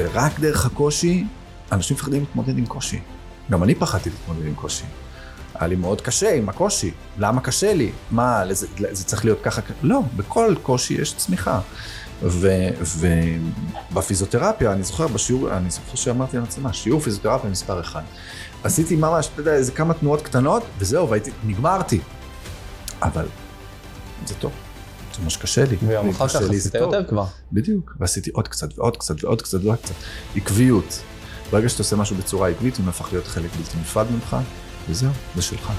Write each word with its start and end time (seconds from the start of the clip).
ורק 0.00 0.40
דרך 0.40 0.66
הקושי, 0.66 1.24
אנשים 1.72 1.96
מפחדים 1.96 2.20
להתמודד 2.20 2.58
עם 2.58 2.66
קושי. 2.66 3.00
גם 3.50 3.62
אני 3.62 3.74
פחדתי 3.74 4.10
להתמודד 4.10 4.46
עם 4.46 4.54
קושי. 4.54 4.84
היה 5.54 5.68
לי 5.68 5.76
מאוד 5.76 6.00
קשה 6.00 6.34
עם 6.34 6.48
הקושי. 6.48 6.90
למה 7.18 7.40
קשה 7.40 7.74
לי? 7.74 7.90
מה, 8.10 8.42
זה, 8.50 8.66
זה 8.90 9.04
צריך 9.04 9.24
להיות 9.24 9.38
ככה? 9.42 9.62
לא, 9.82 10.00
בכל 10.16 10.54
קושי 10.62 10.94
יש 10.94 11.14
צמיחה. 11.16 11.60
ובפיזיותרפיה, 13.92 14.72
אני 14.72 14.82
זוכר 14.82 15.06
בשיעור, 15.06 15.56
אני 15.56 15.70
זוכר 15.70 15.94
שאמרתי 15.94 16.36
למצלמה, 16.36 16.72
שיעור 16.72 17.00
פיזיותרפיה 17.00 17.50
מספר 17.50 17.80
אחד. 17.80 18.02
עשיתי 18.64 18.96
ממש, 18.96 19.28
אתה 19.32 19.40
יודע, 19.40 19.52
איזה 19.52 19.72
כמה 19.72 19.94
תנועות 19.94 20.22
קטנות, 20.22 20.62
וזהו, 20.78 21.10
והייתי, 21.10 21.30
נגמרתי. 21.44 22.00
אבל 23.02 23.26
זה 24.26 24.34
טוב. 24.34 24.52
זה 25.16 25.24
מה 25.24 25.30
שקשה 25.30 25.64
לי. 25.64 25.76
ויום 25.86 26.08
אחר 26.08 26.28
כך 26.28 26.36
עשית 26.36 26.74
יותר 26.74 27.04
כבר. 27.08 27.24
בדיוק, 27.52 27.96
ועשיתי 28.00 28.30
עוד 28.30 28.48
קצת 28.48 28.78
ועוד 28.78 28.96
קצת 28.96 29.24
ועוד 29.24 29.42
קצת 29.42 29.64
ועוד 29.64 29.78
קצת. 29.82 29.94
עקביות. 30.36 31.00
ברגע 31.52 31.68
שאתה 31.68 31.82
עושה 31.82 31.96
משהו 31.96 32.16
בצורה 32.16 32.48
עקבית, 32.48 32.76
הוא 32.76 32.88
הפך 32.88 33.08
להיות 33.12 33.26
חלק 33.26 33.50
בלתי 33.56 33.78
נפרד 33.80 34.06
ממך, 34.10 34.36
וזהו, 34.88 35.10
זה 35.36 35.42
שלך. 35.42 35.72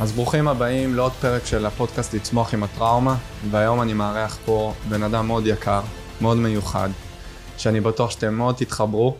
אז 0.00 0.12
ברוכים 0.12 0.48
הבאים 0.48 0.94
לעוד 0.94 1.12
פרק 1.12 1.46
של 1.46 1.66
הפודקאסט 1.66 2.14
לצמוח 2.14 2.54
עם 2.54 2.62
הטראומה, 2.62 3.16
והיום 3.50 3.82
אני 3.82 3.92
מארח 3.92 4.38
פה 4.44 4.74
בן 4.88 5.02
אדם 5.02 5.26
מאוד 5.26 5.46
יקר, 5.46 5.80
מאוד 6.20 6.36
מיוחד, 6.36 6.88
שאני 7.56 7.80
בטוח 7.80 8.10
שאתם 8.10 8.34
מאוד 8.34 8.54
תתחברו, 8.54 9.16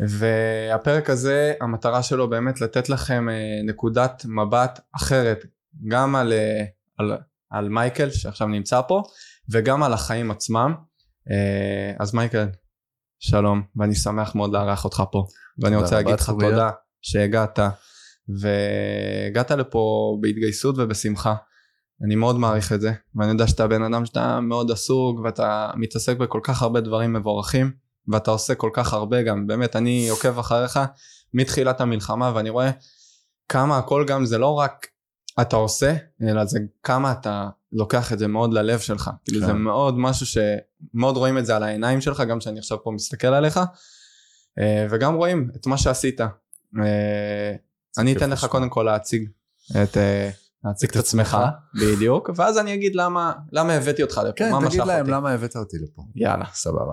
והפרק 0.00 1.10
הזה, 1.10 1.52
המטרה 1.60 2.02
שלו 2.02 2.30
באמת 2.30 2.60
לתת 2.60 2.88
לכם 2.88 3.28
אה, 3.28 3.60
נקודת 3.64 4.24
מבט 4.28 4.80
אחרת, 4.96 5.44
גם 5.86 6.16
על, 6.16 6.32
אה, 6.32 6.64
על, 6.98 7.18
על 7.50 7.68
מייקל 7.68 8.10
שעכשיו 8.10 8.48
נמצא 8.48 8.80
פה, 8.88 9.02
וגם 9.50 9.82
על 9.82 9.92
החיים 9.92 10.30
עצמם. 10.30 10.74
אה, 11.30 11.92
אז 11.98 12.14
מייקל, 12.14 12.46
שלום, 13.18 13.62
ואני 13.76 13.94
שמח 13.94 14.34
מאוד 14.34 14.52
לארח 14.52 14.84
אותך 14.84 15.02
פה, 15.12 15.26
ואני 15.58 15.76
רוצה 15.76 15.94
להגיד 15.94 16.14
לך 16.14 16.30
תודה 16.40 16.70
שהגעת. 17.02 17.58
והגעת 18.28 19.50
לפה 19.50 20.16
בהתגייסות 20.20 20.74
ובשמחה. 20.78 21.34
אני 22.04 22.14
מאוד 22.14 22.38
מעריך 22.38 22.72
את 22.72 22.80
זה, 22.80 22.92
ואני 23.14 23.30
יודע 23.30 23.46
שאתה 23.46 23.66
בן 23.66 23.82
אדם 23.82 24.06
שאתה 24.06 24.40
מאוד 24.40 24.70
עסוק 24.70 25.20
ואתה 25.24 25.70
מתעסק 25.76 26.16
בכל 26.16 26.40
כך 26.42 26.62
הרבה 26.62 26.80
דברים 26.80 27.12
מבורכים, 27.12 27.72
ואתה 28.12 28.30
עושה 28.30 28.54
כל 28.54 28.70
כך 28.72 28.92
הרבה 28.92 29.22
גם, 29.22 29.46
באמת, 29.46 29.76
אני 29.76 30.08
עוקב 30.08 30.38
אחריך 30.38 30.80
מתחילת 31.34 31.80
המלחמה 31.80 32.32
ואני 32.34 32.50
רואה 32.50 32.70
כמה 33.48 33.78
הכל 33.78 34.04
גם 34.06 34.26
זה 34.26 34.38
לא 34.38 34.54
רק 34.54 34.86
אתה 35.40 35.56
עושה, 35.56 35.94
אלא 36.22 36.44
זה 36.44 36.58
כמה 36.82 37.12
אתה 37.12 37.48
לוקח 37.72 38.12
את 38.12 38.18
זה 38.18 38.26
מאוד 38.26 38.52
ללב 38.52 38.78
שלך. 38.78 39.10
כאילו 39.24 39.40
זה 39.40 39.46
כן. 39.46 39.58
מאוד 39.58 39.98
משהו 39.98 40.26
שמאוד 40.26 41.16
רואים 41.16 41.38
את 41.38 41.46
זה 41.46 41.56
על 41.56 41.62
העיניים 41.62 42.00
שלך, 42.00 42.20
גם 42.20 42.40
שאני 42.40 42.58
עכשיו 42.58 42.84
פה 42.84 42.90
מסתכל 42.90 43.26
עליך, 43.26 43.60
אה, 44.58 44.86
וגם 44.90 45.14
רואים 45.14 45.50
את 45.56 45.66
מה 45.66 45.78
שעשית. 45.78 46.20
אה, 46.20 47.54
אני 47.98 48.16
אתן 48.16 48.30
לך 48.30 48.44
קודם 48.44 48.68
כל 48.68 48.82
להציג 48.82 49.28
את... 49.82 49.96
אה, 50.66 50.70
להציג 50.70 50.90
את 50.90 50.96
עצמך, 50.96 51.36
בדיוק, 51.74 52.30
ואז 52.36 52.58
אני 52.58 52.74
אגיד 52.74 52.94
למה, 52.94 53.32
למה 53.52 53.72
הבאתי 53.72 54.02
אותך 54.02 54.20
לפה, 54.24 54.32
כן, 54.36 54.52
תגיד 54.68 54.80
להם 54.80 55.06
למה 55.06 55.32
הבאת 55.32 55.56
אותי 55.56 55.76
לפה. 55.78 56.02
יאללה. 56.14 56.44
סבבה. 56.52 56.92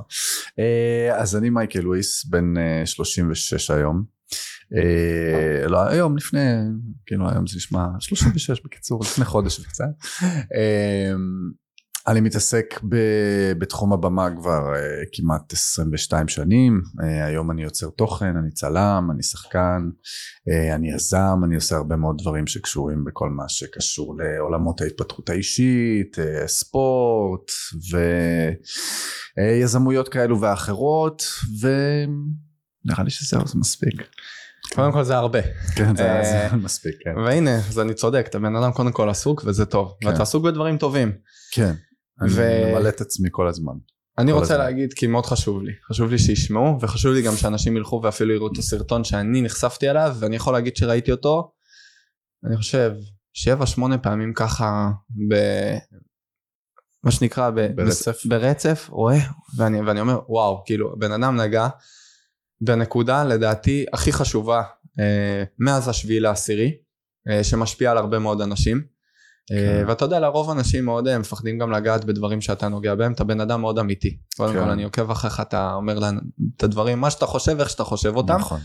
אה, 0.59 1.15
אז 1.21 1.35
אני 1.35 1.49
מייקל 1.49 1.80
לואיס, 1.80 2.25
בן 2.25 2.53
36 2.85 3.71
אה, 3.71 3.75
היום. 3.75 4.03
לא 5.67 5.88
היום, 5.88 6.17
לפני, 6.17 6.39
כאילו 7.05 7.30
היום 7.30 7.47
זה 7.47 7.57
נשמע 7.57 7.85
36 7.99 8.61
בקיצור, 8.65 9.02
לפני 9.03 9.25
חודש 9.25 9.59
וקצת. 9.59 9.85
אני 12.08 12.21
מתעסק 12.21 12.80
ב, 12.89 12.95
בתחום 13.58 13.93
הבמה 13.93 14.27
כבר 14.36 14.73
uh, 14.73 15.09
כמעט 15.14 15.53
22 15.53 16.27
שנים, 16.27 16.81
uh, 17.02 17.05
היום 17.05 17.52
אני 17.52 17.64
יוצר 17.64 17.89
תוכן, 17.89 18.37
אני 18.37 18.52
צלם, 18.52 19.08
אני 19.11 19.23
שחקן, 19.23 19.89
uh, 20.49 20.75
אני 20.75 20.92
יזם, 20.92 21.42
אני 21.45 21.55
עושה 21.55 21.75
הרבה 21.75 21.95
מאוד 21.95 22.17
דברים 22.21 22.47
שקשורים 22.47 23.03
בכל 23.03 23.30
מה 23.30 23.43
שקשור 23.47 24.15
לעולמות 24.17 24.81
ההתפתחות 24.81 25.30
האישית, 25.30 26.17
uh, 26.19 26.47
ספורט 26.47 27.52
ויזמויות 29.37 30.08
uh, 30.08 30.11
כאלו 30.11 30.42
ואחרות 30.42 31.23
ונראה 31.61 33.03
לי 33.03 33.09
שזהו 33.09 33.47
זה 33.47 33.59
מספיק. 33.59 34.03
קודם 34.75 34.92
כל 34.92 35.03
זה 35.03 35.17
הרבה. 35.17 35.39
כן 35.75 35.95
זה 35.95 36.47
מספיק. 36.63 36.95
כן. 37.03 37.17
והנה 37.17 37.55
אז 37.55 37.80
אני 37.80 37.93
צודק 37.93 38.25
אתה 38.30 38.39
בן 38.39 38.55
אדם 38.55 38.71
קודם 38.71 38.92
כל 38.92 39.09
עסוק 39.09 39.43
וזה 39.45 39.65
טוב 39.65 39.93
כן. 40.02 40.08
ואתה 40.08 40.21
עסוק 40.21 40.43
בדברים 40.43 40.77
טובים. 40.77 41.11
כן. 41.52 41.73
אני 42.21 42.31
ממלא 42.71 42.89
את 42.89 43.01
עצמי 43.01 43.29
כל 43.31 43.47
הזמן. 43.47 43.73
אני 44.17 44.31
כל 44.31 44.37
רוצה 44.37 44.53
הזמן. 44.53 44.65
להגיד 44.65 44.93
כי 44.93 45.07
מאוד 45.07 45.25
חשוב 45.25 45.63
לי, 45.63 45.71
חשוב 45.89 46.11
לי 46.11 46.19
שישמעו 46.19 46.77
וחשוב 46.81 47.13
לי 47.13 47.21
גם 47.21 47.35
שאנשים 47.35 47.77
ילכו 47.77 48.01
ואפילו 48.03 48.33
יראו 48.33 48.47
את 48.47 48.57
הסרטון 48.57 49.03
שאני 49.03 49.41
נחשפתי 49.41 49.89
אליו 49.89 50.15
ואני 50.19 50.35
יכול 50.35 50.53
להגיד 50.53 50.75
שראיתי 50.75 51.11
אותו, 51.11 51.51
אני 52.45 52.57
חושב 52.57 52.91
שבע 53.33 53.65
שמונה 53.65 53.97
פעמים 53.97 54.33
ככה 54.33 54.91
ב... 55.29 55.35
מה 57.03 57.11
שנקרא 57.11 57.49
ב... 57.49 57.75
ברצף, 57.75 58.25
ברצף 58.25 58.87
רואה 58.89 59.19
ואני, 59.57 59.81
ואני 59.81 60.01
אומר 60.01 60.19
וואו 60.27 60.63
כאילו 60.65 60.95
בן 60.99 61.11
אדם 61.11 61.35
נגע 61.35 61.67
בנקודה 62.61 63.23
לדעתי 63.23 63.85
הכי 63.93 64.13
חשובה 64.13 64.63
אה, 64.99 65.43
מאז 65.59 65.87
השביעי 65.87 66.19
לעשירי 66.19 66.77
אה, 67.30 67.43
שמשפיע 67.43 67.91
על 67.91 67.97
הרבה 67.97 68.19
מאוד 68.19 68.41
אנשים 68.41 68.92
כן. 69.48 69.55
אה, 69.55 69.83
ואתה 69.87 70.05
יודע 70.05 70.20
לרוב 70.20 70.49
אנשים 70.49 70.86
מאוד 70.86 71.08
אה, 71.08 71.20
מפחדים 71.20 71.58
גם 71.58 71.71
לגעת 71.71 72.05
בדברים 72.05 72.42
שאתה 72.42 72.67
נוגע 72.67 72.95
בהם 72.95 73.14
אתה 73.14 73.23
בן 73.23 73.42
אדם 73.42 73.61
מאוד 73.61 73.80
אמיתי 73.80 74.17
קודם 74.37 74.54
כן. 74.54 74.64
כל 74.64 74.70
אני 74.70 74.83
עוקב 74.83 75.11
אחריך 75.11 75.39
אתה 75.39 75.73
אומר 75.73 75.99
להם 75.99 76.20
את 76.58 76.64
הדברים 76.64 76.99
מה 76.99 77.11
שאתה 77.11 77.26
חושב 77.26 77.59
איך 77.59 77.70
שאתה 77.70 77.83
חושב 77.83 78.15
אותם. 78.15 78.36
נכון. 78.36 78.59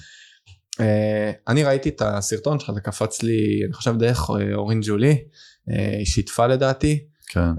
אה, 0.80 1.32
אני 1.48 1.64
ראיתי 1.64 1.88
את 1.88 2.02
הסרטון 2.02 2.58
שלך 2.58 2.70
זה 2.70 2.80
קפץ 2.80 3.22
לי 3.22 3.62
אני 3.64 3.72
חושב 3.72 3.98
דרך 3.98 4.28
אורין 4.54 4.80
ג'ולי 4.82 5.18
היא 5.66 6.06
שיתפה 6.06 6.46
לדעתי. 6.46 7.04
כן. 7.30 7.50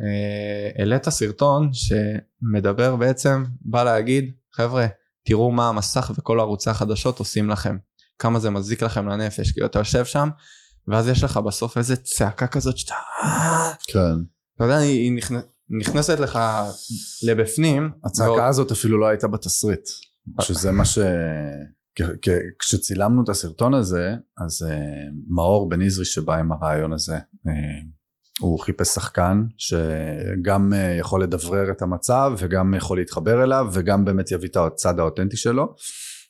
העלית 0.79 1.09
סרטון 1.09 1.69
שמדבר 1.73 2.95
בעצם 2.95 3.43
בא 3.61 3.83
להגיד 3.83 4.31
חבר'ה 4.53 4.87
תראו 5.25 5.51
מה 5.51 5.69
המסך 5.69 6.11
וכל 6.17 6.39
ערוצי 6.39 6.69
החדשות 6.69 7.19
עושים 7.19 7.49
לכם 7.49 7.77
כמה 8.19 8.39
זה 8.39 8.49
מזיק 8.49 8.83
לכם 8.83 9.09
לנפש 9.09 9.51
כאילו 9.51 9.67
אתה 9.67 9.79
יושב 9.79 10.05
שם 10.05 10.29
ואז 10.89 11.07
יש 11.07 11.23
לך 11.23 11.37
בסוף 11.37 11.77
איזה 11.77 11.95
צעקה 11.95 12.47
כזאת 12.47 12.77
שאתה... 12.77 12.93
כן. 13.87 13.99
אתה 14.55 14.63
יודע, 14.63 14.77
היא 14.77 15.11
נכנס, 15.11 15.43
נכנסת 15.69 16.19
לך 16.19 16.39
לבפנים. 17.23 17.91
הצעקה 18.05 18.31
ועוד... 18.31 18.43
הזאת 18.43 18.71
אפילו 18.71 18.99
לא 18.99 19.07
הייתה 19.07 19.27
בתסריט, 19.27 19.89
שזה 20.41 20.71
מה 20.71 20.85
ש... 20.85 20.99
כשצילמנו 22.59 23.23
את 23.23 23.29
הסרטון 23.29 23.73
הזה, 23.73 24.15
אז 24.37 24.65
uh, 24.67 24.73
מאור 25.27 25.69
בן 25.69 25.81
עזרי 25.81 26.05
שבא 26.05 26.35
עם 26.35 26.51
הרעיון 26.51 26.93
הזה, 26.93 27.17
uh, 27.17 27.49
הוא 28.39 28.59
חיפש 28.59 28.87
שחקן 28.87 29.43
שגם 29.57 30.73
uh, 30.73 30.99
יכול 30.99 31.23
לדברר 31.23 31.71
את 31.71 31.81
המצב 31.81 32.33
וגם 32.37 32.73
יכול 32.73 32.97
להתחבר 32.97 33.43
אליו 33.43 33.67
וגם 33.73 34.05
באמת 34.05 34.31
יביא 34.31 34.49
את 34.49 34.57
הצד 34.57 34.99
האותנטי 34.99 35.37
שלו 35.37 35.75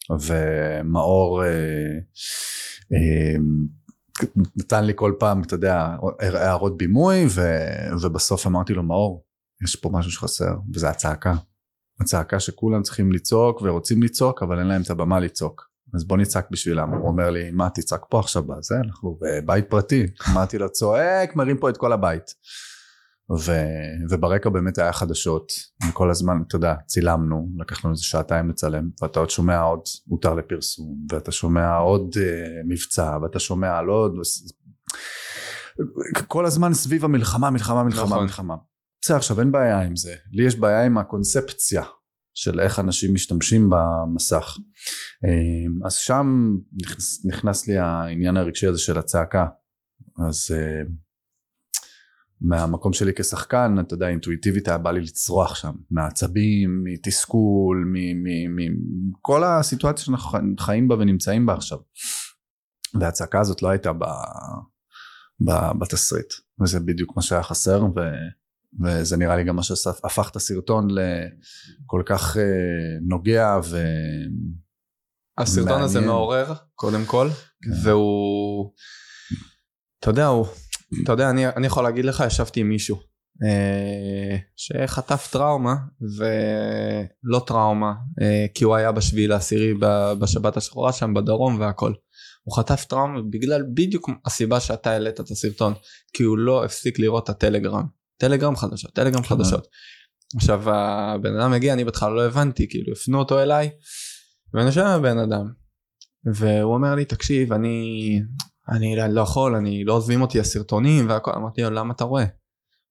ומאור 0.09 1.43
uh, 1.43 1.45
uh, 2.93 3.41
נתן 4.55 4.85
לי 4.85 4.93
כל 4.95 5.13
פעם, 5.19 5.41
אתה 5.41 5.53
יודע, 5.53 5.95
הערות 6.19 6.77
בימוי, 6.77 7.25
ו, 7.29 7.41
ובסוף 8.01 8.47
אמרתי 8.47 8.73
לו, 8.73 8.83
מאור, 8.83 9.25
יש 9.63 9.75
פה 9.75 9.89
משהו 9.93 10.11
שחסר, 10.11 10.55
וזה 10.73 10.89
הצעקה. 10.89 11.33
הצעקה 12.01 12.39
שכולם 12.39 12.81
צריכים 12.81 13.11
לצעוק 13.11 13.61
ורוצים 13.61 14.03
לצעוק, 14.03 14.43
אבל 14.43 14.59
אין 14.59 14.67
להם 14.67 14.81
את 14.81 14.89
הבמה 14.89 15.19
לצעוק. 15.19 15.69
אז 15.95 16.07
בוא 16.07 16.17
נצעק 16.17 16.47
בשבילם. 16.51 16.89
הוא 16.89 17.07
אומר 17.07 17.29
לי, 17.29 17.51
מה 17.51 17.69
תצעק 17.69 18.01
פה 18.09 18.19
עכשיו 18.19 18.43
בזה? 18.43 18.75
אנחנו 18.85 19.19
בבית 19.21 19.69
פרטי. 19.69 20.07
אמרתי 20.31 20.57
לו, 20.57 20.71
צועק, 20.71 21.35
מרים 21.35 21.57
פה 21.57 21.69
את 21.69 21.77
כל 21.77 21.93
הבית. 21.93 22.23
ו, 23.37 23.51
וברקע 24.09 24.49
באמת 24.49 24.77
היה 24.77 24.93
חדשות, 24.93 25.51
כל 25.93 26.09
הזמן, 26.09 26.33
אתה 26.47 26.55
יודע, 26.55 26.73
צילמנו, 26.85 27.49
לקח 27.57 27.85
לנו 27.85 27.93
איזה 27.93 28.03
שעתיים 28.03 28.49
לצלם, 28.49 28.89
ואתה 29.01 29.19
עוד 29.19 29.29
שומע 29.29 29.61
עוד 29.61 29.81
הותר 30.05 30.33
לפרסום, 30.33 30.95
ואתה 31.11 31.31
שומע 31.31 31.75
עוד 31.75 32.15
uh, 32.15 32.19
מבצע, 32.67 33.17
ואתה 33.21 33.39
על 33.39 33.77
על 33.77 33.87
עוד, 33.87 34.15
כל 36.27 36.45
הזמן 36.45 36.73
סביב 36.73 37.05
המלחמה, 37.05 37.49
מלחמה, 37.49 37.83
מלחמה, 37.83 38.05
נכון. 38.05 38.23
מלחמה. 38.23 38.55
בסדר, 39.01 39.17
עכשיו 39.17 39.39
אין 39.39 39.51
בעיה 39.51 39.81
עם 39.81 39.95
זה, 39.95 40.15
לי 40.31 40.43
יש 40.45 40.55
בעיה 40.55 40.85
עם 40.85 40.97
הקונספציה 40.97 41.83
של 42.33 42.59
איך 42.59 42.79
אנשים 42.79 43.13
משתמשים 43.13 43.69
במסך. 43.69 44.57
אה, 45.25 45.85
אז 45.85 45.93
שם 45.93 46.57
נכנס, 46.81 47.25
נכנס 47.25 47.67
לי 47.67 47.77
העניין 47.77 48.37
הרגשי 48.37 48.67
הזה 48.67 48.79
של 48.79 48.97
הצעקה. 48.97 49.45
אז 50.29 50.51
uh, 50.51 50.89
מהמקום 52.41 52.93
שלי 52.93 53.11
כשחקן, 53.15 53.75
אתה 53.79 53.93
יודע, 53.93 54.07
אינטואיטיבית 54.07 54.67
היה 54.67 54.77
בא 54.77 54.91
לי 54.91 55.01
לצרוח 55.01 55.55
שם, 55.55 55.73
מעצבים, 55.91 56.83
מתסכול, 56.83 57.93
מכל 58.55 59.43
הסיטואציה 59.43 60.05
שאנחנו 60.05 60.39
חיים 60.59 60.87
בה 60.87 60.95
ונמצאים 60.95 61.45
בה 61.45 61.53
עכשיו. 61.53 61.77
והצעקה 62.99 63.39
הזאת 63.39 63.61
לא 63.61 63.69
הייתה 63.69 63.93
ב, 63.93 64.05
ב, 65.45 65.51
בתסריט. 65.79 66.33
וזה 66.61 66.79
בדיוק 66.79 67.15
מה 67.15 67.21
שהיה 67.21 67.43
חסר, 67.43 67.83
ו... 67.83 67.99
וזה 68.83 69.17
נראה 69.17 69.35
לי 69.35 69.43
גם 69.43 69.55
מה 69.55 69.63
שהפך 69.63 70.29
את 70.31 70.35
הסרטון 70.35 70.87
לכל 70.89 72.03
כך 72.05 72.35
uh, 72.35 72.39
נוגע 73.01 73.59
ו... 73.63 73.77
הסרטון 75.37 75.69
מעניין. 75.69 75.85
הזה 75.85 76.01
מעורר, 76.01 76.53
קודם 76.75 77.05
כל, 77.05 77.29
כן. 77.61 77.89
והוא, 77.89 78.71
אתה 79.99 80.09
יודע, 80.09 80.25
הוא, 80.25 80.45
אתה 81.03 81.11
יודע, 81.11 81.29
אני, 81.29 81.47
אני 81.47 81.67
יכול 81.67 81.83
להגיד 81.83 82.05
לך, 82.05 82.23
ישבתי 82.27 82.59
עם 82.59 82.69
מישהו 82.69 82.99
אה, 83.43 84.37
שחטף 84.55 85.29
טראומה 85.31 85.75
ולא 86.17 87.39
טראומה 87.47 87.93
אה, 88.21 88.45
כי 88.53 88.63
הוא 88.63 88.75
היה 88.75 88.91
בשביעי 88.91 89.27
לעשירי 89.27 89.73
בשבת 90.19 90.57
השחורה 90.57 90.93
שם 90.93 91.13
בדרום 91.13 91.59
והכל. 91.59 91.93
הוא 92.43 92.57
חטף 92.57 92.85
טראומה 92.85 93.21
בגלל 93.29 93.63
בדיוק 93.73 94.09
הסיבה 94.25 94.59
שאתה 94.59 94.91
העלית 94.91 95.19
את 95.19 95.31
הסרטון 95.31 95.73
כי 96.13 96.23
הוא 96.23 96.37
לא 96.37 96.65
הפסיק 96.65 96.99
לראות 96.99 97.23
את 97.23 97.29
הטלגרם. 97.29 97.85
טלגרם 98.17 98.55
חדשות 98.55 98.93
טלגרם 98.93 99.21
כן. 99.21 99.27
חדשות. 99.27 99.67
עכשיו 100.35 100.69
הבן 100.69 101.39
אדם 101.39 101.53
הגיע 101.53 101.73
אני 101.73 101.83
בהתחלה 101.83 102.09
לא 102.09 102.25
הבנתי 102.25 102.69
כאילו 102.69 102.93
הפנו 102.93 103.19
אותו 103.19 103.39
אליי 103.39 103.69
ואני 104.53 104.65
יושב 104.65 104.81
עם 104.81 104.87
הבן 104.87 105.17
אדם? 105.17 105.51
והוא 106.33 106.73
אומר 106.73 106.95
לי 106.95 107.05
תקשיב 107.05 107.53
אני 107.53 108.21
אני 108.71 108.95
לא 109.09 109.21
יכול 109.21 109.55
אני 109.55 109.83
לא 109.83 109.93
עוזבים 109.93 110.21
אותי 110.21 110.39
הסרטונים 110.39 111.09
והכל 111.09 111.31
אמרתי 111.31 111.61
לו 111.61 111.69
למה 111.69 111.93
אתה 111.93 112.03
רואה 112.03 112.25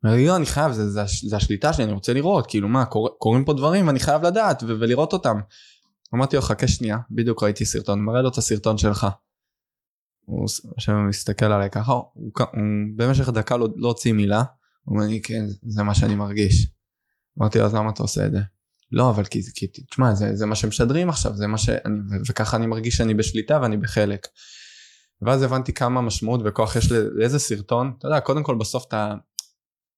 אומר 0.04 0.16
לי, 0.16 0.26
לא, 0.26 0.36
אני 0.36 0.46
חייב, 0.46 0.72
זה, 0.72 0.90
זה, 0.90 1.02
זה 1.28 1.36
השליטה 1.36 1.72
שלי, 1.72 1.84
אני 1.84 1.92
רוצה 1.92 2.12
לראות, 2.12 2.46
כאילו 2.46 2.68
מה, 2.68 2.84
קור, 2.84 3.16
קורים 3.18 3.44
פה 3.44 3.52
דברים 3.52 3.86
ואני 3.86 4.00
חייב 4.00 4.22
לדעת 4.22 4.62
ו- 4.62 4.66
ולראות 4.80 5.12
אותם. 5.12 5.40
אמרתי 6.14 6.36
לו, 6.36 6.42
חכה 6.42 6.68
שנייה, 6.68 6.98
בדיוק 7.10 7.42
ראיתי 7.42 7.64
סרטון, 7.64 8.00
מראה 8.00 8.22
לו 8.22 8.28
את 8.28 8.38
הסרטון 8.38 8.78
שלך. 8.78 9.06
הוא 10.24 10.46
עכשיו 10.76 10.94
מסתכל 11.08 11.46
עליי 11.46 11.70
ככה, 11.70 11.92
הוא, 11.92 12.02
הוא, 12.14 12.32
הוא 12.36 12.62
במשך 12.96 13.28
דקה 13.28 13.56
לא, 13.56 13.68
לא 13.76 13.88
הוציא 13.88 14.12
מילה, 14.12 14.42
הוא 14.84 14.96
אומר 14.96 15.06
לי, 15.06 15.20
כן, 15.22 15.44
זה 15.62 15.82
מה 15.82 15.94
שאני 15.94 16.14
מרגיש. 16.14 16.66
אמרתי 17.38 17.58
לו, 17.58 17.64
אז 17.64 17.74
למה 17.74 17.90
אתה 17.90 18.02
עושה 18.02 18.26
את 18.26 18.32
זה? 18.32 18.40
לא, 18.92 19.10
אבל 19.10 19.24
כי, 19.24 19.42
כי 19.54 19.66
תשמע, 19.90 20.14
זה, 20.14 20.36
זה 20.36 20.46
מה 20.46 20.54
שמשדרים 20.54 21.08
עכשיו, 21.08 21.36
זה 21.36 21.46
מה 21.46 21.58
שאני, 21.58 21.78
וככה 22.28 22.56
אני 22.56 22.66
מרגיש 22.66 22.96
שאני 22.96 23.14
בשליטה 23.14 23.58
ואני 23.62 23.76
בחלק. 23.76 24.26
ואז 25.22 25.42
הבנתי 25.42 25.72
כמה 25.72 26.00
משמעות 26.00 26.40
וכוח 26.44 26.76
יש 26.76 26.92
לאיזה 26.92 27.38
סרטון, 27.38 27.92
אתה 27.98 28.08
יודע, 28.08 28.20
קודם 28.20 28.42
כל 28.42 28.54
בסוף 28.54 28.84
אתה, 28.88 29.14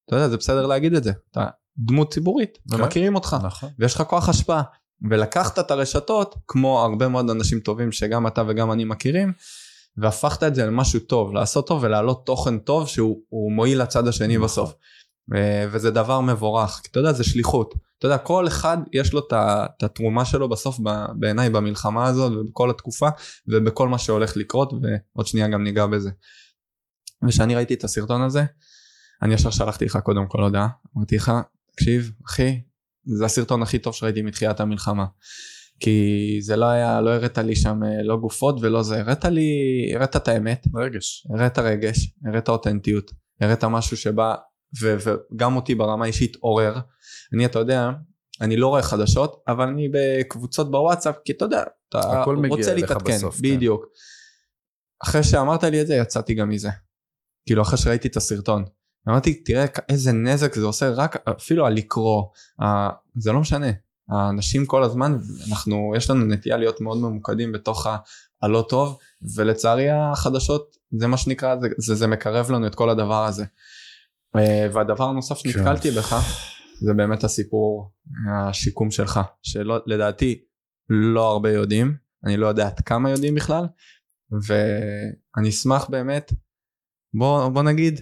אתה 0.06 0.16
יודע, 0.16 0.28
זה 0.28 0.36
בסדר 0.36 0.66
להגיד 0.66 0.94
את 0.94 1.04
זה, 1.04 1.12
אתה 1.30 1.46
דמות 1.78 2.12
ציבורית, 2.12 2.58
כן, 2.70 2.76
ומכירים 2.82 3.14
אותך, 3.14 3.36
נכון. 3.42 3.68
ויש 3.78 3.94
לך 3.94 4.02
כוח 4.02 4.28
השפעה, 4.28 4.62
ולקחת 5.10 5.58
את 5.58 5.70
הרשתות, 5.70 6.34
כמו 6.46 6.80
הרבה 6.80 7.08
מאוד 7.08 7.30
אנשים 7.30 7.60
טובים 7.60 7.92
שגם 7.92 8.26
אתה 8.26 8.42
וגם 8.48 8.72
אני 8.72 8.84
מכירים, 8.84 9.32
והפכת 9.96 10.42
את 10.42 10.54
זה 10.54 10.66
למשהו 10.66 11.00
טוב, 11.00 11.32
לעשות 11.32 11.66
טוב 11.66 11.82
ולהעלות 11.82 12.26
תוכן 12.26 12.58
טוב 12.58 12.88
שהוא 12.88 13.52
מועיל 13.52 13.82
לצד 13.82 14.08
השני 14.08 14.36
נכון. 14.36 14.44
בסוף. 14.44 14.74
וזה 15.72 15.90
דבר 15.90 16.20
מבורך, 16.20 16.80
כי 16.82 16.88
אתה 16.90 17.00
יודע, 17.00 17.12
זה 17.12 17.24
שליחות. 17.24 17.74
אתה 17.98 18.06
יודע, 18.06 18.18
כל 18.18 18.48
אחד 18.48 18.78
יש 18.92 19.12
לו 19.12 19.20
את 19.28 19.82
התרומה 19.82 20.24
שלו 20.24 20.48
בסוף 20.48 20.80
בעיניי 21.18 21.50
במלחמה 21.50 22.06
הזאת 22.06 22.32
ובכל 22.32 22.70
התקופה 22.70 23.08
ובכל 23.48 23.88
מה 23.88 23.98
שהולך 23.98 24.36
לקרות, 24.36 24.72
ועוד 24.72 25.26
שנייה 25.26 25.48
גם 25.48 25.64
ניגע 25.64 25.86
בזה. 25.86 26.10
וכשאני 27.26 27.54
ראיתי 27.54 27.74
את 27.74 27.84
הסרטון 27.84 28.22
הזה, 28.22 28.44
אני 29.22 29.34
ישר 29.34 29.50
שלחתי 29.50 29.84
לך 29.84 29.96
קודם 29.96 30.26
כל 30.26 30.42
הודעה, 30.42 30.68
אמרתי 30.96 31.16
לך, 31.16 31.32
תקשיב, 31.72 32.10
אחי, 32.26 32.60
זה 33.04 33.24
הסרטון 33.24 33.62
הכי 33.62 33.78
טוב 33.78 33.94
שראיתי 33.94 34.22
מתחילת 34.22 34.60
המלחמה. 34.60 35.04
כי 35.80 36.38
זה 36.40 36.56
לא 36.56 36.66
היה, 36.66 37.00
לא 37.00 37.10
הראת 37.10 37.38
לי 37.38 37.56
שם 37.56 37.80
אה, 37.84 38.02
לא 38.02 38.16
גופות 38.16 38.56
ולא 38.60 38.82
זה, 38.82 39.00
הראת 39.00 39.24
לי, 39.24 39.50
הראת 39.94 40.16
את 40.16 40.28
האמת. 40.28 40.66
רגש. 40.74 41.26
הראת 41.34 41.58
רגש, 41.58 42.14
הראת 42.26 42.48
אותנטיות, 42.48 43.10
הראת 43.40 43.64
משהו 43.64 43.96
שבא, 43.96 44.34
ו, 44.80 44.96
וגם 45.04 45.56
אותי 45.56 45.74
ברמה 45.74 46.06
אישית 46.06 46.36
עורר. 46.40 46.78
אני, 47.34 47.46
אתה 47.46 47.58
יודע, 47.58 47.90
אני 48.40 48.56
לא 48.56 48.68
רואה 48.68 48.82
חדשות, 48.82 49.42
אבל 49.48 49.68
אני 49.68 49.88
בקבוצות 49.92 50.70
בוואטסאפ, 50.70 51.16
כי 51.24 51.32
אתה 51.32 51.44
יודע, 51.44 51.62
אתה 51.88 52.24
רוצה 52.48 52.74
להתעדכן, 52.74 53.18
כן. 53.18 53.28
בדיוק. 53.40 53.84
כן. 53.84 55.08
אחרי 55.08 55.22
שאמרת 55.22 55.64
לי 55.64 55.80
את 55.82 55.86
זה, 55.86 55.94
יצאתי 55.94 56.34
גם 56.34 56.48
מזה. 56.48 56.70
כאילו, 57.46 57.62
אחרי 57.62 57.78
שראיתי 57.78 58.08
את 58.08 58.16
הסרטון. 58.16 58.64
אמרתי 59.08 59.34
תראה 59.34 59.64
איזה 59.88 60.12
נזק 60.12 60.54
זה 60.54 60.64
עושה 60.66 60.90
רק 60.90 61.28
אפילו 61.28 61.66
על 61.66 61.72
לקרוא 61.72 62.24
זה 63.16 63.32
לא 63.32 63.40
משנה 63.40 63.70
האנשים 64.10 64.66
כל 64.66 64.82
הזמן 64.82 65.18
אנחנו 65.50 65.92
יש 65.96 66.10
לנו 66.10 66.24
נטייה 66.24 66.56
להיות 66.56 66.80
מאוד 66.80 66.98
ממוקדים 66.98 67.52
בתוך 67.52 67.86
הלא 68.42 68.66
טוב 68.68 68.98
ולצערי 69.36 69.90
החדשות 69.90 70.76
זה 70.98 71.06
מה 71.06 71.16
שנקרא 71.16 71.56
זה, 71.60 71.68
זה, 71.78 71.94
זה 71.94 72.06
מקרב 72.06 72.50
לנו 72.50 72.66
את 72.66 72.74
כל 72.74 72.90
הדבר 72.90 73.24
הזה 73.24 73.44
והדבר 74.72 75.04
הנוסף 75.04 75.38
שנתקלתי 75.38 75.90
בך 75.90 76.14
זה 76.80 76.94
באמת 76.94 77.24
הסיפור 77.24 77.92
השיקום 78.34 78.90
שלך 78.90 79.20
שלא 79.42 79.78
לדעתי 79.86 80.44
לא 80.88 81.30
הרבה 81.30 81.52
יודעים 81.52 81.96
אני 82.26 82.36
לא 82.36 82.46
יודע 82.46 82.66
עד 82.66 82.80
כמה 82.80 83.10
יודעים 83.10 83.34
בכלל 83.34 83.64
ואני 84.46 85.48
אשמח 85.48 85.90
באמת 85.90 86.32
בוא, 87.14 87.48
בוא 87.48 87.62
נגיד 87.62 88.00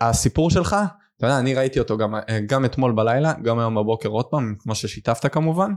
הסיפור 0.00 0.50
שלך, 0.50 0.76
אתה 1.16 1.26
יודע, 1.26 1.38
אני 1.38 1.54
ראיתי 1.54 1.78
אותו 1.78 1.98
גם, 1.98 2.14
גם 2.46 2.64
אתמול 2.64 2.92
בלילה, 2.92 3.32
גם 3.42 3.58
היום 3.58 3.74
בבוקר 3.74 4.08
עוד 4.08 4.26
פעם, 4.30 4.54
כמו 4.58 4.74
ששיתפת 4.74 5.32
כמובן, 5.32 5.72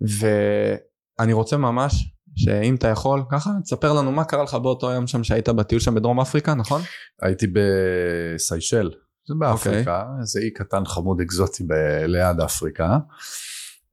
ואני 0.00 1.32
רוצה 1.32 1.56
ממש 1.56 2.14
שאם 2.36 2.74
אתה 2.74 2.88
יכול 2.88 3.22
ככה 3.30 3.50
תספר 3.62 3.92
לנו 3.92 4.12
מה 4.12 4.24
קרה 4.24 4.42
לך 4.42 4.54
באותו 4.54 4.90
יום 4.90 5.06
שם 5.06 5.24
שהיית 5.24 5.48
בטיול 5.48 5.80
שם 5.80 5.94
בדרום 5.94 6.20
אפריקה 6.20 6.54
נכון? 6.54 6.82
הייתי 7.22 7.46
בסיישל 7.46 8.90
זה 9.28 9.34
באפריקה 9.38 10.02
okay. 10.02 10.20
איזה 10.20 10.40
אי 10.40 10.50
קטן 10.52 10.84
חמוד 10.84 11.20
אקזוטי 11.20 11.64
ב- 11.64 12.04
ליד 12.06 12.40
אפריקה. 12.40 12.98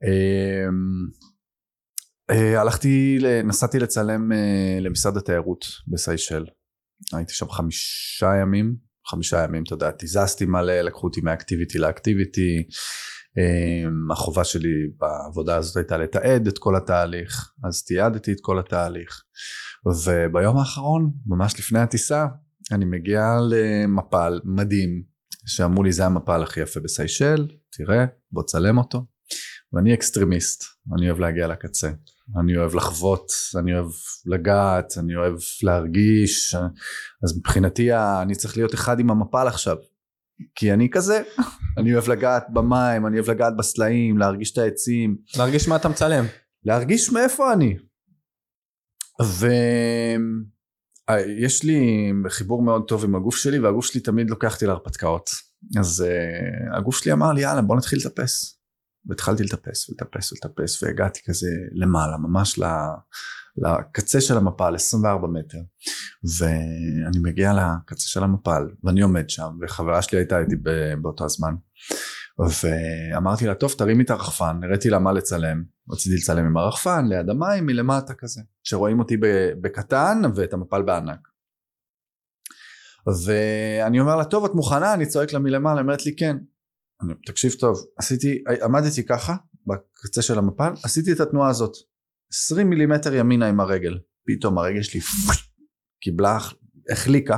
אמ, 0.04 1.08
אה, 2.30 2.62
הלכתי 2.62 3.20
נסעתי 3.44 3.80
לצלם 3.80 4.32
אה, 4.32 4.78
למשרד 4.82 5.18
התיירות 5.18 5.66
בסיישל 5.88 6.46
הייתי 7.14 7.34
שם 7.34 7.50
חמישה 7.50 8.32
ימים, 8.42 8.76
חמישה 9.08 9.44
ימים, 9.44 9.64
אתה 9.64 9.74
יודע, 9.74 9.92
תיזזתי 9.92 10.46
מלא, 10.46 10.82
לקחו 10.82 11.08
אותי 11.08 11.22
מאקטיביטי 11.22 11.78
לאקטיביטי. 11.78 12.68
אמ, 13.38 14.12
החובה 14.12 14.44
שלי 14.44 14.74
בעבודה 14.98 15.58
הזאת 15.58 15.78
הייתה 15.78 15.98
לתעד 15.98 16.48
את 16.48 16.58
כל 16.58 16.76
התהליך, 16.76 17.52
אז 17.64 17.84
תיעדתי 17.84 18.32
את 18.32 18.38
כל 18.42 18.60
התהליך. 18.60 19.24
וביום 19.86 20.58
האחרון, 20.58 21.12
ממש 21.26 21.60
לפני 21.60 21.80
הטיסה, 21.80 22.26
אני 22.72 22.86
מגיע 22.86 23.38
למפל 23.50 24.40
מדהים, 24.44 25.04
שאמרו 25.46 25.84
לי 25.84 25.92
זה 25.92 26.06
המפל 26.06 26.44
הכי 26.44 26.60
יפה 26.60 26.80
בסיישל, 26.80 27.48
תראה, 27.72 28.06
בוא 28.32 28.44
תצלם 28.44 28.78
אותו. 28.78 29.06
ואני 29.74 29.94
אקסטרימיסט, 29.94 30.64
אני 30.98 31.10
אוהב 31.10 31.20
להגיע 31.20 31.48
לקצה. 31.48 31.92
אני 32.40 32.58
אוהב 32.58 32.76
לחוות, 32.76 33.28
אני 33.60 33.74
אוהב 33.74 33.92
לגעת, 34.26 34.94
אני 34.98 35.16
אוהב 35.16 35.36
להרגיש, 35.64 36.56
אז 37.24 37.38
מבחינתי 37.38 37.94
אני 37.94 38.36
צריך 38.36 38.58
להיות 38.58 38.74
אחד 38.74 39.00
עם 39.00 39.12
המפל 39.12 39.48
עכשיו, 39.48 39.78
כי 40.56 40.74
אני 40.74 40.90
כזה, 40.90 41.22
אני 41.78 41.94
אוהב 41.94 42.10
לגעת 42.10 42.44
במים, 42.54 43.08
אני 43.08 43.20
אוהב 43.20 43.30
לגעת 43.30 43.54
בסלעים, 43.58 44.18
להרגיש 44.18 44.54
את 44.54 44.58
העצים. 44.58 45.18
להרגיש 45.38 45.68
מה 45.68 45.76
אתה 45.76 45.90
מצלם. 45.90 46.26
להרגיש 46.64 47.12
מאיפה 47.12 47.54
אני. 47.54 47.78
ויש 51.10 51.64
לי 51.64 52.12
חיבור 52.30 52.64
מאוד 52.64 52.84
טוב 52.88 53.04
עם 53.04 53.16
הגוף 53.16 53.36
שלי, 53.36 53.60
והגוף 53.60 53.86
שלי 53.86 54.02
תמיד 54.02 54.30
לוקח 54.30 54.54
אותי 54.54 54.66
להרפתקאות. 54.66 55.30
אז 55.80 56.06
uh, 56.08 56.78
הגוף 56.78 56.98
שלי 56.98 57.12
אמר 57.12 57.32
לי 57.32 57.42
יאללה 57.42 57.62
בוא 57.62 57.76
נתחיל 57.76 58.00
לטפס. 58.00 58.56
והתחלתי 59.06 59.44
לטפס 59.44 59.90
ולטפס 59.90 60.32
ולטפס 60.32 60.84
והגעתי 60.84 61.20
כזה 61.26 61.48
למעלה 61.72 62.18
ממש 62.18 62.60
לקצה 63.58 64.22
של 64.22 64.38
המפל 64.38 64.76
24 64.76 65.28
מטר 65.28 65.58
ואני 66.40 67.20
מגיע 67.24 67.54
לקצה 67.54 68.08
של 68.08 68.24
המפל 68.24 68.68
ואני 68.84 69.02
עומד 69.02 69.30
שם 69.30 69.50
וחברה 69.62 70.02
שלי 70.02 70.20
הייתה 70.20 70.40
איתי 70.40 70.56
באותו 71.02 71.26
הזמן 71.26 71.56
ואמרתי 72.40 73.48
לה 73.48 73.56
טוב 73.56 73.74
תרימי 73.78 74.04
את 74.04 74.10
הרחפן. 74.10 74.60
הראיתי 74.64 74.90
לה 74.90 75.00
מה 75.00 75.14
לצלם. 75.14 75.64
רציתי 75.92 76.16
לצלם 76.16 76.46
עם 76.46 76.58
הרחפן 76.58 77.06
ליד 77.08 77.30
המים 77.30 77.66
מלמטה 77.66 78.14
כזה 78.14 78.42
שרואים 78.64 79.00
אותי 79.00 79.18
בקטן 79.62 80.22
ואת 80.36 80.54
המפל 80.54 80.82
בענק. 80.82 81.20
ואני 83.26 84.00
אומר 84.00 84.16
לה 84.16 84.26
טוב 84.26 84.46
את 84.46 84.52
מוכנה? 84.56 84.94
אני 84.94 85.06
צועק 85.06 85.34
לה 85.34 85.40
מלמעלה 85.40 85.82
אומרת 85.82 86.06
לי 86.06 86.16
כן. 86.16 86.38
אני, 87.02 87.14
תקשיב 87.26 87.52
טוב, 87.52 87.86
עשיתי, 87.98 88.44
עמדתי 88.64 89.06
ככה 89.06 89.36
בקצה 89.68 90.22
של 90.22 90.38
המפל, 90.38 90.74
עשיתי 90.84 91.12
את 91.12 91.20
התנועה 91.20 91.50
הזאת 91.50 91.74
20 92.36 92.70
מילימטר 92.70 93.14
ימינה 93.14 93.50
עם 93.50 93.60
הרגל, 93.60 94.00
פתאום 94.28 94.58
הרגל 94.58 94.82
שלי 94.82 95.00
קיבלה, 96.02 96.38
החליקה, 96.92 97.38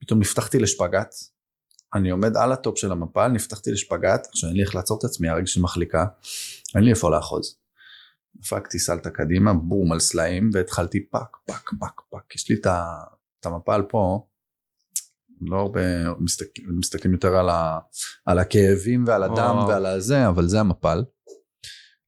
פתאום 0.00 0.20
נפתחתי 0.20 0.58
לשפגאט, 0.58 1.14
אני 1.94 2.10
עומד 2.10 2.36
על 2.36 2.52
הטופ 2.52 2.78
של 2.78 2.92
המפל, 2.92 3.28
נפתחתי 3.28 3.70
לשפגאט, 3.70 4.26
עכשיו 4.26 4.48
אין 4.48 4.56
לי 4.56 4.62
איך 4.62 4.74
לעצור 4.74 4.98
את 4.98 5.04
עצמי, 5.04 5.28
הרגל 5.28 5.46
שלי 5.46 5.62
מחליקה, 5.62 6.04
אין 6.74 6.84
לי 6.84 6.90
איפה 6.90 7.10
לאחוז. 7.10 7.58
דפקתי 8.36 8.78
סלטה 8.78 9.10
קדימה, 9.10 9.54
בום 9.54 9.92
על 9.92 10.00
סלעים, 10.00 10.50
והתחלתי 10.52 11.08
פק, 11.10 11.36
פק, 11.46 11.70
פק, 11.80 12.00
פק, 12.10 12.34
יש 12.34 12.50
לי 12.50 12.56
את 13.40 13.46
המפל 13.46 13.82
פה, 13.88 14.26
לא 15.40 15.56
הרבה 15.56 15.80
מסתכלים, 16.20 16.78
מסתכלים 16.78 17.12
יותר 17.12 17.36
על, 17.36 17.48
ה, 17.48 17.78
על 18.26 18.38
הכאבים 18.38 19.04
ועל 19.06 19.22
הדם 19.22 19.54
וואו. 19.56 19.68
ועל 19.68 19.86
הזה, 19.86 20.28
אבל 20.28 20.48
זה 20.48 20.60
המפל. 20.60 21.04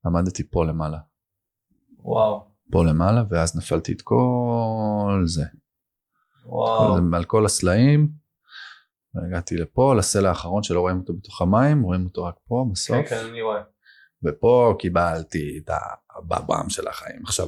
עמדתי 0.07 0.51
פה 0.51 0.65
למעלה. 0.65 0.99
וואו. 2.07 2.49
פה 2.73 2.85
למעלה, 2.85 3.23
ואז 3.31 3.57
נפלתי 3.57 3.93
את 3.93 4.03
כל 4.03 5.23
זה. 5.25 5.45
וואו. 6.45 6.95
כל, 6.95 7.17
על 7.17 7.25
כל 7.25 7.47
הסלעים. 7.47 8.09
והגעתי 9.15 9.57
לפה, 9.57 9.95
לסלע 9.99 10.29
האחרון 10.29 10.63
שלא 10.63 10.81
רואים 10.81 10.99
אותו 10.99 11.13
בתוך 11.15 11.43
המים, 11.43 11.83
רואים 11.83 12.05
אותו 12.05 12.25
רק 12.25 12.35
פה 12.49 12.67
בסוף. 12.73 12.97
כן, 12.97 13.05
כן, 13.09 13.27
אני 13.31 13.43
רואה. 13.43 13.63
ופה 14.25 14.75
קיבלתי 14.79 15.61
את 15.65 15.71
הבב"ם 16.17 16.69
של 16.69 16.89
החיים. 16.89 17.23
עכשיו, 17.25 17.47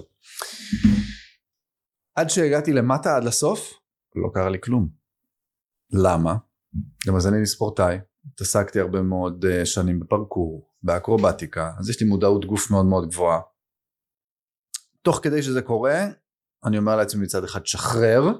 עד 2.16 2.30
שהגעתי 2.30 2.72
למטה 2.72 3.16
עד 3.16 3.24
לסוף, 3.24 3.72
לא 4.14 4.30
קרה 4.34 4.50
לי 4.50 4.58
כלום. 4.60 4.88
למה? 5.92 6.36
גם 7.06 7.16
אז 7.16 7.26
אני 7.26 7.46
ספורטאי, 7.46 7.98
התעסקתי 8.34 8.80
הרבה 8.80 9.02
מאוד 9.02 9.44
uh, 9.44 9.64
שנים 9.64 10.00
בפרקור, 10.00 10.70
באקרובטיקה, 10.82 11.72
אז 11.78 11.90
יש 11.90 12.02
לי 12.02 12.08
מודעות 12.08 12.44
גוף 12.44 12.70
מאוד 12.70 12.86
מאוד 12.86 13.08
גבוהה. 13.08 13.40
תוך 15.08 15.20
כדי 15.22 15.42
שזה 15.42 15.62
קורה, 15.62 16.06
אני 16.64 16.78
אומר 16.78 16.96
לעצמי 16.96 17.22
מצד 17.22 17.44
אחד 17.44 17.66
שחרר, 17.66 18.32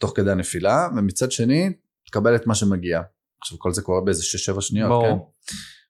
תוך 0.00 0.12
כדי 0.16 0.30
הנפילה, 0.30 0.88
ומצד 0.96 1.32
שני, 1.32 1.72
תקבל 2.06 2.36
את 2.36 2.46
מה 2.46 2.54
שמגיע. 2.54 3.00
עכשיו 3.40 3.58
כל 3.58 3.72
זה 3.72 3.82
קורה 3.82 4.00
באיזה 4.00 4.22
6-7 4.56 4.60
שניות, 4.60 4.88
ברור. 4.88 5.34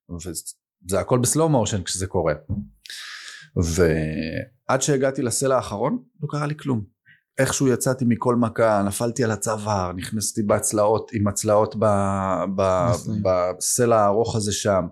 כן? 0.08 0.14
וזה 0.14 1.00
הכל 1.00 1.18
בסלואו 1.18 1.48
מושן 1.48 1.82
כשזה 1.82 2.06
קורה. 2.06 2.34
ועד 3.56 4.82
שהגעתי 4.82 5.22
לסלע 5.22 5.56
האחרון, 5.56 6.02
לא 6.22 6.28
קרה 6.30 6.46
לי 6.46 6.56
כלום. 6.56 6.84
איכשהו 7.38 7.68
יצאתי 7.68 8.04
מכל 8.08 8.36
מכה, 8.36 8.82
נפלתי 8.86 9.24
על 9.24 9.30
הצוואר, 9.30 9.92
נכנסתי 9.92 10.42
בהצלעות, 10.42 11.10
עם 11.14 11.28
הצלעות 11.28 11.76
ב, 11.78 11.84
ב. 12.56 12.62
בסלע 13.22 14.00
הארוך 14.00 14.36
הזה 14.36 14.52
שם, 14.52 14.82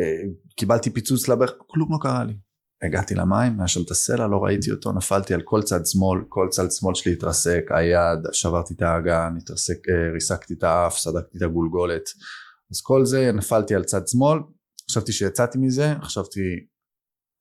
אה, 0.00 0.30
קיבלתי 0.56 0.90
פיצוץ 0.90 1.28
לברך, 1.28 1.52
כלום 1.66 1.92
לא 1.92 1.98
קרה 2.00 2.24
לי. 2.24 2.47
הגעתי 2.82 3.14
למים, 3.14 3.60
היה 3.60 3.68
שם 3.68 3.80
את 3.82 3.90
הסלע, 3.90 4.26
לא 4.26 4.36
ראיתי 4.44 4.70
אותו, 4.70 4.92
נפלתי 4.92 5.34
על 5.34 5.42
כל 5.44 5.62
צד 5.62 5.86
שמאל, 5.86 6.20
כל 6.28 6.48
צד 6.50 6.70
שמאל 6.70 6.94
שלי 6.94 7.12
התרסק, 7.12 7.64
היד, 7.70 8.18
שברתי 8.32 8.74
את 8.74 8.82
האגן, 8.82 9.34
התרסק, 9.38 9.88
אה, 9.88 10.12
ריסקתי 10.12 10.54
את 10.54 10.62
האף, 10.62 10.98
סדקתי 10.98 11.38
את 11.38 11.42
הגולגולת. 11.42 12.08
אז 12.70 12.80
כל 12.80 13.04
זה, 13.04 13.32
נפלתי 13.32 13.74
על 13.74 13.84
צד 13.84 14.08
שמאל, 14.08 14.38
חשבתי 14.90 15.12
שיצאתי 15.12 15.58
מזה, 15.58 15.94
חשבתי 16.02 16.40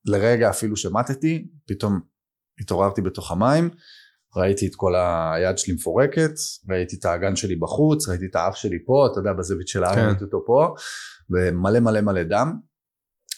לרגע 0.06 0.50
אפילו 0.50 0.76
שמטתי, 0.76 1.48
פתאום 1.68 2.00
התעוררתי 2.62 3.02
בתוך 3.02 3.32
המים, 3.32 3.70
ראיתי 4.36 4.68
את 4.68 4.76
כל 4.76 4.94
היד 4.96 5.58
שלי 5.58 5.74
מפורקת, 5.74 6.32
ראיתי 6.70 6.96
את 6.96 7.06
האגן 7.06 7.36
שלי 7.36 7.56
בחוץ, 7.56 8.08
ראיתי 8.10 8.26
את 8.26 8.36
האף 8.36 8.56
שלי 8.56 8.78
פה, 8.86 9.08
אתה 9.12 9.20
יודע, 9.20 9.34
בזווית 9.34 9.68
של 9.68 9.84
האף, 9.84 9.96
כן. 9.96 10.06
ראיתי 10.08 10.24
אותו 10.24 10.44
פה, 10.46 10.74
ומלא 11.30 11.80
מלא 11.80 12.02
מלא 12.02 12.24
דם. 12.24 12.54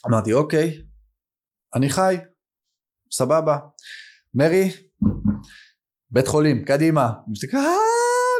אמרתי, 0.07 0.33
אוקיי, 0.33 0.81
אני 1.75 1.89
חי, 1.89 2.15
סבבה. 3.11 3.57
מרי, 4.33 4.71
בית 6.11 6.27
חולים, 6.27 6.65
קדימה. 6.65 7.05
היא 7.05 7.31
מסתכלת, 7.31 7.53
אה, 7.53 7.61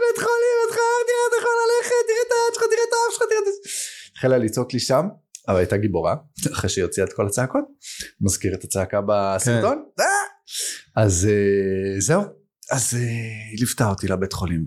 בית 0.08 0.18
חולים, 0.24 0.56
בית 0.66 0.74
חולים, 0.76 1.06
תראה, 1.08 1.28
אתה 1.30 1.36
יכול 1.40 1.52
ללכת, 1.66 1.94
תראה 2.08 2.24
את 2.28 2.32
היד 2.32 2.54
שלך, 2.54 2.64
תראה 2.64 2.84
את 2.88 2.94
האף 2.94 3.14
שלך, 3.14 3.24
תראה 3.30 3.40
את 3.40 3.46
זה. 3.46 3.70
התחילה 4.12 4.38
לצעוק 4.38 4.74
לי 4.74 4.80
שם, 4.80 5.06
אבל 5.48 5.58
הייתה 5.58 5.78
גיבורה, 5.78 6.16
אחרי 6.54 6.70
שהיא 6.70 6.84
הוציאה 6.84 7.06
את 7.08 7.14
כל 7.14 7.28
הצעקות. 7.28 7.66
מזכיר 8.22 8.54
את 8.54 8.64
הצעקה 8.64 9.00
בסרטון. 9.08 9.84
כן. 9.98 10.04
אה! 10.04 11.04
אז 11.04 11.28
אה, 11.32 12.00
זהו. 12.00 12.22
אז 12.72 12.94
אה, 12.96 13.00
היא 13.52 13.60
ליוותה 13.60 13.90
אותי 13.90 14.08
לבית 14.08 14.34
חולים, 14.34 14.66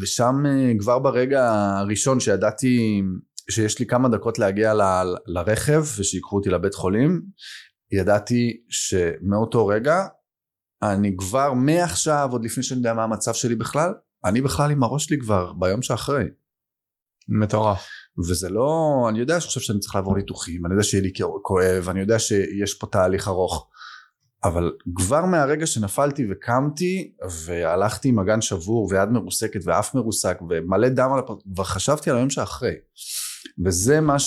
ושם 0.00 0.34
כבר 0.78 0.98
ברגע 0.98 1.50
הראשון 1.78 2.20
שידעתי 2.20 3.02
שיש 3.50 3.78
לי 3.78 3.86
כמה 3.86 4.08
דקות 4.08 4.38
להגיע 4.38 4.74
ל- 4.74 5.14
לרכב 5.26 5.84
ושיקחו 5.98 6.36
אותי 6.36 6.50
לבית 6.50 6.74
חולים, 6.74 7.22
ידעתי 7.92 8.62
שמאותו 8.68 9.66
רגע 9.66 10.06
אני 10.82 11.16
כבר 11.16 11.52
מעכשיו, 11.52 12.28
עוד 12.32 12.44
לפני 12.44 12.62
שאני 12.62 12.78
יודע 12.78 12.94
מה 12.94 13.04
המצב 13.04 13.32
שלי 13.32 13.54
בכלל, 13.54 13.94
אני 14.24 14.40
בכלל 14.40 14.70
עם 14.70 14.82
הראש 14.82 15.04
שלי 15.04 15.18
כבר 15.20 15.52
ביום 15.52 15.82
שאחרי. 15.82 16.24
מטורף. 17.28 17.86
וזה 18.28 18.48
לא, 18.48 19.06
אני 19.08 19.18
יודע 19.18 19.40
שעכשיו 19.40 19.62
שאני 19.62 19.78
צריך 19.78 19.94
לעבור 19.94 20.16
ניתוחים, 20.16 20.66
אני 20.66 20.74
יודע 20.74 20.82
שיהיה 20.82 21.02
לי 21.02 21.12
כואב, 21.42 21.88
אני 21.88 22.00
יודע 22.00 22.18
שיש 22.18 22.74
פה 22.74 22.86
תהליך 22.86 23.28
ארוך, 23.28 23.68
אבל 24.44 24.72
כבר 24.94 25.24
מהרגע 25.24 25.66
שנפלתי 25.66 26.26
וקמתי 26.30 27.12
והלכתי 27.44 28.08
עם 28.08 28.18
אגן 28.18 28.40
שבור 28.40 28.88
ויד 28.90 29.08
מרוסקת 29.08 29.60
ואף 29.64 29.94
מרוסק 29.94 30.38
ומלא 30.50 30.88
דם 30.88 31.10
על 31.12 31.18
הפרק, 31.18 31.38
כבר 31.54 31.64
חשבתי 31.64 32.10
על 32.10 32.16
היום 32.16 32.30
שאחרי. 32.30 32.74
וזה 33.64 34.00
מה 34.00 34.18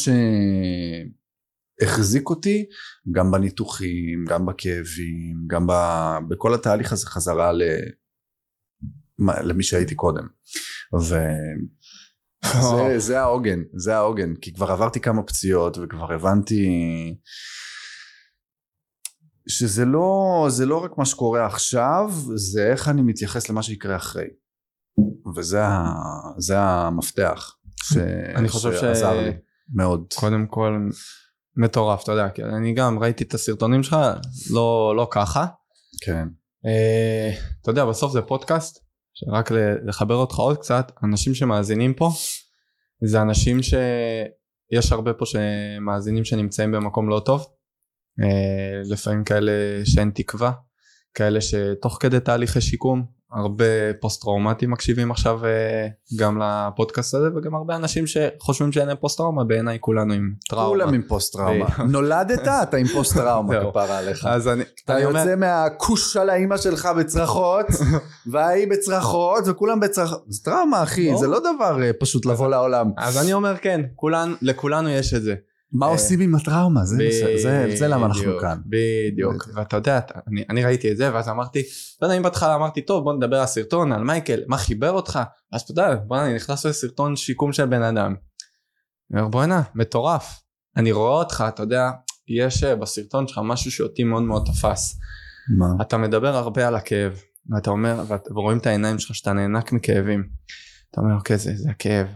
שהחזיק 1.82 2.30
אותי 2.30 2.66
גם 3.12 3.32
בניתוחים, 3.32 4.26
גם 4.28 4.46
בכאבים, 4.46 5.44
גם 5.48 5.68
ב... 5.68 5.72
בכל 6.30 6.54
התהליך 6.54 6.92
הזה 6.92 7.08
חזרה 7.08 7.52
ל... 7.52 7.62
למי 9.44 9.64
שהייתי 9.64 9.96
קודם. 9.96 10.28
ו... 11.02 11.16
זה, 12.54 13.00
זה 13.00 13.20
העוגן, 13.20 13.60
זה 13.76 13.96
העוגן, 13.96 14.36
כי 14.36 14.54
כבר 14.54 14.72
עברתי 14.72 15.00
כמה 15.00 15.24
פציעות 15.24 15.78
וכבר 15.78 16.14
הבנתי 16.14 16.66
שזה 19.48 19.86
לא, 19.86 20.46
זה 20.50 20.66
לא 20.66 20.84
רק 20.84 20.98
מה 20.98 21.06
שקורה 21.06 21.46
עכשיו, 21.46 22.10
זה 22.36 22.72
איך 22.72 22.88
אני 22.88 23.02
מתייחס 23.02 23.50
למה 23.50 23.64
שיקרה 23.64 23.96
אחרי. 23.96 24.28
וזה 25.38 26.58
המפתח 26.58 27.56
ש, 27.84 27.98
אני 28.36 28.50
חושב 28.50 28.74
ש- 28.74 28.80
שעזר 28.80 29.22
לי 29.22 29.32
מאוד. 29.74 30.14
קודם 30.16 30.48
כל 30.48 30.90
מטורף, 31.58 32.04
אתה 32.04 32.12
יודע, 32.12 32.30
כי 32.30 32.44
אני 32.44 32.74
גם 32.74 33.00
ראיתי 33.00 33.24
את 33.24 33.34
הסרטונים 33.34 33.84
שלך, 33.84 33.96
לא, 34.54 34.94
לא 34.98 35.08
ככה. 35.12 35.46
כן, 36.06 36.28
אה, 36.66 37.32
אתה 37.62 37.72
יודע, 37.72 37.86
בסוף 37.86 38.12
זה 38.12 38.22
פודקאסט, 38.22 38.86
שרק 39.14 39.52
ל- 39.52 39.90
לחבר 39.90 40.16
אותך 40.16 40.36
עוד 40.36 40.58
קצת, 40.58 40.92
אנשים 41.04 41.34
שמאזינים 41.34 41.94
פה, 41.94 42.10
זה 43.04 43.22
אנשים 43.22 43.60
שיש 43.64 44.92
הרבה 44.92 45.14
פה 45.14 45.26
שמאזינים 45.26 46.26
שנמצאים 46.26 46.72
במקום 46.72 47.10
לא 47.10 47.22
טוב, 47.26 47.46
אה, 48.24 48.82
לפעמים 48.92 49.24
כאלה 49.24 49.52
שאין 49.86 50.12
תקווה, 50.16 50.52
כאלה 51.14 51.40
שתוך 51.42 51.98
כדי 52.02 52.20
תהליכי 52.20 52.62
שיקום, 52.62 53.06
הרבה 53.36 53.94
פוסט 54.00 54.22
טראומטיים 54.22 54.72
מקשיבים 54.72 55.12
עכשיו 55.12 55.46
אה, 55.46 55.88
גם 56.20 56.42
לפודקאסט 56.42 57.14
הזה 57.14 57.28
וגם 57.36 57.56
הרבה 57.56 57.76
אנשים 57.76 58.06
שחושבים 58.08 58.72
שאין 58.72 58.88
להם 58.88 58.98
פוסט 59.00 59.18
טראומה 59.18 59.44
בעיניי 59.44 59.78
כולנו 59.82 60.14
עם 60.14 60.34
טראומה. 60.50 60.68
כולם 60.70 60.94
עם 60.94 61.02
פוסט 61.08 61.34
טראומה. 61.34 61.66
נולדת 61.92 62.48
אתה 62.64 62.78
עם 62.78 62.88
פוסט 62.88 63.18
טראומה. 63.18 63.54
כפרה 63.70 63.98
עליך. 63.98 64.26
אז 64.26 64.48
אני, 64.48 64.64
אתה 64.86 65.00
יוצא 65.00 65.36
מהכוס 65.36 66.18
של 66.18 66.30
האימא 66.30 66.58
שלך 66.58 66.90
בצרחות, 66.98 67.66
וההיא 68.32 68.68
בצרחות, 68.68 69.44
וכולם 69.48 69.80
בצרחות. 69.80 70.24
זה 70.28 70.44
טראומה 70.44 70.84
אחי, 70.84 71.12
לא. 71.12 71.18
זה 71.18 71.28
לא 71.28 71.40
דבר 71.40 71.84
אה, 71.84 71.92
פשוט 72.00 72.26
לבוא 72.26 72.48
לעולם. 72.48 72.92
אז 72.98 73.18
אני 73.18 73.34
אומר 73.34 73.58
כן, 73.58 73.82
כולן, 73.96 74.34
לכולנו 74.42 74.90
יש 74.90 75.14
את 75.14 75.24
זה. 75.24 75.36
מה 75.80 75.86
אה, 75.86 75.92
עושים 75.92 76.20
עם 76.22 76.36
הטראומה? 76.36 76.86
זה- 76.86 76.96
זה- 76.98 77.38
זה- 77.38 77.76
זה 77.76 77.88
למה 77.88 78.06
אנחנו 78.06 78.22
כאן. 78.42 78.58
בדיוק. 78.66 79.48
ואתה 79.56 79.78
יודע, 79.78 80.00
אני, 80.28 80.44
אני 80.50 80.66
ראיתי 80.66 80.92
את 80.92 80.98
זה 80.98 81.14
ואז 81.14 81.30
אמרתי, 81.30 81.64
לא 82.02 82.08
יודע 82.08 82.18
אם 82.18 82.24
בהתחלה 82.24 82.56
אמרתי 82.56 82.82
טוב 82.82 83.04
בוא 83.04 83.14
נדבר 83.14 83.40
על 83.40 83.46
סרטון, 83.46 83.92
על 83.92 84.04
מייקל, 84.04 84.40
מה 84.48 84.58
חיבר 84.58 84.92
אותך? 84.92 85.20
אז 85.54 85.62
אתה 85.62 85.72
יודע, 85.72 85.96
בוא 86.08 86.18
אני 86.22 86.34
נכנס 86.36 86.66
לסרטון 86.66 87.16
שיקום 87.16 87.54
של 87.54 87.66
בן 87.66 87.84
אדם. 87.84 88.16
אני 89.14 89.20
אומר 89.20 89.30
בואנה, 89.32 89.62
מטורף. 89.76 90.42
אני 90.78 90.92
רואה 90.92 91.12
אותך, 91.20 91.44
אתה 91.48 91.64
יודע, 91.64 91.90
יש 92.28 92.64
אה, 92.64 92.76
בסרטון 92.76 93.28
שלך 93.28 93.40
משהו 93.44 93.72
שאותי 93.72 94.04
מאוד 94.04 94.24
מאוד 94.24 94.44
תפס. 94.46 94.96
מה? 95.58 95.66
אתה 95.82 95.98
מדבר 95.98 96.36
הרבה 96.36 96.68
על 96.68 96.76
הכאב, 96.76 97.20
ואתה 97.50 97.70
אומר, 97.70 98.04
ואת- 98.08 98.32
ורואים 98.32 98.58
את 98.58 98.66
העיניים 98.68 99.00
שלך 99.00 99.16
שאתה 99.16 99.34
נאנק 99.34 99.72
מכאבים. 99.72 100.24
אתה 100.96 101.04
אומר, 101.04 101.16
אוקיי, 101.16 101.38
זה, 101.38 101.52
זה 101.56 101.70
הכאב, 101.70 102.08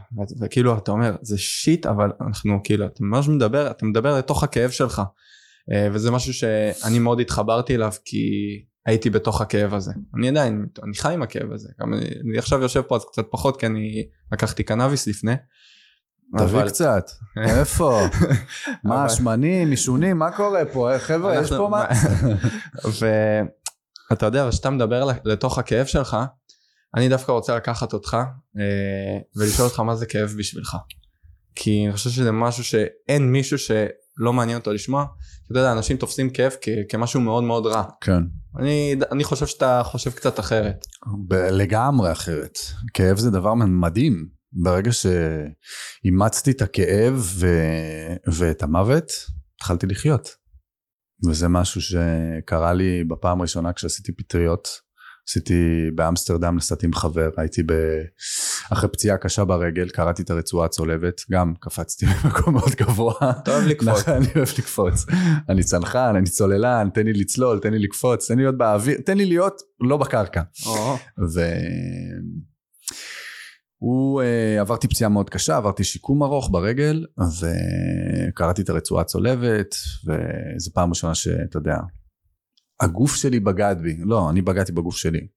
וכאילו 0.41 0.77
אתה 0.77 0.91
אומר, 0.91 1.15
זה 1.21 1.37
שיט, 1.37 1.85
אבל 1.85 2.11
אנחנו 2.21 2.59
כאילו, 2.63 2.85
אתה 2.85 3.03
ממש 3.03 3.27
מדבר, 3.27 3.71
אתה 3.71 3.85
מדבר 3.85 4.17
לתוך 4.17 4.43
הכאב 4.43 4.69
שלך. 4.69 5.01
אה, 5.71 5.87
וזה 5.93 6.11
משהו 6.11 6.33
שאני 6.33 6.99
מאוד 6.99 7.19
התחברתי 7.19 7.75
אליו, 7.75 7.91
כי 8.05 8.19
הייתי 8.85 9.09
בתוך 9.09 9.41
הכאב 9.41 9.73
הזה. 9.73 9.91
אני 10.17 10.29
עדיין, 10.29 10.65
אני 10.83 10.93
חי 10.95 11.13
עם 11.13 11.21
הכאב 11.23 11.51
הזה. 11.51 11.69
גם 11.81 11.93
אני, 11.93 12.05
אני 12.29 12.37
עכשיו 12.37 12.61
יושב 12.61 12.81
פה 12.81 12.95
אז 12.95 13.05
קצת 13.11 13.25
פחות, 13.31 13.59
כי 13.59 13.65
אני 13.65 14.07
לקחתי 14.31 14.63
קנאביס 14.63 15.07
לפני. 15.07 15.33
תביא 16.37 16.59
אבל- 16.59 16.69
קצת. 16.69 17.09
איפה? 17.59 17.99
מה, 18.83 19.09
שמנים, 19.09 19.69
עישונים, 19.69 20.17
מה 20.17 20.31
קורה 20.31 20.65
פה? 20.73 20.93
אה, 20.93 20.99
חבר'ה, 20.99 21.35
יש 21.41 21.49
פה 21.53 21.67
מה? 21.71 21.85
ואתה 24.11 24.25
יודע, 24.25 24.47
כשאתה 24.49 24.69
מדבר 24.69 25.07
לתוך 25.25 25.57
הכאב 25.57 25.85
שלך, 25.85 26.17
אני 26.95 27.09
דווקא 27.09 27.31
רוצה 27.31 27.55
לקחת 27.55 27.93
אותך 27.93 28.17
אה, 28.57 29.19
ולשאול 29.35 29.67
אותך 29.67 29.79
מה 29.79 29.95
זה 29.95 30.05
כאב 30.05 30.33
בשבילך. 30.37 30.77
כי 31.55 31.83
אני 31.85 31.93
חושב 31.93 32.09
שזה 32.09 32.31
משהו 32.31 32.63
שאין 32.63 33.31
מישהו 33.31 33.57
לא 34.17 34.33
מעניין 34.33 34.57
אותו 34.57 34.73
לשמוע. 34.73 35.05
אתה 35.51 35.59
יודע, 35.59 35.71
אנשים 35.71 35.97
תופסים 35.97 36.29
כאב 36.29 36.51
כ- 36.61 36.69
כמשהו 36.89 37.21
מאוד 37.21 37.43
מאוד 37.43 37.65
רע. 37.65 37.83
כן. 38.01 38.23
אני, 38.59 38.95
אני 39.11 39.23
חושב 39.23 39.45
שאתה 39.47 39.81
חושב 39.85 40.11
קצת 40.11 40.39
אחרת. 40.39 40.85
ב- 41.27 41.33
לגמרי 41.33 42.11
אחרת. 42.11 42.57
כאב 42.93 43.17
זה 43.17 43.31
דבר 43.31 43.53
מדהים. 43.53 44.29
ברגע 44.53 44.91
שאימצתי 44.91 46.51
את 46.51 46.61
הכאב 46.61 47.13
ו... 47.25 47.47
ואת 48.33 48.63
המוות, 48.63 49.11
התחלתי 49.55 49.87
לחיות. 49.87 50.29
וזה 51.29 51.47
משהו 51.47 51.81
שקרה 51.81 52.73
לי 52.73 53.03
בפעם 53.03 53.39
הראשונה 53.39 53.73
כשעשיתי 53.73 54.11
פטריות. 54.11 54.67
עשיתי 55.29 55.91
באמסטרדם, 55.95 56.55
נסעתי 56.55 56.85
עם 56.85 56.93
חבר, 56.93 57.29
הייתי 57.37 57.63
ב... 57.63 57.73
אחרי 58.73 58.89
פציעה 58.89 59.17
קשה 59.17 59.45
ברגל, 59.45 59.89
קראתי 59.89 60.21
את 60.21 60.29
הרצועה 60.29 60.65
הצולבת, 60.65 61.21
גם 61.31 61.53
קפצתי 61.59 62.05
במקום 62.23 62.53
מאוד 62.53 62.69
גבוה. 62.77 63.13
אתה 63.43 63.51
אוהב 63.51 63.67
לקפוץ. 63.67 64.07
אני 64.09 64.27
אוהב 64.35 64.47
לקפוץ. 64.57 65.05
אני 65.49 65.63
צנחן, 65.63 66.15
אני 66.15 66.29
צוללן, 66.29 66.89
תן 66.93 67.05
לי 67.05 67.13
לצלול, 67.13 67.59
תן 67.59 67.73
לי 67.73 67.79
לקפוץ, 67.79 68.27
תן 68.27 68.37
לי 68.37 68.43
להיות 68.43 68.57
באוויר, 68.57 68.97
תן 69.05 69.17
לי 69.17 69.25
להיות 69.25 69.61
לא 69.81 69.97
בקרקע. 69.97 70.41
ו... 71.33 71.41
הוא, 73.77 74.21
uh, 74.21 74.61
עברתי 74.61 74.87
פציעה 74.87 75.09
מאוד 75.09 75.29
קשה, 75.29 75.57
עברתי 75.57 75.83
שיקום 75.83 76.23
ארוך 76.23 76.49
ברגל, 76.51 77.05
וקראתי 77.39 78.61
את 78.61 78.69
הרצועה 78.69 79.01
הצולבת, 79.01 79.75
וזו 80.05 80.71
פעם 80.73 80.89
ראשונה 80.89 81.15
שאתה 81.15 81.57
יודע, 81.57 81.77
הגוף 82.81 83.15
שלי 83.15 83.39
בגד 83.39 83.75
בי, 83.81 83.97
לא, 84.05 84.29
אני 84.29 84.41
בגדתי 84.41 84.71
בגוף 84.71 84.97
שלי, 84.97 85.27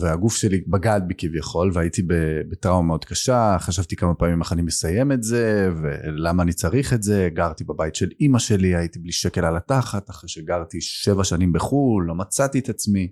והגוף 0.00 0.36
שלי 0.36 0.60
בגד 0.68 1.00
בי 1.06 1.14
כביכול, 1.18 1.70
והייתי 1.74 2.02
בטראומה 2.50 2.86
מאוד 2.86 3.04
קשה, 3.04 3.56
חשבתי 3.60 3.96
כמה 3.96 4.14
פעמים 4.14 4.42
איך 4.42 4.52
אני 4.52 4.62
מסיים 4.62 5.12
את 5.12 5.22
זה, 5.22 5.70
ולמה 5.82 6.42
אני 6.42 6.52
צריך 6.52 6.92
את 6.92 7.02
זה, 7.02 7.28
גרתי 7.34 7.64
בבית 7.64 7.94
של 7.94 8.08
אימא 8.20 8.38
שלי, 8.38 8.76
הייתי 8.76 8.98
בלי 8.98 9.12
שקל 9.12 9.44
על 9.44 9.56
התחת, 9.56 10.10
אחרי 10.10 10.28
שגרתי 10.28 10.80
שבע 10.80 11.24
שנים 11.24 11.52
בחו"ל, 11.52 12.04
לא 12.08 12.14
מצאתי 12.14 12.58
את 12.58 12.68
עצמי. 12.68 13.08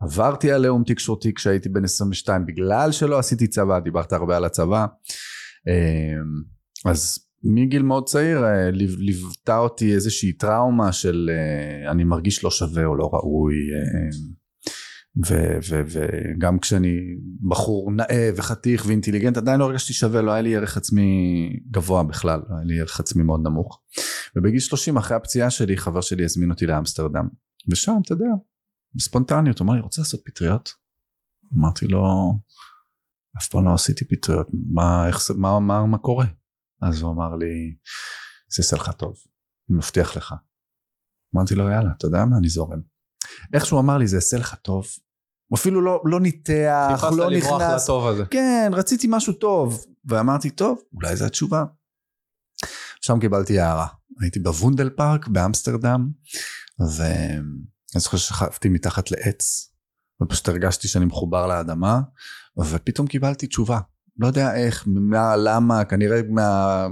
עברתי 0.00 0.52
עליהום 0.52 0.82
תקשורתי 0.86 1.34
כשהייתי 1.34 1.68
בן 1.68 1.84
22 1.84 2.46
בגלל 2.46 2.92
שלא 2.92 3.18
עשיתי 3.18 3.46
צבא, 3.46 3.78
דיברת 3.78 4.12
הרבה 4.12 4.36
על 4.36 4.44
הצבא. 4.44 4.86
אז 6.84 7.27
מגיל 7.42 7.82
מאוד 7.82 8.08
צעיר 8.08 8.44
אה, 8.44 8.70
ליוותה 8.70 9.58
אותי 9.58 9.94
איזושהי 9.94 10.32
טראומה 10.32 10.92
של 10.92 11.30
אה, 11.32 11.90
אני 11.90 12.04
מרגיש 12.04 12.44
לא 12.44 12.50
שווה 12.50 12.84
או 12.84 12.96
לא 12.96 13.10
ראוי 13.12 13.54
אה, 13.54 14.08
וגם 15.90 16.58
כשאני 16.58 16.96
בחור 17.48 17.92
נאה 17.92 18.30
וחתיך 18.36 18.84
ואינטליגנט 18.86 19.36
עדיין 19.36 19.60
לא 19.60 19.64
הרגשתי 19.64 19.92
שווה 19.92 20.22
לא 20.22 20.30
היה 20.30 20.42
לי 20.42 20.56
ערך 20.56 20.76
עצמי 20.76 21.50
גבוה 21.70 22.02
בכלל 22.02 22.40
לא 22.48 22.56
היה 22.56 22.64
לי 22.64 22.80
ערך 22.80 23.00
עצמי 23.00 23.22
מאוד 23.22 23.40
נמוך. 23.44 23.80
ובגיל 24.36 24.60
30 24.60 24.96
אחרי 24.96 25.16
הפציעה 25.16 25.50
שלי 25.50 25.76
חבר 25.76 26.00
שלי 26.00 26.24
הזמין 26.24 26.50
אותי 26.50 26.66
לאמסטרדם. 26.66 27.28
ושם 27.68 27.92
אתה 28.04 28.12
יודע 28.12 28.30
בספונטניות 28.94 29.58
הוא 29.58 29.64
אמר 29.64 29.74
לי 29.74 29.80
רוצה 29.80 30.00
לעשות 30.00 30.20
פטריות? 30.24 30.70
אמרתי 31.58 31.86
לו 31.86 32.32
אף 33.38 33.48
פעם 33.48 33.64
לא 33.64 33.74
עשיתי 33.74 34.04
פטריות 34.04 34.46
מה, 34.72 35.06
איך, 35.06 35.30
מה, 35.36 35.60
מה, 35.60 35.86
מה 35.86 35.98
קורה 35.98 36.26
אז 36.82 37.02
הוא 37.02 37.12
אמר 37.12 37.34
לי, 37.36 37.76
זה 38.48 38.60
יעשה 38.62 38.76
לך 38.76 38.90
טוב, 38.90 39.16
אני 39.70 39.78
מבטיח 39.78 40.16
לך. 40.16 40.34
אמרתי 41.36 41.54
לו, 41.54 41.68
יאללה, 41.68 41.90
אתה 41.98 42.06
יודע 42.06 42.24
מה, 42.24 42.36
אני 42.38 42.48
זורם. 42.48 42.80
איך 43.52 43.66
שהוא 43.66 43.80
אמר 43.80 43.98
לי, 43.98 44.06
זה 44.06 44.16
יעשה 44.16 44.36
לך 44.36 44.54
טוב. 44.54 44.86
הוא 45.46 45.56
אפילו 45.56 45.80
לא, 45.80 46.02
לא 46.04 46.20
ניתח, 46.20 47.04
לא 47.16 47.30
נכנס. 47.30 47.84
לטוב 47.84 48.06
הזה. 48.06 48.26
כן, 48.26 48.70
רציתי 48.74 49.06
משהו 49.10 49.32
טוב. 49.32 49.84
ואמרתי, 50.04 50.50
טוב, 50.50 50.78
אולי 50.94 51.16
זו 51.16 51.24
התשובה. 51.24 51.64
שם 53.00 53.20
קיבלתי 53.20 53.60
הערה. 53.60 53.86
הייתי 54.20 54.38
בוונדל 54.38 54.90
פארק 54.90 55.28
באמסטרדם, 55.28 56.10
ואני 56.96 58.00
זוכר 58.00 58.16
ששכבתי 58.16 58.68
מתחת 58.68 59.10
לעץ, 59.10 59.72
ופשוט 60.22 60.48
הרגשתי 60.48 60.88
שאני 60.88 61.04
מחובר 61.04 61.46
לאדמה, 61.46 62.00
ופתאום 62.58 63.06
קיבלתי 63.06 63.46
תשובה. 63.46 63.80
לא 64.18 64.26
יודע 64.26 64.54
איך, 64.54 64.84
מה, 64.86 65.36
למה, 65.36 65.84
כנראה 65.84 66.20
מה... 66.28 66.86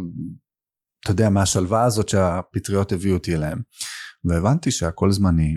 אתה 1.04 1.10
יודע, 1.10 1.30
מהשלווה 1.30 1.84
הזאת 1.84 2.08
שהפטריות 2.08 2.92
הביאו 2.92 3.14
אותי 3.14 3.34
אליהם. 3.34 3.58
והבנתי 4.24 4.70
שהכל 4.70 5.12
זמני, 5.12 5.56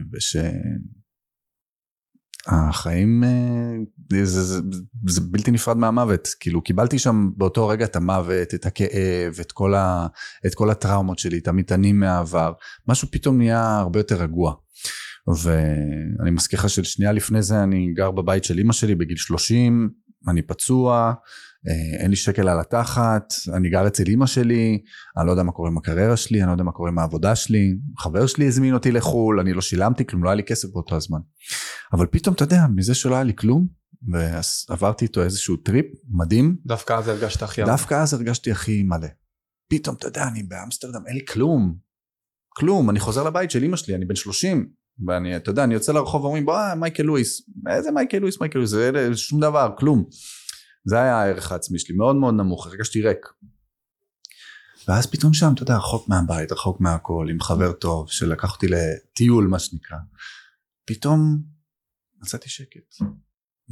ושהחיים 2.48 3.24
אה, 3.24 3.74
זה, 4.24 4.44
זה, 4.44 4.62
זה 5.08 5.22
בלתי 5.22 5.52
נפרד 5.52 5.78
מהמוות. 5.78 6.28
כאילו, 6.40 6.62
קיבלתי 6.62 7.00
שם 7.00 7.30
באותו 7.38 7.68
רגע 7.68 7.86
את 7.86 7.96
המוות, 7.96 8.54
את 8.54 8.66
הכאב, 8.66 9.38
את 9.42 9.52
כל, 9.52 9.76
ה, 9.76 10.08
את 10.46 10.56
כל 10.56 10.70
הטראומות 10.70 11.20
שלי, 11.20 11.38
את 11.38 11.48
המטענים 11.48 12.00
מהעבר. 12.00 12.54
משהו 12.88 13.08
פתאום 13.12 13.38
נהיה 13.38 13.78
הרבה 13.78 14.00
יותר 14.00 14.16
רגוע. 14.16 14.54
ואני 15.28 16.32
מזכיר 16.32 16.60
לך 16.60 16.70
ששנייה 16.70 17.12
לפני 17.12 17.42
זה 17.42 17.64
אני 17.64 17.94
גר 17.94 18.12
בבית 18.12 18.44
של 18.44 18.58
אימא 18.58 18.74
שלי 18.74 18.96
בגיל 18.96 19.18
30, 19.18 19.90
אני 20.28 20.42
פצוע, 20.42 21.14
אין 22.00 22.10
לי 22.10 22.16
שקל 22.16 22.50
על 22.50 22.60
התחת, 22.60 23.34
אני 23.56 23.70
גר 23.70 23.88
אצל 23.88 24.04
אימא 24.08 24.26
שלי, 24.26 24.82
אני 25.18 25.28
לא 25.28 25.32
יודע 25.32 25.44
מה 25.44 25.52
קורה 25.52 25.70
עם 25.70 25.78
הקריירה 25.78 26.18
שלי, 26.18 26.42
אני 26.42 26.48
לא 26.48 26.52
יודע 26.52 26.64
מה 26.64 26.72
קורה 26.72 26.90
עם 26.90 27.00
העבודה 27.00 27.36
שלי, 27.36 27.76
חבר 27.98 28.28
שלי 28.28 28.48
הזמין 28.48 28.74
אותי 28.74 28.92
לחו"ל, 28.92 29.40
אני 29.40 29.54
לא 29.54 29.62
שילמתי 29.62 30.06
כלום, 30.06 30.24
לא 30.24 30.30
היה 30.30 30.36
לי 30.36 30.44
כסף 30.44 30.68
באותו 30.74 30.96
הזמן. 30.96 31.20
אבל 31.94 32.08
פתאום, 32.12 32.36
אתה 32.36 32.44
יודע, 32.44 32.62
מזה 32.76 32.96
שלא 32.96 33.16
היה 33.16 33.24
לי 33.24 33.34
כלום, 33.36 33.68
ועברתי 34.70 35.06
איתו 35.06 35.24
איזשהו 35.24 35.58
טריפ 35.58 35.86
מדהים. 36.10 36.58
דווקא 36.66 36.94
אז 36.94 37.08
הרגשת 37.08 37.44
הכי 37.44 37.62
הרבה. 37.62 37.74
דווקא 37.74 37.94
אז 37.94 38.14
הרגשתי 38.14 38.52
הכי 38.52 38.84
מלא. 38.84 39.08
פתאום, 39.70 39.96
אתה 39.96 40.08
יודע, 40.08 40.28
אני 40.28 40.44
באמסטרדם, 40.44 41.02
אין 41.08 41.16
לי 41.16 41.26
כלום. 41.26 41.76
כלום, 42.50 42.90
אני 42.90 43.00
חוזר 43.00 43.24
לבית 43.24 43.52
של 43.52 43.64
אימא 43.64 43.78
שלי, 43.78 43.96
אני 43.96 44.06
בן 44.06 44.16
30, 44.16 44.70
ואני, 45.08 45.36
אתה 45.36 45.50
יודע, 45.50 45.64
אני 45.64 45.74
יוצא 45.74 45.92
לרחוב 45.92 46.24
ואומרים, 46.24 46.46
בוא, 46.46 46.74
מייקל 46.80 47.04
לואיס, 47.04 47.42
איזה 47.70 47.92
מייקל 47.92 48.18
לואיס, 48.18 48.42
מייקל 48.42 48.58
לואיס, 48.60 48.72
זה 48.72 49.12
שום 49.16 49.40
דבר, 49.40 49.72
כלום. 49.78 50.06
זה 50.86 51.02
היה 51.02 51.22
הערך 51.22 51.52
העצמי 51.52 51.80
שלי, 51.80 51.96
מאוד 51.96 52.16
מאוד 52.16 52.34
נמוך, 52.34 52.68
הרגשתי 52.68 53.02
ריק. 53.02 53.28
ואז 54.88 55.08
פתאום 55.08 55.34
שם, 55.34 55.54
אתה 55.54 55.64
יודע, 55.64 55.78
רחוק 55.78 56.10
מהבית, 56.10 56.52
רחוק 56.52 56.82
מהכל, 56.82 57.28
עם 57.32 57.42
חבר 57.42 57.72
טוב, 57.72 58.10
שלקח 58.10 58.54
אותי 58.54 58.68
לטיול, 58.68 59.48
מה 59.48 59.60
שנקרא. 59.60 59.98
פתאום 60.86 61.42
מצאתי 62.22 62.50
שקט. 62.50 62.96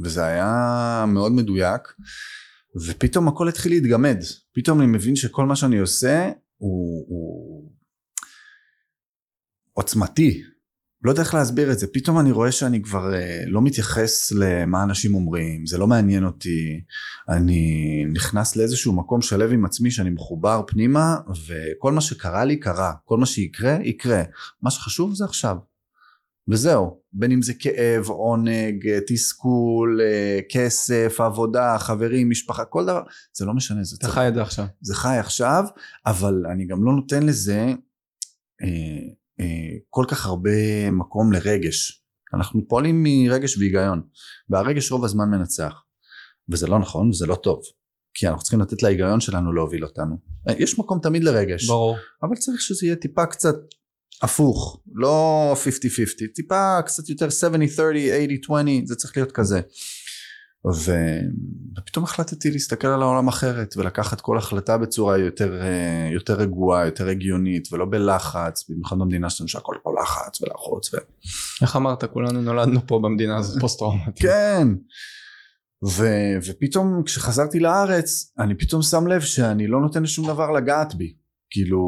וזה 0.04 0.26
היה 0.26 1.06
מאוד 1.08 1.32
מדויק, 1.32 1.82
ופתאום 2.88 3.28
הכל 3.28 3.50
התחיל 3.50 3.72
להתגמד. 3.72 4.18
פתאום 4.54 4.82
אני 4.82 4.88
מבין 4.88 5.16
שכל 5.16 5.46
מה 5.46 5.56
שאני 5.56 5.78
עושה 5.78 6.32
הוא, 6.58 7.06
הוא 7.08 7.72
עוצמתי, 9.74 10.44
לא 11.04 11.12
יודע 11.12 11.22
איך 11.22 11.34
להסביר 11.34 11.72
את 11.72 11.80
זה, 11.80 11.88
פתאום 11.94 12.20
אני 12.20 12.32
רואה 12.32 12.52
שאני 12.52 12.82
כבר 12.82 13.14
אה, 13.14 13.44
לא 13.48 13.62
מתייחס 13.62 14.32
למה 14.32 14.84
אנשים 14.84 15.16
אומרים, 15.16 15.66
זה 15.66 15.78
לא 15.78 15.88
מעניין 15.88 16.26
אותי, 16.26 16.82
אני 17.30 18.06
נכנס 18.14 18.56
לאיזשהו 18.56 18.94
מקום 18.94 19.22
שלב 19.22 19.52
עם 19.52 19.66
עצמי 19.66 19.92
שאני 19.92 20.10
מחובר 20.10 20.62
פנימה 20.68 21.18
וכל 21.48 21.92
מה 21.92 22.02
שקרה 22.02 22.46
לי 22.46 22.60
קרה, 22.60 22.94
כל 23.06 23.18
מה 23.18 23.26
שיקרה 23.26 23.78
יקרה, 23.84 24.24
מה 24.62 24.72
שחשוב 24.72 25.14
זה 25.16 25.26
עכשיו. 25.26 25.58
וזהו, 26.50 27.00
בין 27.14 27.32
אם 27.32 27.42
זה 27.42 27.54
כאב, 27.54 28.10
עונג, 28.10 29.00
תסכול, 29.08 30.02
אה, 30.02 30.40
כסף, 30.52 31.18
עבודה, 31.20 31.78
חברים, 31.80 32.30
משפחה, 32.30 32.66
כל 32.66 32.84
דבר, 32.84 33.04
זה 33.34 33.46
לא 33.46 33.54
משנה, 33.54 33.84
זה 33.84 33.98
צריך. 33.98 34.10
זה 34.10 34.16
חי 34.16 34.28
את 34.28 34.34
זה 34.34 34.42
עכשיו. 34.42 34.66
זה 34.82 34.96
חי 34.96 35.18
עכשיו, 35.18 35.64
אבל 36.06 36.44
אני 36.52 36.66
גם 36.66 36.84
לא 36.84 36.94
נותן 36.94 37.24
לזה 37.24 37.60
אה, 37.60 37.74
אה, 38.64 39.08
כל 39.90 40.06
כך 40.08 40.26
הרבה 40.26 40.92
מקום 40.92 41.32
לרגש. 41.34 42.04
אנחנו 42.34 42.68
פועלים 42.68 43.04
מרגש 43.04 43.58
והיגיון, 43.58 44.02
והרגש 44.50 44.92
רוב 44.92 45.06
הזמן 45.06 45.30
מנצח. 45.30 45.74
וזה 46.50 46.68
לא 46.68 46.80
נכון, 46.80 47.10
וזה 47.10 47.26
לא 47.26 47.36
טוב. 47.36 47.62
כי 48.14 48.28
אנחנו 48.28 48.42
צריכים 48.42 48.62
לתת 48.62 48.84
להיגיון 48.84 49.20
שלנו 49.20 49.54
להוביל 49.54 49.84
אותנו. 49.84 50.18
אה, 50.50 50.54
יש 50.60 50.80
מקום 50.80 51.00
תמיד 51.04 51.24
לרגש. 51.24 51.68
ברור. 51.68 51.98
אבל 52.24 52.36
צריך 52.36 52.62
שזה 52.62 52.86
יהיה 52.86 52.96
טיפה 52.96 53.26
קצת 53.26 53.56
הפוך, 54.22 54.82
לא 54.94 55.56
50-50, 55.64 56.34
טיפה 56.36 56.82
קצת 56.86 57.10
יותר 57.10 57.28
70-30, 57.28 57.30
80-20, 58.50 58.86
זה 58.86 58.96
צריך 58.96 59.18
להיות 59.18 59.32
כזה. 59.32 59.62
ופתאום 60.66 62.04
החלטתי 62.04 62.52
להסתכל 62.52 62.88
על 62.88 63.02
העולם 63.02 63.28
אחרת 63.28 63.78
ולקחת 63.78 64.22
כל 64.22 64.38
החלטה 64.38 64.78
בצורה 64.78 65.18
יותר, 65.18 65.62
אה, 65.62 66.10
יותר 66.14 66.34
רגועה, 66.34 66.86
יותר 66.86 67.08
הגיונית 67.08 67.74
ולא 67.74 67.86
בלחץ, 67.86 68.70
במיוחד 68.70 69.00
במדינה 69.00 69.30
שלנו 69.30 69.48
שהכל 69.48 69.76
פה 69.84 69.92
לחץ 70.02 70.42
ולחוץ. 70.42 70.94
ו... 70.94 70.98
איך 71.62 71.76
אמרת, 71.76 72.04
כולנו 72.04 72.42
נולדנו 72.42 72.88
פה 72.88 73.00
במדינה 73.04 73.38
הזאת 73.38 73.60
פוסט 73.62 73.80
טראומטית. 73.80 74.22
כן. 74.22 74.68
ו... 75.88 76.06
ופתאום 76.46 77.04
כשחזרתי 77.06 77.60
לארץ 77.60 78.34
אני 78.40 78.58
פתאום 78.58 78.82
שם 78.82 79.08
לב 79.08 79.22
שאני 79.22 79.68
לא 79.68 79.82
נותן 79.82 80.04
לשום 80.04 80.28
דבר 80.28 80.52
לגעת 80.52 80.96
בי. 80.96 81.14
כאילו 81.50 81.80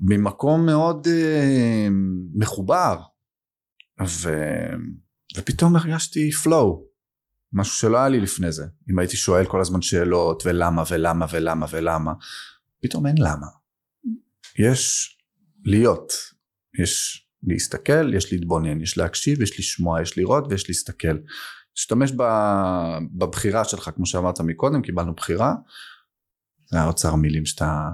ממקום 0.00 0.66
מאוד 0.66 1.06
uh, 1.06 1.90
מחובר. 2.34 2.96
ו... 4.06 4.30
ופתאום 5.36 5.76
הרגשתי 5.76 6.30
flow. 6.44 6.91
משהו 7.52 7.76
שלא 7.76 7.98
היה 7.98 8.08
לי 8.08 8.20
לפני 8.20 8.52
זה. 8.52 8.64
אם 8.90 8.98
הייתי 8.98 9.16
שואל 9.16 9.46
כל 9.46 9.60
הזמן 9.60 9.82
שאלות 9.82 10.42
ולמה 10.46 10.82
ולמה 10.90 11.26
ולמה 11.30 11.66
ולמה, 11.70 12.12
פתאום 12.82 13.06
אין 13.06 13.14
למה. 13.18 13.46
יש 14.58 15.12
להיות. 15.64 16.12
יש 16.78 17.26
להסתכל, 17.42 18.14
יש 18.14 18.32
להתבונן, 18.32 18.80
יש 18.80 18.98
להקשיב, 18.98 19.42
יש 19.42 19.58
לשמוע, 19.58 20.02
יש 20.02 20.18
לראות 20.18 20.44
ויש 20.50 20.68
להסתכל. 20.68 21.16
תשתמש 21.74 22.12
בבחירה 23.18 23.64
שלך, 23.64 23.90
כמו 23.94 24.06
שאמרת 24.06 24.40
מקודם, 24.40 24.82
קיבלנו 24.82 25.14
בחירה. 25.14 25.54
זה 26.72 26.80
האוצר 26.80 27.14
מילים 27.14 27.46
שאתה, 27.46 27.88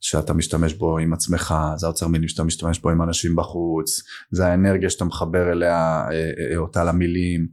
שאתה 0.00 0.32
משתמש 0.32 0.74
בו 0.74 0.98
עם 0.98 1.12
עצמך, 1.12 1.54
זה 1.76 1.86
האוצר 1.86 2.08
מילים 2.08 2.28
שאתה 2.28 2.44
משתמש 2.44 2.78
בו 2.78 2.90
עם 2.90 3.02
אנשים 3.02 3.36
בחוץ, 3.36 4.02
זה 4.30 4.46
האנרגיה 4.46 4.90
שאתה 4.90 5.04
מחבר 5.04 5.52
אליה 5.52 6.04
אה, 6.10 6.30
אה, 6.52 6.56
אותה 6.56 6.84
למילים. 6.84 7.48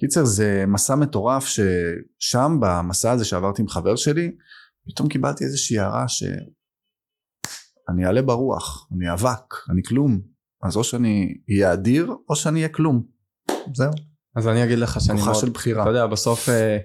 קיצר 0.00 0.24
זה 0.24 0.64
מסע 0.68 0.94
מטורף 0.94 1.46
ששם 1.46 2.58
במסע 2.60 3.10
הזה 3.10 3.24
שעברתי 3.24 3.62
עם 3.62 3.68
חבר 3.68 3.96
שלי, 3.96 4.36
פתאום 4.88 5.08
קיבלתי 5.08 5.44
איזושהי 5.44 5.78
הערה 5.78 6.08
שאני 6.08 8.06
אעלה 8.06 8.22
ברוח, 8.22 8.88
אני 8.96 9.12
אבק, 9.12 9.54
אני 9.70 9.82
כלום, 9.82 10.20
אז 10.62 10.76
או 10.76 10.84
שאני 10.84 11.34
אהיה 11.50 11.72
אדיר 11.72 12.14
או 12.28 12.36
שאני 12.36 12.58
אהיה 12.58 12.68
כלום, 12.68 13.02
זהו. 13.74 13.90
אז 14.36 14.48
אני 14.48 14.64
אגיד 14.64 14.78
לך 14.78 15.00
שאני 15.00 15.22
מאוד, 15.22 15.34
של 15.34 15.50
בחירה. 15.50 15.82
אתה 15.82 15.90
יודע 15.90 16.06
בסוף 16.06 16.48
אה, 16.48 16.78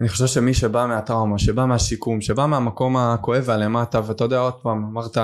אני 0.00 0.08
חושב 0.08 0.26
שמי 0.26 0.54
שבא 0.54 0.86
מהטראומה, 0.86 1.38
שבא 1.38 1.64
מהשיקום, 1.64 2.20
שבא 2.20 2.46
מהמקום 2.46 2.96
הכואב 2.96 3.42
והלמטה, 3.46 4.00
ואתה 4.06 4.24
יודע 4.24 4.38
עוד 4.38 4.54
פעם, 4.62 4.84
אמרת, 4.84 5.16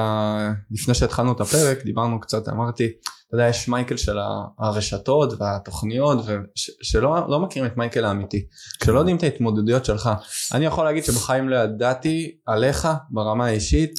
לפני 0.71 0.95
שהתחלנו 0.95 1.33
את 1.33 1.41
הפרק, 1.41 1.85
דיברנו 1.85 2.21
קצת, 2.21 2.49
אמרתי, 2.49 2.93
אתה 3.35 3.43
יודע, 3.43 3.51
יש 3.51 3.69
מייקל 3.69 3.97
של 3.97 4.19
הרשתות 4.59 5.33
והתוכניות, 5.41 6.19
וש, 6.19 6.71
שלא 6.83 7.29
לא 7.29 7.41
מכירים 7.41 7.71
את 7.73 7.77
מייקל 7.77 8.05
האמיתי, 8.05 8.47
שלא 8.85 8.99
יודעים 8.99 9.17
את 9.17 9.23
ההתמודדויות 9.23 9.85
שלך. 9.85 10.11
אני 10.53 10.65
יכול 10.65 10.85
להגיד 10.85 11.05
שבחיים 11.05 11.49
לא 11.49 11.57
ידעתי 11.57 12.37
עליך 12.47 12.89
ברמה 13.11 13.47
האישית, 13.47 13.91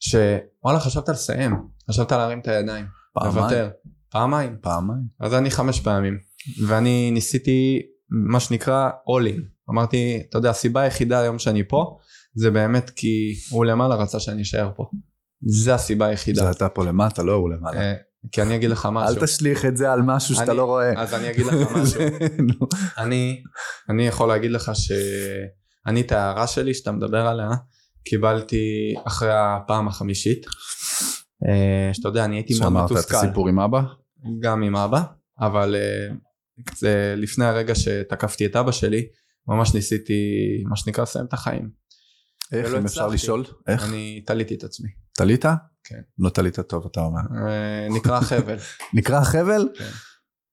שוואלה 0.00 0.80
חשבת 0.80 1.08
לסיים, 1.08 1.56
חשבת 1.90 2.12
להרים 2.12 2.40
את 2.40 2.48
הידיים, 2.48 2.86
פעמיים. 3.14 3.36
לוותר. 3.36 3.70
פעמיים. 4.10 4.56
פעמיים. 4.60 5.02
אז 5.20 5.34
אני 5.34 5.50
חמש 5.50 5.80
פעמים, 5.80 6.18
ואני 6.66 7.10
ניסיתי 7.10 7.82
מה 8.10 8.40
שנקרא 8.40 8.90
all 8.90 9.36
in. 9.36 9.40
אמרתי, 9.70 10.22
אתה 10.28 10.38
יודע, 10.38 10.50
הסיבה 10.50 10.80
היחידה 10.80 11.20
היום 11.20 11.38
שאני 11.38 11.68
פה, 11.68 11.98
זה 12.34 12.50
באמת 12.50 12.90
כי 12.90 13.34
הוא 13.50 13.64
למעלה 13.64 13.94
רצה 13.94 14.20
שאני 14.20 14.42
אשאר 14.42 14.70
פה. 14.76 14.90
זה 15.46 15.74
הסיבה 15.74 16.06
היחידה. 16.06 16.42
זה 16.42 16.50
אתה 16.50 16.68
פה 16.68 16.84
למטה, 16.84 17.22
לא 17.22 17.32
הוא 17.32 17.50
למעלה. 17.50 17.92
כי 18.32 18.42
אני 18.42 18.56
אגיד 18.56 18.70
לך 18.70 18.88
משהו. 18.92 19.16
אל 19.16 19.26
תשליך 19.26 19.64
את 19.64 19.76
זה 19.76 19.92
על 19.92 20.02
משהו 20.02 20.34
שאתה 20.34 20.52
לא 20.52 20.64
רואה. 20.64 21.02
אז 21.02 21.14
אני 21.14 21.30
אגיד 21.30 21.46
לך 21.46 21.54
משהו. 21.76 22.00
אני, 22.98 23.42
אני 23.88 24.06
יכול 24.06 24.28
להגיד 24.28 24.50
לך 24.50 24.72
שאני 24.74 26.00
את 26.00 26.12
ההערה 26.12 26.46
שלי 26.46 26.74
שאתה 26.74 26.92
מדבר 26.92 27.26
עליה, 27.26 27.48
קיבלתי 28.04 28.94
אחרי 29.04 29.30
הפעם 29.32 29.88
החמישית. 29.88 30.46
אה, 31.48 31.94
שאתה 31.94 32.08
יודע, 32.08 32.24
אני 32.24 32.36
הייתי 32.36 32.54
מאוד 32.60 32.72
מתוסכל. 32.72 32.94
שאמרת 32.94 33.22
את 33.22 33.28
הסיפור 33.28 33.48
עם 33.48 33.60
אבא? 33.60 33.82
גם 34.40 34.62
עם 34.62 34.76
אבא, 34.76 35.02
אבל 35.40 35.76
אה, 36.82 37.14
לפני 37.16 37.44
הרגע 37.44 37.74
שתקפתי 37.74 38.46
את 38.46 38.56
אבא 38.56 38.72
שלי, 38.72 39.06
ממש 39.48 39.74
ניסיתי 39.74 40.14
מה 40.68 40.76
שנקרא 40.76 41.02
לסיים 41.02 41.24
את 41.24 41.32
החיים. 41.32 41.70
איך 42.52 42.74
אם 42.74 42.84
אפשר 42.84 43.08
לשאול? 43.08 43.44
איך? 43.68 43.84
אני 43.84 44.22
תליתי 44.26 44.54
את 44.54 44.64
עצמי. 44.64 44.88
תלית? 45.12 45.44
כן. 45.92 46.00
לא 46.18 46.30
תלית 46.30 46.60
טוב 46.60 46.86
אתה 46.90 47.00
אומר. 47.00 47.20
אה, 47.48 47.88
נקרא 47.90 48.20
חבל. 48.20 48.56
נקרא 48.94 49.24
חבל? 49.24 49.68
כן. 49.78 49.90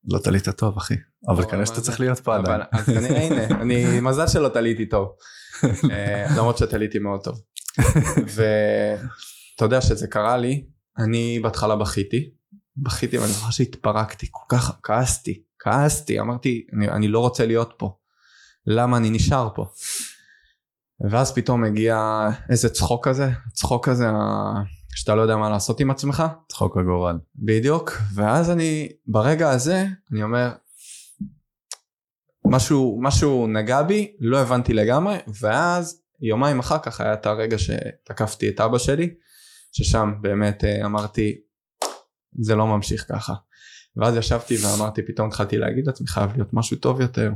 לא 0.08 0.18
תלית 0.18 0.48
טוב 0.48 0.76
אחי. 0.76 0.94
אבל 1.28 1.44
כנראה 1.44 1.66
שאתה 1.66 1.80
צריך 1.80 2.00
להיות 2.00 2.20
פה 2.20 2.36
עדיין. 2.36 2.60
אז 2.72 2.86
כנראה 2.86 3.22
הנה, 3.26 3.60
אני 3.60 4.00
מזל 4.00 4.26
שלא 4.26 4.48
תליתי 4.48 4.86
טוב. 4.88 5.08
אה, 5.92 6.26
למרות 6.36 6.58
שתליתי 6.58 6.98
מאוד 6.98 7.24
טוב. 7.24 7.40
ואתה 8.16 9.64
יודע 9.64 9.80
שזה 9.80 10.06
קרה 10.06 10.36
לי, 10.36 10.66
אני 10.98 11.40
בהתחלה 11.42 11.76
בכיתי. 11.76 12.30
בכיתי 12.76 13.18
ואני 13.18 13.32
זוכר 13.32 13.50
שהתפרקתי, 13.50 14.26
כל 14.30 14.56
כך 14.56 14.78
כעסתי, 14.82 15.42
כעסתי, 15.58 16.20
אמרתי 16.20 16.66
אני 16.92 17.08
לא 17.08 17.18
רוצה 17.18 17.46
להיות 17.46 17.74
פה. 17.76 17.96
למה 18.66 18.96
אני 18.96 19.10
נשאר 19.10 19.48
פה. 19.54 19.66
ואז 21.10 21.34
פתאום 21.34 21.60
מגיע 21.60 22.28
איזה 22.50 22.68
צחוק 22.68 23.08
כזה, 23.08 23.30
צחוק 23.52 23.88
כזה 23.88 24.06
שאתה 24.94 25.14
לא 25.14 25.22
יודע 25.22 25.36
מה 25.36 25.50
לעשות 25.50 25.80
עם 25.80 25.90
עצמך. 25.90 26.22
צחוק 26.48 26.76
הגורל. 26.76 27.18
בדיוק, 27.36 27.92
ואז 28.14 28.50
אני, 28.50 28.88
ברגע 29.06 29.50
הזה, 29.50 29.86
אני 30.12 30.22
אומר, 30.22 30.52
משהו, 32.46 32.98
משהו 33.02 33.46
נגע 33.46 33.82
בי, 33.82 34.16
לא 34.20 34.38
הבנתי 34.38 34.72
לגמרי, 34.72 35.16
ואז 35.40 36.02
יומיים 36.20 36.58
אחר 36.58 36.78
כך 36.78 37.00
היה 37.00 37.12
את 37.12 37.26
הרגע 37.26 37.56
שתקפתי 37.58 38.48
את 38.48 38.60
אבא 38.60 38.78
שלי, 38.78 39.14
ששם 39.72 40.12
באמת 40.20 40.64
אה, 40.64 40.86
אמרתי, 40.86 41.40
זה 42.40 42.54
לא 42.54 42.66
ממשיך 42.66 43.06
ככה. 43.08 43.34
ואז 43.96 44.16
ישבתי 44.16 44.56
ואמרתי, 44.56 45.02
פתאום 45.02 45.28
התחלתי 45.28 45.58
להגיד 45.58 45.86
לעצמי, 45.86 46.06
חייב 46.06 46.30
להיות 46.34 46.48
משהו 46.52 46.76
טוב 46.76 47.00
יותר. 47.00 47.32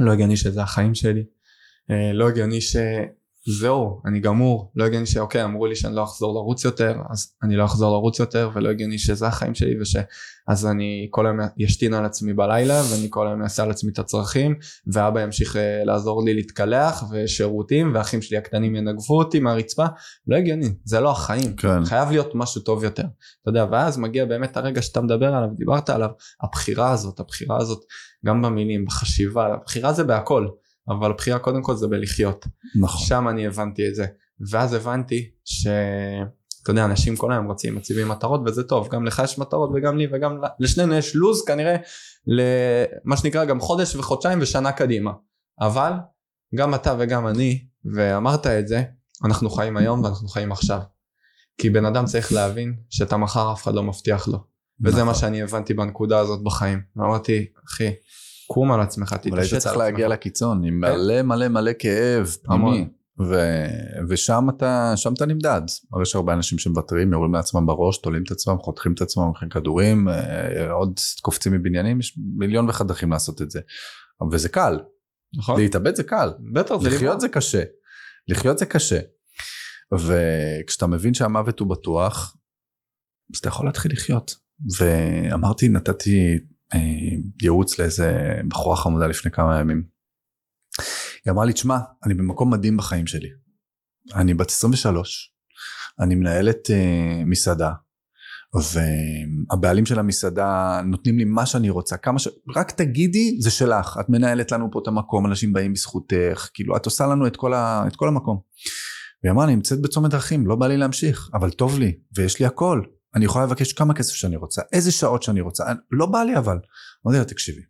לא 0.00 0.12
הגיוני 0.12 0.36
שזה 0.36 0.62
החיים 0.62 0.94
שלי, 0.94 1.24
אה, 1.90 2.12
לא 2.12 2.28
הגיוני 2.28 2.60
שזהו, 3.46 4.00
אני 4.06 4.20
גמור, 4.20 4.72
לא 4.76 4.84
הגיוני 4.84 5.06
שאוקיי, 5.06 5.44
אמרו 5.44 5.66
לי 5.66 5.76
שאני 5.76 5.94
לא 5.94 6.04
אחזור 6.04 6.34
לרוץ 6.34 6.64
יותר, 6.64 6.96
אז 7.10 7.32
אני 7.42 7.56
לא 7.56 7.64
אחזור 7.64 7.92
לרוץ 7.92 8.18
יותר, 8.18 8.50
ולא 8.54 8.68
הגיוני 8.68 8.98
שזה 8.98 9.26
החיים 9.26 9.54
שלי, 9.54 9.80
וש... 9.80 9.96
אז 10.48 10.66
אני 10.66 11.08
כל 11.10 11.26
היום 11.26 11.38
ישתין 11.58 11.94
על 11.94 12.04
עצמי 12.04 12.32
בלילה, 12.32 12.82
ואני 12.90 13.06
כל 13.10 13.26
היום 13.26 13.42
אעשה 13.42 13.62
על 13.62 13.70
עצמי 13.70 13.92
את 13.92 13.98
הצרכים, 13.98 14.54
ואבא 14.86 15.20
ימשיך 15.20 15.56
אה, 15.56 15.84
לעזור 15.84 16.24
לי 16.24 16.34
להתקלח, 16.34 17.04
ושירותים, 17.12 17.94
והאחים 17.94 18.22
שלי 18.22 18.36
הקטנים 18.36 18.76
ינגבו 18.76 19.18
אותי 19.18 19.40
מהרצפה, 19.40 19.84
לא 20.26 20.36
הגיוני, 20.36 20.68
זה 20.84 21.00
לא 21.00 21.10
החיים, 21.10 21.56
כן. 21.56 21.84
חייב 21.84 22.10
להיות 22.10 22.30
משהו 22.34 22.60
טוב 22.60 22.84
יותר, 22.84 23.04
אתה 23.42 23.50
יודע, 23.50 23.66
ואז 23.70 23.98
מגיע 23.98 24.24
באמת 24.24 24.56
הרגע 24.56 24.82
שאתה 24.82 25.00
מדבר 25.00 25.34
עליו, 25.34 25.48
דיברת 25.56 25.90
עליו, 25.90 26.10
הבחירה 26.42 26.90
הזאת, 26.90 27.20
הבחירה 27.20 27.56
הזאת, 27.60 27.84
גם 28.26 28.42
במילים, 28.42 28.84
בחשיבה, 28.84 29.54
הבחירה 29.54 29.92
זה 29.92 30.04
בהכל, 30.04 30.46
אבל 30.88 31.10
הבחירה 31.10 31.38
קודם 31.38 31.62
כל 31.62 31.74
זה 31.74 31.88
בלחיות. 31.88 32.46
נכון. 32.80 33.06
שם 33.06 33.28
אני 33.28 33.46
הבנתי 33.46 33.88
את 33.88 33.94
זה. 33.94 34.06
ואז 34.50 34.72
הבנתי 34.72 35.30
ש... 35.44 35.66
אתה 36.62 36.70
יודע, 36.70 36.84
אנשים 36.84 37.16
כל 37.16 37.32
היום 37.32 37.50
רצים, 37.50 37.74
מציבים 37.74 38.08
מטרות 38.08 38.40
וזה 38.46 38.62
טוב, 38.62 38.88
גם 38.88 39.04
לך 39.04 39.22
יש 39.24 39.38
מטרות 39.38 39.70
וגם 39.74 39.98
לי 39.98 40.06
וגם 40.12 40.40
לשנינו 40.60 40.94
יש 40.94 41.16
לו"ז 41.16 41.44
כנראה 41.44 41.76
למה 42.26 43.16
שנקרא 43.16 43.44
גם 43.44 43.60
חודש 43.60 43.96
וחודשיים 43.96 44.38
ושנה 44.42 44.72
קדימה. 44.72 45.12
אבל 45.60 45.92
גם 46.54 46.74
אתה 46.74 46.94
וגם 46.98 47.26
אני, 47.26 47.64
ואמרת 47.94 48.46
את 48.46 48.68
זה, 48.68 48.82
אנחנו 49.24 49.50
חיים 49.50 49.76
היום 49.76 50.04
ואנחנו 50.04 50.28
חיים 50.28 50.52
עכשיו. 50.52 50.80
כי 51.58 51.70
בן 51.70 51.84
אדם 51.84 52.04
צריך 52.04 52.32
להבין 52.32 52.76
שאת 52.90 53.12
המחר 53.12 53.52
אף 53.52 53.62
אחד 53.62 53.74
לא 53.74 53.82
מבטיח 53.82 54.28
לו. 54.28 54.38
וזה 54.84 54.96
נכון. 54.96 55.06
מה 55.06 55.14
שאני 55.14 55.42
הבנתי 55.42 55.74
בנקודה 55.74 56.18
הזאת 56.18 56.42
בחיים. 56.42 56.82
ואמרתי, 56.96 57.46
אחי, 57.68 57.90
קום 58.46 58.72
על 58.72 58.80
עצמך, 58.80 59.12
תתעשת 59.12 59.32
אבל 59.32 59.38
היית 59.40 59.54
צריך 59.54 59.76
להגיע 59.76 60.08
לקיצון 60.08 60.64
עם 60.64 60.80
כן. 60.86 60.92
מלא 60.92 61.22
מלא 61.22 61.48
מלא 61.48 61.72
כאב 61.78 62.36
פנימי. 62.42 62.88
ו... 63.20 63.34
ושם 64.08 64.46
אתה, 64.56 64.92
שם 64.96 65.12
אתה 65.12 65.26
נמדד. 65.26 65.62
יש 66.02 66.14
הרבה 66.14 66.32
אנשים 66.32 66.58
שמוותרים, 66.58 67.12
יורים 67.12 67.34
לעצמם 67.34 67.66
בראש, 67.66 67.98
תולים 67.98 68.22
את 68.22 68.30
עצמם, 68.30 68.58
חותכים 68.58 68.92
את 68.92 69.00
עצמם, 69.00 69.22
הולכים 69.22 69.48
כדורים, 69.48 70.08
אה, 70.08 70.70
עוד 70.70 71.00
קופצים 71.22 71.52
מבניינים, 71.52 72.00
יש 72.00 72.18
מיליון 72.36 72.66
ואחת 72.66 72.86
דרכים 72.86 73.10
לעשות 73.10 73.42
את 73.42 73.50
זה. 73.50 73.60
וזה 74.32 74.48
קל. 74.48 74.78
נכון. 75.36 75.60
להתאבד 75.60 75.94
זה 75.94 76.02
קל. 76.02 76.30
בטח, 76.52 76.74
זה 76.82 76.88
לחיות 76.88 77.20
זה 77.20 77.28
קשה. 77.28 77.62
לחיות 78.28 78.58
זה 78.58 78.66
קשה. 78.66 79.00
וכשאתה 79.94 80.86
מבין 80.86 81.14
שהמוות 81.14 81.60
הוא 81.60 81.70
בטוח, 81.70 82.36
אז 83.34 83.38
אתה 83.38 83.48
יכול 83.48 83.66
להתחיל 83.66 83.92
לחיות. 83.92 84.36
ואמרתי, 84.78 85.68
נתתי 85.68 86.32
אה, 86.32 86.36
ייעוץ 87.42 87.78
לאיזה 87.78 88.34
בחורה 88.48 88.76
חמודה 88.76 89.06
לפני 89.06 89.30
כמה 89.30 89.60
ימים. 89.60 89.84
היא 91.24 91.32
אמרה 91.32 91.44
לי, 91.44 91.52
תשמע, 91.52 91.78
אני 92.04 92.14
במקום 92.14 92.52
מדהים 92.52 92.76
בחיים 92.76 93.06
שלי. 93.06 93.28
אני 94.14 94.34
בת 94.34 94.50
23, 94.50 95.34
אני 96.00 96.14
מנהלת 96.14 96.66
uh, 96.66 97.24
מסעדה, 97.26 97.72
והבעלים 98.54 99.86
של 99.86 99.98
המסעדה 99.98 100.80
נותנים 100.84 101.18
לי 101.18 101.24
מה 101.24 101.46
שאני 101.46 101.70
רוצה, 101.70 101.96
כמה 101.96 102.18
ש... 102.18 102.28
רק 102.56 102.70
תגידי, 102.70 103.36
זה 103.40 103.50
שלך, 103.50 103.98
את 104.00 104.08
מנהלת 104.08 104.52
לנו 104.52 104.70
פה 104.72 104.80
את 104.82 104.88
המקום, 104.88 105.26
אנשים 105.26 105.52
באים 105.52 105.72
בזכותך, 105.72 106.48
כאילו, 106.54 106.76
את 106.76 106.86
עושה 106.86 107.06
לנו 107.06 107.26
את 107.26 107.36
כל, 107.36 107.54
ה... 107.54 107.84
את 107.86 107.96
כל 107.96 108.08
המקום. 108.08 108.40
והיא 109.22 109.32
אמרה, 109.32 109.44
אני 109.44 109.54
נמצאת 109.54 109.82
בצומת 109.82 110.10
דרכים, 110.10 110.46
לא 110.46 110.56
בא 110.56 110.66
לי 110.66 110.76
להמשיך, 110.76 111.30
אבל 111.34 111.50
טוב 111.50 111.78
לי, 111.78 111.98
ויש 112.16 112.40
לי 112.40 112.46
הכל. 112.46 112.82
אני 113.16 113.24
יכולה 113.24 113.44
לבקש 113.44 113.72
כמה 113.72 113.94
כסף 113.94 114.14
שאני 114.14 114.36
רוצה, 114.36 114.62
איזה 114.72 114.92
שעות 114.92 115.22
שאני 115.22 115.40
רוצה, 115.40 115.64
לא 115.90 116.06
בא 116.06 116.22
לי 116.22 116.36
אבל. 116.36 116.58
אמרתי 117.06 117.18
לה, 117.18 117.24
תקשיבי, 117.24 117.62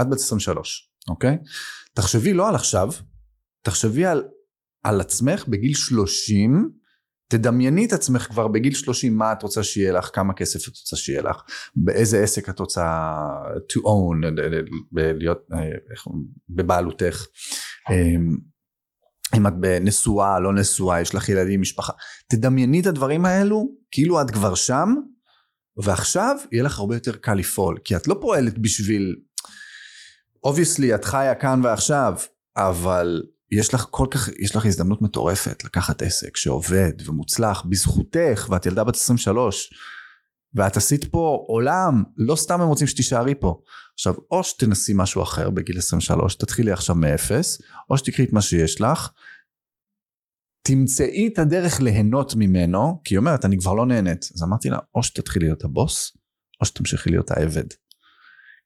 את 0.00 0.10
בת 0.10 0.18
23, 0.18 0.90
אוקיי? 1.08 1.38
תחשבי 1.94 2.32
לא 2.32 2.48
על 2.48 2.54
עכשיו, 2.54 2.88
תחשבי 3.62 4.06
על, 4.06 4.24
על 4.84 5.00
עצמך 5.00 5.48
בגיל 5.48 5.74
30, 5.74 6.70
תדמייני 7.28 7.84
את 7.84 7.92
עצמך 7.92 8.22
כבר 8.22 8.48
בגיל 8.48 8.74
30 8.74 9.16
מה 9.16 9.32
את 9.32 9.42
רוצה 9.42 9.62
שיהיה 9.62 9.92
לך, 9.92 10.10
כמה 10.12 10.34
כסף 10.34 10.68
את 10.68 10.76
רוצה 10.76 10.96
שיהיה 10.96 11.22
לך, 11.22 11.42
באיזה 11.76 12.22
עסק 12.22 12.48
את 12.48 12.58
רוצה 12.58 13.14
to 13.72 13.80
own, 13.80 14.42
להיות 14.92 15.48
בבעלותך. 16.48 17.26
אם 19.36 19.46
את 19.46 19.52
נשואה, 19.80 20.40
לא 20.40 20.52
נשואה, 20.52 21.00
יש 21.00 21.14
לך 21.14 21.28
ילדים, 21.28 21.60
משפחה. 21.60 21.92
תדמייני 22.28 22.80
את 22.80 22.86
הדברים 22.86 23.24
האלו, 23.24 23.68
כאילו 23.90 24.20
את 24.20 24.30
כבר 24.30 24.54
שם, 24.54 24.94
ועכשיו 25.76 26.36
יהיה 26.52 26.62
לך 26.62 26.78
הרבה 26.78 26.96
יותר 26.96 27.16
קל 27.16 27.34
לפעול, 27.34 27.78
כי 27.84 27.96
את 27.96 28.08
לא 28.08 28.18
פועלת 28.20 28.58
בשביל... 28.58 29.16
obviously 30.44 30.94
את 30.94 31.04
חיה 31.04 31.34
כאן 31.34 31.60
ועכשיו, 31.64 32.14
אבל 32.56 33.22
יש 33.52 33.74
לך 33.74 33.86
כל 33.90 34.06
כך, 34.10 34.28
יש 34.38 34.56
לך 34.56 34.66
הזדמנות 34.66 35.02
מטורפת 35.02 35.64
לקחת 35.64 36.02
עסק 36.02 36.36
שעובד 36.36 36.92
ומוצלח 37.06 37.64
בזכותך, 37.68 38.46
ואת 38.50 38.66
ילדה 38.66 38.84
בת 38.84 38.94
23, 38.94 39.74
ואת 40.54 40.76
עשית 40.76 41.04
פה 41.04 41.44
עולם, 41.48 42.02
לא 42.16 42.36
סתם 42.36 42.60
הם 42.60 42.68
רוצים 42.68 42.86
שתישארי 42.86 43.34
פה. 43.34 43.60
עכשיו, 44.02 44.14
או 44.30 44.44
שתנסי 44.44 44.92
משהו 44.96 45.22
אחר 45.22 45.50
בגיל 45.50 45.78
23, 45.78 46.34
תתחילי 46.34 46.72
עכשיו 46.72 46.96
מאפס, 46.96 47.62
או 47.90 47.98
שתקחי 47.98 48.24
את 48.24 48.32
מה 48.32 48.42
שיש 48.42 48.80
לך, 48.80 49.10
תמצאי 50.62 51.28
את 51.32 51.38
הדרך 51.38 51.80
ליהנות 51.80 52.34
ממנו, 52.36 53.00
כי 53.04 53.14
היא 53.14 53.18
אומרת, 53.18 53.44
אני 53.44 53.58
כבר 53.58 53.74
לא 53.74 53.86
נהנית. 53.86 54.30
אז 54.34 54.42
אמרתי 54.42 54.70
לה, 54.70 54.78
או 54.94 55.02
שתתחילי 55.02 55.46
להיות 55.46 55.64
הבוס, 55.64 56.16
או 56.60 56.66
שתמשיכי 56.66 57.10
להיות 57.10 57.30
העבד. 57.30 57.64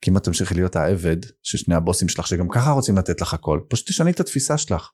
כי 0.01 0.11
אם 0.11 0.17
את 0.17 0.25
תמשיכי 0.25 0.55
להיות 0.55 0.77
העבד, 0.77 1.17
ששני 1.43 1.75
הבוסים 1.75 2.09
שלך, 2.09 2.27
שגם 2.27 2.49
ככה 2.49 2.71
רוצים 2.71 2.99
לתת 2.99 3.21
לך 3.21 3.35
הכל, 3.35 3.61
פשוט 3.69 3.89
תשני 3.89 4.11
את 4.11 4.21
התפיסה 4.21 4.59
שלך. 4.59 4.91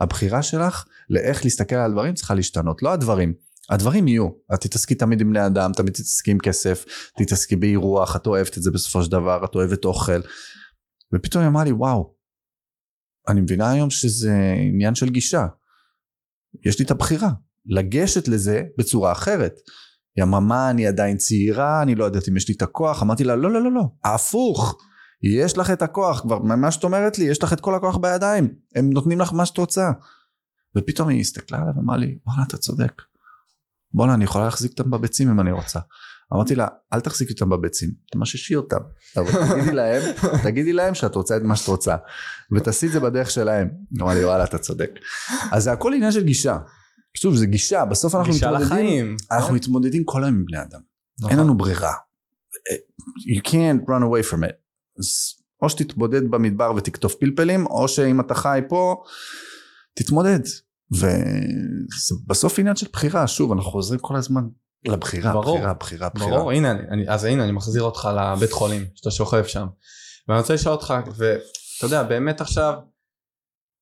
הבחירה 0.00 0.42
שלך 0.42 0.84
לאיך 1.10 1.44
להסתכל 1.44 1.74
על 1.74 1.90
הדברים 1.90 2.14
צריכה 2.14 2.34
להשתנות, 2.34 2.82
לא 2.82 2.92
הדברים. 2.92 3.34
הדברים 3.70 4.08
יהיו, 4.08 4.28
את 4.54 4.60
תתעסקי 4.60 4.94
תמיד 4.94 5.20
עם 5.20 5.30
בני 5.30 5.46
אדם, 5.46 5.72
תמיד 5.72 5.92
תתעסקי 5.92 6.30
עם 6.30 6.38
כסף, 6.38 6.84
תתעסקי 7.18 7.56
באירוח, 7.56 8.16
את 8.16 8.26
אוהבת 8.26 8.58
את 8.58 8.62
זה 8.62 8.70
בסופו 8.70 9.04
של 9.04 9.10
דבר, 9.10 9.44
את 9.44 9.54
אוהבת 9.54 9.84
אוכל. 9.84 10.20
ופתאום 11.14 11.42
היא 11.42 11.50
אמרה 11.50 11.64
לי, 11.64 11.72
וואו, 11.72 12.14
אני 13.28 13.40
מבינה 13.40 13.70
היום 13.70 13.90
שזה 13.90 14.54
עניין 14.56 14.94
של 14.94 15.08
גישה. 15.08 15.46
יש 16.66 16.78
לי 16.78 16.84
את 16.84 16.90
הבחירה, 16.90 17.30
לגשת 17.66 18.28
לזה 18.28 18.62
בצורה 18.78 19.12
אחרת. 19.12 19.54
היא 20.16 20.24
אמרה, 20.24 20.40
מה, 20.40 20.70
אני 20.70 20.86
עדיין 20.86 21.16
צעירה, 21.16 21.82
אני 21.82 21.94
לא 21.94 22.04
יודעת 22.04 22.28
אם 22.28 22.36
יש 22.36 22.48
לי 22.48 22.54
את 22.54 22.62
הכוח. 22.62 23.02
אמרתי 23.02 23.24
לה, 23.24 23.36
לא, 23.36 23.50
לא, 23.50 23.62
לא, 23.62 23.72
לא, 23.72 23.82
הפוך. 24.04 24.78
יש 25.22 25.58
לך 25.58 25.70
את 25.70 25.82
הכוח, 25.82 26.20
כבר 26.20 26.38
מה 26.38 26.70
שאת 26.70 26.84
אומרת 26.84 27.18
לי, 27.18 27.24
יש 27.24 27.42
לך 27.42 27.52
את 27.52 27.60
כל 27.60 27.74
הכוח 27.74 27.96
בידיים. 27.96 28.54
הם 28.74 28.90
נותנים 28.90 29.20
לך 29.20 29.32
מה 29.32 29.46
שאת 29.46 29.58
רוצה. 29.58 29.90
ופתאום 30.76 31.08
היא 31.08 31.20
הסתכלה 31.20 31.58
עליו 31.58 31.72
ואמרה 31.76 31.96
לי, 31.96 32.18
וואלה, 32.26 32.42
אתה 32.42 32.56
צודק. 32.56 33.02
בואנה, 33.94 34.14
אני 34.14 34.24
יכולה 34.24 34.44
להחזיק 34.44 34.70
אותם 34.70 34.90
בביצים 34.90 35.30
אם 35.30 35.40
אני 35.40 35.52
רוצה. 35.52 35.80
אמרתי 36.34 36.54
לה, 36.54 36.68
אל 36.92 37.00
תחזיקי 37.00 37.32
אותם 37.32 37.50
בביצים, 37.50 37.90
תמששי 38.12 38.56
אותם. 38.56 38.80
אבל 39.16 39.30
תגידי 39.48 39.72
להם, 39.72 40.02
תגידי 40.42 40.72
להם 40.72 40.94
שאת 40.94 41.14
רוצה 41.14 41.36
את 41.36 41.42
מה 41.42 41.56
שאת 41.56 41.68
רוצה. 41.68 41.96
ותעשי 42.52 42.86
את 42.86 42.92
זה 42.92 43.00
בדרך 43.00 43.30
שלהם. 43.30 43.70
אמרה 44.00 44.14
לי, 44.14 44.24
וואלה, 44.24 44.44
אתה 44.44 44.58
צודק. 44.58 44.90
אז 45.52 45.62
זה 45.64 45.72
הכל 45.72 45.94
עניין 45.94 46.12
של 46.12 46.24
גישה. 46.24 46.58
שוב, 47.14 47.34
זה 47.34 47.46
גישה, 47.46 47.84
בסוף 47.84 48.14
אנחנו 48.14 48.32
גישה 48.32 48.46
מתמודדים, 48.46 48.66
לחיים. 48.72 49.16
אנחנו? 49.30 49.54
מתמודדים 49.54 50.04
כל 50.04 50.24
היום 50.24 50.34
עם 50.34 50.44
בני 50.46 50.62
אדם. 50.62 50.80
נכון. 51.18 51.30
אין 51.30 51.38
לנו 51.38 51.56
ברירה. 51.56 51.92
You 53.36 53.40
can't 53.48 53.88
run 53.88 54.02
away 54.02 54.32
from 54.32 54.38
it. 54.38 54.56
אז 54.98 55.34
או 55.62 55.70
שתתבודד 55.70 56.30
במדבר 56.30 56.72
ותקטוף 56.76 57.14
פלפלים, 57.14 57.66
או 57.66 57.88
שאם 57.88 58.20
אתה 58.20 58.34
חי 58.34 58.60
פה, 58.68 59.02
תתמודד. 59.94 60.40
וזה 60.92 62.14
בסוף 62.26 62.58
עניין 62.58 62.76
של 62.76 62.86
בחירה, 62.92 63.26
שוב, 63.26 63.52
אנחנו 63.52 63.70
חוזרים 63.70 64.00
כל 64.00 64.16
הזמן 64.16 64.42
לבחירה, 64.84 65.32
ברור. 65.32 65.56
בחירה, 65.56 65.74
בחירה, 65.74 66.08
בחירה. 66.08 66.30
ברור, 66.30 66.50
הנה, 66.52 66.70
אני, 66.70 66.80
אני, 66.90 67.08
אז 67.08 67.24
הנה, 67.24 67.44
אני 67.44 67.52
מחזיר 67.52 67.82
אותך 67.82 68.08
לבית 68.16 68.52
חולים, 68.52 68.84
שאתה 68.94 69.10
שוכב 69.10 69.44
שם. 69.44 69.66
ואני 70.28 70.40
רוצה 70.40 70.54
לשאול 70.54 70.74
אותך, 70.74 70.94
ואתה 71.06 71.86
יודע, 71.86 72.02
באמת 72.02 72.40
עכשיו, 72.40 72.74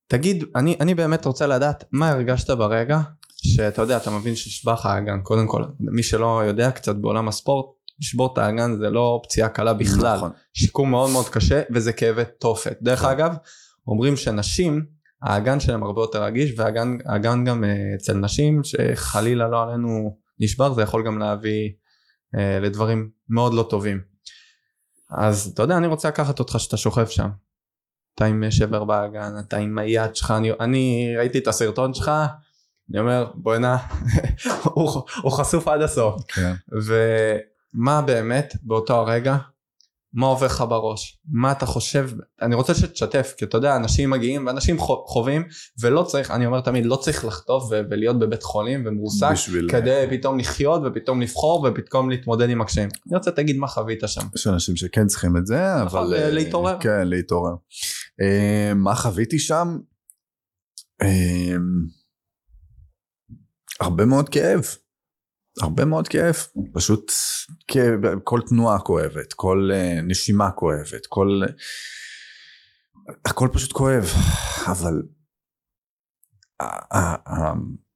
תגיד, 0.06 0.44
אני, 0.56 0.76
אני 0.80 0.94
באמת 0.94 1.26
רוצה 1.26 1.46
לדעת 1.46 1.84
מה 1.92 2.10
הרגשת 2.10 2.50
ברגע, 2.50 3.00
שאתה 3.36 3.82
יודע, 3.82 3.96
אתה 3.96 4.10
מבין 4.10 4.36
שנשבר 4.36 4.72
לך 4.72 4.86
האגן, 4.86 5.20
קודם 5.22 5.46
כל, 5.46 5.64
מי 5.80 6.02
שלא 6.02 6.42
יודע 6.46 6.70
קצת 6.70 6.96
בעולם 6.96 7.28
הספורט, 7.28 7.66
לשבור 8.00 8.32
את 8.32 8.38
האגן 8.38 8.76
זה 8.76 8.90
לא 8.90 9.20
פציעה 9.24 9.48
קלה 9.48 9.74
בכלל, 9.74 10.16
נכון. 10.16 10.30
שיקום 10.54 10.90
מאוד 10.90 11.10
מאוד 11.10 11.28
קשה, 11.28 11.62
וזה 11.70 11.92
כאבי 11.92 12.22
תופת. 12.38 12.78
דרך 12.82 12.98
נכון. 12.98 13.10
אגב, 13.10 13.34
אומרים 13.86 14.16
שנשים, 14.16 14.86
האגן 15.22 15.60
שלהם 15.60 15.82
הרבה 15.82 16.00
יותר 16.00 16.24
רגיש, 16.24 16.54
והאגן 16.56 16.96
האגן 17.06 17.44
גם 17.44 17.64
אה, 17.64 17.94
אצל 17.94 18.14
נשים, 18.14 18.60
שחלילה 18.64 19.48
לא 19.48 19.62
עלינו 19.62 20.16
נשבר, 20.38 20.74
זה 20.74 20.82
יכול 20.82 21.06
גם 21.06 21.18
להביא 21.18 21.70
אה, 22.38 22.60
לדברים 22.60 23.10
מאוד 23.28 23.54
לא 23.54 23.66
טובים. 23.70 24.00
אז 25.10 25.50
אתה 25.54 25.62
יודע, 25.62 25.76
אני 25.76 25.86
רוצה 25.86 26.08
לקחת 26.08 26.38
אותך 26.38 26.54
שאתה 26.58 26.76
שוכב 26.76 27.06
שם. 27.06 27.28
אתה 28.14 28.24
עם 28.24 28.50
שבר 28.50 28.84
באגן, 28.84 29.32
אתה 29.40 29.56
עם 29.56 29.78
היד 29.78 30.16
שלך, 30.16 30.30
אני, 30.30 30.50
אני 30.60 31.14
ראיתי 31.16 31.38
את 31.38 31.48
הסרטון 31.48 31.94
שלך, 31.94 32.10
אני 32.90 33.00
אומר, 33.00 33.30
בוא'נה, 33.34 33.76
הוא, 34.64 35.02
הוא 35.22 35.32
חשוף 35.32 35.68
עד 35.68 35.82
הסוף. 35.82 36.22
כן. 36.28 36.52
ומה 36.72 38.02
באמת 38.02 38.56
באותו 38.62 38.94
הרגע, 38.94 39.36
מה 40.12 40.26
עובר 40.26 40.46
לך 40.46 40.64
בראש? 40.68 41.18
מה 41.32 41.52
אתה 41.52 41.66
חושב? 41.66 42.10
אני 42.42 42.54
רוצה 42.54 42.74
שתשתף, 42.74 43.34
כי 43.36 43.44
אתה 43.44 43.56
יודע, 43.56 43.76
אנשים 43.76 44.10
מגיעים 44.10 44.46
ואנשים 44.46 44.78
חו- 44.78 45.04
חווים, 45.06 45.42
ולא 45.80 46.02
צריך, 46.02 46.30
אני 46.30 46.46
אומר 46.46 46.60
תמיד, 46.60 46.86
לא 46.86 46.96
צריך 46.96 47.24
לחטוף 47.24 47.64
ו- 47.70 47.80
ולהיות 47.90 48.18
בבית 48.18 48.42
חולים 48.42 48.82
ומרוסק, 48.86 49.30
בשביל... 49.32 49.70
כדי 49.70 50.06
פתאום 50.10 50.38
לחיות 50.38 50.82
ופתאום 50.86 51.20
לבחור 51.20 51.66
ופתאום 51.70 52.10
להתמודד 52.10 52.50
עם 52.50 52.60
הקשיים. 52.60 52.88
אני 53.08 53.16
רוצה 53.16 53.30
תגיד 53.30 53.56
מה 53.56 53.66
חווית 53.66 54.00
שם. 54.06 54.20
יש 54.36 54.46
אנשים 54.46 54.76
שכן 54.76 55.06
צריכים 55.06 55.36
את 55.36 55.46
זה, 55.46 55.60
נכון, 55.84 56.00
אבל... 56.00 56.10
ל- 56.10 56.14
אה, 56.14 56.30
להתעורר. 56.30 56.76
כן, 56.80 57.08
להתעורר. 57.08 57.52
אה, 58.20 58.72
מה 58.74 58.94
חוויתי 58.94 59.38
שם? 59.38 59.78
אה, 61.02 61.54
הרבה 63.80 64.04
מאוד 64.04 64.28
כאב. 64.28 64.60
הרבה 65.62 65.84
מאוד 65.84 66.08
כאב. 66.08 66.36
פשוט 66.72 67.12
כאב, 67.68 68.18
כל 68.24 68.40
תנועה 68.48 68.78
כואבת, 68.78 69.32
כל 69.32 69.70
אה, 69.72 70.00
נשימה 70.02 70.50
כואבת, 70.50 71.06
כל... 71.08 71.42
הכל 73.24 73.48
פשוט 73.52 73.72
כואב, 73.72 74.04
אבל 74.66 75.02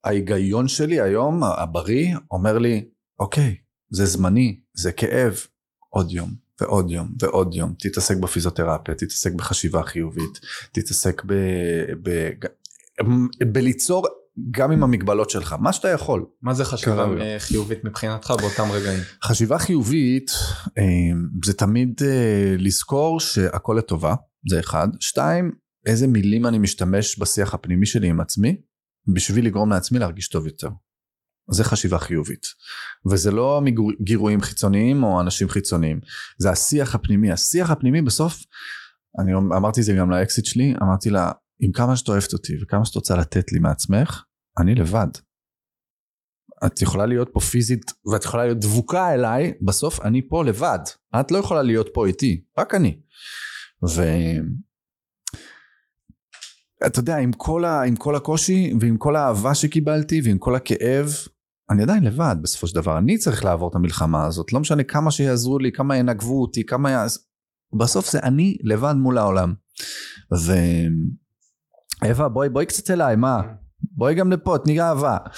ההיגיון 0.05 0.69
שלי 0.69 1.01
היום, 1.01 1.43
הבריא, 1.45 2.17
אומר 2.31 2.59
לי, 2.59 2.88
אוקיי, 3.21 3.57
זה 3.90 4.07
זמני, 4.07 4.61
זה 4.75 4.93
כאב, 4.93 5.47
עוד 5.88 6.11
יום 6.11 6.35
ועוד 6.61 6.90
יום 6.90 7.09
ועוד 7.21 7.55
יום, 7.55 7.75
תתעסק 7.79 8.17
בפיזיותרפיה, 8.17 8.95
תתעסק 8.95 9.33
בחשיבה 9.33 9.83
חיובית, 9.83 10.40
תתעסק 10.73 11.23
ב... 11.27 11.35
ב... 12.03 12.31
בליצור 13.53 14.07
גם 14.51 14.73
עם 14.73 14.83
המגבלות 14.83 15.31
שלך, 15.31 15.57
מה 15.61 15.73
שאתה 15.73 15.88
יכול. 15.88 16.27
מה 16.42 16.55
זה 16.55 16.64
חשיבה 16.64 17.07
כרגע. 17.07 17.23
אה, 17.23 17.37
חיובית 17.38 17.85
מבחינתך 17.85 18.35
באותם 18.40 18.70
רגעים? 18.73 19.01
חשיבה 19.25 19.59
חיובית 19.59 20.31
אה, 20.79 20.85
זה 21.44 21.53
תמיד 21.53 22.01
אה, 22.05 22.55
לזכור 22.59 23.20
שהכל 23.20 23.77
לטובה, 23.79 24.14
זה 24.51 24.61
אחד. 24.61 24.88
שתיים, 25.01 25.53
איזה 25.87 26.07
מילים 26.07 26.47
אני 26.47 26.59
משתמש 26.59 27.18
בשיח 27.18 27.55
הפנימי 27.55 27.87
שלי 27.87 28.09
עם 28.09 28.20
עצמי, 28.20 28.57
בשביל 29.14 29.47
לגרום 29.47 29.70
לעצמי 29.70 29.99
להרגיש 29.99 30.29
טוב 30.29 30.47
יותר. 30.47 30.68
זה 31.51 31.64
חשיבה 31.64 31.99
חיובית. 31.99 32.47
וזה 33.11 33.31
לא 33.31 33.61
מגירויים 33.64 34.40
חיצוניים 34.40 35.03
או 35.03 35.20
אנשים 35.20 35.49
חיצוניים, 35.49 36.01
זה 36.38 36.51
השיח 36.51 36.94
הפנימי. 36.94 37.33
השיח 37.33 37.70
הפנימי 37.70 38.03
בסוף, 38.03 38.38
אני 39.18 39.35
אמרתי 39.35 39.81
את 39.81 39.85
זה 39.85 39.92
גם 39.92 40.11
לאקסיט 40.11 40.44
שלי, 40.44 40.75
אמרתי 40.83 41.11
לה, 41.11 41.33
עם 41.64 41.72
כמה 41.72 41.96
שאת 41.96 42.09
אוהבת 42.09 42.33
אותי 42.33 42.53
וכמה 42.62 42.85
שאת 42.85 42.94
רוצה 42.94 43.16
לתת 43.16 43.53
לי 43.53 43.59
מעצמך, 43.59 44.22
אני 44.59 44.74
לבד. 44.74 45.07
את 46.66 46.83
יכולה 46.83 47.07
להיות 47.07 47.29
פה 47.33 47.40
פיזית 47.40 47.92
ואת 48.12 48.24
יכולה 48.24 48.44
להיות 48.44 48.59
דבוקה 48.59 49.14
אליי, 49.14 49.53
בסוף 49.62 50.00
אני 50.00 50.29
פה 50.29 50.44
לבד. 50.44 50.79
את 51.20 51.31
לא 51.31 51.38
יכולה 51.38 51.62
להיות 51.62 51.88
פה 51.94 52.07
איתי, 52.07 52.44
רק 52.59 52.74
אני. 52.74 53.00
ו... 53.96 54.03
אתה 56.87 56.98
יודע, 57.00 57.16
עם 57.16 57.33
כל, 57.33 57.64
ה... 57.64 57.83
עם 57.83 57.96
כל 57.96 58.16
הקושי 58.16 58.72
ועם 58.81 58.96
כל 58.96 59.16
האהבה 59.16 59.55
שקיבלתי 59.55 60.20
ועם 60.24 60.38
כל 60.38 60.55
הכאב, 60.55 61.09
אני 61.70 61.83
עדיין 61.83 62.05
לבד 62.05 62.37
בסופו 62.42 62.66
של 62.66 62.74
דבר. 62.74 62.98
אני 62.98 63.18
צריך 63.18 63.44
לעבור 63.44 63.68
את 63.68 63.74
המלחמה 63.74 64.27
הזאת. 64.27 64.53
לא 64.53 64.61
משנה 64.61 64.83
כמה 64.83 65.11
שיעזרו 65.11 65.59
לי, 65.59 65.72
כמה 65.72 65.96
ינגבו 65.96 66.42
אותי, 66.42 66.66
כמה. 66.66 67.07
בסוף 67.79 68.11
זה 68.11 68.18
אני 68.22 68.59
לבד 68.62 68.94
מול 68.96 69.18
העולם. 69.18 69.55
ו... 70.46 70.53
אווה, 72.05 72.29
בואי, 72.29 72.49
בואי 72.49 72.67
קצת 72.67 72.90
אליי, 72.90 73.17
מה? 73.17 73.43
בואי 73.97 74.14
גם 74.14 74.33
לפה, 74.33 74.57
תני 74.64 74.81
אהבה. 74.81 75.17
אתה 75.17 75.29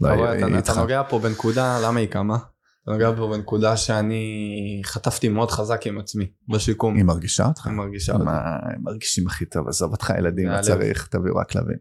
לא, 0.00 0.30
היא 0.30 0.58
אתה-. 0.58 0.80
נוגע 0.80 1.02
פה 1.08 1.18
בנקודה, 1.18 1.78
למה 1.82 2.00
היא 2.00 2.08
קמה? 2.08 2.36
אתה 2.82 2.92
נוגע 2.92 3.10
פה 3.16 3.28
בנקודה 3.28 3.76
שאני 3.76 4.82
חטפתי 4.84 5.28
מאוד 5.28 5.50
חזק 5.50 5.86
עם 5.86 5.98
עצמי 5.98 6.26
בשיקום. 6.48 6.96
היא 6.96 7.04
מרגישה 7.04 7.46
אותך? 7.46 7.66
היא 7.66 7.74
מרגישה 7.74 8.12
אותי. 8.12 8.24
מה, 8.24 8.40
הם 8.62 8.82
מרגישים 8.82 9.26
הכי 9.26 9.44
טוב, 9.44 9.68
עזוב 9.68 9.92
אותך 9.92 10.12
ילדים, 10.18 10.48
מה. 10.48 10.60
צריך, 10.60 11.06
תביאו 11.06 11.36
רק 11.36 11.50
כלבים. 11.50 11.78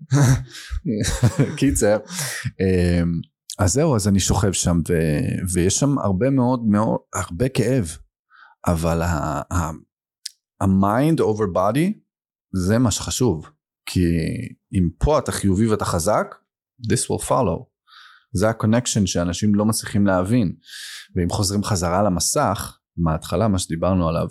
קיצר, 1.57 1.97
אמ, 2.59 3.21
אז 3.59 3.73
זהו, 3.73 3.95
אז 3.95 4.07
אני 4.07 4.19
שוכב 4.19 4.51
שם, 4.51 4.79
ויש 5.53 5.79
שם 5.79 5.99
הרבה 5.99 6.29
מאוד 6.29 6.65
מאוד, 6.65 6.99
הרבה 7.13 7.49
כאב, 7.49 7.97
אבל 8.67 9.01
ה 10.61 10.73
mind 10.73 11.21
over 11.21 11.55
body, 11.55 11.91
זה 12.53 12.77
מה 12.77 12.91
שחשוב. 12.91 13.49
כי 13.93 14.05
אם 14.73 14.89
פה 14.97 15.19
אתה 15.19 15.31
חיובי 15.31 15.67
ואתה 15.67 15.85
חזק, 15.85 16.35
this 16.81 17.05
will 17.09 17.27
follow. 17.27 17.65
זה 18.33 18.49
ה 18.49 18.54
connection 18.54 19.05
שאנשים 19.05 19.55
לא 19.55 19.65
מצליחים 19.65 20.07
להבין. 20.07 20.55
ואם 21.15 21.29
חוזרים 21.29 21.63
חזרה 21.63 22.03
למסך, 22.03 22.77
מההתחלה, 22.97 23.47
מה 23.47 23.59
שדיברנו 23.59 24.09
עליו, 24.09 24.27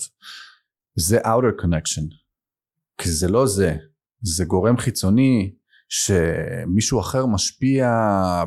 זה 0.97 1.21
outer 1.21 1.63
connection. 1.63 2.15
כי 2.99 3.11
זה 3.11 3.29
לא 3.29 3.47
זה, 3.47 3.77
זה 4.23 4.45
גורם 4.45 4.77
חיצוני 4.77 5.55
שמישהו 5.89 7.01
אחר 7.01 7.27
משפיע 7.27 7.89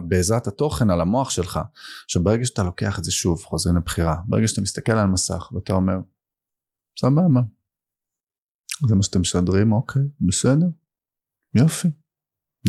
בעזרת 0.08 0.48
התוכן 0.48 0.90
על 0.90 1.02
המוח 1.02 1.30
שלך. 1.30 1.60
עכשיו 2.06 2.24
ברגע 2.24 2.46
שאתה 2.46 2.64
לוקח 2.64 3.00
את 3.00 3.04
זה 3.04 3.12
שוב, 3.12 3.44
חוזרים 3.44 3.78
לבחירה, 3.78 4.16
ברגע 4.28 4.48
שאתה 4.48 4.62
מסתכל 4.62 4.92
על 4.92 5.08
מסך 5.08 5.52
ואתה 5.52 5.74
אומר, 5.74 5.98
סבבה, 7.00 7.42
זה 8.88 8.96
מה 8.96 9.04
שאתם 9.04 9.22
משדרים, 9.22 9.72
אוקיי, 9.72 10.02
בסדר, 10.22 10.68
יופי, 11.56 11.88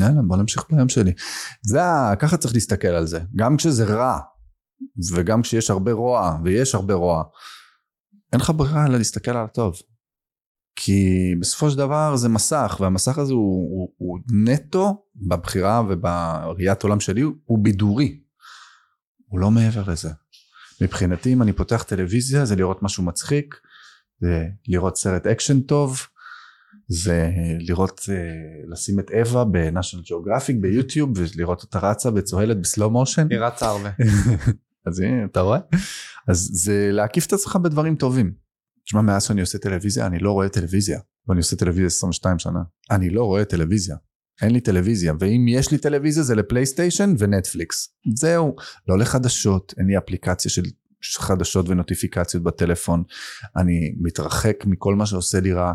יאללה 0.00 0.22
בוא 0.26 0.36
נמשיך 0.36 0.64
ביום 0.70 0.88
שלי. 0.88 1.12
זה, 1.66 1.80
ככה 2.18 2.36
צריך 2.36 2.54
להסתכל 2.54 2.88
על 2.88 3.06
זה, 3.06 3.20
גם 3.36 3.56
כשזה 3.56 3.84
רע, 3.84 4.18
וגם 5.14 5.42
כשיש 5.42 5.70
הרבה 5.70 5.92
רוע, 5.92 6.38
ויש 6.44 6.74
הרבה 6.74 6.94
רוע, 6.94 7.22
אין 8.32 8.40
לך 8.40 8.52
ברירה 8.56 8.86
אלא 8.86 8.98
להסתכל 8.98 9.30
על 9.30 9.44
הטוב. 9.44 9.74
כי 10.76 11.34
בסופו 11.40 11.70
של 11.70 11.78
דבר 11.78 12.16
זה 12.16 12.28
מסך 12.28 12.76
והמסך 12.80 13.18
הזה 13.18 13.32
הוא, 13.32 13.78
הוא, 13.78 13.88
הוא 13.96 14.18
נטו 14.32 15.04
בבחירה 15.28 15.82
ובראיית 15.88 16.82
עולם 16.82 17.00
שלי 17.00 17.20
הוא 17.20 17.58
בידורי 17.62 18.20
הוא 19.26 19.40
לא 19.40 19.50
מעבר 19.50 19.92
לזה 19.92 20.10
מבחינתי 20.80 21.32
אם 21.32 21.42
אני 21.42 21.52
פותח 21.52 21.82
טלוויזיה 21.82 22.44
זה 22.44 22.56
לראות 22.56 22.82
משהו 22.82 23.02
מצחיק 23.02 23.54
זה 24.20 24.44
לראות 24.68 24.96
סרט 24.96 25.26
אקשן 25.26 25.60
טוב 25.60 26.00
זה 26.88 27.30
לראות 27.58 28.00
אה, 28.08 28.14
לשים 28.68 29.00
את 29.00 29.10
אווה 29.10 29.44
בנאשונל 29.44 30.02
ג'אוגרפיק 30.02 30.56
ביוטיוב 30.60 31.10
ולראות 31.16 31.62
אותה 31.62 31.78
רצה 31.78 32.10
וצוהלת 32.14 32.60
ב 32.60 32.66
slow 32.66 32.90
motion 32.90 33.26
היא 33.30 33.38
רצה 33.38 33.66
הרבה 33.66 33.90
אז 34.86 35.00
הנה 35.00 35.24
אתה 35.24 35.40
רואה 35.40 35.58
אז 36.28 36.50
זה 36.52 36.88
להקיף 36.92 37.26
את 37.26 37.32
עצמך 37.32 37.56
בדברים 37.56 37.96
טובים 37.96 38.44
תשמע, 38.84 39.02
מאז 39.02 39.24
שאני 39.24 39.40
עושה 39.40 39.58
טלוויזיה, 39.58 40.06
אני 40.06 40.18
לא 40.18 40.32
רואה 40.32 40.48
טלוויזיה. 40.48 41.00
ואני 41.28 41.38
עושה 41.38 41.56
טלוויזיה 41.56 41.86
22 41.86 42.38
שנה. 42.38 42.60
אני 42.90 43.10
לא 43.10 43.24
רואה 43.24 43.44
טלוויזיה. 43.44 43.96
אין 44.42 44.50
לי 44.50 44.60
טלוויזיה, 44.60 45.12
ואם 45.20 45.46
יש 45.48 45.70
לי 45.70 45.78
טלוויזיה 45.78 46.22
זה 46.22 46.34
לפלייסטיישן 46.34 47.14
ונטפליקס. 47.18 47.88
זהו. 48.14 48.56
לא 48.88 48.98
לחדשות, 48.98 49.74
אין 49.78 49.86
לי 49.86 49.98
אפליקציה 49.98 50.50
של 50.50 50.62
חדשות 51.18 51.68
ונוטיפיקציות 51.68 52.42
בטלפון. 52.42 53.02
אני 53.56 53.94
מתרחק 54.00 54.56
מכל 54.66 54.94
מה 54.94 55.06
שעושה 55.06 55.40
לי 55.40 55.52
רע, 55.52 55.72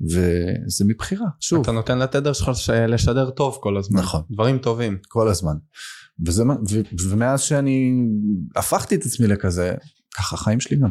וזה 0.00 0.84
מבחירה, 0.86 1.26
שוב. 1.40 1.60
אתה 1.62 1.72
נותן 1.72 1.98
לתדר 1.98 2.32
שלך 2.32 2.50
לשדר 2.88 3.30
טוב 3.30 3.58
כל 3.62 3.76
הזמן. 3.76 4.00
נכון. 4.00 4.22
דברים 4.30 4.58
טובים. 4.58 4.98
כל 5.08 5.28
הזמן. 5.28 5.54
וזה, 6.26 6.42
ו, 6.44 6.80
ומאז 7.08 7.40
שאני 7.40 7.92
הפכתי 8.56 8.94
את 8.94 9.02
עצמי 9.04 9.26
לכזה, 9.26 9.74
ככה 10.16 10.36
החיים 10.36 10.60
שלי 10.60 10.76
גם. 10.76 10.90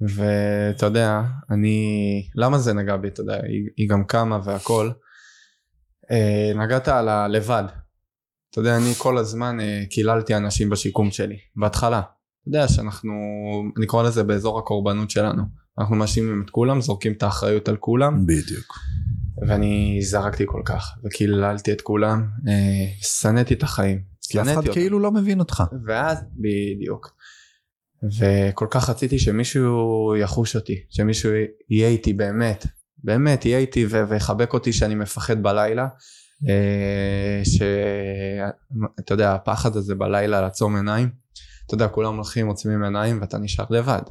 ואתה 0.00 0.86
יודע, 0.86 1.22
אני, 1.50 1.86
למה 2.34 2.58
זה 2.58 2.72
נגע 2.72 2.96
בי, 2.96 3.08
אתה 3.08 3.20
יודע, 3.20 3.34
היא, 3.34 3.68
היא 3.76 3.88
גם 3.88 4.04
קמה 4.04 4.38
והכל. 4.44 4.90
אה, 6.10 6.52
נגעת 6.64 6.88
על 6.88 7.08
הלבד. 7.08 7.64
אתה 8.50 8.60
יודע, 8.60 8.76
אני 8.76 8.94
כל 8.98 9.18
הזמן 9.18 9.60
אה, 9.60 9.82
קיללתי 9.90 10.36
אנשים 10.36 10.70
בשיקום 10.70 11.10
שלי, 11.10 11.36
בהתחלה. 11.56 11.98
אתה 11.98 12.48
יודע 12.48 12.68
שאנחנו, 12.68 13.12
אני 13.78 13.86
קורא 13.86 14.02
לזה 14.02 14.22
באזור 14.22 14.58
הקורבנות 14.58 15.10
שלנו. 15.10 15.61
אנחנו 15.78 15.96
מאשימים 15.96 16.42
את 16.44 16.50
כולם, 16.50 16.80
זורקים 16.80 17.12
את 17.12 17.22
האחריות 17.22 17.68
על 17.68 17.76
כולם. 17.76 18.26
בדיוק. 18.26 18.78
ואני 19.48 19.98
זרקתי 20.02 20.44
כל 20.46 20.62
כך, 20.64 20.92
וקיללתי 21.04 21.72
את 21.72 21.80
כולם, 21.80 22.26
אה, 22.48 22.86
שנאתי 23.00 23.54
את 23.54 23.62
החיים. 23.62 24.02
כי 24.28 24.40
אף 24.40 24.48
אחד 24.48 24.68
כאילו 24.68 24.98
לא 24.98 25.12
מבין 25.12 25.38
אותך. 25.38 25.62
ואז, 25.86 26.18
בדיוק. 26.34 27.16
וכל 28.18 28.66
כך 28.70 28.90
רציתי 28.90 29.18
שמישהו 29.18 30.14
יחוש 30.16 30.56
אותי, 30.56 30.84
שמישהו 30.90 31.30
יהיה 31.70 31.88
איתי 31.88 32.12
באמת, 32.12 32.66
באמת 33.04 33.44
יהיה 33.44 33.58
איתי 33.58 33.86
ויחבק 33.86 34.54
אותי 34.54 34.72
שאני 34.72 34.94
מפחד 34.94 35.42
בלילה, 35.42 35.88
אה, 36.48 37.42
שאתה 37.44 39.14
יודע 39.14 39.34
הפחד 39.34 39.76
הזה 39.76 39.94
בלילה 39.94 40.40
לעצום 40.40 40.76
עיניים, 40.76 41.08
אתה 41.66 41.74
יודע 41.74 41.88
כולם 41.88 42.14
הולכים 42.14 42.46
עוצמים 42.46 42.84
עיניים 42.84 43.20
ואתה 43.20 43.38
נשאר 43.38 43.64
לבד. 43.70 44.02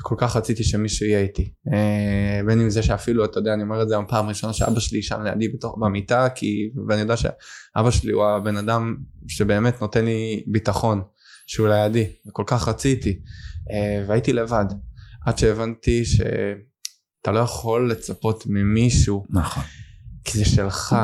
וכל 0.00 0.14
כך 0.18 0.36
רציתי 0.36 0.64
שמישהו 0.64 1.06
יהיה 1.06 1.20
איתי. 1.20 1.52
אה, 1.72 2.40
בין 2.46 2.60
אם 2.60 2.70
זה 2.70 2.82
שאפילו 2.82 3.24
אתה 3.24 3.38
יודע 3.38 3.54
אני 3.54 3.62
אומר 3.62 3.82
את 3.82 3.88
זה 3.88 3.94
פעם 4.08 4.28
ראשונה 4.28 4.52
שאבא 4.52 4.80
שלי 4.80 5.02
שם 5.02 5.22
לידי 5.22 5.48
בתוך 5.48 5.78
במיטה 5.80 6.28
כי 6.34 6.70
ואני 6.88 7.00
יודע 7.00 7.16
שאבא 7.16 7.90
שלי 7.90 8.12
הוא 8.12 8.24
הבן 8.24 8.56
אדם 8.56 8.96
שבאמת 9.28 9.80
נותן 9.80 10.04
לי 10.04 10.44
ביטחון 10.46 11.02
שהוא 11.46 11.68
לידי, 11.68 12.12
וכל 12.28 12.44
כך 12.46 12.68
רציתי, 12.68 13.20
אה, 13.70 14.04
והייתי 14.08 14.32
לבד, 14.32 14.64
עד 15.26 15.38
שהבנתי 15.38 16.04
שאתה 16.04 17.32
לא 17.32 17.38
יכול 17.38 17.90
לצפות 17.90 18.44
ממישהו, 18.46 19.24
נכון, 19.30 19.62
כי 20.24 20.38
זה 20.38 20.44
שלך, 20.44 20.96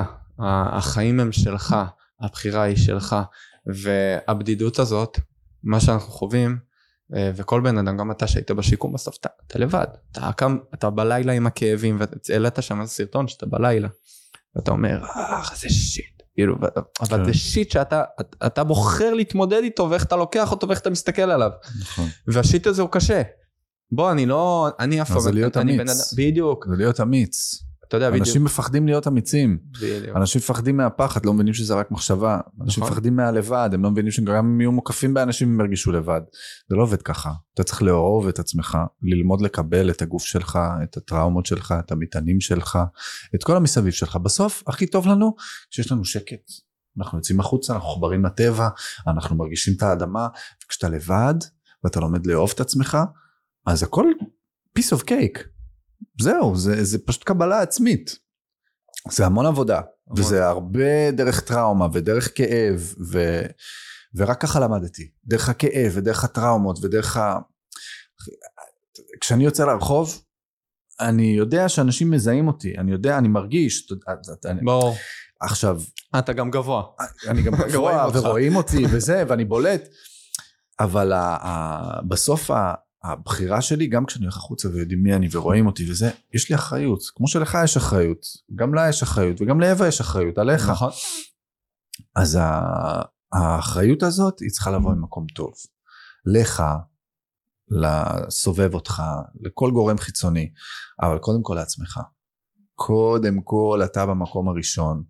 החיים 0.73 1.21
הם 1.21 1.33
שלך, 1.33 1.77
הבחירה 2.21 2.63
היא 2.63 2.77
שלך, 2.77 3.17
והבדידות 3.67 4.79
הזאת, 4.79 5.19
מה 5.63 5.81
שאנחנו 5.81 6.13
חווים, 6.13 6.59
וכל 7.11 7.61
בן 7.61 7.79
אדם, 7.79 7.97
גם 7.97 8.11
אתה 8.11 8.27
שהיית 8.27 8.51
בשיקום 8.51 8.93
בסוף, 8.93 9.17
אתה, 9.21 9.29
אתה 9.47 9.59
לבד, 9.59 9.87
אתה 10.13 10.31
קם, 10.37 10.59
אתה 10.75 10.91
בלילה 10.91 11.33
עם 11.33 11.47
הכאבים, 11.47 12.01
והעלית 12.29 12.55
שם 12.61 12.81
איזה 12.81 12.93
סרטון 12.93 13.29
שאתה 13.29 13.47
בלילה, 13.47 13.89
ואתה 14.57 14.71
אומר, 14.71 15.05
אה, 15.05 15.43
זה 15.55 15.69
שיט. 15.69 16.23
כאילו, 16.35 16.57
אבל 17.01 17.25
זה 17.25 17.35
שיט 17.35 17.71
שאתה 17.71 18.05
אתה 18.47 18.65
בוחר 18.65 19.15
להתמודד 19.15 19.61
איתו 19.63 19.91
ואיך 19.91 20.05
אתה 20.05 20.17
לוקח 20.17 20.51
אותו 20.51 20.69
ואיך 20.69 20.81
אתה 20.81 20.91
מסתכל 20.91 21.23
עליו. 21.23 21.51
נכון. 21.81 22.09
והשיט 22.27 22.67
הזה 22.67 22.83
הוא 22.83 22.91
קשה. 22.91 23.23
בוא, 23.93 24.13
אני 24.13 24.27
לא, 24.27 24.69
אני 24.79 25.03
אף 25.03 25.09
פעם, 25.09 25.21
זה 25.21 25.33
להיות 25.33 25.57
אמיץ. 25.57 26.15
בדיוק. 26.17 26.67
זה 26.69 26.77
להיות 26.77 27.01
אמיץ. 27.01 27.63
אתה 27.89 27.97
יודע, 27.97 28.11
בדיוק. 28.11 28.27
אנשים 28.27 28.45
מפחדים 28.45 28.87
להיות 28.87 29.07
אמיצים. 29.07 29.59
בדיוק. 29.81 30.17
אנשים 30.17 30.39
מפחדים 30.39 30.77
מהפחד, 30.77 31.27
לא 31.27 31.33
מבינים 31.35 31.55
שזה 31.55 31.75
רק 31.75 31.91
מחשבה. 31.91 32.41
אנשים 32.65 32.83
נכון. 32.83 32.93
מפחדים 32.93 33.17
מהלבד, 33.17 33.71
הם 33.73 33.83
לא 33.83 33.91
מבינים 33.91 34.11
שגם 34.11 34.47
אם 34.47 34.61
יהיו 34.61 34.73
מוקפים 34.73 35.15
באנשים 35.15 35.49
הם 35.49 35.61
ירגישו 35.61 35.93
לבד. 35.93 36.21
זה 36.69 36.77
לא 36.77 36.83
עובד 36.83 37.03
ככה. 37.03 37.33
אתה 37.55 37.65
צריך 37.65 37.83
לאהוב 37.83 38.29
את 38.29 38.39
עצמך, 38.39 38.79
ללמוד 39.03 39.41
לקבל 39.41 39.91
את 39.91 40.03
הגוף 40.03 40.25
שלך, 40.25 40.59
את 40.83 40.97
הטראומות 40.97 41.47
שלך, 41.47 41.75
את 41.79 41.93
המטענים 41.93 42.41
שלך, 42.41 42.79
את 43.35 43.45
כל 43.45 43.57
המסביב 43.57 43.93
שלך. 43.93 44.17
בסוף, 44.17 44.63
הכי 44.67 44.87
טוב 44.87 45.07
לנו 45.07 45.35
כשיש 45.71 45.93
לנו 45.93 46.05
שקט. 46.05 46.51
אנחנו 46.99 47.19
יוצאים 47.19 47.41
החוצה, 47.41 47.75
אנחנו 47.75 47.89
מחוברים 47.89 48.25
לטבע, 48.25 48.69
אנחנו 49.07 49.37
מרגישים 49.37 49.75
את 49.77 49.83
האדמה, 49.83 50.29
וכשאתה 50.65 50.89
לבד 50.89 51.35
ואתה 51.85 52.01
לומד 52.01 52.27
לאהוב 52.27 52.53
את 52.55 52.61
עצמך, 52.61 52.99
אז 53.67 53.83
הכל 53.83 54.05
piece 54.79 54.97
of 54.97 55.01
cake. 55.03 55.58
זהו, 56.21 56.57
זה, 56.57 56.85
זה 56.85 56.99
פשוט 57.07 57.25
קבלה 57.25 57.61
עצמית. 57.61 58.19
זה 59.11 59.27
המון 59.27 59.47
עבודה, 59.47 59.77
המון. 59.77 60.21
וזה 60.21 60.47
הרבה 60.47 61.11
דרך 61.11 61.41
טראומה 61.41 61.87
ודרך 61.93 62.33
כאב, 62.35 62.95
ו, 63.13 63.43
ורק 64.15 64.41
ככה 64.41 64.61
למדתי. 64.61 65.11
דרך 65.25 65.49
הכאב 65.49 65.93
ודרך 65.95 66.25
הטראומות 66.25 66.85
ודרך 66.85 67.17
ה... 67.17 67.39
כשאני 69.21 69.45
יוצא 69.45 69.65
לרחוב, 69.65 70.23
אני 71.01 71.35
יודע 71.37 71.69
שאנשים 71.69 72.11
מזהים 72.11 72.49
אותי, 72.49 72.79
אני 72.79 72.93
יודע, 72.93 73.19
אני 73.19 73.29
מרגיש, 73.29 73.89
ברור. 74.65 74.97
עכשיו, 75.41 75.81
אתה 76.19 76.33
גם 76.33 76.51
גבוה. 76.51 76.83
אני 77.29 77.43
גם 77.43 77.53
גבוה 77.73 78.09
ורואים 78.15 78.57
אותי 78.57 78.85
וזה, 78.91 79.25
ואני 79.29 79.45
בולט, 79.45 79.89
אבל 80.81 81.13
בסוף 82.09 82.51
הבחירה 83.05 83.63
שלי, 83.63 83.87
גם 83.87 84.07
כשאני 84.07 84.25
הולך 84.25 84.37
החוצה 84.37 84.69
ויודעים 84.69 85.03
מי 85.03 85.15
אני 85.15 85.29
ורואים 85.33 85.67
אותי 85.67 85.91
וזה, 85.91 86.11
יש 86.35 86.51
לי 86.51 86.55
אחריות. 86.57 87.01
כמו 87.15 87.29
שלך 87.29 87.59
יש 87.65 87.77
אחריות, 87.77 88.27
גם 88.55 88.75
לה 88.75 88.89
יש 88.89 89.03
אחריות, 89.03 89.41
וגם 89.41 89.61
לאווה 89.61 89.89
יש 89.89 90.01
אחריות, 90.01 90.39
עליך. 90.39 90.69
נכון. 90.69 90.91
אז 92.17 92.39
האחריות 93.33 94.03
הזאת, 94.03 94.41
היא 94.41 94.51
צריכה 94.51 94.71
לבוא 94.71 94.95
ממקום 94.95 95.27
טוב. 95.35 95.53
לך, 96.27 96.63
לסובב 97.71 98.75
אותך, 98.75 99.03
לכל 99.41 99.71
גורם 99.71 99.99
חיצוני, 99.99 100.51
אבל 101.03 101.19
קודם 101.19 101.43
כל 101.43 101.55
לעצמך. 101.55 102.01
קודם 102.75 103.41
כל 103.41 103.81
אתה 103.85 104.07
במקום 104.07 104.49
הראשון. 104.49 105.03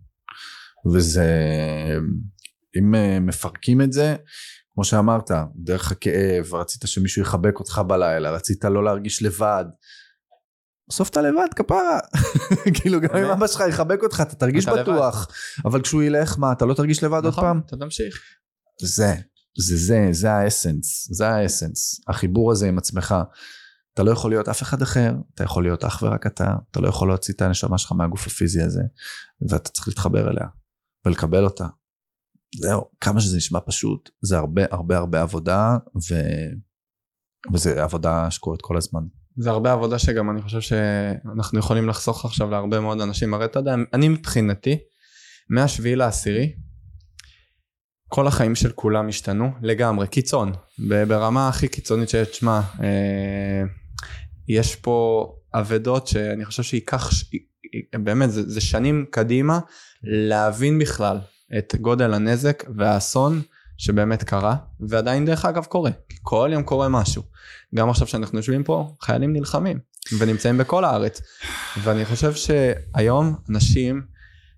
וזה, 0.93 1.27
אם 2.79 2.93
מפרקים 3.25 3.81
את 3.81 3.93
זה, 3.93 4.15
כמו 4.79 4.83
שאמרת, 4.83 5.31
דרך 5.55 5.91
הכאב, 5.91 6.53
רצית 6.53 6.81
שמישהו 6.85 7.21
יחבק 7.21 7.59
אותך 7.59 7.81
בלילה, 7.87 8.31
רצית 8.31 8.65
לא 8.65 8.83
להרגיש 8.83 9.23
לבד. 9.23 9.65
בסוף 10.89 11.09
אתה 11.09 11.21
לבד, 11.21 11.47
כפרה. 11.55 11.99
כאילו 12.75 13.01
גם 13.01 13.15
אם 13.17 13.25
אבא 13.25 13.47
שלך 13.47 13.63
יחבק 13.69 14.03
אותך, 14.03 14.21
אתה 14.21 14.35
תרגיש 14.35 14.65
בטוח. 14.65 15.27
אבל 15.65 15.81
כשהוא 15.81 16.03
ילך, 16.03 16.35
מה, 16.37 16.51
אתה 16.51 16.65
לא 16.65 16.73
תרגיש 16.73 17.03
לבד 17.03 17.25
עוד 17.25 17.27
נכון, 17.27 17.43
פעם? 17.43 17.61
אתה 17.65 17.77
תמשיך. 17.77 18.19
זה, 18.81 19.15
זה 19.57 19.77
זה, 19.77 20.07
זה 20.11 20.31
האסנס, 20.31 21.07
זה 21.11 21.29
האסנס. 21.29 22.01
החיבור 22.07 22.51
הזה 22.51 22.67
עם 22.67 22.77
עצמך. 22.77 23.15
אתה 23.93 24.03
לא 24.03 24.11
יכול 24.11 24.31
להיות 24.31 24.49
אף 24.49 24.61
אחד 24.61 24.81
אחר, 24.81 25.11
אתה 25.33 25.43
יכול 25.43 25.63
להיות 25.63 25.83
אך 25.83 26.03
ורק 26.03 26.27
אתה, 26.27 26.53
אתה 26.71 26.79
לא 26.79 26.87
יכול 26.87 27.07
להוציא 27.07 27.33
את 27.33 27.41
הנשמה 27.41 27.77
שלך 27.77 27.91
מהגוף 27.91 28.27
הפיזי 28.27 28.61
הזה, 28.61 28.81
ואתה 29.49 29.69
צריך 29.69 29.87
להתחבר 29.87 30.29
אליה 30.29 30.45
ולקבל 31.05 31.43
אותה. 31.43 31.65
זהו, 32.55 32.81
כמה 33.01 33.21
שזה 33.21 33.37
נשמע 33.37 33.59
פשוט, 33.65 34.09
זה 34.21 34.37
הרבה 34.37 34.61
הרבה 34.71 34.97
הרבה 34.97 35.21
עבודה, 35.21 35.77
ו... 35.95 36.15
וזה 37.53 37.83
עבודה 37.83 38.31
שקורית 38.31 38.61
כל 38.61 38.77
הזמן. 38.77 39.01
זה 39.37 39.49
הרבה 39.49 39.71
עבודה 39.71 39.99
שגם 39.99 40.29
אני 40.29 40.41
חושב 40.41 40.61
שאנחנו 40.61 41.59
יכולים 41.59 41.89
לחסוך 41.89 42.25
עכשיו 42.25 42.49
להרבה 42.49 42.79
מאוד 42.79 43.01
אנשים. 43.01 43.33
הרי 43.33 43.45
אתה 43.45 43.59
יודע, 43.59 43.75
אני 43.93 44.09
מבחינתי, 44.09 44.77
מהשביעי 45.49 45.95
לעשירי, 45.95 46.53
כל 48.07 48.27
החיים 48.27 48.55
של 48.55 48.71
כולם 48.71 49.07
השתנו 49.07 49.51
לגמרי, 49.61 50.07
קיצון, 50.07 50.51
ברמה 50.79 51.49
הכי 51.49 51.67
קיצונית 51.67 52.09
שיש, 52.09 52.27
תשמע, 52.27 52.61
אה, 52.83 53.63
יש 54.47 54.75
פה 54.75 55.27
אבדות 55.53 56.07
שאני 56.07 56.45
חושב 56.45 56.63
שייקח, 56.63 57.09
באמת, 57.93 58.31
זה, 58.31 58.49
זה 58.49 58.61
שנים 58.61 59.05
קדימה 59.11 59.59
להבין 60.03 60.79
בכלל 60.79 61.19
את 61.57 61.75
גודל 61.81 62.13
הנזק 62.13 62.63
והאסון 62.77 63.41
שבאמת 63.77 64.23
קרה, 64.23 64.55
ועדיין 64.79 65.25
דרך 65.25 65.45
אגב 65.45 65.65
קורה, 65.65 65.91
כי 66.09 66.17
כל 66.21 66.49
יום 66.53 66.63
קורה 66.63 66.89
משהו. 66.89 67.23
גם 67.75 67.89
עכשיו 67.89 68.07
שאנחנו 68.07 68.37
יושבים 68.37 68.63
פה, 68.63 68.95
חיילים 69.01 69.33
נלחמים, 69.33 69.79
ונמצאים 70.19 70.57
בכל 70.57 70.83
הארץ. 70.83 71.21
ואני 71.83 72.05
חושב 72.05 72.33
שהיום 72.33 73.35
אנשים, 73.49 74.01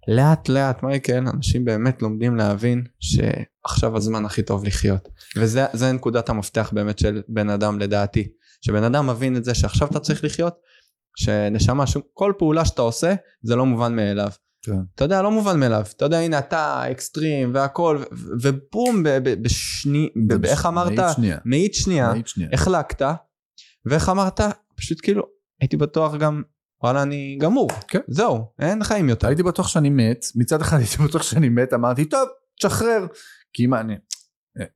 לאט 0.08 0.50
לאט, 0.50 0.84
מייקל, 0.84 1.24
אנשים 1.34 1.66
באמת 1.66 2.02
לומדים 2.02 2.36
להבין 2.36 2.84
שעכשיו 3.00 3.98
הזמן 3.98 4.26
הכי 4.26 4.42
טוב 4.42 4.64
לחיות. 4.64 5.10
וזה 5.38 5.92
נקודת 5.94 6.30
המפתח 6.30 6.70
באמת 6.74 7.00
של 7.00 7.22
בן 7.28 7.50
אדם 7.50 7.80
לדעתי. 7.80 8.28
שבן 8.62 8.84
אדם 8.84 9.08
מבין 9.08 9.38
את 9.38 9.46
זה 9.46 9.54
שעכשיו 9.54 9.88
אתה 9.88 10.00
צריך 10.00 10.24
לחיות, 10.24 10.54
שנשמה, 11.16 11.84
כל 12.14 12.34
פעולה 12.38 12.66
שאתה 12.66 12.82
עושה 12.82 13.14
זה 13.42 13.56
לא 13.56 13.66
מובן 13.66 13.96
מאליו. 13.96 14.30
כן. 14.62 14.72
אתה 14.96 15.04
יודע, 15.04 15.22
לא 15.22 15.32
מובן 15.32 15.60
מאליו. 15.60 15.86
אתה 15.98 16.06
יודע, 16.06 16.20
הנה 16.20 16.40
אתה, 16.40 16.92
אקסטרים 16.92 17.52
והכל, 17.54 18.04
ובום, 18.42 19.04
בשני, 19.24 20.10
איך 20.44 20.66
אמרת? 20.66 20.92
מאית 21.46 21.74
שנייה. 21.74 22.14
מאית 22.14 22.28
שנייה. 22.28 22.50
החלקת, 22.54 23.02
ואיך 23.86 24.10
אמרת? 24.10 24.40
פשוט 24.76 25.00
כאילו, 25.04 25.24
הייתי 25.62 25.78
בטוח 25.78 26.16
גם, 26.16 26.44
וואלה, 26.84 27.04
אני 27.04 27.38
גמור. 27.42 27.70
כן. 27.88 28.00
זהו, 28.08 28.52
אין 28.60 28.84
חיים 28.84 29.10
יותר. 29.10 29.28
הייתי 29.28 29.44
בטוח 29.44 29.68
שאני 29.68 29.90
מת, 29.90 30.26
מצד 30.36 30.62
אחד 30.62 30.78
הייתי 30.82 31.04
בטוח 31.04 31.24
שאני 31.24 31.50
מת, 31.50 31.74
אמרתי, 31.74 32.06
טוב, 32.06 32.30
תשחרר. 32.60 33.06
כי 33.54 33.68
מה, 33.68 33.80
אני, 33.80 33.94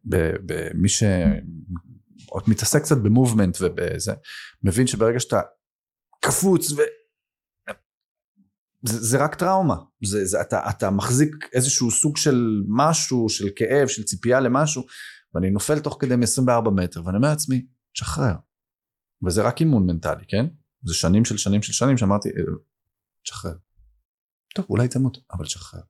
במי 0.03 0.89
ש... 0.89 1.03
עוד 2.29 2.43
מתעסק 2.47 2.81
קצת 2.81 2.97
במובמנט 2.97 3.57
ובזה, 3.61 4.13
מבין 4.63 4.87
שברגע 4.87 5.19
שאתה 5.19 5.41
קפוץ 6.21 6.71
ו... 6.71 6.81
זה, 8.87 9.03
זה 9.03 9.23
רק 9.23 9.35
טראומה, 9.35 9.75
זה, 10.03 10.25
זה, 10.25 10.41
אתה, 10.41 10.69
אתה 10.69 10.89
מחזיק 10.89 11.49
איזשהו 11.53 11.91
סוג 11.91 12.17
של 12.17 12.63
משהו, 12.67 13.29
של 13.29 13.49
כאב, 13.55 13.87
של 13.87 14.03
ציפייה 14.03 14.39
למשהו, 14.39 14.85
ואני 15.33 15.49
נופל 15.49 15.79
תוך 15.79 15.97
כדי 15.99 16.15
מ-24 16.15 16.69
מטר, 16.69 17.05
ואני 17.05 17.17
אומר 17.17 17.29
לעצמי, 17.29 17.65
תשחרר. 17.93 18.35
וזה 19.25 19.41
רק 19.41 19.59
אימון 19.59 19.85
מנטלי, 19.85 20.23
כן? 20.27 20.45
זה 20.83 20.93
שנים 20.93 21.25
של 21.25 21.37
שנים 21.37 21.61
של 21.61 21.73
שנים 21.73 21.97
שאמרתי, 21.97 22.29
אה, 22.29 22.43
תשחרר. 23.23 23.53
טוב, 24.55 24.65
אולי 24.69 24.87
תמות, 24.87 25.17
אבל 25.33 25.45
תשחרר. 25.45 25.81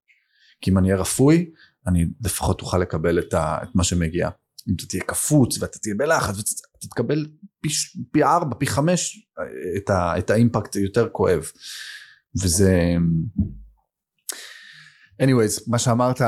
כי 0.61 0.71
אם 0.71 0.77
אני 0.77 0.87
אהיה 0.87 1.01
רפוי, 1.01 1.51
אני 1.87 2.05
לפחות 2.25 2.61
אוכל 2.61 2.77
לקבל 2.77 3.19
את, 3.19 3.33
ה, 3.33 3.57
את 3.63 3.75
מה 3.75 3.83
שמגיע. 3.83 4.29
אם 4.69 4.73
אתה 4.75 4.85
תהיה 4.85 5.03
קפוץ 5.03 5.61
ואתה 5.61 5.79
תהיה 5.79 5.95
בלחץ, 5.95 6.35
אתה 6.79 6.87
תקבל 6.87 7.27
פי, 8.11 8.23
ארבע, 8.23 8.55
פי 8.59 8.67
חמש 8.67 9.29
את, 9.77 9.89
ה, 9.89 10.17
את 10.17 10.29
האימפקט 10.29 10.75
היותר 10.75 11.09
כואב. 11.11 11.51
וזה... 12.43 12.95
anyways, 15.21 15.63
מה 15.67 15.79
שאמרת 15.79 16.21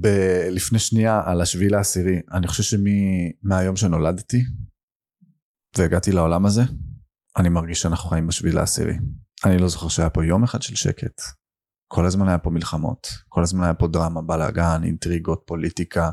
ב- 0.00 0.48
לפני 0.50 0.78
שנייה 0.78 1.22
על 1.24 1.40
השביעי 1.40 1.70
לעשירי, 1.70 2.20
אני 2.32 2.46
חושב 2.46 2.62
שמהיום 2.62 3.76
שנולדתי 3.76 4.44
והגעתי 5.78 6.12
לעולם 6.12 6.46
הזה, 6.46 6.62
אני 7.36 7.48
מרגיש 7.48 7.80
שאנחנו 7.80 8.10
חיים 8.10 8.26
בשביעי 8.26 8.54
לעשירי. 8.54 8.94
אני 9.44 9.58
לא 9.58 9.68
זוכר 9.68 9.88
שהיה 9.88 10.10
פה 10.10 10.24
יום 10.24 10.44
אחד 10.44 10.62
של 10.62 10.74
שקט. 10.74 11.20
כל 11.88 12.06
הזמן 12.06 12.28
היה 12.28 12.38
פה 12.38 12.50
מלחמות, 12.50 13.08
כל 13.28 13.42
הזמן 13.42 13.64
היה 13.64 13.74
פה 13.74 13.88
דרמה, 13.88 14.22
בלאגן, 14.22 14.80
אינטריגות, 14.84 15.42
פוליטיקה, 15.46 16.10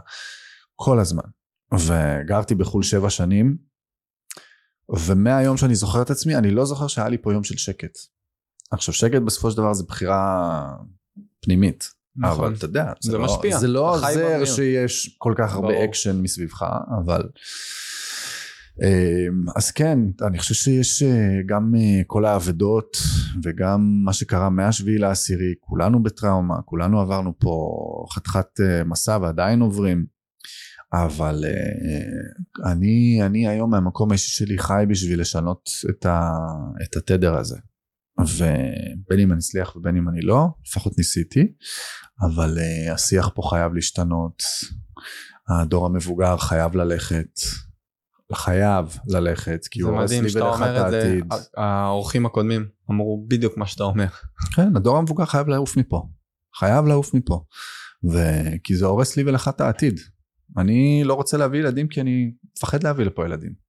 כל 0.76 1.00
הזמן. 1.00 1.24
וגרתי 1.74 2.56
בחו"ל 2.56 2.84
שבע 2.84 3.10
שנים, 3.10 3.58
ומהיום 5.08 5.58
שאני 5.58 5.76
זוכר 5.76 6.02
את 6.02 6.10
עצמי, 6.10 6.36
אני 6.36 6.52
לא 6.52 6.66
זוכר 6.66 6.88
שהיה 6.88 7.10
לי 7.10 7.18
פה 7.22 7.34
יום 7.34 7.44
של 7.44 7.58
שקט. 7.58 7.98
עכשיו 8.72 8.94
שקט 8.94 9.22
בסופו 9.22 9.52
של 9.52 9.58
דבר 9.58 9.74
זה 9.74 9.84
בחירה 9.84 10.72
פנימית. 11.42 11.90
נכון. 12.18 12.46
אבל 12.46 12.56
אתה 12.56 12.66
יודע, 12.66 12.92
זה, 13.02 13.12
זה 13.12 13.18
לא, 13.18 13.26
משפיע. 13.26 13.58
זה 13.58 13.68
לא 13.68 13.96
עוזר 13.96 14.46
שיש 14.46 15.16
כל 15.18 15.34
כך 15.38 15.54
הרבה 15.54 15.68
ברור. 15.68 15.84
אקשן 15.86 16.22
מסביבך, 16.22 16.66
אבל... 17.06 17.30
אמ, 18.84 19.46
אז 19.56 19.72
כן, 19.72 20.00
אני 20.28 20.40
חושב 20.40 20.54
שיש 20.54 21.04
אה, 21.04 21.40
גם 21.46 21.76
אה, 21.76 22.02
כל 22.08 22.26
האבדות 22.26 22.98
וגם 23.44 24.02
מה 24.06 24.14
שקרה 24.14 24.50
מהשביעי 24.50 24.98
לעשירי, 24.98 25.54
כולנו 25.60 26.04
בטראומה, 26.04 26.62
כולנו 26.62 27.02
עברנו 27.02 27.34
פה 27.40 27.76
חתיכת 28.14 28.60
אה, 28.62 28.84
מסע 28.84 29.18
ועדיין 29.22 29.62
עוברים, 29.62 30.06
אבל 30.94 31.46
אני, 32.66 33.20
אני 33.22 33.48
היום 33.48 33.72
מהמקום 33.72 34.12
האישי 34.12 34.30
שלי 34.30 34.58
חי 34.58 34.86
בשביל 34.90 35.22
לשנות 35.22 35.70
את, 35.90 36.06
ה, 36.06 36.32
את 36.84 36.96
התדר 36.96 37.38
הזה. 37.38 37.58
ובין 38.20 39.20
אם 39.20 39.32
אני 39.32 39.40
אצליח 39.40 39.76
ובין 39.76 39.98
אם 39.98 40.10
אני 40.10 40.22
לא, 40.22 40.48
לפחות 40.68 40.98
ניסיתי, 40.98 41.54
אבל 42.22 42.58
השיח 42.94 43.30
פה 43.36 43.42
חייב 43.50 43.74
להשתנות, 43.74 44.44
הדור 45.50 45.86
המבוגר 45.86 46.38
חייב 46.38 46.76
ללכת, 46.76 47.40
חייב 48.34 48.98
ללכת, 49.08 49.68
כי 49.72 49.82
הוא 49.82 49.92
הורס 49.92 50.12
לי 50.12 50.20
ולך 50.20 50.62
את 50.62 50.94
העתיד. 50.94 51.26
האורחים 51.58 52.26
הקודמים 52.26 52.68
אמרו 52.92 53.26
בדיוק 53.28 53.58
מה 53.58 53.66
שאתה 53.66 53.84
אומר. 53.84 54.08
כן, 54.56 54.76
הדור 54.76 54.98
המבוגר 54.98 55.26
חייב 55.26 55.48
לעוף 55.48 55.78
מפה. 55.78 56.08
חייב 56.60 56.86
לעוף 56.86 57.14
מפה. 57.14 57.44
ו... 58.12 58.18
כי 58.64 58.76
זה 58.76 58.86
הורס 58.86 59.18
לי 59.18 59.24
ולך 59.24 59.48
את 59.48 59.62
העתיד. 59.62 60.00
אני 60.58 61.04
לא 61.04 61.14
רוצה 61.14 61.38
להביא 61.38 61.60
ילדים 61.60 61.88
כי 61.88 62.02
אני 62.02 62.32
מפחד 62.58 62.84
להביא 62.84 63.06
לפה 63.06 63.26
ילדים. 63.26 63.65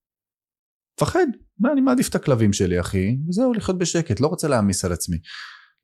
מפחד. 0.97 1.27
ואני 1.61 1.81
מעדיף 1.81 2.09
את 2.09 2.15
הכלבים 2.15 2.53
שלי 2.53 2.81
אחי, 2.81 3.17
וזהו 3.29 3.53
לחיות 3.53 3.79
בשקט, 3.79 4.21
לא 4.21 4.27
רוצה 4.27 4.49
להעמיס 4.49 4.85
על 4.85 4.93
עצמי. 4.93 5.17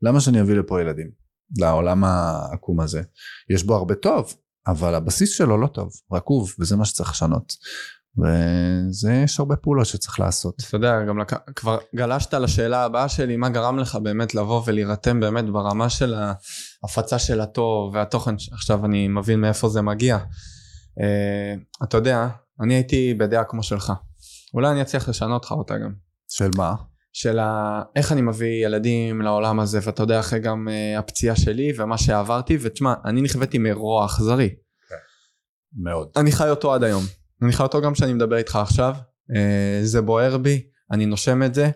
למה 0.03 0.21
שאני 0.21 0.41
אביא 0.41 0.55
לפה 0.55 0.81
ילדים? 0.81 1.11
לעולם 1.59 2.05
העקום 2.05 2.81
הזה. 2.81 3.03
יש 3.51 3.65
בו 3.65 3.75
הרבה 3.75 3.95
טוב, 3.95 4.35
אבל 4.67 4.95
הבסיס 4.95 5.31
שלו 5.31 5.59
לא 5.59 5.67
טוב, 5.67 5.91
רקוב, 6.13 6.55
וזה 6.61 6.77
מה 6.77 6.85
שצריך 6.85 7.11
לשנות. 7.11 7.53
וזה 8.19 9.13
יש 9.13 9.39
הרבה 9.39 9.57
פעולות 9.57 9.87
שצריך 9.87 10.21
לעשות. 10.21 10.63
אתה 10.69 10.77
יודע, 10.77 11.05
גם 11.05 11.19
לק... 11.19 11.33
כבר 11.57 11.79
גלשת 11.97 12.35
לשאלה 12.35 12.85
הבאה 12.85 13.09
שלי, 13.09 13.37
מה 13.37 13.49
גרם 13.49 13.79
לך 13.79 13.97
באמת 13.97 14.35
לבוא 14.35 14.63
ולהירתם 14.67 15.21
באמת 15.21 15.45
ברמה 15.45 15.91
של 15.91 16.15
ההפצה 16.83 17.19
של 17.19 17.41
הטוב 17.41 17.95
והתוכן, 17.95 18.35
עכשיו 18.53 18.87
אני 18.87 19.09
מבין 19.09 19.41
מאיפה 19.41 19.69
זה 19.69 19.83
מגיע. 19.83 20.19
Uh, 20.19 21.85
אתה 21.85 21.97
יודע, 21.97 22.29
אני 22.61 22.75
הייתי 22.75 23.15
בדעה 23.15 23.45
כמו 23.45 23.63
שלך. 23.63 23.93
אולי 24.55 24.71
אני 24.71 24.83
אצליח 24.83 25.09
לשנות 25.09 25.45
לך 25.45 25.53
אותה 25.53 25.79
גם. 25.79 25.93
של 26.29 26.51
מה? 26.57 26.75
של 27.13 27.39
ה... 27.39 27.83
איך 27.97 28.13
אני 28.13 28.21
מביא 28.21 28.67
ילדים 28.67 29.23
לעולם 29.23 29.61
הזה, 29.61 29.79
ואתה 29.83 30.03
יודע, 30.03 30.21
אחרי 30.21 30.39
גם 30.39 30.69
uh, 30.69 30.99
הפציעה 30.99 31.37
שלי 31.37 31.73
ומה 31.77 31.99
שעברתי, 31.99 32.59
ותשמע, 32.61 32.95
אני 33.05 33.23
נכוויתי 33.23 33.59
מרוע 33.59 34.07
אכזרי. 34.07 34.55
מאוד. 35.77 36.09
אני 36.17 36.33
חי 36.33 36.51
אותו 36.51 36.75
עד 36.75 36.85
היום. 36.85 37.03
אני 37.43 37.53
חי 37.53 37.63
אותו 37.63 37.81
גם 37.81 37.93
כשאני 37.93 38.13
מדבר 38.13 38.37
איתך 38.37 38.57
עכשיו, 38.57 38.95
אה, 39.37 39.81
זה 39.83 40.03
בוער 40.03 40.39
בי, 40.39 40.63
אני 40.91 41.07
נושם 41.07 41.43
את 41.43 41.55
זה, 41.55 41.71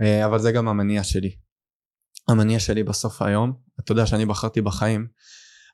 אה, 0.00 0.26
אבל 0.26 0.38
זה 0.38 0.52
גם 0.52 0.68
המניע 0.68 1.04
שלי. 1.04 1.36
המניע 2.28 2.58
שלי 2.58 2.82
בסוף 2.82 3.22
היום, 3.22 3.52
אתה 3.80 3.92
יודע 3.92 4.06
שאני 4.06 4.26
בחרתי 4.26 4.60
בחיים, 4.60 5.06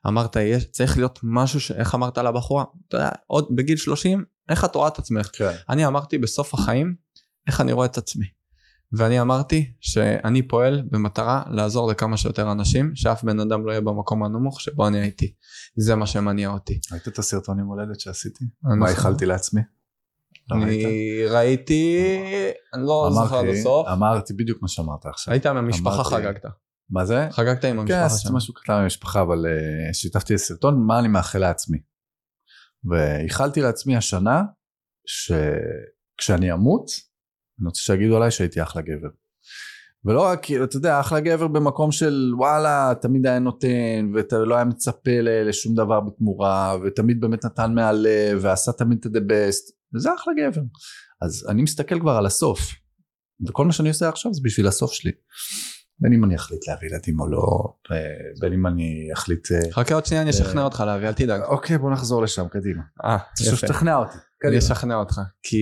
אמרת 0.07 0.35
יש, 0.35 0.65
צריך 0.71 0.97
להיות 0.97 1.19
משהו 1.23 1.59
ש... 1.59 1.71
איך 1.71 1.95
אמרת 1.95 2.17
לבחורה? 2.17 2.63
אתה 2.87 2.97
יודע, 2.97 3.09
עוד 3.27 3.47
בגיל 3.55 3.77
30, 3.77 4.25
איך 4.49 4.65
את 4.65 4.75
רואה 4.75 4.87
את 4.87 4.99
עצמך? 4.99 5.29
כן. 5.33 5.51
אני 5.69 5.87
אמרתי 5.87 6.17
בסוף 6.17 6.53
החיים, 6.53 6.95
איך 7.47 7.61
אני 7.61 7.71
רואה 7.71 7.85
את 7.85 7.97
עצמי. 7.97 8.25
ואני 8.93 9.21
אמרתי 9.21 9.71
שאני 9.79 10.47
פועל 10.47 10.83
במטרה 10.91 11.43
לעזור 11.49 11.91
לכמה 11.91 12.17
שיותר 12.17 12.51
אנשים, 12.51 12.91
שאף 12.95 13.23
בן 13.23 13.39
אדם 13.39 13.65
לא 13.65 13.71
יהיה 13.71 13.81
במקום 13.81 14.23
הנמוך 14.23 14.61
שבו 14.61 14.87
אני 14.87 14.99
הייתי. 14.99 15.33
זה 15.75 15.95
מה 15.95 16.05
שמניע 16.05 16.49
אותי. 16.49 16.79
ראית 16.91 17.07
את 17.07 17.19
הסרטון 17.19 17.59
עם 17.59 17.65
הולדת 17.65 17.99
שעשיתי? 17.99 18.45
מה 18.63 18.89
איחלתי 18.89 19.25
לעצמי? 19.25 19.61
אני 20.51 20.83
ראיתי, 21.29 22.05
אני 22.73 22.81
לא 22.81 23.09
זוכר 23.13 23.37
עד 23.37 23.45
הסוף. 23.45 23.87
אמרתי 23.87 24.33
בדיוק 24.33 24.61
מה 24.61 24.67
שאמרת 24.67 25.05
עכשיו. 25.05 25.33
היית 25.33 25.45
עם 25.45 25.57
המשפחה 25.57 26.03
חגגת. 26.03 26.45
מה 26.89 27.05
זה? 27.05 27.27
חגגת 27.31 27.65
עם 27.65 27.79
המשפחה 27.79 27.99
שם. 27.99 28.07
כן, 28.07 28.15
עשיתי 28.15 28.33
משהו 28.33 28.53
קטן 28.53 28.73
עם 28.73 28.81
המשפחה, 28.81 29.21
אבל 29.21 29.45
אה, 29.45 29.93
שיתפתי 29.93 30.37
סרטון 30.37 30.85
מה 30.87 30.99
אני 30.99 31.07
מאחל 31.07 31.39
לעצמי. 31.39 31.77
ואיחלתי 32.83 33.61
לעצמי 33.61 33.95
השנה, 33.95 34.43
ש... 35.05 35.31
כשאני 36.17 36.53
אמות, 36.53 36.91
אני 37.59 37.67
רוצה 37.67 37.81
שיגידו 37.81 38.17
עליי 38.17 38.31
שהייתי 38.31 38.61
אחלה 38.63 38.81
גבר. 38.81 39.09
ולא 40.05 40.21
רק, 40.21 40.51
אתה 40.51 40.77
יודע, 40.77 40.99
אחלה 40.99 41.19
גבר 41.19 41.47
במקום 41.47 41.91
של 41.91 42.31
וואלה, 42.37 42.93
תמיד 43.01 43.27
היה 43.27 43.39
נותן, 43.39 44.11
ולא 44.13 44.55
היה 44.55 44.65
מצפה 44.65 45.11
לשום 45.21 45.75
דבר 45.75 45.99
בתמורה, 45.99 46.77
ותמיד 46.85 47.21
באמת 47.21 47.45
נתן 47.45 47.73
מהלב, 47.73 48.39
ועשה 48.41 48.71
תמיד 48.71 48.97
את 48.99 49.05
ה-the 49.05 49.21
best, 49.21 49.73
וזה 49.95 50.09
אחלה 50.13 50.33
גבר. 50.37 50.61
אז 51.21 51.47
אני 51.49 51.61
מסתכל 51.61 51.99
כבר 51.99 52.11
על 52.11 52.25
הסוף, 52.25 52.59
וכל 53.47 53.65
מה 53.65 53.71
שאני 53.71 53.89
עושה 53.89 54.09
עכשיו 54.09 54.33
זה 54.33 54.41
בשביל 54.43 54.67
הסוף 54.67 54.93
שלי. 54.93 55.11
בין 56.01 56.13
אם 56.13 56.23
אני 56.23 56.35
אחליט 56.35 56.67
להביא 56.67 56.89
ילדים 56.89 57.19
או 57.19 57.27
לא, 57.27 57.73
אה, 57.91 57.97
בין 58.39 58.53
אם 58.53 58.67
אני 58.67 59.09
אחליט... 59.13 59.51
אה, 59.51 59.71
חכה 59.71 59.95
עוד 59.95 60.05
שנייה 60.05 60.21
אני 60.21 60.29
אשכנע 60.29 60.63
אותך 60.63 60.83
להביא, 60.85 61.07
אל 61.07 61.13
תדאג. 61.13 61.41
אוקיי 61.41 61.77
בוא 61.77 61.91
נחזור 61.91 62.23
לשם 62.23 62.47
קדימה. 62.47 62.83
אה, 63.03 63.17
יפה. 63.41 63.55
שתכנע 63.55 63.95
אותי. 63.95 64.17
אני 64.47 64.57
אשכנע 64.57 64.95
אותך, 64.95 65.21
כי 65.43 65.57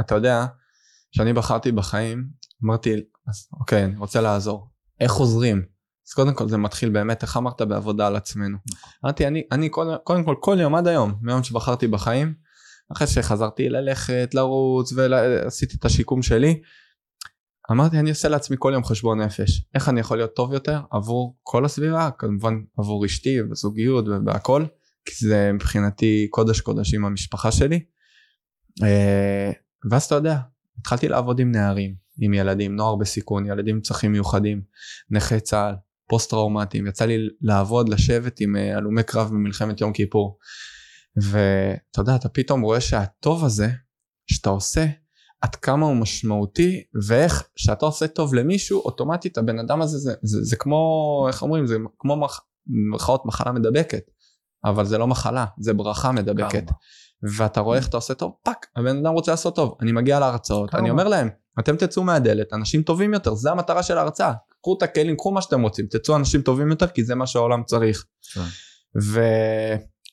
אתה 0.00 0.14
יודע, 0.14 0.46
כשאני 1.12 1.32
בחרתי 1.32 1.72
בחיים, 1.72 2.24
אמרתי, 2.64 3.04
אוקיי, 3.60 3.84
אני 3.84 3.96
רוצה 3.96 4.20
לעזור. 4.20 4.68
איך 5.00 5.12
עוזרים? 5.12 5.62
אז 6.08 6.12
קודם 6.14 6.34
כל 6.34 6.48
זה 6.48 6.56
מתחיל 6.56 6.90
באמת, 6.90 7.22
איך 7.22 7.36
אמרת, 7.36 7.62
בעבודה 7.62 8.06
על 8.06 8.16
עצמנו. 8.16 8.58
נכון. 8.72 8.90
אמרתי, 9.04 9.26
אני, 9.26 9.42
אני 9.52 9.68
קודם 10.04 10.24
כל 10.24 10.34
כל 10.40 10.56
יום 10.60 10.74
עד 10.74 10.86
היום, 10.86 11.14
מיום 11.22 11.42
שבחרתי 11.42 11.86
בחיים, 11.86 12.34
אחרי 12.92 13.06
שחזרתי 13.06 13.68
ללכת, 13.68 14.30
לרוץ 14.34 14.92
ועשיתי 14.92 15.76
את 15.76 15.84
השיקום 15.84 16.22
שלי, 16.22 16.60
אמרתי 17.70 17.98
אני 17.98 18.10
עושה 18.10 18.28
לעצמי 18.28 18.56
כל 18.58 18.70
יום 18.74 18.84
חשבון 18.84 19.20
נפש. 19.20 19.64
איך 19.74 19.88
אני 19.88 20.00
יכול 20.00 20.16
להיות 20.16 20.34
טוב 20.34 20.52
יותר 20.52 20.80
עבור 20.90 21.36
כל 21.42 21.64
הסביבה? 21.64 22.10
כמובן 22.18 22.54
עבור 22.78 23.06
אשתי 23.06 23.40
ובזוגיות 23.40 24.04
ובהכל 24.08 24.64
כי 25.04 25.26
זה 25.26 25.50
מבחינתי 25.54 26.26
קודש 26.30 26.60
קודשים 26.60 27.04
המשפחה 27.04 27.52
שלי. 27.52 27.84
אה, 28.82 29.50
ואז 29.90 30.04
אתה 30.04 30.14
יודע 30.14 30.38
התחלתי 30.78 31.08
לעבוד 31.08 31.40
עם 31.40 31.52
נערים 31.52 31.94
עם 32.20 32.34
ילדים 32.34 32.76
נוער 32.76 32.96
בסיכון 32.96 33.46
ילדים 33.46 33.74
עם 33.74 33.80
צרכים 33.80 34.12
מיוחדים 34.12 34.62
נכי 35.10 35.40
צה"ל 35.40 35.74
פוסט 36.08 36.30
טראומטיים 36.30 36.86
יצא 36.86 37.04
לי 37.04 37.28
לעבוד 37.40 37.88
לשבת 37.88 38.40
עם 38.40 38.56
אה, 38.56 38.76
הלומי 38.76 39.02
קרב 39.02 39.28
במלחמת 39.28 39.80
יום 39.80 39.92
כיפור. 39.92 40.38
ואתה 41.16 42.00
יודע 42.00 42.16
אתה 42.16 42.28
פתאום 42.28 42.60
רואה 42.60 42.80
שהטוב 42.80 43.44
הזה 43.44 43.68
שאתה 44.26 44.50
עושה 44.50 44.86
עד 45.42 45.54
כמה 45.54 45.86
הוא 45.86 45.96
משמעותי 45.96 46.82
ואיך 47.06 47.48
שאתה 47.56 47.86
עושה 47.86 48.08
טוב 48.08 48.34
למישהו 48.34 48.80
אוטומטית 48.80 49.38
הבן 49.38 49.58
אדם 49.58 49.82
הזה 49.82 49.98
זה, 49.98 50.14
זה, 50.22 50.42
זה 50.42 50.56
כמו 50.56 51.24
איך 51.28 51.42
אומרים 51.42 51.66
זה 51.66 51.76
כמו 51.98 52.16
מח, 52.16 52.40
מרכאות 52.66 53.26
מחלה 53.26 53.52
מדבקת. 53.52 54.02
אבל 54.64 54.84
זה 54.84 54.98
לא 54.98 55.06
מחלה 55.06 55.44
זה 55.58 55.72
ברכה 55.72 56.12
מדבקת. 56.12 56.64
ואתה 57.36 57.60
רואה 57.60 57.76
איך 57.76 57.88
אתה 57.88 57.96
עושה 57.96 58.14
טוב 58.14 58.32
fuck 58.44 58.66
הבן 58.76 58.96
אדם 58.98 59.12
רוצה 59.12 59.30
לעשות 59.30 59.56
טוב. 59.56 59.76
אני 59.80 59.92
מגיע 59.92 60.20
להרצאות 60.20 60.74
אני 60.74 60.90
אומר 60.90 61.08
להם 61.08 61.28
אתם 61.60 61.76
תצאו 61.76 62.02
מהדלת 62.02 62.52
אנשים 62.52 62.82
טובים 62.82 63.14
יותר 63.14 63.34
זה 63.34 63.50
המטרה 63.50 63.82
של 63.82 63.98
ההרצאה. 63.98 64.32
קחו 64.62 64.76
את 64.78 64.82
הכלים 64.82 65.16
קחו 65.16 65.32
מה 65.32 65.42
שאתם 65.42 65.62
רוצים 65.62 65.86
תצאו 65.86 66.16
אנשים 66.16 66.42
טובים 66.42 66.70
יותר 66.70 66.86
כי 66.86 67.04
זה 67.04 67.14
מה 67.14 67.26
שהעולם 67.26 67.62
צריך. 67.64 68.04
כן. 68.34 68.40
ו... 69.02 69.20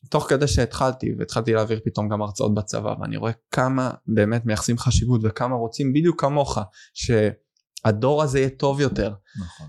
תוך 0.09 0.29
כדי 0.29 0.47
שהתחלתי 0.47 1.13
והתחלתי 1.17 1.53
להעביר 1.53 1.79
פתאום 1.85 2.09
גם 2.09 2.21
הרצאות 2.21 2.53
בצבא 2.53 2.95
ואני 3.01 3.17
רואה 3.17 3.31
כמה 3.51 3.91
באמת 4.07 4.45
מייחסים 4.45 4.77
חשיבות 4.77 5.21
וכמה 5.23 5.55
רוצים 5.55 5.93
בדיוק 5.93 6.21
כמוך 6.21 6.57
שהדור 6.93 8.23
הזה 8.23 8.39
יהיה 8.39 8.49
טוב 8.49 8.81
יותר. 8.81 9.13
נכון. 9.39 9.67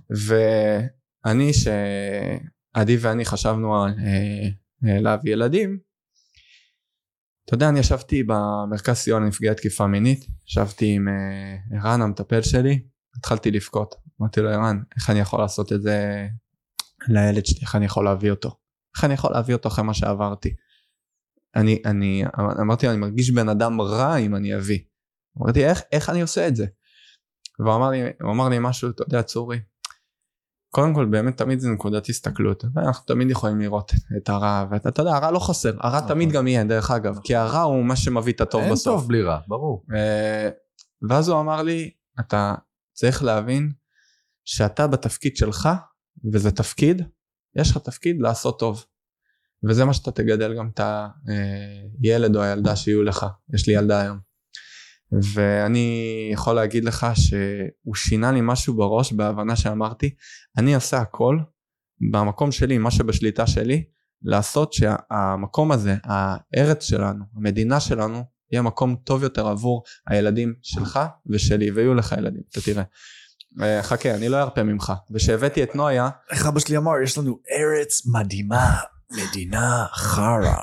ואני 1.24 1.50
שעדי 1.52 2.96
ואני 2.96 3.24
חשבנו 3.24 3.82
על 3.82 3.90
אה, 3.90 4.48
אה, 4.88 5.00
להביא 5.00 5.32
ילדים. 5.32 5.78
אתה 7.44 7.54
יודע 7.54 7.68
אני 7.68 7.78
ישבתי 7.78 8.22
במרכז 8.22 8.96
סיוע 8.96 9.20
לנפגעי 9.20 9.54
תקיפה 9.54 9.86
מינית 9.86 10.26
ישבתי 10.48 10.94
עם 10.94 11.08
אה, 11.08 11.78
ערן 11.78 12.02
המטפל 12.02 12.42
שלי 12.42 12.82
התחלתי 13.16 13.50
לבכות. 13.50 13.94
אמרתי 14.20 14.40
לו 14.40 14.48
ערן 14.48 14.82
איך 14.96 15.10
אני 15.10 15.20
יכול 15.20 15.40
לעשות 15.40 15.72
את 15.72 15.82
זה 15.82 16.26
לילד 17.08 17.46
שלי? 17.46 17.60
איך 17.62 17.76
אני 17.76 17.84
יכול 17.84 18.04
להביא 18.04 18.30
אותו 18.30 18.59
איך 18.96 19.04
אני 19.04 19.14
יכול 19.14 19.32
להביא 19.32 19.54
אותו 19.54 19.68
אחרי 19.68 19.84
מה 19.84 19.94
שעברתי? 19.94 20.54
אני, 21.56 21.82
אני 21.84 22.24
אמרתי 22.60 22.88
אני 22.88 22.96
מרגיש 22.96 23.30
בן 23.30 23.48
אדם 23.48 23.80
רע 23.80 24.16
אם 24.16 24.36
אני 24.36 24.56
אביא. 24.56 24.78
אמרתי 25.38 25.64
איך, 25.64 25.82
איך 25.92 26.10
אני 26.10 26.22
עושה 26.22 26.48
את 26.48 26.56
זה? 26.56 26.66
והוא 27.58 27.74
אמר 27.74 27.90
לי, 27.90 28.00
הוא 28.20 28.32
אמר 28.32 28.48
לי 28.48 28.56
משהו, 28.60 28.90
אתה 28.90 29.02
יודע 29.02 29.22
צורי, 29.22 29.58
קודם 30.70 30.94
כל 30.94 31.06
באמת 31.06 31.36
תמיד 31.36 31.60
זה 31.60 31.68
נקודת 31.70 32.08
הסתכלות, 32.08 32.64
אנחנו 32.76 33.06
תמיד 33.06 33.30
יכולים 33.30 33.60
לראות 33.60 33.92
את 34.16 34.28
הרע, 34.28 34.66
ואתה 34.70 34.88
אתה 34.88 35.02
יודע 35.02 35.14
הרע 35.16 35.30
לא 35.30 35.38
חסר, 35.38 35.76
הרע 35.80 35.96
נכון. 35.96 36.08
תמיד 36.08 36.32
גם 36.32 36.46
יהיה 36.46 36.64
דרך 36.64 36.90
אגב, 36.90 37.18
כי 37.24 37.36
הרע 37.36 37.60
הוא 37.60 37.84
מה 37.84 37.96
שמביא 37.96 38.32
את 38.32 38.40
הטוב 38.40 38.60
אין 38.60 38.72
בסוף. 38.72 38.86
אין 38.86 39.00
טוב 39.00 39.08
בלי 39.08 39.22
רע, 39.22 39.38
ברור. 39.46 39.84
אה, 39.94 40.50
ואז 41.08 41.28
הוא 41.28 41.40
אמר 41.40 41.62
לי, 41.62 41.90
אתה 42.20 42.54
צריך 42.92 43.22
להבין 43.22 43.72
שאתה 44.44 44.86
בתפקיד 44.86 45.36
שלך, 45.36 45.68
וזה 46.32 46.50
תפקיד, 46.50 47.02
יש 47.56 47.70
לך 47.70 47.78
תפקיד 47.78 48.20
לעשות 48.20 48.58
טוב. 48.58 48.84
וזה 49.68 49.84
מה 49.84 49.94
שאתה 49.94 50.10
תגדל 50.10 50.56
גם 50.56 50.68
את 50.74 50.80
הילד 52.02 52.36
או 52.36 52.42
הילדה 52.42 52.76
שיהיו 52.76 53.02
לך. 53.02 53.26
יש 53.54 53.66
לי 53.68 53.74
ילדה 53.74 54.00
היום. 54.00 54.18
ואני 55.34 56.30
יכול 56.32 56.54
להגיד 56.54 56.84
לך 56.84 57.06
שהוא 57.14 57.94
שינה 57.94 58.32
לי 58.32 58.40
משהו 58.42 58.74
בראש 58.74 59.12
בהבנה 59.12 59.56
שאמרתי, 59.56 60.14
אני 60.56 60.74
אעשה 60.74 60.98
הכל 60.98 61.38
במקום 62.10 62.52
שלי, 62.52 62.78
מה 62.78 62.90
שבשליטה 62.90 63.46
שלי, 63.46 63.84
לעשות 64.22 64.72
שהמקום 64.72 65.72
הזה, 65.72 65.96
הארץ 66.04 66.84
שלנו, 66.84 67.24
המדינה 67.36 67.80
שלנו, 67.80 68.22
יהיה 68.52 68.62
מקום 68.62 68.96
טוב 69.04 69.22
יותר 69.22 69.48
עבור 69.48 69.82
הילדים 70.06 70.54
שלך 70.62 71.00
ושלי, 71.26 71.70
ויהיו 71.70 71.94
לך 71.94 72.14
ילדים, 72.18 72.42
אתה 72.50 72.60
תראה. 72.60 72.82
אה, 73.62 73.82
חכה, 73.82 74.14
אני 74.14 74.28
לא 74.28 74.40
ארפה 74.40 74.62
ממך. 74.62 74.92
וכשהבאתי 75.10 75.62
את 75.62 75.74
נויה... 75.74 76.08
איך 76.30 76.46
אבא 76.46 76.60
שלי 76.60 76.76
אמר, 76.76 76.92
יש 77.04 77.18
לנו 77.18 77.38
ארץ 77.50 78.06
מדהימה. 78.06 78.76
מדינה 79.10 79.86
חרא. 79.92 80.54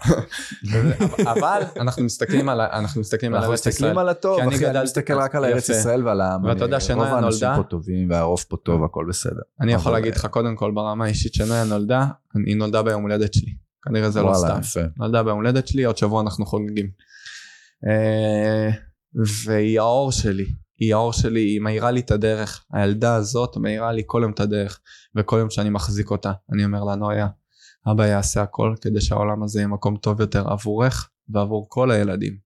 אבל 1.34 1.62
אנחנו 1.80 2.04
מסתכלים 2.04 2.50
על 2.50 2.62
אנחנו 2.62 3.02
מסתכלים 3.02 3.34
על 3.36 3.44
ארץ 3.44 3.60
ישראל. 3.60 3.60
אנחנו 3.60 3.70
מסתכלים 3.70 3.98
על 3.98 4.10
הטוב, 4.10 4.40
אחי, 4.40 4.68
אני 4.68 4.84
מסתכל 4.84 5.14
רק 5.14 5.36
על 5.36 5.46
ארץ 5.46 5.70
ישראל 5.70 6.08
ועל 6.08 6.22
העם. 6.22 6.44
ואתה 6.44 6.64
יודע 6.64 6.80
שנויה 6.80 7.10
נולדה. 7.10 7.26
רוב 7.26 7.26
האנשים 7.26 7.64
פה 7.64 7.70
טובים 7.70 8.10
והרוב 8.10 8.46
פה 8.50 8.58
טוב, 8.58 8.84
הכל 8.84 9.06
בסדר. 9.10 9.42
אני 9.62 9.74
יכול 9.74 9.92
להגיד 9.92 10.16
לך 10.16 10.26
קודם 10.26 10.56
כל 10.56 10.72
ברמה 10.72 11.06
האישית 11.06 11.34
שנויה 11.34 11.64
נולדה, 11.64 12.06
היא 12.46 12.56
נולדה 12.56 12.84
ביום 12.84 13.02
הולדת 13.02 13.34
שלי. 13.34 13.56
כנראה 13.82 14.10
זה 14.10 14.22
לא 14.22 14.34
סתם. 14.34 14.82
נולדה 14.98 15.24
ביום 15.24 15.38
הולדת 15.38 15.68
שלי, 15.68 15.84
עוד 15.84 15.98
שבוע 15.98 16.22
אנחנו 16.22 16.46
חוגגים. 16.46 16.90
אה, 17.88 18.70
והיא 19.46 19.80
האור 19.80 20.12
שלי. 20.12 20.46
היא 20.80 20.94
האור 20.94 21.14
שלי, 21.14 21.40
היא 21.40 21.60
מאירה 21.60 21.92
לי 21.92 22.00
את 22.00 22.12
הדרך. 22.12 22.66
הילדה 22.74 23.16
הזאת 23.16 23.58
מאירה 23.58 23.92
לי 23.92 24.04
כל 24.06 24.20
יום 24.24 24.32
את 24.32 24.40
הדרך. 24.40 24.80
וכל 25.16 25.38
יום 25.40 25.50
שאני 25.50 25.70
מחזיק 25.70 26.12
אותה, 26.12 26.32
אני 26.54 26.66
אומר 26.66 26.84
לה, 26.84 26.96
נויה, 26.96 27.28
אבא 27.92 28.06
יעשה 28.06 28.42
הכל 28.42 28.76
כדי 28.82 29.02
שהעולם 29.02 29.44
הזה 29.44 29.60
יהיה 29.60 29.68
מקום 29.68 29.98
טוב 29.98 30.22
יותר 30.22 30.50
עבורך 30.50 31.10
ועבור 31.30 31.66
כל 31.70 31.92
הילדים. 31.92 32.38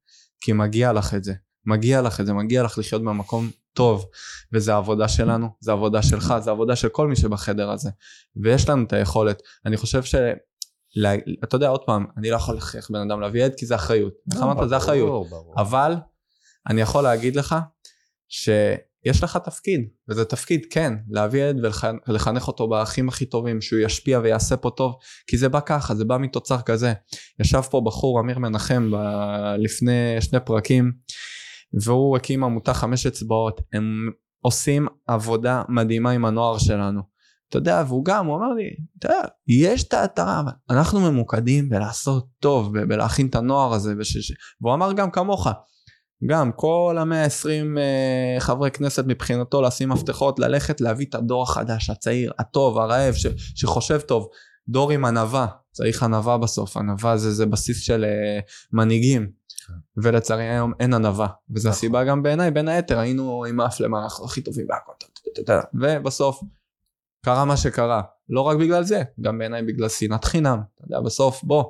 כי 0.42 0.54
מגיע 0.54 0.94
לך 0.94 1.14
את 1.14 1.24
זה. 1.24 1.34
מגיע 1.66 2.02
לך 2.02 2.20
את 2.22 2.26
זה, 2.26 2.34
מגיע 2.34 2.64
לך 2.64 2.78
לחיות 2.78 3.02
במקום 3.02 3.50
טוב. 3.74 4.06
וזה 4.54 4.74
העבודה 4.74 5.08
שלנו, 5.08 5.48
זה 5.60 5.72
העבודה 5.72 6.02
שלך, 6.02 6.34
זה 6.40 6.50
העבודה 6.50 6.76
של 6.76 6.90
כל 6.90 7.08
מי 7.08 7.16
שבחדר 7.16 7.72
הזה. 7.72 7.90
ויש 8.44 8.70
לנו 8.70 8.84
את 8.84 8.94
היכולת. 8.94 9.42
אני 9.66 9.78
חושב 9.78 10.04
ש... 10.04 10.16
לה, 10.96 11.14
אתה 11.44 11.56
יודע 11.56 11.70
עוד 11.70 11.82
פעם, 11.86 12.06
אני 12.18 12.30
לא 12.30 12.36
יכול 12.36 12.56
להכריח 12.56 12.92
בן 12.92 13.10
אדם 13.10 13.22
להביא 13.22 13.46
עד 13.46 13.52
כי 13.58 13.66
זה 13.66 13.76
אחריות. 13.76 14.14
איך 14.34 14.42
אמרת? 14.42 14.70
זה 14.70 14.78
אחריות. 14.78 15.28
אבל 15.58 15.96
אני 16.70 16.82
יכול 16.82 17.04
להגיד 17.04 17.36
לך 17.36 17.56
שיש 18.32 19.24
לך 19.24 19.38
תפקיד, 19.38 19.82
וזה 20.10 20.26
תפקיד 20.26 20.66
כן, 20.70 20.94
להביא 21.10 21.44
ילד 21.44 21.66
ולחנך 22.08 22.48
אותו 22.48 22.68
בערכים 22.68 23.10
הכי 23.10 23.26
טובים, 23.26 23.62
שהוא 23.62 23.80
ישפיע 23.80 24.20
ויעשה 24.20 24.58
פה 24.58 24.70
טוב, 24.70 24.96
כי 25.28 25.38
זה 25.38 25.50
בא 25.50 25.60
ככה, 25.66 25.96
זה 25.96 26.06
בא 26.06 26.18
מתוצר 26.18 26.62
כזה. 26.62 26.94
ישב 27.40 27.62
פה 27.62 27.82
בחור, 27.86 28.20
אמיר 28.20 28.40
מנחם, 28.40 28.92
ב- 28.92 29.56
לפני 29.58 30.22
שני 30.22 30.40
פרקים, 30.40 30.92
והוא 31.84 32.18
הקים 32.18 32.44
עמותה 32.44 32.74
חמש 32.74 33.06
אצבעות, 33.06 33.62
הם 33.74 34.10
עושים 34.42 34.88
עבודה 35.08 35.64
מדהימה 35.70 36.12
עם 36.12 36.26
הנוער 36.26 36.58
שלנו. 36.58 37.02
אתה 37.50 37.58
יודע, 37.58 37.84
והוא 37.88 38.06
גם, 38.06 38.26
הוא 38.26 38.38
אמר 38.38 38.54
לי, 38.54 38.70
אתה 39.00 39.08
יודע, 39.08 39.22
יש 39.48 39.84
את 39.84 39.94
האתרה, 39.94 40.40
אבל 40.40 40.52
אנחנו 40.70 41.00
ממוקדים 41.00 41.70
בלעשות 41.70 42.28
טוב, 42.40 42.80
בלהכין 42.80 43.28
את 43.28 43.36
הנוער 43.36 43.74
הזה, 43.74 43.94
וש... 44.00 44.32
והוא 44.62 44.74
אמר 44.74 44.94
גם 44.94 45.12
כמוך, 45.12 45.48
גם 46.26 46.52
כל 46.52 46.98
המאה 47.00 47.24
עשרים 47.24 47.78
uh, 47.78 48.40
חברי 48.40 48.72
כנסת 48.72 49.04
מבחינתו 49.08 49.62
לשים 49.62 49.90
מפתחות 49.90 50.40
ללכת 50.40 50.82
להביא 50.82 51.06
את 51.10 51.16
הדור 51.16 51.44
החדש 51.44 51.90
הצעיר 51.90 52.32
הטוב 52.40 52.78
הרעב 52.78 53.14
ש, 53.14 53.28
שחושב 53.56 54.00
טוב. 54.02 54.30
דור 54.70 54.92
עם 54.92 55.06
ענווה 55.06 55.48
צריך 55.72 56.04
ענווה 56.04 56.38
בסוף. 56.38 56.78
ענווה 56.78 57.18
זה, 57.18 57.32
זה 57.32 57.46
בסיס 57.46 57.82
של 57.82 58.06
uh, 58.06 58.44
מנהיגים. 58.74 59.42
ולצערי 59.98 60.44
היום 60.44 60.74
אין 60.80 60.94
ענווה 60.94 61.28
וזו 61.50 61.70
נכון. 61.70 61.78
הסיבה 61.78 62.04
גם 62.04 62.24
בעיניי 62.24 62.52
בין 62.52 62.68
היתר 62.68 63.00
היינו 63.00 63.46
עם 63.46 63.62
אף 63.62 63.82
אנחנו 63.82 64.26
הכי 64.26 64.42
טובים 64.42 64.68
בהכל. 64.68 64.92
ובסוף 65.74 66.42
קרה 67.26 67.46
מה 67.46 67.58
שקרה. 67.58 68.02
לא 68.30 68.42
רק 68.42 68.58
בגלל 68.58 68.84
זה 68.84 69.04
גם 69.22 69.38
בעיניי 69.38 69.64
בגלל 69.64 69.90
שנאת 69.90 70.26
חינם. 70.26 70.60
אתה 70.76 70.86
יודע 70.86 71.00
בסוף 71.00 71.44
בוא 71.44 71.64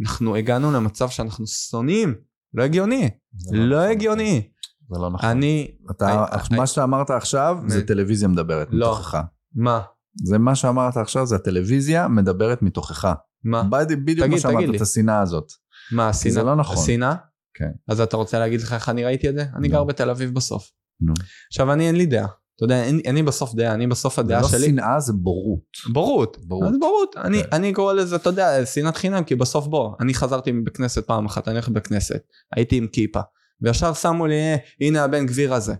אנחנו 0.00 0.36
הגענו 0.36 0.72
למצב 0.72 1.08
שאנחנו 1.08 1.46
שונאים 1.46 2.14
לא 2.54 2.62
הגיוני, 2.62 3.10
לא, 3.52 3.64
לא 3.68 3.80
הגיוני. 3.80 4.48
זה 4.90 4.98
לא 4.98 5.10
נכון. 5.10 5.30
אני... 5.30 5.70
אתה, 5.90 6.24
I- 6.32 6.56
מה 6.56 6.66
שאמרת 6.66 7.10
עכשיו 7.10 7.56
זה 7.66 7.86
טלוויזיה 7.86 8.28
מדברת 8.28 8.68
לא. 8.70 8.92
מתוכך. 8.92 9.22
מה? 9.54 9.80
זה 10.24 10.38
מה 10.38 10.54
שאמרת 10.54 10.96
עכשיו, 10.96 11.26
זה 11.26 11.36
הטלוויזיה 11.36 12.08
מדברת 12.08 12.62
מתוכך. 12.62 13.14
מה? 13.44 13.62
בדיוק 13.62 14.26
תגיד, 14.26 14.28
מה 14.30 14.38
שאמרת. 14.38 14.74
את 14.74 14.80
השנאה 14.80 15.20
הזאת. 15.20 15.52
מה, 15.92 16.08
השנאה? 16.08 16.34
זה 16.34 16.42
לא 16.42 16.56
נכון. 16.56 16.76
השנאה? 16.76 17.14
כן. 17.54 17.70
אז 17.88 18.00
אתה 18.00 18.16
רוצה 18.16 18.38
להגיד 18.38 18.60
לך 18.60 18.72
איך 18.72 18.88
אני 18.88 19.04
ראיתי 19.04 19.28
את 19.28 19.34
זה? 19.34 19.44
אני 19.56 19.68
נו. 19.68 19.74
גר 19.74 19.84
בתל 19.84 20.10
אביב 20.10 20.34
בסוף. 20.34 20.70
נו. 21.00 21.14
עכשיו, 21.48 21.72
אני 21.72 21.86
אין 21.86 21.96
לי 21.96 22.06
דעה. 22.06 22.26
אתה 22.58 22.64
יודע, 22.64 22.82
אין- 22.84 23.00
אני 23.06 23.22
בסוף 23.22 23.54
דעה, 23.54 23.74
אני 23.74 23.86
בסוף 23.86 24.14
זה 24.16 24.20
הדעה 24.22 24.40
לא 24.42 24.48
שלי. 24.48 24.66
שנאה, 24.66 25.00
זה 25.00 25.12
בורות. 25.12 25.60
בורות. 25.92 26.36
בורות. 26.44 26.68
אז 26.72 26.78
בורות. 26.80 27.16
אני, 27.16 27.42
כן. 27.42 27.48
אני 27.52 27.72
קורא 27.72 27.92
לזה, 27.92 28.16
אתה 28.16 28.28
יודע, 28.28 28.66
שנאת 28.66 28.96
חינם, 28.96 29.24
כי 29.24 29.34
בסוף 29.34 29.66
בוא, 29.66 29.94
אני 30.00 30.14
חזרתי 30.14 30.52
בכנסת 30.52 31.06
פעם 31.06 31.26
אחת, 31.26 31.48
אני 31.48 31.54
הולך 31.56 31.68
בכנסת, 31.68 32.20
הייתי 32.56 32.76
עם 32.76 32.86
כיפה, 32.86 33.20
וישר 33.60 33.94
שמו 33.94 34.26
לי, 34.26 34.34
"אה, 34.34 34.56
הנה 34.80 35.04
הבן 35.04 35.26
גביר 35.26 35.54
הזה. 35.54 35.74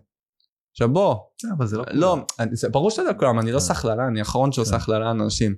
עכשיו 0.72 0.88
בוא, 0.88 1.14
אבל 1.56 1.66
זה 1.66 1.76
לא... 1.76 1.84
לא, 1.92 2.16
אני- 2.38 2.56
זה 2.56 2.68
ברור 2.68 2.90
שזה 2.90 3.02
לכולם, 3.10 3.38
אני 3.40 3.52
לא 3.52 3.58
כן. 3.58 3.64
סחללה, 3.64 4.06
אני 4.08 4.18
האחרון 4.18 4.52
שעושה 4.52 4.70
כן. 4.70 4.76
הכללה 4.76 4.98
לאנשים. 4.98 5.54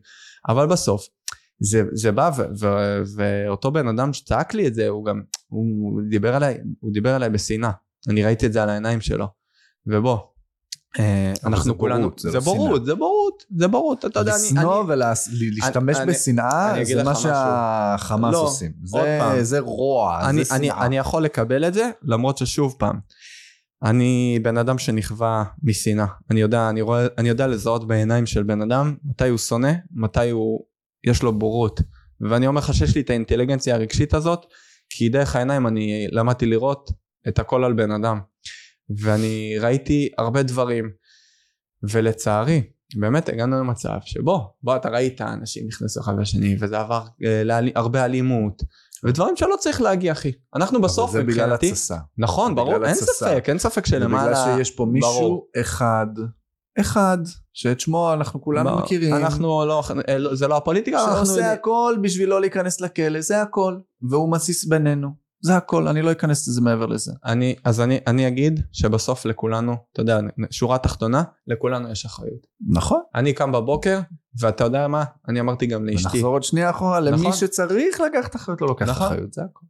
אבל 0.48 0.66
בסוף, 0.66 1.06
זה, 1.62 1.82
זה 1.92 2.12
בא, 2.12 2.30
ו, 2.36 2.42
ו, 2.60 2.66
ואותו 3.16 3.70
בן 3.70 3.88
אדם 3.88 4.12
שצעק 4.12 4.54
לי 4.54 4.66
את 4.66 4.74
זה, 4.74 4.88
הוא 4.88 5.04
גם, 5.04 5.22
הוא 5.48 6.00
דיבר 6.10 6.34
עליי, 6.34 6.58
הוא 6.80 6.92
דיבר 6.92 7.14
עליי 7.14 7.30
בשנאה. 7.30 7.70
אני 8.08 8.24
ראיתי 8.24 8.46
את 8.46 8.52
זה 8.52 8.62
על 8.62 8.68
העיניים 8.68 9.00
שלו. 9.00 9.26
ובוא, 9.86 10.12
אה, 10.16 10.22
אנחנו 11.44 11.72
זה 11.72 11.78
כולנו, 11.78 12.10
זה 12.16 12.30
לא 12.32 12.40
בורות, 12.40 12.84
זה 12.84 12.94
בורות, 12.94 13.44
זה 13.56 13.68
בורות, 13.68 14.04
אתה 14.04 14.20
יודע, 14.20 14.32
אני, 14.36 14.42
לשנוא 14.44 14.84
ולהשתמש 14.88 15.96
בשנאה 16.06 16.84
זה 16.84 17.02
מה. 17.04 17.14
שהחמאס 17.14 18.32
לא, 18.32 18.42
עושים. 18.42 18.72
זה- 18.84 19.18
רוע, 19.60 20.18
זה 20.44 20.44
שנאה. 20.44 20.86
אני 20.86 20.96
יכול 20.98 21.22
לקבל 21.24 21.64
את 21.68 21.74
זה, 21.74 21.90
למרות 22.02 22.38
ששוב 22.38 22.74
פעם, 22.78 22.98
אני 23.82 24.38
בן 24.42 24.56
אדם 24.58 24.78
שנכווה 24.78 25.44
משנאה. 25.62 26.06
אני 26.30 26.40
יודע, 26.40 26.68
אני 26.68 26.80
רואה, 26.80 27.06
אני 27.18 27.28
יודע 27.28 27.46
לזהות 27.46 27.86
בעיניים 27.88 28.26
של 28.26 28.42
בן 28.42 28.62
אדם 28.62 28.94
מתי 29.04 29.28
הוא 29.28 29.38
שונא, 29.38 29.72
מתי 29.92 30.30
הוא, 30.30 30.60
יש 31.06 31.22
לו 31.22 31.38
בורות. 31.38 31.80
ואני 32.20 32.46
אומר 32.46 32.58
לך 32.60 32.74
שיש 32.74 32.94
לי 32.94 33.00
את 33.00 33.10
האינטליגנציה 33.10 33.74
הרגשית 33.74 34.14
הזאת, 34.14 34.46
כי 34.90 35.08
דרך 35.08 35.36
העיניים 35.36 35.66
אני 35.66 36.06
למדתי 36.12 36.46
לראות 36.46 36.90
את 37.28 37.38
הכל 37.38 37.64
על 37.64 37.72
בן 37.72 37.90
אדם. 37.90 38.20
ואני 38.98 39.58
ראיתי 39.60 40.08
הרבה 40.18 40.42
דברים, 40.42 40.90
ולצערי, 41.82 42.62
באמת 42.96 43.28
הגענו 43.28 43.58
למצב 43.60 43.98
שבו, 44.04 44.54
בוא 44.62 44.76
אתה 44.76 44.88
ראית 44.88 45.20
אנשים 45.20 45.66
נכנסו 45.66 46.00
אחד 46.00 46.12
לשני, 46.20 46.56
וזה 46.60 46.78
עבר 46.78 47.04
אה, 47.24 47.44
לאלי, 47.44 47.72
הרבה 47.74 48.04
אלימות, 48.04 48.62
ודברים 49.04 49.36
שלא 49.36 49.56
צריך 49.58 49.80
להגיע 49.80 50.12
אחי. 50.12 50.32
אנחנו 50.54 50.80
בסוף 50.80 51.10
אבל 51.10 51.20
זה 51.20 51.26
בגלל 51.26 51.44
מבחינתי, 51.44 51.70
התססה. 51.70 51.96
נכון 52.18 52.54
ברור, 52.54 52.74
אין 52.74 52.84
התססה. 52.84 53.12
ספק, 53.12 53.44
אין 53.48 53.58
ספק 53.58 53.86
שלמעלה, 53.86 54.30
בגלל 54.30 54.56
שיש 54.56 54.70
פה 54.70 54.86
מישהו 54.86 55.10
ברור. 55.10 55.46
אחד, 55.60 56.06
אחד, 56.80 57.18
שאת 57.52 57.80
שמו 57.80 58.12
אנחנו 58.12 58.42
כולנו 58.42 58.70
ברור. 58.70 58.82
מכירים. 58.82 59.14
אנחנו 59.14 59.64
לא, 59.66 59.82
זה 60.34 60.48
לא 60.48 60.56
הפוליטיקה, 60.56 61.04
אנחנו 61.04 61.16
שעושה 61.16 61.32
יודעים. 61.32 61.52
הכל 61.52 61.96
בשביל 62.02 62.28
לא 62.28 62.40
להיכנס 62.40 62.80
לכלא, 62.80 63.20
זה 63.20 63.42
הכל. 63.42 63.76
והוא 64.10 64.32
מסיס 64.32 64.64
בינינו. 64.64 65.08
זה 65.42 65.56
הכל, 65.56 65.88
אני 65.88 66.02
לא 66.02 66.12
אכנס 66.12 66.48
לזה 66.48 66.60
מעבר 66.60 66.86
לזה. 66.86 67.12
אני, 67.24 67.54
אז 67.64 67.80
אני, 67.80 67.98
אני 68.06 68.28
אגיד 68.28 68.60
שבסוף 68.72 69.26
לכולנו, 69.26 69.76
אתה 69.92 70.00
יודע, 70.00 70.20
שורה 70.50 70.78
תחתונה, 70.78 71.22
לכולנו 71.46 71.90
יש 71.90 72.04
אחריות. 72.04 72.46
נכון. 72.68 73.00
אני 73.14 73.32
קם 73.32 73.52
בבוקר, 73.52 74.00
ואתה 74.40 74.64
יודע 74.64 74.88
מה, 74.88 75.04
אני 75.28 75.40
אמרתי 75.40 75.66
גם 75.66 75.84
לאשתי, 75.84 76.06
ונחזור 76.06 76.32
עוד 76.32 76.42
שנייה 76.42 76.70
אחורה, 76.70 77.00
למי 77.00 77.16
נכון. 77.16 77.32
שצריך 77.32 78.00
לקחת 78.00 78.36
אחריות 78.36 78.60
לא 78.60 78.66
לוקח 78.66 78.88
נכון. 78.88 79.06
אחריות, 79.06 79.32
זה 79.32 79.42
הכל. 79.42 79.66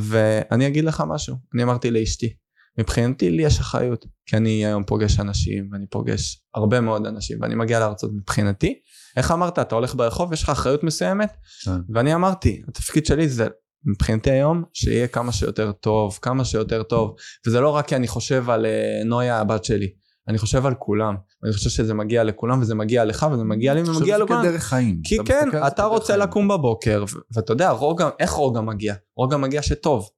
ואני 0.00 0.66
אגיד 0.66 0.84
לך 0.84 1.04
משהו, 1.06 1.36
אני 1.54 1.62
אמרתי 1.62 1.90
לאשתי, 1.90 2.34
מבחינתי 2.78 3.30
לי 3.30 3.42
יש 3.42 3.60
אחריות, 3.60 4.06
כי 4.26 4.36
אני 4.36 4.66
היום 4.66 4.84
פוגש 4.84 5.20
אנשים, 5.20 5.68
ואני 5.72 5.86
פוגש 5.86 6.44
הרבה 6.54 6.80
מאוד 6.80 7.06
אנשים, 7.06 7.38
ואני 7.40 7.54
מגיע 7.54 7.80
לארצות 7.80 8.10
מבחינתי, 8.14 8.74
איך 9.16 9.30
אמרת, 9.30 9.58
אתה 9.58 9.74
הולך 9.74 9.94
ברחוב, 9.94 10.32
יש 10.32 10.42
לך 10.42 10.48
אחריות 10.48 10.84
מסוימת, 10.84 11.36
כן. 11.64 11.70
ואני 11.94 12.14
אמרתי, 12.14 12.62
התפקיד 12.68 13.06
שלי 13.06 13.28
זה 13.28 13.48
מבחינתי 13.84 14.30
היום, 14.30 14.64
שיהיה 14.72 15.08
כמה 15.08 15.32
שיותר 15.32 15.72
טוב, 15.72 16.18
כמה 16.22 16.44
שיותר 16.44 16.82
טוב, 16.82 17.14
וזה 17.46 17.60
לא 17.60 17.68
רק 17.68 17.86
כי 17.88 17.96
אני 17.96 18.08
חושב 18.08 18.50
על 18.50 18.66
אה, 18.66 19.02
נויה 19.04 19.38
הבת 19.38 19.64
שלי, 19.64 19.92
אני 20.28 20.38
חושב 20.38 20.66
על 20.66 20.74
כולם, 20.74 21.14
אני 21.44 21.52
חושב 21.52 21.70
שזה 21.70 21.94
מגיע 21.94 22.24
לכולם, 22.24 22.60
וזה 22.60 22.74
מגיע 22.74 23.04
לך, 23.04 23.26
וזה 23.32 23.44
מגיע 23.44 23.74
לי, 23.74 23.82
ומגיע 23.82 24.18
לכולם. 24.18 24.42
כדרך 24.42 24.62
חיים. 24.62 25.00
כי 25.04 25.16
אתה 25.16 25.24
כן, 25.24 25.48
אתה 25.66 25.84
רוצה 25.84 26.06
חיים. 26.06 26.20
לקום 26.20 26.48
בבוקר, 26.48 27.04
ואתה 27.34 27.52
יודע, 27.52 27.70
רוגע, 27.70 28.08
איך 28.18 28.30
רוגע 28.30 28.60
מגיע? 28.60 28.94
רוגע 29.16 29.36
מגיע 29.36 29.62
שטוב. 29.62 30.08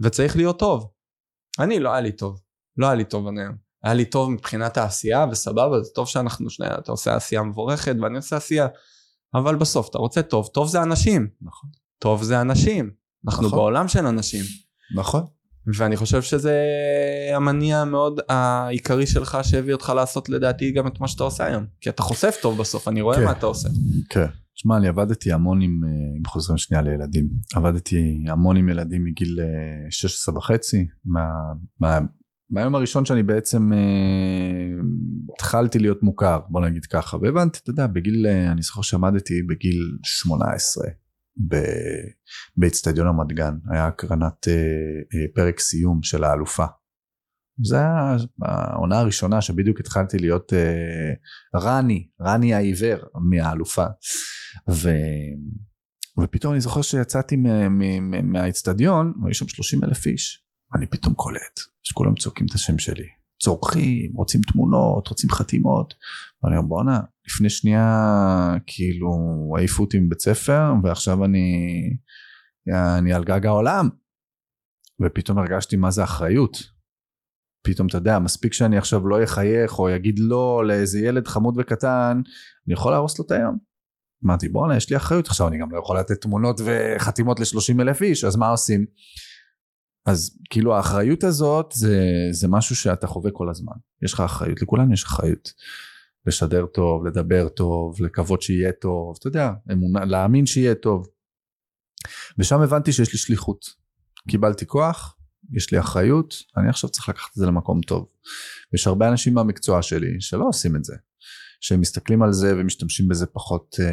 וצריך 0.00 0.36
להיות 0.36 0.58
טוב. 0.58 0.90
אני 1.58 1.80
לא 1.80 1.90
היה 1.90 2.00
לי 2.00 2.12
טוב. 2.12 2.40
לא 2.76 2.86
היה 2.86 2.94
לי 2.94 3.04
טוב 3.04 3.26
אני 3.26 3.40
היום. 3.40 3.54
היה 3.84 3.94
לי 3.94 4.04
טוב 4.04 4.30
מבחינת 4.30 4.76
העשייה, 4.76 5.26
וסבבה, 5.30 5.82
זה 5.82 5.90
טוב 5.94 6.08
שאנחנו 6.08 6.50
שני, 6.50 6.66
אתה 6.66 6.92
עושה 6.92 7.14
עשייה 7.16 7.42
מבורכת, 7.42 7.96
ואני 8.02 8.16
עושה 8.16 8.36
עשייה. 8.36 8.66
אבל 9.34 9.56
בסוף, 9.56 9.88
אתה 9.88 9.98
רוצה 9.98 10.22
טוב, 10.22 10.46
טוב 10.46 10.68
זה 10.68 10.82
אנשים. 10.82 11.28
נכון. 11.42 11.70
טוב 11.98 12.22
זה 12.22 12.40
אנשים. 12.40 12.90
אנחנו 13.26 13.46
נכון. 13.46 13.58
בעולם 13.58 13.88
של 13.88 14.06
אנשים. 14.06 14.44
נכון. 14.96 15.24
ואני 15.74 15.96
חושב 15.96 16.22
שזה 16.22 16.62
המניע 17.36 17.78
המאוד 17.78 18.20
העיקרי 18.28 19.06
שלך 19.06 19.38
שהביא 19.42 19.72
אותך 19.72 19.92
לעשות 19.96 20.28
לדעתי 20.28 20.72
גם 20.72 20.86
את 20.86 21.00
מה 21.00 21.08
שאתה 21.08 21.24
עושה 21.24 21.44
היום. 21.46 21.64
כי 21.80 21.90
אתה 21.90 22.02
חושף 22.02 22.36
טוב 22.42 22.58
בסוף, 22.58 22.88
אני 22.88 23.00
רואה 23.00 23.16
כן. 23.16 23.24
מה 23.24 23.32
אתה 23.32 23.46
עושה. 23.46 23.68
כן. 24.10 24.26
שמע, 24.54 24.76
אני 24.76 24.88
עבדתי 24.88 25.32
המון 25.32 25.62
עם, 25.62 25.80
אה, 25.84 25.90
אם 26.18 26.24
חוזרים 26.26 26.58
שנייה 26.58 26.82
לילדים, 26.82 27.28
עבדתי 27.54 28.24
המון 28.28 28.56
עם 28.56 28.68
ילדים 28.68 29.04
מגיל 29.04 29.40
אה, 29.40 29.90
16 29.90 30.36
וחצי, 30.36 30.86
מה, 31.04 31.28
מה, 31.80 31.98
מהיום 32.50 32.74
הראשון 32.74 33.04
שאני 33.04 33.22
בעצם 33.22 33.72
אה, 33.72 33.78
התחלתי 35.34 35.78
להיות 35.78 36.02
מוכר, 36.02 36.40
בוא 36.48 36.60
נגיד 36.60 36.86
ככה, 36.86 37.16
והבנתי, 37.22 37.58
אתה 37.62 37.70
יודע, 37.70 37.86
בגיל, 37.86 38.26
אה, 38.26 38.52
אני 38.52 38.62
זוכר 38.62 38.82
שעמדתי 38.82 39.42
בגיל 39.42 39.96
18 40.02 40.84
ב- 40.86 41.05
באצטדיון 42.56 43.06
רמת 43.06 43.32
גן, 43.32 43.54
היה 43.70 43.86
הקרנת 43.86 44.48
אה, 44.48 44.54
אה, 44.54 45.26
פרק 45.34 45.60
סיום 45.60 46.02
של 46.02 46.24
האלופה. 46.24 46.64
זה 47.64 47.76
היה 47.78 48.16
העונה 48.42 48.98
הראשונה 48.98 49.40
שבדיוק 49.40 49.80
התחלתי 49.80 50.18
להיות 50.18 50.52
אה, 50.52 51.12
רני, 51.60 52.08
רני 52.20 52.54
העיוור 52.54 52.98
מהאלופה. 53.30 53.86
ו... 54.70 54.90
ופתאום 56.22 56.52
אני 56.52 56.60
זוכר 56.60 56.82
שיצאתי 56.82 57.36
מ- 57.36 57.78
מ- 57.78 58.10
מ- 58.10 58.32
מהאצטדיון 58.32 59.12
והיו 59.22 59.34
שם 59.34 59.48
30 59.48 59.84
אלף 59.84 60.06
איש. 60.06 60.44
אני 60.76 60.86
פתאום 60.86 61.14
קולט 61.14 61.60
שכולם 61.82 62.14
צועקים 62.14 62.46
את 62.50 62.54
השם 62.54 62.78
שלי. 62.78 63.15
צורכים, 63.42 64.12
רוצים 64.14 64.40
תמונות, 64.52 65.08
רוצים 65.08 65.30
חתימות. 65.30 65.94
ואני 66.42 66.56
אומר 66.56 66.68
בואנה, 66.68 67.00
לפני 67.26 67.50
שנייה 67.50 68.54
כאילו 68.66 69.10
העיפו 69.56 69.82
אותי 69.82 69.98
מבית 69.98 70.20
ספר 70.20 70.72
ועכשיו 70.82 71.24
אני, 71.24 71.80
אני 72.98 73.12
על 73.12 73.24
גג 73.24 73.46
העולם. 73.46 73.88
ופתאום 75.02 75.38
הרגשתי 75.38 75.76
מה 75.76 75.90
זה 75.90 76.04
אחריות. 76.04 76.56
פתאום 77.66 77.86
אתה 77.86 77.96
יודע, 77.96 78.18
מספיק 78.18 78.52
שאני 78.52 78.78
עכשיו 78.78 79.08
לא 79.08 79.24
אחייך 79.24 79.78
או 79.78 79.90
יגיד 79.90 80.18
לא 80.18 80.66
לאיזה 80.66 80.98
ילד 81.00 81.28
חמוד 81.28 81.54
וקטן, 81.58 82.20
אני 82.66 82.74
יכול 82.74 82.92
להרוס 82.92 83.18
לו 83.18 83.24
את 83.26 83.30
היום. 83.30 83.58
אמרתי 84.24 84.48
בואנה 84.48 84.76
יש 84.76 84.90
לי 84.90 84.96
אחריות 84.96 85.26
עכשיו 85.26 85.48
אני 85.48 85.58
גם 85.58 85.70
לא 85.70 85.78
יכול 85.78 85.98
לתת 85.98 86.20
תמונות 86.20 86.60
וחתימות 86.64 87.40
ל-30 87.40 87.80
אלף 87.80 88.02
איש 88.02 88.24
אז 88.24 88.36
מה 88.36 88.48
עושים? 88.48 88.86
אז 90.06 90.38
כאילו 90.50 90.76
האחריות 90.76 91.24
הזאת 91.24 91.72
זה, 91.72 92.00
זה 92.30 92.48
משהו 92.48 92.76
שאתה 92.76 93.06
חווה 93.06 93.30
כל 93.30 93.50
הזמן. 93.50 93.76
יש 94.02 94.12
לך 94.12 94.20
אחריות 94.20 94.62
לכולנו 94.62 94.92
יש 94.92 95.04
אחריות. 95.04 95.52
לשדר 96.26 96.66
טוב 96.66 97.06
לדבר 97.06 97.48
טוב 97.48 98.02
לקוות 98.02 98.42
שיהיה 98.42 98.72
טוב 98.72 99.16
אתה 99.18 99.28
יודע 99.28 99.52
אמונה 99.72 100.04
להאמין 100.04 100.46
שיהיה 100.46 100.74
טוב. 100.74 101.08
ושם 102.38 102.60
הבנתי 102.60 102.92
שיש 102.92 103.12
לי 103.12 103.18
שליחות. 103.18 103.66
קיבלתי 104.28 104.66
כוח 104.66 105.16
יש 105.52 105.72
לי 105.72 105.80
אחריות 105.80 106.34
אני 106.56 106.68
עכשיו 106.68 106.90
צריך 106.90 107.08
לקחת 107.08 107.30
את 107.30 107.34
זה 107.34 107.46
למקום 107.46 107.80
טוב. 107.80 108.06
יש 108.74 108.86
הרבה 108.86 109.08
אנשים 109.08 109.34
במקצוע 109.34 109.82
שלי 109.82 110.20
שלא 110.20 110.44
עושים 110.48 110.76
את 110.76 110.84
זה. 110.84 110.94
שהם 111.60 111.80
מסתכלים 111.80 112.22
על 112.22 112.32
זה 112.32 112.54
ומשתמשים 112.56 113.08
בזה 113.08 113.26
פחות, 113.26 113.76
אה, 113.80 113.86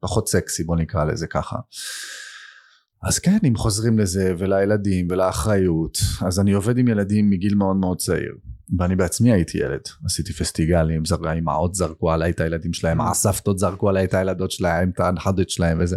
פחות 0.00 0.28
סקסי 0.28 0.64
בוא 0.64 0.76
נקרא 0.76 1.04
לזה 1.04 1.26
ככה. 1.26 1.56
אז 3.02 3.18
כן 3.18 3.38
אם 3.48 3.56
חוזרים 3.56 3.98
לזה 3.98 4.34
ולילדים 4.38 5.08
ולאחריות 5.10 5.98
אז 6.26 6.40
אני 6.40 6.52
עובד 6.52 6.78
עם 6.78 6.88
ילדים 6.88 7.30
מגיל 7.30 7.54
מאוד 7.54 7.76
מאוד 7.76 7.98
צעיר. 7.98 8.34
ואני 8.78 8.96
בעצמי 8.96 9.32
הייתי 9.32 9.58
ילד. 9.58 9.80
עשיתי 10.04 10.32
פסטיגלים 10.32 11.04
זר- 11.04 11.28
האמהות 11.28 11.74
זרקו 11.74 12.12
עליי 12.12 12.30
את 12.30 12.40
הילדים 12.40 12.72
שלהם 12.72 13.00
הסבתות 13.00 13.58
זרקו 13.58 13.88
עליי 13.88 14.04
את 14.04 14.14
הילדות 14.14 14.50
שלהם 14.50 14.90
את 14.94 15.00
הנכדות 15.00 15.50
שלהם 15.50 15.78
וזה. 15.80 15.96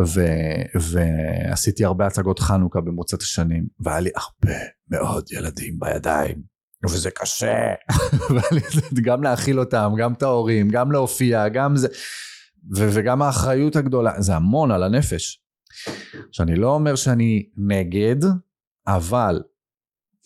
ו, 0.00 0.20
ועשיתי 0.74 1.84
הרבה 1.84 2.06
הצגות 2.06 2.38
חנוכה 2.38 2.80
במרוצת 2.80 3.22
השנים 3.22 3.66
והיה 3.80 4.00
לי 4.00 4.10
הרבה 4.16 4.56
מאוד 4.90 5.24
ילדים 5.32 5.78
בידיים. 5.78 6.42
וזה 6.90 7.10
קשה. 7.10 7.54
גם 9.06 9.22
להאכיל 9.22 9.60
אותם 9.60 9.92
גם 9.98 10.12
את 10.12 10.22
ההורים 10.22 10.68
גם 10.68 10.92
להופיע 10.92 11.48
גם 11.48 11.76
זה. 11.76 11.88
ו- 12.76 12.88
וגם 12.92 13.22
האחריות 13.22 13.76
הגדולה 13.76 14.12
זה 14.20 14.34
המון 14.36 14.70
על 14.70 14.82
הנפש. 14.82 15.41
שאני 16.32 16.56
לא 16.56 16.74
אומר 16.74 16.96
שאני 16.96 17.48
נגד 17.56 18.16
אבל 18.86 19.42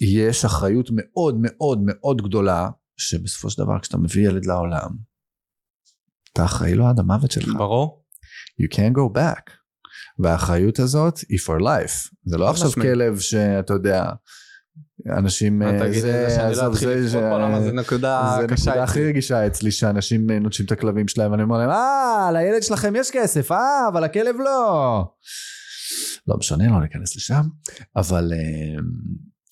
יש 0.01 0.45
אחריות 0.45 0.89
מאוד 0.93 1.37
מאוד 1.41 1.81
מאוד 1.87 2.23
גדולה, 2.23 2.71
שבסופו 2.97 3.51
של 3.51 3.63
דבר 3.63 3.79
כשאתה 3.81 3.99
מביא 3.99 4.29
ילד 4.29 4.47
לעולם, 4.47 4.91
אתה 6.33 6.45
אחראי 6.45 6.75
לו 6.75 6.87
עד 6.87 6.99
המוות 6.99 7.31
שלך. 7.31 7.49
ברור. 7.59 8.05
You 8.63 8.75
can't 8.75 8.97
go 8.97 9.17
back. 9.17 9.51
והאחריות 10.19 10.79
הזאת 10.79 11.19
היא 11.29 11.39
for 11.39 11.61
life. 11.61 12.15
זה 12.25 12.39
לא 12.39 12.51
עכשיו. 12.51 12.71
כלב 12.73 13.19
שאתה 13.19 13.73
יודע, 13.73 14.05
אנשים... 15.11 15.63
אה, 15.63 15.85
לי 15.85 16.01
זה, 16.01 16.27
עזוב, 16.49 16.75
זה- 16.75 17.09
זה- 17.09 17.73
נקודה 17.73 18.37
זה 18.41 18.47
קשה 18.49 18.71
נקודה. 18.71 18.85
הכי 18.85 19.05
רגישה 19.05 19.47
אצלי, 19.47 19.71
שאנשים 19.71 20.31
אה, 20.31 20.39
נוטשים 20.39 20.67
את 20.67 20.73
הכלבים 20.73 21.09
שלהם, 21.09 21.31
ואני 21.33 21.43
אומר 21.43 21.59
להם, 21.59 21.71
אה, 21.71 22.31
לילד 22.33 22.63
שלכם 22.63 22.97
יש 22.97 23.11
כסף, 23.11 23.53
אה, 23.53 23.89
אבל 23.93 24.05
הכלב 24.05 24.37
לא. 24.39 25.05
לא 26.29 26.37
משנה, 26.39 26.69
לא 26.69 26.81
ניכנס 26.81 27.17
לשם, 27.17 27.43
אבל 27.97 28.33
אה, 28.33 28.81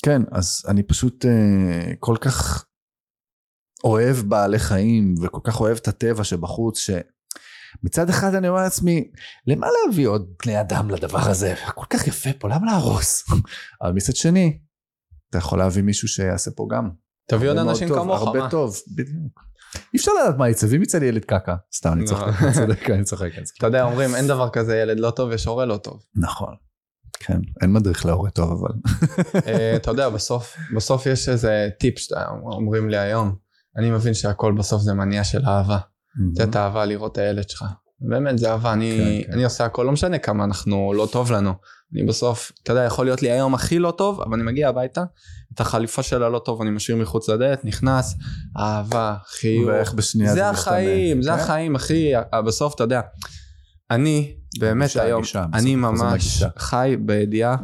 כן, 0.05 0.23
אז 0.33 0.63
אני 0.69 0.83
פשוט 0.83 1.25
אה, 1.25 1.93
כל 1.99 2.17
כך 2.21 2.65
אוהב 3.85 4.17
בעלי 4.17 4.59
חיים, 4.59 5.15
וכל 5.23 5.41
כך 5.45 5.61
אוהב 5.61 5.77
את 5.77 5.89
הטבע 5.89 6.25
שבחוץ, 6.25 6.79
שמצד 6.79 8.09
אחד 8.09 8.35
אני 8.35 8.49
אומר 8.49 8.61
לעצמי, 8.63 9.11
למה 9.47 9.67
להביא 9.87 10.09
עוד 10.09 10.27
בני 10.45 10.61
אדם 10.61 10.91
לדבר 10.91 11.29
הזה? 11.31 11.55
כל 11.75 11.87
כך 11.91 12.07
יפה 12.07 12.31
פה, 12.39 12.49
למה 12.49 12.67
להרוס? 12.73 13.25
אבל 13.83 13.93
מצד 13.93 14.17
שני, 14.17 14.59
אתה 15.35 15.39
יכול 15.43 15.59
להביא 15.59 15.82
מישהו 15.82 16.09
שיעשה 16.09 16.51
פה 16.57 16.68
גם. 16.70 16.91
תביא 17.28 17.51
עוד 17.51 17.57
אנשים 17.57 17.89
טוב, 17.89 17.99
כמוך, 17.99 18.22
הרבה 18.22 18.39
מה? 18.39 18.51
טוב, 18.51 18.76
בדיוק. 18.97 19.41
אי 19.74 19.99
אפשר 19.99 20.12
לדעת 20.22 20.39
מה 20.39 20.49
יצא, 20.49 20.66
ואם 20.70 20.82
יצא 20.82 20.99
לי 20.99 21.07
ילד 21.07 21.24
קקה, 21.24 21.57
סתם 21.74 21.93
אני 21.93 22.01
לא. 22.01 22.07
צוחק, 22.07 22.43
אני 22.43 22.53
צודק, 22.53 22.91
אני 22.91 23.05
צוחק. 23.05 23.30
אני 23.39 23.45
צוחק. 23.45 23.59
אתה 23.59 23.66
יודע, 23.66 23.85
אומרים, 23.85 24.14
אין 24.14 24.26
דבר 24.26 24.51
כזה 24.51 24.76
ילד 24.76 25.01
לא 25.01 25.11
טוב, 25.11 25.32
יש 25.32 25.47
הורה 25.47 25.64
לא 25.64 25.76
טוב. 25.76 26.03
נכון. 26.16 26.55
כן, 27.18 27.39
אין 27.62 27.72
מדריך 27.72 28.07
להורה 28.07 28.30
טוב 28.30 28.51
אבל. 28.51 28.74
אה, 29.47 29.76
אתה 29.76 29.91
יודע, 29.91 30.09
בסוף, 30.09 30.57
בסוף 30.74 31.07
יש 31.07 31.28
איזה 31.28 31.68
טיפ 31.78 31.99
שאומרים 31.99 32.91
לי 32.91 32.99
היום. 32.99 33.37
אני 33.76 33.91
מבין 33.91 34.14
שהכל 34.14 34.53
בסוף 34.53 34.82
זה 34.82 34.95
מניע 34.95 35.24
של 35.24 35.47
אהבה. 35.47 35.78
לתת 36.35 36.57
אהבה 36.57 36.85
לראות 36.85 37.12
את 37.12 37.18
הילד 37.18 37.49
שלך. 37.49 37.64
באמת 38.01 38.38
זה 38.38 38.51
אהבה, 38.51 38.72
אני, 38.72 39.22
כן, 39.24 39.26
כן. 39.26 39.32
אני 39.32 39.45
עושה 39.45 39.64
הכל, 39.64 39.82
לא 39.82 39.92
משנה 39.92 40.18
כמה 40.18 40.45
אנחנו 40.45 40.92
לא 40.97 41.09
טוב 41.12 41.32
לנו. 41.32 41.53
אני 41.95 42.03
בסוף, 42.03 42.53
אתה 42.62 42.72
יודע, 42.72 42.82
יכול 42.82 43.07
להיות 43.07 43.22
לי 43.22 43.30
היום 43.30 43.55
הכי 43.55 43.78
לא 43.78 43.90
טוב, 43.90 44.20
אבל 44.20 44.34
אני 44.34 44.42
מגיע 44.42 44.68
הביתה, 44.68 45.03
את 45.55 45.61
החליפה 45.61 46.03
של 46.03 46.22
הלא 46.22 46.38
טוב 46.38 46.62
אני 46.62 46.70
משאיר 46.70 46.97
מחוץ 46.97 47.28
לדלת, 47.28 47.64
נכנס, 47.64 48.14
אהבה, 48.59 49.14
חיוך. 49.26 49.68
ואיך 49.68 49.95
בשנייה 49.95 50.30
זה 50.30 50.34
זה 50.34 50.51
משתנה. 50.51 50.72
החיים, 50.72 51.22
זה 51.22 51.30
כן? 51.30 51.38
החיים, 51.38 51.74
אחי. 51.74 52.12
בסוף, 52.47 52.74
אתה 52.74 52.84
יודע, 52.84 53.01
אני 53.90 54.34
באמת 54.59 54.82
הגישה, 54.82 55.03
היום, 55.03 55.18
הגישה, 55.18 55.45
אני 55.55 55.70
זה 55.70 55.76
ממש. 55.76 56.42
חי 56.59 56.97
בידיעה 57.01 57.57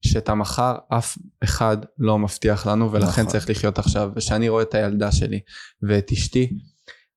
שאת 0.00 0.28
המחר 0.28 0.74
אף 0.88 1.18
אחד 1.44 1.76
לא 1.98 2.18
מבטיח 2.18 2.66
לנו, 2.66 2.92
ולכן 2.92 3.06
נכון. 3.06 3.26
צריך 3.26 3.50
לחיות 3.50 3.78
עכשיו. 3.78 4.10
ושאני 4.16 4.48
רואה 4.48 4.62
את 4.62 4.74
הילדה 4.74 5.12
שלי 5.12 5.40
ואת 5.82 6.12
אשתי, 6.12 6.58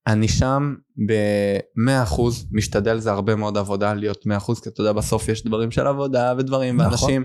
אני 0.07 0.27
שם 0.27 0.75
ב-100% 1.07 2.21
משתדל, 2.51 2.99
זה 2.99 3.11
הרבה 3.11 3.35
מאוד 3.35 3.57
עבודה 3.57 3.93
להיות 3.93 4.25
100%, 4.25 4.63
כי 4.63 4.69
אתה 4.69 4.81
יודע, 4.81 4.91
בסוף 4.91 5.29
יש 5.29 5.45
דברים 5.45 5.71
של 5.71 5.87
עבודה 5.87 6.33
ודברים 6.37 6.81
נכון. 6.81 6.89
ואנשים, 6.89 7.23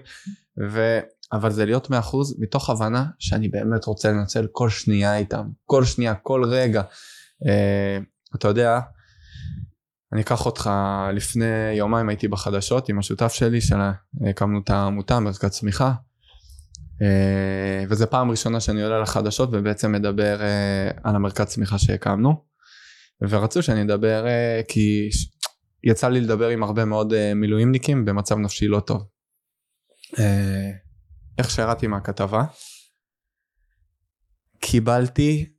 ו... 0.70 0.98
אבל 1.32 1.50
זה 1.50 1.64
להיות 1.64 1.86
100% 1.86 1.92
מתוך 2.38 2.70
הבנה 2.70 3.04
שאני 3.18 3.48
באמת 3.48 3.84
רוצה 3.84 4.12
לנצל 4.12 4.46
כל 4.52 4.70
שנייה 4.70 5.16
איתם, 5.16 5.46
כל 5.64 5.84
שנייה, 5.84 6.14
כל 6.14 6.44
רגע. 6.44 6.82
אה, 7.46 7.98
אתה 8.34 8.48
יודע, 8.48 8.80
אני 10.12 10.20
אקח 10.20 10.46
אותך, 10.46 10.70
לפני 11.12 11.72
יומיים 11.76 12.08
הייתי 12.08 12.28
בחדשות 12.28 12.88
עם 12.88 12.98
השותף 12.98 13.32
שלי, 13.32 13.58
שהקמנו 13.60 14.60
את 14.64 14.70
העמותה, 14.70 15.20
מרכז 15.20 15.50
צמיחה, 15.50 15.92
אה, 17.02 17.84
וזו 17.88 18.10
פעם 18.10 18.30
ראשונה 18.30 18.60
שאני 18.60 18.82
עולה 18.82 19.00
לחדשות 19.00 19.48
ובעצם 19.52 19.92
מדבר 19.92 20.42
אה, 20.42 20.90
על 21.04 21.16
המרכז 21.16 21.46
צמיחה 21.46 21.78
שהקמנו, 21.78 22.44
ורצו 23.22 23.62
שאני 23.62 23.82
אדבר, 23.82 24.26
אה, 24.26 24.60
כי 24.68 25.08
יצא 25.84 26.08
לי 26.08 26.20
לדבר 26.20 26.48
עם 26.48 26.62
הרבה 26.62 26.84
מאוד 26.84 27.12
אה, 27.12 27.34
מילואימניקים 27.34 28.04
במצב 28.04 28.38
נפשי 28.38 28.68
לא 28.68 28.80
טוב. 28.80 29.08
אה, 30.18 30.70
איך 31.38 31.50
שירדתי 31.50 31.86
מהכתבה, 31.86 32.44
קיבלתי 34.60 35.52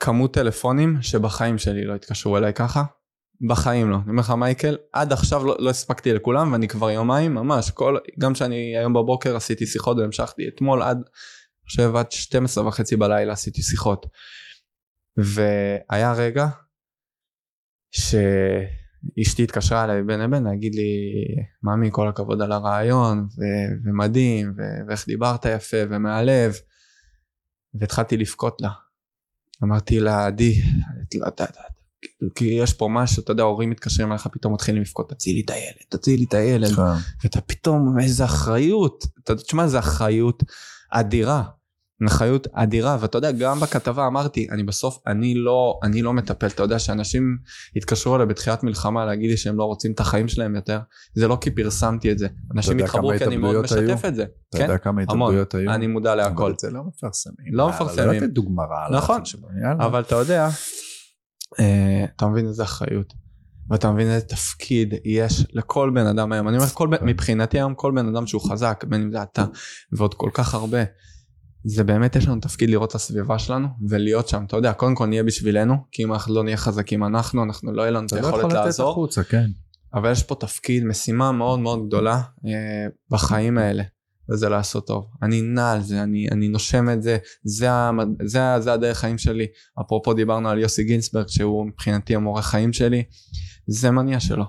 כמות 0.00 0.34
טלפונים 0.34 1.02
שבחיים 1.02 1.58
שלי 1.58 1.84
לא 1.84 1.94
התקשרו 1.94 2.38
אליי 2.38 2.54
ככה. 2.54 2.84
בחיים 3.48 3.90
לא. 3.90 3.96
אני 3.96 4.10
אומר 4.10 4.20
לך 4.20 4.30
מייקל, 4.30 4.76
עד 4.92 5.12
עכשיו 5.12 5.44
לא, 5.44 5.56
לא 5.58 5.70
הספקתי 5.70 6.12
לכולם 6.12 6.52
ואני 6.52 6.68
כבר 6.68 6.90
יומיים 6.90 7.34
ממש, 7.34 7.70
כל, 7.70 7.98
גם 8.18 8.34
שאני 8.34 8.76
היום 8.78 8.92
בבוקר 8.92 9.36
עשיתי 9.36 9.66
שיחות 9.66 9.96
והמשכתי 9.96 10.48
אתמול 10.48 10.82
עד, 10.82 10.96
אני 10.96 11.68
חושב 11.68 11.96
עד 11.96 12.12
12 12.12 12.66
וחצי 12.68 12.96
בלילה 12.96 13.32
עשיתי 13.32 13.62
שיחות. 13.62 14.06
והיה 15.16 16.12
רגע 16.12 16.46
שאשתי 17.94 19.42
התקשרה 19.42 19.84
אליי 19.84 20.02
בין 20.02 20.20
לבין 20.20 20.44
להגיד 20.44 20.74
לי, 20.74 21.12
ממי 21.62 21.88
כל 21.92 22.08
הכבוד 22.08 22.42
על 22.42 22.52
הרעיון 22.52 23.18
ו- 23.18 23.74
ומדהים 23.84 24.52
ו- 24.56 24.88
ואיך 24.88 25.06
דיברת 25.06 25.44
יפה 25.44 25.76
ומהלב. 25.90 26.54
והתחלתי 27.74 28.16
לבכות 28.16 28.60
לה. 28.60 28.70
אמרתי 29.62 30.00
לה, 30.00 30.26
עדי, 30.26 30.62
לא 31.14 32.28
כי 32.34 32.44
יש 32.44 32.72
פה 32.72 32.88
משהו, 32.90 33.22
אתה 33.22 33.32
יודע, 33.32 33.42
הורים 33.42 33.70
מתקשרים 33.70 34.12
אליך, 34.12 34.26
פתאום 34.26 34.54
מתחילים 34.54 34.82
לבכות, 34.82 35.10
תצילי 35.10 35.42
את 35.44 35.50
הילד, 35.50 35.84
תצילי 35.88 36.24
את 36.24 36.34
הילד. 36.34 36.74
כן. 36.74 36.82
ואתה 37.24 37.40
פתאום, 37.40 38.00
איזה 38.00 38.24
אחריות. 38.24 39.04
אתה 39.24 39.36
תשמע, 39.36 39.64
איזה 39.64 39.78
אחריות 39.78 40.42
אדירה. 40.90 41.42
אחריות 42.06 42.46
אדירה, 42.52 42.96
ואתה 43.00 43.18
יודע, 43.18 43.32
גם 43.32 43.60
בכתבה 43.60 44.06
אמרתי, 44.06 44.46
אני 44.50 44.62
בסוף, 44.62 44.98
אני 45.06 45.34
לא, 45.34 45.78
אני 45.82 46.02
לא 46.02 46.12
מטפל, 46.12 46.46
אתה 46.46 46.62
יודע 46.62 46.78
שאנשים 46.78 47.36
התקשרו 47.76 48.16
אליי 48.16 48.26
בתחילת 48.26 48.62
מלחמה 48.62 49.04
להגיד 49.04 49.30
לי 49.30 49.36
שהם 49.36 49.56
לא 49.56 49.64
רוצים 49.64 49.92
את 49.92 50.00
החיים 50.00 50.28
שלהם 50.28 50.54
יותר, 50.54 50.78
זה 51.14 51.28
לא 51.28 51.38
כי 51.40 51.50
פרסמתי 51.50 52.12
את 52.12 52.18
זה. 52.18 52.28
אנשים 52.54 52.78
התחברו 52.78 53.12
כי 53.18 53.24
אני 53.24 53.36
מאוד 53.36 53.56
משתף 53.60 54.04
את 54.04 54.14
זה. 54.14 54.22
אתה 54.22 54.58
כן? 54.58 54.62
יודע 54.64 54.78
כמה. 54.78 55.02
התאבדויות 55.02 55.54
היו? 55.54 55.70
אני 55.70 55.86
מודע 55.86 56.14
להכל. 56.14 56.42
אבל 56.42 56.54
זה 56.58 56.70
לא 56.70 56.82
מפרסמים. 56.84 57.54
לא 57.54 57.64
אבל 57.64 57.74
מפרסמים. 57.74 58.06
לא 58.06 58.12
לתת 58.12 58.30
דוגמה 58.30 58.62
רעה. 58.62 58.90
נכון. 58.90 59.20
אבל 59.80 60.00
אתה 60.00 60.14
יודע, 60.14 60.48
אה, 61.60 62.04
אתה 62.16 62.26
מבין 62.26 62.46
איזה 62.46 62.62
אחריות. 62.62 63.24
ואתה 63.70 63.90
מבין 63.90 64.06
איזה 64.06 64.26
תפקיד 64.26 64.94
יש 65.04 65.46
לכל 65.52 65.90
בן 65.94 66.06
אדם 66.06 66.32
היום. 66.32 66.48
אני 66.48 66.56
אומר, 66.56 66.68
כל, 66.68 66.88
מבחינתי 67.02 67.58
היום 67.58 67.74
כל 67.74 67.92
בן 67.94 68.08
אדם 68.08 68.26
שהוא 68.26 68.50
חזק, 68.50 68.84
בין 68.88 69.02
אם 69.02 69.12
זה 69.12 69.22
אתה 69.22 69.44
ועוד 69.92 70.14
כל 70.14 70.30
כך 70.34 70.54
הרבה, 70.54 70.78
זה 71.64 71.84
באמת 71.84 72.16
יש 72.16 72.28
לנו 72.28 72.40
תפקיד 72.40 72.70
לראות 72.70 72.90
את 72.90 72.94
הסביבה 72.94 73.38
שלנו 73.38 73.68
ולהיות 73.88 74.28
שם. 74.28 74.44
אתה 74.46 74.56
יודע, 74.56 74.72
קודם 74.72 74.94
כל 74.94 75.06
נהיה 75.06 75.22
בשבילנו, 75.22 75.74
כי 75.92 76.04
אם 76.04 76.12
אנחנו 76.12 76.34
לא 76.34 76.44
נהיה 76.44 76.56
חזקים 76.56 77.04
אנחנו, 77.04 77.42
אנחנו 77.42 77.72
לא 77.72 77.82
יהיה 77.82 77.90
לנו 77.90 78.06
את 78.06 78.12
אתה 78.12 78.20
לא 78.20 78.26
יכול 78.26 78.40
היכולת 78.40 78.54
לתת 78.54 78.64
לעזור. 78.64 78.90
החוצה, 78.90 79.24
כן. 79.24 79.46
אבל 79.94 80.12
יש 80.12 80.22
פה 80.22 80.34
תפקיד, 80.34 80.84
משימה 80.84 81.32
מאוד 81.32 81.58
מאוד 81.60 81.86
גדולה 81.86 82.20
אה, 82.46 82.86
בחיים 83.10 83.58
האלה, 83.58 83.82
וזה 84.32 84.48
לעשות 84.48 84.86
טוב. 84.86 85.06
אני 85.22 85.42
נע 85.42 85.72
על 85.72 85.82
זה, 85.82 86.02
אני, 86.02 86.28
אני 86.30 86.48
נושם 86.48 86.88
את 86.90 87.02
זה, 87.02 87.18
זה, 87.44 87.70
המד... 87.70 88.08
זה, 88.24 88.40
זה 88.58 88.72
הדרך 88.72 88.98
חיים 88.98 89.18
שלי. 89.18 89.46
אפרופו 89.80 90.14
דיברנו 90.14 90.48
על 90.48 90.58
יוסי 90.58 90.84
גינסברג, 90.84 91.28
שהוא 91.28 91.66
מבחינתי 91.66 92.14
המורה 92.14 92.42
חיים 92.42 92.72
שלי, 92.72 93.02
זה 93.66 93.90
מניע 93.90 94.20
שלו. 94.20 94.44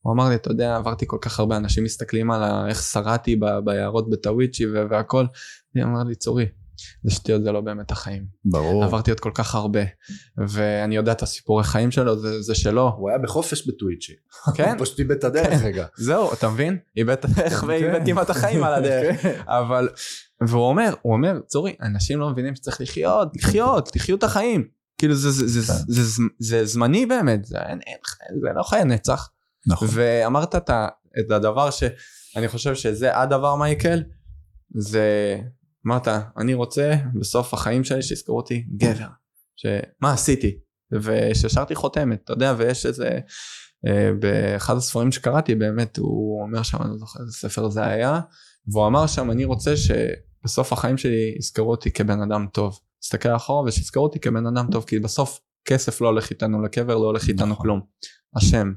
הוא 0.00 0.12
אמר 0.12 0.28
לי, 0.28 0.34
אתה 0.34 0.50
יודע, 0.50 0.76
עברתי 0.76 1.04
כל 1.08 1.18
כך 1.20 1.40
הרבה 1.40 1.56
אנשים 1.56 1.84
מסתכלים 1.84 2.30
על 2.30 2.68
איך 2.68 2.82
שרדתי 2.82 3.40
ביערות 3.64 4.10
בטוויצ'י 4.10 4.66
והכל. 4.90 5.26
הוא 5.74 5.82
אמר 5.82 6.02
לי, 6.02 6.14
צורי, 6.14 6.46
זה 7.04 7.10
שטויות, 7.10 7.42
זה 7.42 7.52
לא 7.52 7.60
באמת 7.60 7.90
החיים. 7.90 8.26
ברור. 8.44 8.84
עברתי 8.84 9.10
עוד 9.10 9.20
כל 9.20 9.30
כך 9.34 9.54
הרבה, 9.54 9.80
ואני 10.48 10.96
יודע 10.96 11.12
את 11.12 11.22
הסיפורי 11.22 11.64
חיים 11.64 11.90
שלו, 11.90 12.18
זה, 12.18 12.42
זה 12.42 12.54
שלו. 12.54 12.94
הוא 12.96 13.08
היה 13.10 13.18
בחופש 13.18 13.68
בטוויצ'י. 13.68 14.12
כן? 14.54 14.74
הוא 14.78 14.84
פשוט 14.84 14.98
איבד 14.98 15.16
את 15.16 15.24
הדרך 15.24 15.62
רגע. 15.62 15.86
זהו, 15.96 16.32
אתה 16.32 16.48
מבין? 16.48 16.78
איבד 16.96 17.12
את 17.12 17.24
הדרך 17.24 17.64
ואיבד 17.66 17.98
כן. 17.98 18.06
כמעט 18.06 18.24
את 18.24 18.30
החיים 18.30 18.64
על 18.64 18.74
הדרך. 18.74 19.22
כן. 19.22 19.40
אבל, 19.46 19.88
והוא 20.48 20.68
אומר, 20.68 20.94
הוא 21.02 21.12
אומר, 21.12 21.40
צורי, 21.46 21.76
אנשים 21.82 22.20
לא 22.20 22.30
מבינים 22.30 22.54
שצריך 22.54 22.80
לחיות, 22.80 23.36
לחיות, 23.36 23.88
תחיו 23.88 24.16
את 24.16 24.22
החיים. 24.22 24.64
כאילו 24.98 25.14
זה, 25.14 25.30
זה, 25.30 25.46
זה, 25.48 25.72
כן. 25.72 25.78
זה, 25.88 26.02
זה, 26.02 26.22
זה 26.38 26.64
זמני 26.64 27.06
באמת, 27.06 27.44
זה, 27.44 27.58
אין, 27.58 27.80
אין, 27.86 27.96
זה 28.40 28.48
לא 28.56 28.62
חיי 28.62 28.84
נצח. 28.84 29.30
נכון. 29.66 29.88
ואמרת 29.90 30.54
את 30.54 31.30
הדבר 31.30 31.70
שאני 31.70 32.48
חושב 32.48 32.74
שזה 32.74 33.18
הדבר 33.18 33.56
מייקל, 33.56 34.02
זה, 34.74 35.38
אמרת, 35.86 36.08
אני 36.36 36.54
רוצה 36.54 36.96
בסוף 37.14 37.54
החיים 37.54 37.84
שלי 37.84 38.02
שיזכרו 38.02 38.36
אותי 38.36 38.66
גבר. 38.76 39.06
שמה 39.56 40.12
עשיתי? 40.12 40.58
וששרתי 40.92 41.74
חותמת, 41.74 42.20
אתה 42.24 42.32
יודע, 42.32 42.54
ויש 42.58 42.86
איזה, 42.86 43.18
אה, 43.86 44.10
באחד 44.20 44.76
הספרים 44.76 45.12
שקראתי 45.12 45.54
באמת, 45.54 45.96
הוא 45.96 46.42
אומר 46.42 46.62
שם, 46.62 46.78
אני 46.82 46.90
לא 46.90 46.96
זוכר 46.96 47.20
איזה 47.20 47.32
ספר 47.32 47.68
זה 47.68 47.84
היה, 47.84 48.20
והוא 48.66 48.86
אמר 48.86 49.06
שם, 49.06 49.30
אני 49.30 49.44
רוצה 49.44 49.74
שבסוף 49.76 50.72
החיים 50.72 50.98
שלי 50.98 51.34
יזכרו 51.38 51.70
אותי 51.70 51.90
כבן 51.90 52.22
אדם 52.22 52.46
טוב. 52.52 52.78
תסתכל 53.00 53.36
אחורה 53.36 53.68
ושיזכרו 53.68 54.02
אותי 54.02 54.20
כבן 54.20 54.46
אדם 54.46 54.66
טוב, 54.72 54.84
כי 54.84 54.98
בסוף 54.98 55.40
כסף 55.64 56.00
לא 56.00 56.06
הולך 56.06 56.30
איתנו 56.30 56.62
לקבר, 56.62 56.94
לא 56.94 57.06
הולך 57.06 57.28
איתנו 57.28 57.46
נכון. 57.46 57.62
כלום. 57.62 57.80
השם 58.36 58.72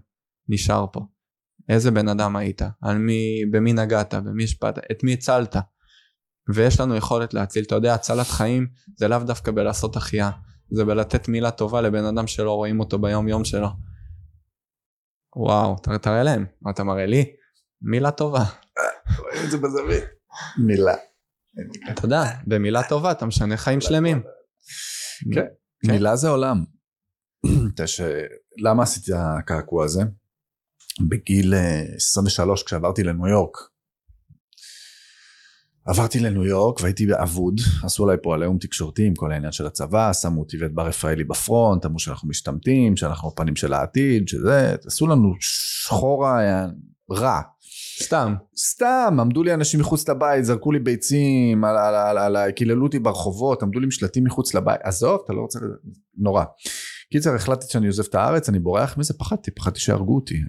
נשאר 0.49 0.86
פה. 0.93 1.01
איזה 1.70 1.91
בן 1.91 2.08
אדם 2.08 2.36
היית? 2.36 2.62
על 2.82 2.97
מי, 2.97 3.41
במי 3.51 3.74
נגעת? 3.74 4.14
במי 4.14 4.43
השפעת? 4.43 4.78
את 4.91 5.04
מי 5.04 5.14
הצלת? 5.14 5.56
ויש 6.55 6.79
לנו 6.79 6.95
יכולת 6.95 7.33
להציל. 7.33 7.63
אתה 7.63 7.75
יודע, 7.75 7.93
הצלת 7.93 8.27
חיים 8.27 8.67
זה 8.95 9.07
לאו 9.07 9.19
דווקא 9.19 9.51
בלעשות 9.51 9.95
החייאה, 9.95 10.31
זה 10.71 10.85
בלתת 10.85 11.27
מילה 11.27 11.51
טובה 11.51 11.81
לבן 11.81 12.05
אדם 12.05 12.27
שלא 12.27 12.51
רואים 12.51 12.79
אותו 12.79 12.99
ביום 12.99 13.27
יום 13.27 13.45
שלו. 13.45 13.67
וואו, 15.35 15.75
תראה 16.01 16.23
להם, 16.23 16.45
מה 16.61 16.71
אתה 16.71 16.83
מראה 16.83 17.05
לי? 17.05 17.25
מילה 17.81 18.11
טובה. 18.11 18.43
רואים 19.19 19.45
את 19.45 19.51
זה 19.51 19.57
בזווית. 19.57 20.03
מילה. 20.57 20.95
אתה 21.91 22.05
יודע, 22.05 22.23
במילה 22.47 22.81
טובה 22.89 23.11
אתה 23.11 23.25
משנה 23.25 23.57
חיים 23.57 23.81
שלמים. 23.81 24.23
כן, 25.33 25.45
מילה 25.87 26.15
זה 26.15 26.29
עולם. 26.29 26.63
למה 28.63 28.83
עשיתי 28.83 29.11
את 29.11 29.17
הקעקוע 29.39 29.85
הזה? 29.85 30.01
בגיל 31.09 31.53
23 31.95 32.61
אה, 32.61 32.65
כשעברתי 32.65 33.03
לניו 33.03 33.27
יורק. 33.27 33.57
עברתי 35.86 36.19
לניו 36.19 36.45
יורק 36.45 36.81
והייתי 36.81 37.07
אבוד, 37.23 37.61
עשו 37.84 38.03
עליי 38.03 38.17
פה 38.21 38.34
עליהום 38.34 38.57
תקשורתי 38.57 39.05
עם 39.05 39.15
כל 39.15 39.31
העניין 39.31 39.51
של 39.51 39.65
הצבא, 39.65 40.13
שמו 40.13 40.39
אותי 40.39 40.57
ואת 40.61 40.73
בר 40.73 40.88
רפאלי 40.88 41.23
בפרונט, 41.23 41.86
אמרו 41.86 41.99
שאנחנו 41.99 42.29
משתמטים, 42.29 42.97
שאנחנו 42.97 43.29
הפנים 43.29 43.55
של 43.55 43.73
העתיד, 43.73 44.27
שזה, 44.27 44.75
עשו 44.86 45.07
לנו 45.07 45.34
שחורה 45.39 46.65
רע. 47.11 47.41
סתם. 48.03 48.36
סתם, 48.57 49.17
עמדו 49.19 49.43
לי 49.43 49.53
אנשים 49.53 49.79
מחוץ 49.79 50.09
לבית, 50.09 50.45
זרקו 50.45 50.71
לי 50.71 50.79
ביצים, 50.79 51.63
קיללו 52.55 52.86
אותי 52.86 52.99
ברחובות, 52.99 53.63
עמדו 53.63 53.79
לי 53.79 53.88
משלטים 53.88 54.23
מחוץ 54.23 54.53
לבית, 54.53 54.79
עזוב, 54.84 55.21
אתה 55.25 55.34
לא 55.34 55.41
רוצה, 55.41 55.59
נורא. 56.17 56.43
קיצר 57.14 57.36
החלטתי 57.36 57.66
שאני 57.70 57.88
עוזב 57.88 58.03
את 58.09 58.16
הארץ 58.16 58.49
אני 58.49 58.59
בורח 58.59 58.97
מזה 58.97 59.14
פחדתי 59.14 59.51
פחדתי 59.51 59.80
שיהרגו 59.80 60.16
אותי 60.16 60.41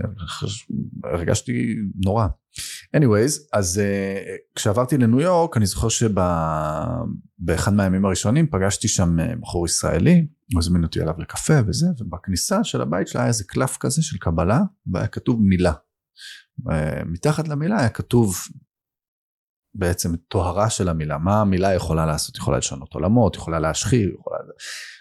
הרגשתי 1.04 1.76
נורא. 2.04 2.26
anyways 2.96 3.40
אז 3.52 3.80
uh, 3.80 4.28
כשעברתי 4.54 4.98
לניו 4.98 5.20
יורק 5.20 5.56
אני 5.56 5.66
זוכר 5.66 5.88
שבאחד 5.88 7.74
מהימים 7.74 8.04
הראשונים 8.04 8.46
פגשתי 8.46 8.88
שם 8.88 9.16
uh, 9.18 9.36
בחור 9.40 9.66
ישראלי 9.66 10.26
הוא 10.52 10.58
הזמין 10.58 10.84
אותי 10.84 11.00
אליו 11.00 11.14
לקפה 11.18 11.54
וזה 11.66 11.86
ובכניסה 12.00 12.64
של 12.64 12.80
הבית 12.80 13.08
שלה 13.08 13.20
היה 13.20 13.28
איזה 13.28 13.44
קלף 13.44 13.76
כזה 13.76 14.02
של 14.02 14.18
קבלה 14.18 14.60
והיה 14.92 15.06
כתוב 15.06 15.42
מילה. 15.42 15.72
Uh, 16.68 16.72
מתחת 17.06 17.48
למילה 17.48 17.78
היה 17.80 17.88
כתוב 17.88 18.36
בעצם 19.74 20.16
טוהרה 20.16 20.70
של 20.70 20.88
המילה 20.88 21.18
מה 21.18 21.40
המילה 21.40 21.74
יכולה 21.74 22.06
לעשות 22.06 22.36
יכולה 22.36 22.58
לשנות 22.58 22.94
עולמות 22.94 23.36
יכולה 23.36 23.58
להשחיר 23.58 24.14
יכולה 24.20 24.38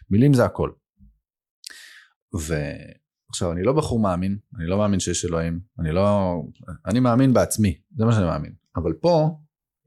מילים 0.10 0.34
זה 0.34 0.46
הכל. 0.46 0.70
ועכשיו 2.34 3.52
אני 3.52 3.64
לא 3.64 3.74
בחור 3.74 4.00
מאמין, 4.00 4.38
אני 4.58 4.68
לא 4.68 4.78
מאמין 4.78 5.00
שיש 5.00 5.26
אלוהים, 5.26 5.60
אני 5.80 5.92
לא, 5.92 6.36
אני 6.86 7.00
מאמין 7.00 7.34
בעצמי, 7.34 7.82
זה 7.98 8.06
מה 8.06 8.12
שאני 8.12 8.26
מאמין, 8.26 8.54
אבל 8.76 8.94
פה 8.94 9.40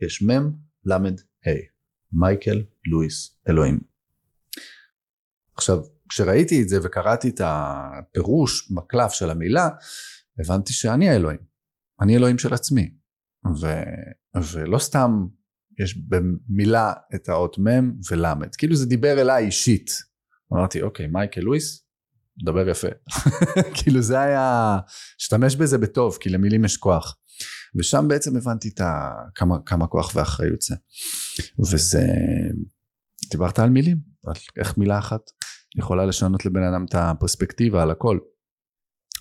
יש 0.02 0.22
מ' 0.22 0.30
ל' 0.84 0.92
ה', 0.92 1.50
מייקל 2.12 2.64
לואיס 2.86 3.38
אלוהים. 3.48 3.80
עכשיו 5.54 5.78
כשראיתי 6.08 6.62
את 6.62 6.68
זה 6.68 6.78
וקראתי 6.82 7.28
את 7.28 7.40
הפירוש 7.44 8.70
מקלף 8.70 9.12
של 9.12 9.30
המילה, 9.30 9.68
הבנתי 10.38 10.72
שאני 10.72 11.08
האלוהים, 11.10 11.40
אני 12.00 12.16
אלוהים 12.16 12.38
של 12.38 12.54
עצמי, 12.54 12.94
ו, 13.60 13.66
ולא 14.52 14.78
סתם 14.78 15.26
יש 15.78 15.98
במילה 15.98 16.92
את 17.14 17.28
האות 17.28 17.58
מ' 17.58 17.92
ול', 18.10 18.24
כאילו 18.58 18.76
זה 18.76 18.86
דיבר 18.86 19.20
אליי 19.20 19.44
אישית. 19.44 19.90
אמרתי 20.52 20.82
אוקיי 20.82 21.06
מייקל 21.06 21.40
לואיס 21.40 21.85
מדבר 22.42 22.68
יפה. 22.68 22.88
כאילו 23.74 24.02
זה 24.02 24.20
היה, 24.20 24.78
השתמש 25.20 25.56
בזה 25.56 25.78
בטוב, 25.78 26.18
כי 26.20 26.28
למילים 26.28 26.64
יש 26.64 26.76
כוח. 26.76 27.16
ושם 27.78 28.08
בעצם 28.08 28.36
הבנתי 28.36 28.68
את 28.68 28.80
ה... 28.80 29.10
כמה, 29.34 29.56
כמה 29.66 29.86
כוח 29.86 30.12
ואחריות 30.14 30.62
זה. 30.62 30.74
וזה, 31.70 32.06
דיברת 33.30 33.58
על 33.58 33.70
מילים, 33.70 33.98
על 34.26 34.34
איך 34.56 34.78
מילה 34.78 34.98
אחת 34.98 35.20
יכולה 35.76 36.06
לשנות 36.06 36.46
לבן 36.46 36.62
אדם 36.62 36.84
את 36.84 36.94
הפרספקטיבה 36.94 37.82
על 37.82 37.90
הכל. 37.90 38.18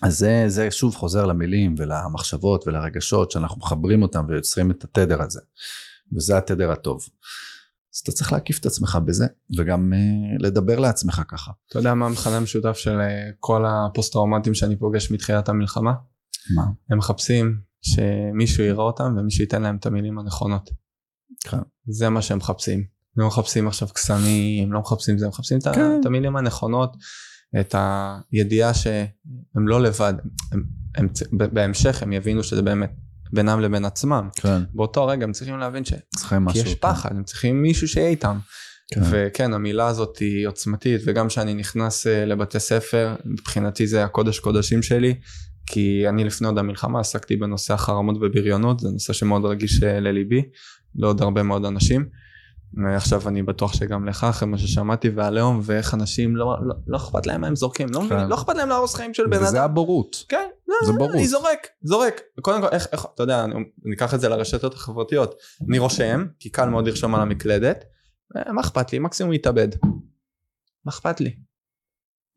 אז 0.04 0.18
זה, 0.18 0.44
זה 0.48 0.72
שוב 0.72 0.96
חוזר 0.96 1.26
למילים 1.26 1.76
ולמחשבות 1.78 2.68
ולרגשות 2.68 3.32
שאנחנו 3.32 3.58
מחברים 3.58 4.02
אותם 4.02 4.26
ויוצרים 4.30 4.72
את 4.72 4.84
התדר 4.84 5.22
הזה. 5.22 5.40
וזה 6.16 6.38
התדר 6.38 6.72
הטוב. 6.72 7.10
אז 7.96 8.00
אתה 8.00 8.12
צריך 8.12 8.34
להקיף 8.34 8.60
את 8.60 8.66
עצמך 8.66 8.98
בזה 9.06 9.26
וגם 9.58 9.94
uh, 9.94 10.44
לדבר 10.44 10.80
לעצמך 10.80 11.22
ככה. 11.28 11.52
אתה 11.70 11.80
יודע 11.80 11.94
מה 11.94 12.06
המכנה 12.06 12.38
המשותף 12.38 12.78
של 12.78 13.00
uh, 13.00 13.36
כל 13.40 13.66
הפוסט 13.68 14.14
טראומטיים 14.14 14.54
שאני 14.54 14.76
פוגש 14.76 15.12
מתחילת 15.12 15.50
המלחמה? 15.50 15.94
מה? 16.56 16.64
הם 16.90 16.98
מחפשים 16.98 17.60
שמישהו 17.82 18.64
יראה 18.64 18.84
אותם 18.84 19.16
ומישהו 19.18 19.42
ייתן 19.42 19.62
להם 19.62 19.76
את 19.76 19.86
המילים 19.86 20.20
הנכונות. 20.20 20.70
כן. 21.44 21.58
זה 21.88 22.10
מה 22.10 22.22
שהם 22.22 22.38
מחפשים. 22.38 22.80
הם 22.80 23.22
לא 23.22 23.28
מחפשים 23.28 23.68
עכשיו 23.68 23.88
קסמים, 23.94 24.74
לא 24.74 24.80
מחפשים 24.80 25.18
זה, 25.18 25.26
הם 25.26 25.30
מחפשים 25.30 25.60
כן. 25.62 26.00
את 26.02 26.06
המילים 26.06 26.36
הנכונות, 26.36 26.98
את 27.60 27.76
הידיעה 28.32 28.74
שהם 28.74 29.68
לא 29.68 29.82
לבד, 29.82 30.14
הם, 30.52 30.64
הם, 30.96 31.08
בהמשך 31.54 32.04
הם 32.04 32.14
יבינו 32.14 32.44
שזה 32.44 32.62
באמת 32.62 32.92
בינם 33.36 33.62
לבין 33.62 33.86
עצמם. 33.86 34.30
כן. 34.36 34.62
באותו 34.74 35.08
רגע 35.08 35.24
הם 35.24 35.32
צריכים 35.32 35.58
להבין 35.58 35.86
ש... 35.86 35.94
צריכים 36.16 36.46
משהו. 36.46 36.64
כי 36.64 36.70
יש 36.70 36.76
פחד, 36.76 37.10
הם 37.12 37.24
צריכים 37.24 37.62
מישהו 37.62 37.88
שיהיה 37.88 38.08
איתם. 38.10 38.38
כן. 38.94 39.02
וכן, 39.10 39.54
המילה 39.54 39.88
הזאת 39.88 40.18
היא 40.18 40.48
עוצמתית, 40.48 41.02
וגם 41.06 41.28
כשאני 41.28 41.54
נכנס 41.54 42.08
אה, 42.08 42.26
לבתי 42.26 42.60
ספר, 42.60 43.16
מבחינתי 43.26 43.88
זה 43.88 44.04
הקודש 44.04 44.40
קודשים 44.40 44.84
שלי, 44.84 45.16
כי 45.68 46.10
אני 46.10 46.24
לפני 46.24 46.48
עוד 46.48 46.58
המלחמה 46.58 47.00
עסקתי 47.00 47.36
בנושא 47.36 47.74
החרמות 47.74 48.16
ובריונות, 48.22 48.80
זה 48.80 48.90
נושא 48.90 49.14
שמאוד 49.14 49.46
רגיש 49.46 49.84
אה, 49.84 50.00
לליבי, 50.00 50.42
לעוד 50.96 51.22
הרבה 51.22 51.44
מאוד 51.44 51.66
אנשים. 51.66 52.06
עכשיו 52.96 53.28
אני 53.28 53.44
בטוח 53.44 53.74
שגם 53.74 54.08
לך 54.08 54.24
אחרי 54.24 54.48
מה 54.48 54.58
ששמעתי 54.58 55.10
והלאום 55.10 55.60
ואיך 55.64 55.94
אנשים 55.94 56.36
לא, 56.36 56.56
לא, 56.62 56.76
לא 56.88 56.98
אכפת 56.98 57.26
להם 57.26 57.42
מה 57.42 57.48
הם 57.48 57.56
זורקים 57.56 57.88
לא, 57.90 58.02
כן. 58.10 58.28
לא 58.28 58.36
אכפת 58.36 58.56
להם 58.56 58.70
להרוס 58.70 58.96
חיים 58.96 59.14
של 59.14 59.28
בן 59.28 59.34
אדם. 59.34 59.44
וזה 59.44 59.64
הבורות. 59.64 60.24
כן, 60.30 60.48
לא, 60.68 60.76
זה 60.86 60.94
בורות. 60.94 61.16
אני 61.16 61.28
זורק, 61.28 61.68
זורק. 61.82 62.22
קודם 62.42 62.62
כל 62.62 62.68
איך, 62.72 62.88
איך 62.92 63.06
אתה 63.16 63.24
יודע 63.24 63.44
אני 63.44 63.54
ניקח 63.84 64.14
את 64.14 64.20
זה 64.20 64.30
לרשתות 64.30 64.74
החברתיות 64.74 65.36
אני 65.70 65.80
רושם 65.80 66.26
כי 66.40 66.50
קל 66.50 66.70
מאוד 66.70 66.88
לרשום 66.88 67.16
על 67.16 67.22
המקלדת 67.22 67.86
אה, 68.38 68.52
מה 68.54 68.62
אכפת 68.62 68.94
לי 68.94 69.00
מקסימום 69.00 69.34
יתאבד. 69.34 69.68
מה 70.86 70.90
אכפת 70.90 71.22
לי. 71.22 71.36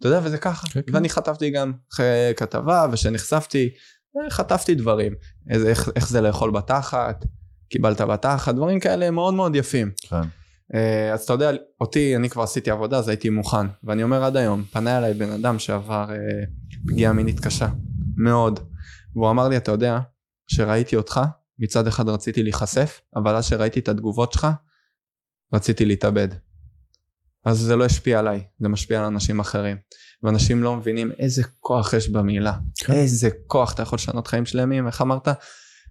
אתה 0.01 0.09
יודע 0.09 0.21
וזה 0.25 0.39
ככה 0.39 0.67
כן, 0.67 0.81
כן. 0.87 0.95
ואני 0.95 1.09
חטפתי 1.09 1.51
גם 1.51 1.73
אחרי 1.93 2.33
כתבה 2.37 2.87
ושנחשפתי 2.93 3.71
אה, 4.17 4.31
חטפתי 4.31 4.75
דברים 4.75 5.15
איך, 5.51 5.91
איך 5.97 6.09
זה 6.09 6.21
לאכול 6.21 6.51
בתחת. 6.51 7.25
קיבלת 7.69 8.01
בתחת, 8.01 8.55
דברים 8.55 8.81
כאלה 8.81 9.11
מאוד 9.11 9.35
מאוד 9.35 9.57
יפים. 9.57 9.91
כן. 10.09 10.21
Uh, 10.73 11.15
אז 11.15 11.23
אתה 11.23 11.33
יודע, 11.33 11.51
אותי, 11.81 12.17
אני 12.17 12.31
כבר 12.31 12.43
עשיתי 12.43 12.71
עבודה, 12.71 12.99
אז 12.99 13.09
הייתי 13.09 13.31
מוכן. 13.31 13.67
ואני 13.85 14.03
אומר 14.03 14.25
עד 14.25 14.37
היום, 14.37 14.65
פנה 14.65 14.99
אליי 14.99 15.15
בן 15.15 15.31
אדם 15.31 15.59
שעבר 15.59 16.09
uh, 16.09 16.89
פגיעה 16.89 17.13
מינית 17.13 17.41
קשה, 17.41 17.69
מאוד. 18.17 18.61
והוא 19.15 19.31
אמר 19.31 19.49
לי, 19.49 19.57
אתה 19.57 19.73
יודע, 19.73 19.99
שראיתי 20.47 20.97
אותך, 20.97 21.21
מצד 21.59 21.87
אחד 21.87 22.09
רציתי 22.09 22.43
להיחשף, 22.43 23.01
אבל 23.17 23.37
אז 23.37 23.45
שראיתי 23.45 23.81
את 23.81 23.89
התגובות 23.89 24.33
שלך, 24.33 24.47
רציתי 25.53 25.85
להתאבד. 25.85 26.29
אז 27.45 27.59
זה 27.59 27.77
לא 27.77 27.85
השפיע 27.85 28.19
עליי, 28.19 28.45
זה 28.61 28.69
משפיע 28.69 28.99
על 28.99 29.05
אנשים 29.05 29.41
אחרים. 29.41 29.77
ואנשים 30.23 30.63
לא 30.63 30.77
מבינים 30.77 31.13
איזה 31.19 31.43
כוח 31.61 31.93
יש 31.93 32.09
במילה. 32.09 32.53
כן. 32.75 32.93
איזה 32.93 33.29
כוח, 33.47 33.75
אתה 33.75 33.83
יכול 33.83 33.97
לשנות 33.97 34.27
חיים 34.27 34.47
שלמים, 34.47 34.87
איך 34.87 35.03
אמרת? 35.03 35.29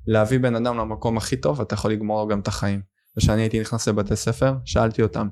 להביא 0.08 0.40
בן 0.40 0.56
אדם 0.56 0.78
למקום 0.78 1.18
הכי 1.18 1.38
טוב 1.38 1.62
אתה 1.62 1.74
יכול 1.74 1.92
לגמור 1.92 2.22
לו 2.22 2.28
גם 2.28 2.40
את 2.40 2.48
החיים. 2.48 2.82
וכשאני 3.18 3.42
הייתי 3.42 3.60
נכנס 3.60 3.88
לבתי 3.88 4.16
ספר 4.16 4.54
שאלתי 4.66 5.02
אותם 5.02 5.28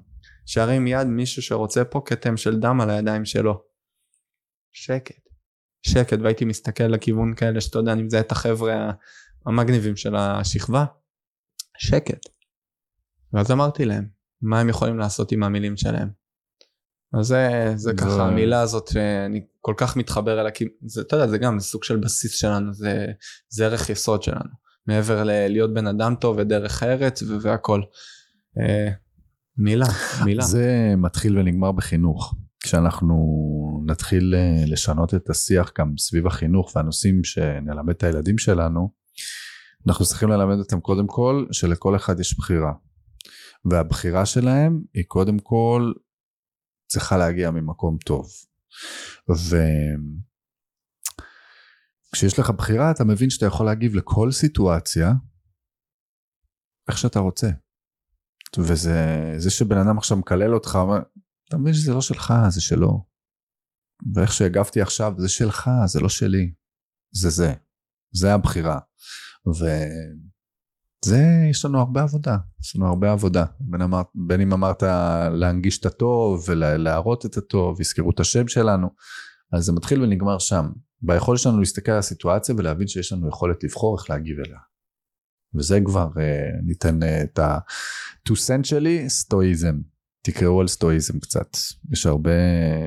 שירים 0.45 0.87
יד 0.87 1.07
מישהו 1.07 1.41
שרוצה 1.41 1.85
פה 1.85 2.01
כתם 2.05 2.37
של 2.37 2.59
דם 2.59 2.81
על 2.81 2.89
הידיים 2.89 3.25
שלו. 3.25 3.61
שקט. 4.73 5.29
שקט 5.87 6.17
והייתי 6.23 6.45
מסתכל 6.45 6.83
לכיוון 6.83 7.35
כאלה 7.35 7.61
שאתה 7.61 7.79
יודע 7.79 7.91
אני 7.91 8.03
מזהה 8.03 8.21
את 8.21 8.31
החבר'ה 8.31 8.91
המגניבים 9.45 9.95
של 9.95 10.15
השכבה. 10.15 10.85
שקט. 11.77 12.25
ואז 13.33 13.51
אמרתי 13.51 13.85
להם 13.85 14.07
מה 14.41 14.59
הם 14.59 14.69
יכולים 14.69 14.99
לעשות 14.99 15.31
עם 15.31 15.43
המילים 15.43 15.77
שלהם. 15.77 16.09
אז 17.19 17.25
זה, 17.25 17.73
זה 17.75 17.93
ככה 17.97 18.27
המילה 18.27 18.61
הזאת 18.61 18.87
שאני 18.87 19.45
כל 19.61 19.73
כך 19.77 19.97
מתחבר 19.97 20.41
אליה 20.41 20.51
כי 20.51 20.65
זה, 20.85 21.01
אתה 21.01 21.15
יודע, 21.15 21.27
זה 21.27 21.37
גם 21.37 21.59
סוג 21.59 21.83
של 21.83 21.97
בסיס 21.97 22.35
שלנו 22.35 22.73
זה, 22.73 23.05
זה 23.49 23.65
ערך 23.65 23.89
יסוד 23.89 24.23
שלנו 24.23 24.64
מעבר 24.87 25.23
ללהיות 25.23 25.73
בן 25.73 25.87
אדם 25.87 26.15
טוב 26.15 26.37
ודרך 26.37 26.83
ארץ 26.83 27.23
והכל. 27.41 27.81
אה, 28.59 28.91
מילה, 29.57 29.85
מילה. 30.25 30.43
זה 30.43 30.93
מתחיל 30.97 31.39
ונגמר 31.39 31.71
בחינוך. 31.71 32.35
כשאנחנו 32.59 33.15
נתחיל 33.85 34.35
אה, 34.37 34.63
לשנות 34.67 35.13
את 35.13 35.29
השיח 35.29 35.71
גם 35.79 35.93
סביב 35.97 36.27
החינוך 36.27 36.75
והנושאים 36.75 37.23
שנלמד 37.23 37.89
את 37.89 38.03
הילדים 38.03 38.37
שלנו, 38.37 38.91
אנחנו 39.87 40.05
צריכים 40.05 40.29
ללמד 40.29 40.57
אותם 40.57 40.79
קודם 40.79 41.07
כל 41.07 41.45
שלכל 41.51 41.95
אחד 41.95 42.19
יש 42.19 42.37
בחירה. 42.37 42.73
והבחירה 43.65 44.25
שלהם 44.25 44.81
היא 44.93 45.03
קודם 45.07 45.39
כל 45.39 45.93
צריכה 46.87 47.17
להגיע 47.17 47.51
ממקום 47.51 47.97
טוב. 48.05 48.27
ו... 49.29 49.57
כשיש 52.15 52.39
לך 52.39 52.49
בחירה 52.49 52.91
אתה 52.91 53.03
מבין 53.03 53.29
שאתה 53.29 53.45
יכול 53.45 53.65
להגיב 53.65 53.95
לכל 53.95 54.31
סיטואציה 54.31 55.11
איך 56.89 56.97
שאתה 56.97 57.19
רוצה. 57.19 57.49
וזה 58.57 59.33
זה 59.37 59.49
שבן 59.49 59.77
אדם 59.77 59.97
עכשיו 59.97 60.17
מקלל 60.17 60.53
אותך, 60.53 60.79
אתה 61.49 61.57
מבין 61.57 61.73
שזה 61.73 61.93
לא 61.93 62.01
שלך, 62.01 62.33
זה 62.49 62.61
שלו. 62.61 63.05
ואיך 64.15 64.33
שהגבתי 64.33 64.81
עכשיו, 64.81 65.13
זה 65.17 65.29
שלך, 65.29 65.69
זה 65.85 65.99
לא 65.99 66.09
שלי. 66.09 66.53
זה 67.11 67.29
זה. 67.29 67.53
זה 68.11 68.33
הבחירה. 68.33 68.79
וזה, 69.47 71.23
יש 71.49 71.65
לנו 71.65 71.79
הרבה 71.79 72.01
עבודה. 72.01 72.37
יש 72.61 72.75
לנו 72.75 72.87
הרבה 72.87 73.11
עבודה. 73.11 73.45
בין, 73.59 73.81
אמר, 73.81 74.01
בין 74.27 74.41
אם 74.41 74.53
אמרת 74.53 74.83
להנגיש 75.31 75.79
את 75.79 75.85
הטוב 75.85 76.45
ולהראות 76.47 77.25
את 77.25 77.37
הטוב, 77.37 77.81
יזכרו 77.81 78.11
את 78.11 78.19
השם 78.19 78.47
שלנו, 78.47 78.89
אז 79.53 79.65
זה 79.65 79.71
מתחיל 79.71 80.01
ונגמר 80.01 80.39
שם. 80.39 80.71
ביכולת 81.01 81.39
שלנו 81.39 81.59
להסתכל 81.59 81.91
על 81.91 81.99
הסיטואציה 81.99 82.55
ולהבין 82.57 82.87
שיש 82.87 83.11
לנו 83.11 83.29
יכולת 83.29 83.63
לבחור 83.63 83.97
איך 83.97 84.09
להגיב 84.09 84.39
אליה. 84.39 84.59
וזה 85.55 85.79
כבר, 85.85 86.07
uh, 86.13 86.19
ניתן 86.65 87.03
uh, 87.03 87.05
את 87.23 87.39
ה-2 87.39 88.31
cent 88.31 88.63
שלי, 88.63 89.09
סטואיזם. 89.09 89.75
תקראו 90.25 90.61
על 90.61 90.67
סטואיזם 90.67 91.19
קצת. 91.19 91.57
יש 91.91 92.05
הרבה, 92.05 92.31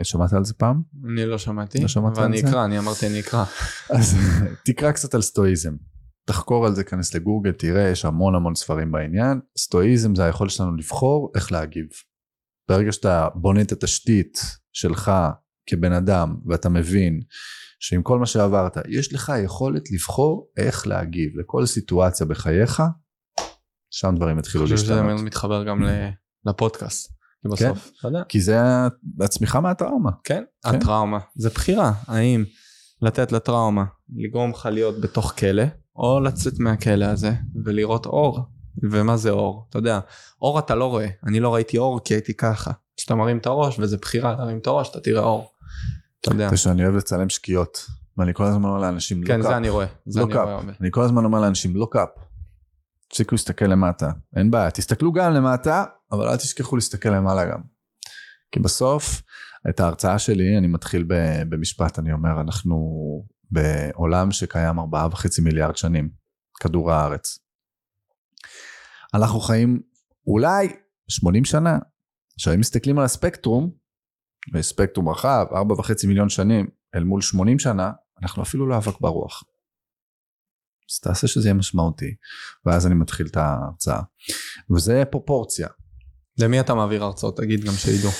שמעת 0.02 0.32
על 0.32 0.44
זה 0.44 0.54
פעם? 0.54 0.82
אני 1.04 1.26
לא 1.26 1.38
שמעתי, 1.38 1.80
לא 1.80 1.88
שמעת 1.88 2.18
על 2.18 2.36
זה? 2.36 2.48
אקרא, 2.48 2.64
אני 2.64 2.78
אמרתי 2.78 3.06
אני 3.06 3.20
אקרא. 3.20 3.44
אז 3.90 4.16
תקרא 4.66 4.92
קצת 4.92 5.14
על 5.14 5.22
סטואיזם. 5.22 5.76
תחקור 6.24 6.66
על 6.66 6.74
זה, 6.74 6.84
כנס 6.84 7.14
לגוגל, 7.14 7.52
תראה, 7.52 7.88
יש 7.88 8.04
המון 8.04 8.34
המון 8.34 8.54
ספרים 8.54 8.92
בעניין. 8.92 9.40
סטואיזם 9.58 10.14
זה 10.14 10.24
היכולת 10.24 10.50
שלנו 10.50 10.76
לבחור 10.76 11.32
איך 11.34 11.52
להגיב. 11.52 11.86
ברגע 12.68 12.92
שאתה 12.92 13.28
בונה 13.34 13.60
את 13.62 13.72
התשתית 13.72 14.38
שלך 14.72 15.12
כבן 15.66 15.92
אדם, 15.92 16.36
ואתה 16.46 16.68
מבין 16.68 17.20
שעם 17.78 18.02
כל 18.02 18.18
מה 18.18 18.26
שעברת, 18.26 18.76
יש 18.88 19.12
לך 19.12 19.32
יכולת 19.44 19.90
לבחור 19.90 20.50
איך 20.56 20.86
להגיב 20.86 21.38
לכל 21.38 21.66
סיטואציה 21.66 22.26
בחייך, 22.26 22.82
שם 23.90 24.14
דברים 24.16 24.38
יתחילו 24.38 24.64
אני 24.64 24.72
חושב 24.72 24.84
שזה 24.84 24.94
להשתנות. 24.94 25.20
מתחבר 25.20 25.64
גם 25.64 25.82
לפודקאסט. 26.46 27.12
בסוף, 27.44 27.90
אתה 27.98 28.08
יודע, 28.08 28.22
כי 28.28 28.40
זה 28.40 28.58
הצמיחה 29.20 29.60
מהטראומה. 29.60 30.10
כן, 30.24 30.44
כן. 30.64 30.68
הטראומה. 30.76 31.18
זה 31.36 31.50
בחירה, 31.50 31.92
האם 32.06 32.44
לתת 33.02 33.32
לטראומה 33.32 33.84
לגרום 34.16 34.50
לך 34.50 34.68
להיות 34.72 35.00
בתוך 35.00 35.34
כלא, 35.38 35.62
או 35.96 36.20
לצאת 36.20 36.58
מהכלא 36.58 37.04
הזה 37.04 37.32
ולראות 37.64 38.06
אור. 38.06 38.40
ומה 38.90 39.16
זה 39.16 39.30
אור? 39.30 39.66
אתה 39.70 39.78
יודע, 39.78 40.00
אור 40.42 40.58
אתה 40.58 40.74
לא 40.74 40.84
רואה, 40.84 41.08
אני 41.26 41.40
לא 41.40 41.54
ראיתי 41.54 41.78
אור 41.78 42.00
כי 42.04 42.14
הייתי 42.14 42.34
ככה. 42.34 42.70
כשאתה 42.96 43.14
מרים 43.14 43.38
את 43.38 43.46
הראש 43.46 43.78
וזה 43.78 43.96
בחירה 43.96 44.36
להרים 44.36 44.58
את 44.58 44.66
הראש 44.66 44.90
אתה 44.90 45.00
תראה 45.00 45.22
אור. 45.22 45.50
אתה 46.20 46.30
יודע, 46.30 46.56
שאני 46.56 46.84
אוהב 46.84 46.94
לצלם 46.94 47.28
שקיעות, 47.28 47.86
ואני 48.16 48.34
כל 48.34 48.44
הזמן 48.44 48.64
אומר 48.64 48.80
לאנשים, 48.80 49.24
כן 49.24 49.40
לא 49.40 49.42
זה. 49.42 49.56
אני 49.56 49.68
רואה, 49.68 49.86
זה 50.06 50.22
אני. 50.22 50.34
רואה 50.34 50.54
הרבה. 50.54 50.72
אני 50.80 50.88
כל 50.90 51.02
הזמן 51.02 51.24
אומר 51.24 51.40
לאנשים, 51.40 51.76
לא 51.76 51.88
קאפ. 51.90 52.08
תפסיקו 53.08 53.34
להסתכל 53.34 53.64
למטה, 53.64 54.10
אין 54.36 54.50
בעיה, 54.50 54.70
תסתכלו 54.70 55.12
גם 55.12 55.32
למטה, 55.32 55.84
אבל 56.12 56.28
אל 56.28 56.36
תשכחו 56.36 56.76
להסתכל 56.76 57.08
למעלה 57.08 57.44
גם. 57.44 57.60
כי 58.52 58.60
בסוף, 58.60 59.22
את 59.68 59.80
ההרצאה 59.80 60.18
שלי, 60.18 60.58
אני 60.58 60.66
מתחיל 60.66 61.04
במשפט, 61.48 61.98
אני 61.98 62.12
אומר, 62.12 62.40
אנחנו 62.40 62.76
בעולם 63.50 64.30
שקיים 64.30 64.78
ארבעה 64.78 65.08
וחצי 65.10 65.40
מיליארד 65.40 65.76
שנים, 65.76 66.08
כדור 66.60 66.92
הארץ. 66.92 67.38
אנחנו 69.14 69.40
חיים 69.40 69.80
אולי 70.26 70.68
80 71.08 71.44
שנה. 71.44 71.78
עכשיו, 72.34 72.54
אם 72.54 72.60
מסתכלים 72.60 72.98
על 72.98 73.04
הספקטרום, 73.04 73.70
וספקטרום 74.54 75.08
רחב, 75.08 75.46
ארבע 75.54 75.74
וחצי 75.74 76.06
מיליון 76.06 76.28
שנים, 76.28 76.66
אל 76.94 77.04
מול 77.04 77.20
80 77.22 77.58
שנה, 77.58 77.90
אנחנו 78.22 78.42
אפילו 78.42 78.66
לא 78.68 78.76
אבק 78.76 79.00
ברוח. 79.00 79.42
אז 80.92 80.98
תעשה 81.00 81.26
שזה 81.28 81.48
יהיה 81.48 81.54
משמעותי, 81.54 82.14
ואז 82.66 82.86
אני 82.86 82.94
מתחיל 82.94 83.26
את 83.26 83.36
ההרצאה. 83.36 84.00
וזה 84.76 85.02
פרופורציה. 85.10 85.68
למי 86.38 86.60
אתה 86.60 86.74
מעביר 86.74 87.04
הרצאות? 87.04 87.36
תגיד 87.36 87.64
גם 87.64 87.72
שידעו. 87.72 88.10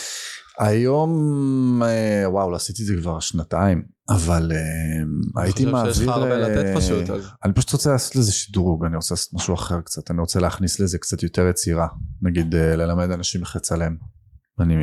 היום, 0.58 1.82
אה, 1.82 2.24
וואו, 2.30 2.50
לא 2.50 2.56
עשיתי 2.56 2.82
את 2.82 2.86
זה 2.86 2.94
כבר 3.00 3.20
שנתיים, 3.20 3.82
אבל 4.10 4.52
אה, 4.54 5.42
הייתי 5.42 5.64
מעביר... 5.64 5.80
אני 5.80 5.88
חושב 5.90 6.00
שיש 6.00 6.08
לך 6.08 6.14
הרבה 6.16 6.30
אה, 6.32 6.38
לתת 6.38 6.76
פשוט. 6.76 7.10
אז- 7.10 7.26
אני 7.44 7.52
פשוט 7.52 7.72
רוצה 7.72 7.92
לעשות 7.92 8.16
לזה 8.16 8.32
שדרוג, 8.32 8.84
אני 8.84 8.96
רוצה 8.96 9.14
לעשות 9.14 9.34
משהו 9.34 9.54
אחר 9.54 9.80
קצת, 9.80 10.10
אני 10.10 10.20
רוצה 10.20 10.40
להכניס 10.40 10.80
לזה 10.80 10.98
קצת 10.98 11.22
יותר 11.22 11.46
יצירה. 11.48 11.86
נגיד 12.22 12.54
ללמד 12.54 13.10
אנשים 13.10 13.40
איך 13.40 13.56
לצלם. 13.56 13.96
אני 14.60 14.74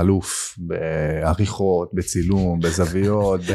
אלוף 0.00 0.58
בעריכות, 0.58 1.90
בצילום, 1.94 2.60
בזוויות. 2.60 3.40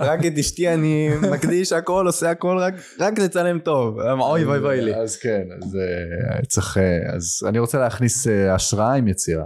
רק 0.00 0.20
את 0.26 0.38
אשתי 0.38 0.68
אני 0.74 1.08
מקדיש 1.32 1.72
הכל, 1.72 2.06
עושה 2.06 2.30
הכל, 2.30 2.58
רק- 2.60 2.74
רק 3.00 3.18
לצלם 3.18 3.58
טוב. 3.58 4.00
אוי 4.20 4.44
ואי 4.44 4.58
ואי 4.58 4.80
לי. 4.80 4.94
אז 4.94 5.16
כן, 5.16 5.42
אז 5.62 5.76
אה, 5.76 6.46
צריך, 6.46 6.78
אה, 6.78 7.14
אז 7.16 7.40
אני 7.48 7.58
רוצה 7.58 7.78
להכניס 7.78 8.26
אה, 8.26 8.54
השראה 8.54 8.94
עם 8.94 9.08
יצירה. 9.08 9.44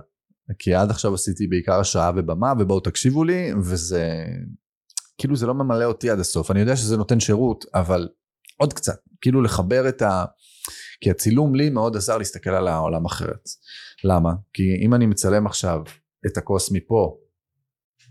כי 0.59 0.75
עד 0.75 0.91
עכשיו 0.91 1.15
עשיתי 1.15 1.47
בעיקר 1.47 1.81
השראה 1.81 2.11
ובמה, 2.17 2.53
ובואו 2.59 2.81
תקשיבו 2.81 3.25
לי, 3.25 3.53
וזה, 3.63 4.25
כאילו 5.19 5.37
זה 5.37 5.47
לא 5.47 5.55
ממלא 5.55 5.85
אותי 5.85 6.11
עד 6.11 6.21
הסוף. 6.21 6.51
אני 6.51 6.61
יודע 6.61 6.77
שזה 6.77 6.97
נותן 6.97 7.21
שירות, 7.21 7.65
אבל 7.75 8.09
עוד 8.57 8.73
קצת, 8.73 8.99
כאילו 9.21 9.43
לחבר 9.43 9.89
את 9.89 10.03
ה... 10.03 10.25
כי 11.01 11.11
הצילום 11.11 11.55
לי 11.55 11.71
מאוד 11.71 11.97
עזר 11.97 12.19
להסתכל 12.19 12.51
על 12.51 12.69
העולם 12.69 13.05
אחרת. 13.05 13.49
למה? 14.05 14.33
כי 14.53 14.63
אם 14.85 14.95
אני 14.95 15.07
מצלם 15.07 15.47
עכשיו 15.47 15.83
את 16.27 16.37
הכוס 16.37 16.73
מפה, 16.73 17.19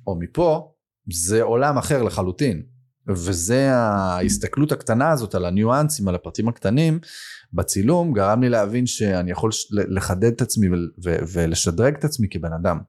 או 0.08 0.16
מפה, 0.20 0.74
זה 1.12 1.42
עולם 1.42 1.78
אחר 1.78 2.04
לחלוטין. 2.04 2.64
וזה 3.10 3.72
ההסתכלות 3.72 4.72
הקטנה 4.72 5.12
הזאת 5.12 5.36
על 5.36 5.46
הניואנסים, 5.46 6.08
על 6.08 6.16
הפרטים 6.16 6.48
הקטנים 6.48 7.00
בצילום, 7.54 8.14
גרם 8.14 8.42
לי 8.42 8.50
להבין 8.50 8.86
שאני 8.86 9.32
יכול 9.32 9.50
לחדד 9.72 10.32
את 10.32 10.42
עצמי 10.42 10.68
ולשדרג 11.34 11.96
את 11.96 12.04
עצמי 12.04 12.28
כבן 12.30 12.54
אדם. 12.54 12.80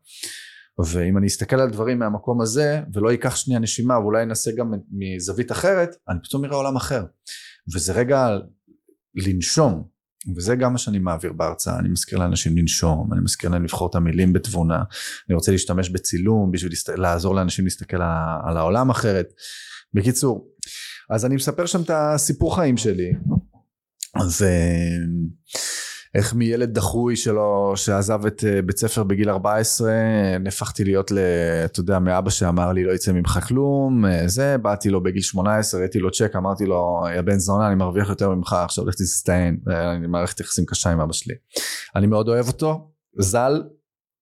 ואם 0.78 1.18
אני 1.18 1.26
אסתכל 1.26 1.60
על 1.60 1.70
דברים 1.70 1.98
מהמקום 1.98 2.40
הזה, 2.40 2.82
ולא 2.92 3.14
אקח 3.14 3.36
שנייה 3.36 3.60
נשימה 3.60 3.98
ואולי 3.98 4.22
אנסה 4.22 4.50
גם 4.56 4.74
מזווית 4.90 5.52
אחרת, 5.52 5.96
אני 6.08 6.18
פתאום 6.24 6.44
אראה 6.44 6.56
עולם 6.56 6.76
אחר. 6.76 7.04
וזה 7.74 7.92
רגע 7.92 8.28
לנשום, 9.14 9.88
וזה 10.36 10.56
גם 10.56 10.72
מה 10.72 10.78
שאני 10.78 10.98
מעביר 10.98 11.32
בהרצאה, 11.32 11.78
אני 11.78 11.88
מזכיר 11.88 12.18
לאנשים 12.18 12.58
לנשום, 12.58 13.12
אני 13.12 13.20
מזכיר 13.20 13.50
להם 13.50 13.64
לבחור 13.64 13.88
את 13.90 13.94
המילים 13.94 14.32
בתבונה, 14.32 14.82
אני 15.28 15.34
רוצה 15.34 15.52
להשתמש 15.52 15.90
בצילום 15.90 16.50
בשביל 16.50 16.72
להסת... 16.72 16.88
לעזור 16.88 17.34
לאנשים 17.34 17.64
להסתכל 17.64 17.96
על, 18.46 18.56
העולם 18.56 18.90
אחרת. 18.90 19.28
בקיצור, 19.94 20.48
אז 21.10 21.26
אני 21.26 21.34
מספר 21.34 21.66
שם 21.66 21.82
את 21.82 21.90
הסיפור 21.90 22.56
חיים 22.56 22.76
שלי, 22.76 23.12
אז 24.14 24.42
אה, 24.42 24.96
איך 26.14 26.34
מילד 26.34 26.74
דחוי 26.74 27.16
שלו 27.16 27.72
שעזב 27.76 28.26
את 28.26 28.44
אה, 28.44 28.62
בית 28.62 28.78
ספר 28.78 29.02
בגיל 29.02 29.30
14 29.30 29.92
נהפכתי 30.40 30.84
להיות 30.84 31.10
ל... 31.10 31.18
אתה 31.64 31.80
יודע 31.80 31.98
מאבא 31.98 32.30
שאמר 32.30 32.72
לי 32.72 32.84
לא 32.84 32.92
יצא 32.92 33.12
ממך 33.12 33.38
כלום 33.48 34.06
אה, 34.06 34.28
זה 34.28 34.58
באתי 34.58 34.90
לו 34.90 35.02
בגיל 35.02 35.22
18 35.22 35.80
ראיתי 35.80 35.98
לו 35.98 36.10
צ'ק 36.10 36.36
אמרתי 36.36 36.66
לו 36.66 37.04
יא 37.16 37.20
בן 37.20 37.38
זונה 37.38 37.66
אני 37.66 37.74
מרוויח 37.74 38.08
יותר 38.08 38.30
ממך 38.30 38.52
עכשיו 38.52 38.86
לך 38.86 38.94
תסתיין 38.94 39.58
אני 39.66 40.06
מערכת 40.06 40.40
יחסים 40.40 40.64
קשה 40.66 40.90
עם 40.90 41.00
אבא 41.00 41.12
שלי 41.12 41.34
אני 41.96 42.06
מאוד 42.06 42.28
אוהב 42.28 42.46
אותו 42.46 42.90
ז"ל 43.20 43.62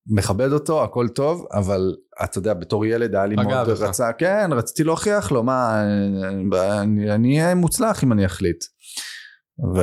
מכבד 0.06 0.52
אותו 0.52 0.84
הכל 0.84 1.08
טוב 1.08 1.46
אבל 1.52 1.94
אתה 2.24 2.38
יודע 2.38 2.54
בתור 2.54 2.86
ילד 2.86 3.14
היה 3.14 3.26
לי 3.26 3.36
מאוד. 3.36 3.68
רצה 3.68 4.12
כן 4.12 4.50
רציתי 4.52 4.84
להוכיח 4.84 5.32
לו 5.32 5.42
מה 5.42 5.82
אני 6.82 7.10
אני 7.14 7.42
אהיה 7.42 7.54
מוצלח 7.54 8.04
אם 8.04 8.12
אני 8.12 8.26
אחליט. 8.26 8.64
ו... 9.76 9.80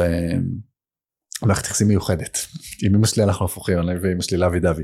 מערכת 1.46 1.66
יחסים 1.66 1.88
מיוחדת. 1.88 2.38
עם 2.84 2.96
אמא 2.96 3.08
שלי 3.08 3.24
אנחנו 3.24 3.46
הפוכים, 3.46 3.80
אני 3.80 4.00
ואמא 4.02 4.22
שלי 4.22 4.38
לאבי 4.38 4.60
דבי. 4.60 4.84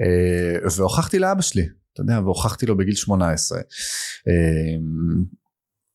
אה, 0.00 0.68
והוכחתי 0.76 1.18
לאבא 1.18 1.42
שלי, 1.42 1.68
אתה 1.92 2.00
יודע, 2.00 2.20
והוכחתי 2.24 2.66
לו 2.66 2.76
בגיל 2.76 2.94
18. 2.94 3.58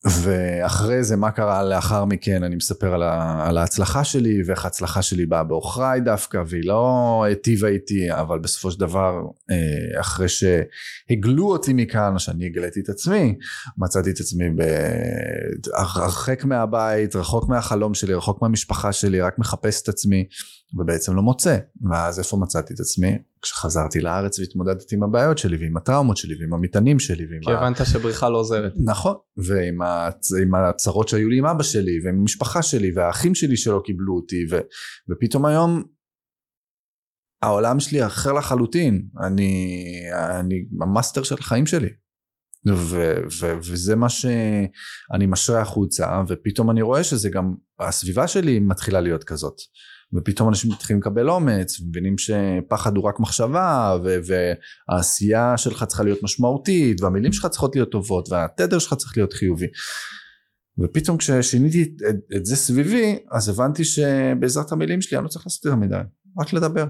ואחרי 0.06 1.04
זה 1.04 1.16
מה 1.16 1.32
קרה 1.32 1.64
לאחר 1.64 2.06
מכן 2.06 2.44
אני 2.44 2.56
מספר 2.56 2.94
על, 2.94 3.04
ה, 3.04 3.46
על 3.48 3.58
ההצלחה 3.58 4.04
שלי 4.04 4.42
ואיך 4.46 4.66
ההצלחה 4.66 5.02
שלי 5.02 5.26
באה 5.26 5.44
בעוכריי 5.44 6.02
דווקא 6.02 6.44
והיא 6.48 6.64
לא 6.66 7.24
היטיבה 7.28 7.68
איתי 7.68 8.12
אבל 8.12 8.40
בסופו 8.40 8.72
של 8.72 8.80
דבר 8.80 9.22
אה, 9.52 10.02
אחרי 10.02 10.28
שהגלו 10.30 11.52
אותי 11.52 11.74
מכאן 11.74 12.20
שאני 12.20 12.46
הגליתי 12.46 12.80
את 12.80 12.90
עצמי 12.90 13.36
מצאתי 13.78 14.10
את 14.10 14.20
עצמי 14.20 14.46
הרחק 15.78 16.46
מהבית 16.46 17.16
רחוק 17.16 17.50
מהחלום 17.50 17.94
שלי 17.94 18.14
רחוק 18.14 18.42
מהמשפחה 18.42 18.94
שלי 18.94 19.22
רק 19.22 19.40
מחפש 19.40 19.82
את 19.82 19.90
עצמי 19.90 20.26
ובעצם 20.80 21.16
לא 21.16 21.22
מוצא. 21.22 21.58
ואז 21.92 22.20
איפה 22.20 22.38
מצאתי 22.38 22.74
את 22.74 22.80
עצמי? 22.80 23.18
כשחזרתי 23.42 24.02
לארץ 24.02 24.40
והתמודדתי 24.40 24.96
עם 24.96 25.04
הבעיות 25.04 25.38
שלי 25.38 25.58
ועם 25.58 25.78
הטראומות 25.78 26.18
שלי 26.18 26.36
ועם 26.40 26.54
המטענים 26.54 27.00
שלי 27.00 27.26
ועם 27.32 27.42
כי 27.42 27.52
הבנת 27.52 27.86
שבריחה 27.86 28.30
לא 28.30 28.38
עוזרת. 28.38 28.74
נכון, 28.86 29.16
ועם 29.38 29.82
הצ... 29.82 30.32
הצרות 30.70 31.08
שהיו 31.08 31.30
לי 31.30 31.38
עם 31.38 31.46
אבא 31.46 31.64
שלי, 31.64 32.00
ועם 32.06 32.20
המשפחה 32.20 32.62
שלי, 32.62 32.92
והאחים 32.96 33.36
שלי 33.36 33.58
שלא 33.58 33.82
קיבלו 33.86 34.16
אותי, 34.16 34.46
ו... 34.52 34.60
ופתאום 35.10 35.46
היום 35.46 35.84
העולם 37.42 37.80
שלי 37.80 38.06
אחר 38.06 38.34
לחלוטין, 38.34 39.08
אני, 39.20 39.84
אני 40.40 40.56
המאסטר 40.82 41.24
של 41.24 41.36
החיים 41.40 41.66
שלי. 41.66 41.90
ו- 42.68 43.22
ו- 43.40 43.58
וזה 43.58 43.96
מה 43.96 44.10
שאני 44.10 45.26
משרה 45.28 45.62
החוצה 45.62 46.24
ופתאום 46.28 46.72
אני 46.72 46.82
רואה 46.82 47.04
שזה 47.04 47.30
גם 47.30 47.54
הסביבה 47.80 48.28
שלי 48.28 48.60
מתחילה 48.60 49.02
להיות 49.02 49.24
כזאת 49.24 49.56
ופתאום 50.14 50.50
אנשים 50.50 50.72
מתחילים 50.72 51.02
לקבל 51.02 51.30
אומץ, 51.30 51.80
ומבינים 51.80 52.16
שפחד 52.18 52.98
הוא 52.98 53.04
רק 53.04 53.20
מחשבה, 53.20 53.98
ו- 54.04 54.18
והעשייה 54.90 55.58
שלך 55.58 55.84
צריכה 55.84 56.04
להיות 56.04 56.24
משמעותית, 56.24 57.02
והמילים 57.02 57.34
שלך 57.34 57.46
צריכות 57.46 57.76
להיות 57.76 57.92
טובות, 57.92 58.32
והתדר 58.32 58.80
שלך 58.80 58.94
צריך 58.94 59.18
להיות 59.18 59.34
חיובי. 59.34 59.68
ופתאום 60.80 61.18
כששיניתי 61.18 61.82
את, 61.82 62.16
את 62.36 62.46
זה 62.46 62.56
סביבי, 62.56 63.20
אז 63.32 63.50
הבנתי 63.50 63.84
שבעזרת 63.84 64.72
המילים 64.72 65.02
שלי 65.02 65.18
אני 65.18 65.24
לא 65.24 65.30
צריך 65.30 65.46
לעשות 65.46 65.66
יותר 65.66 65.78
מדי, 65.78 66.02
רק 66.40 66.54
לדבר. 66.54 66.86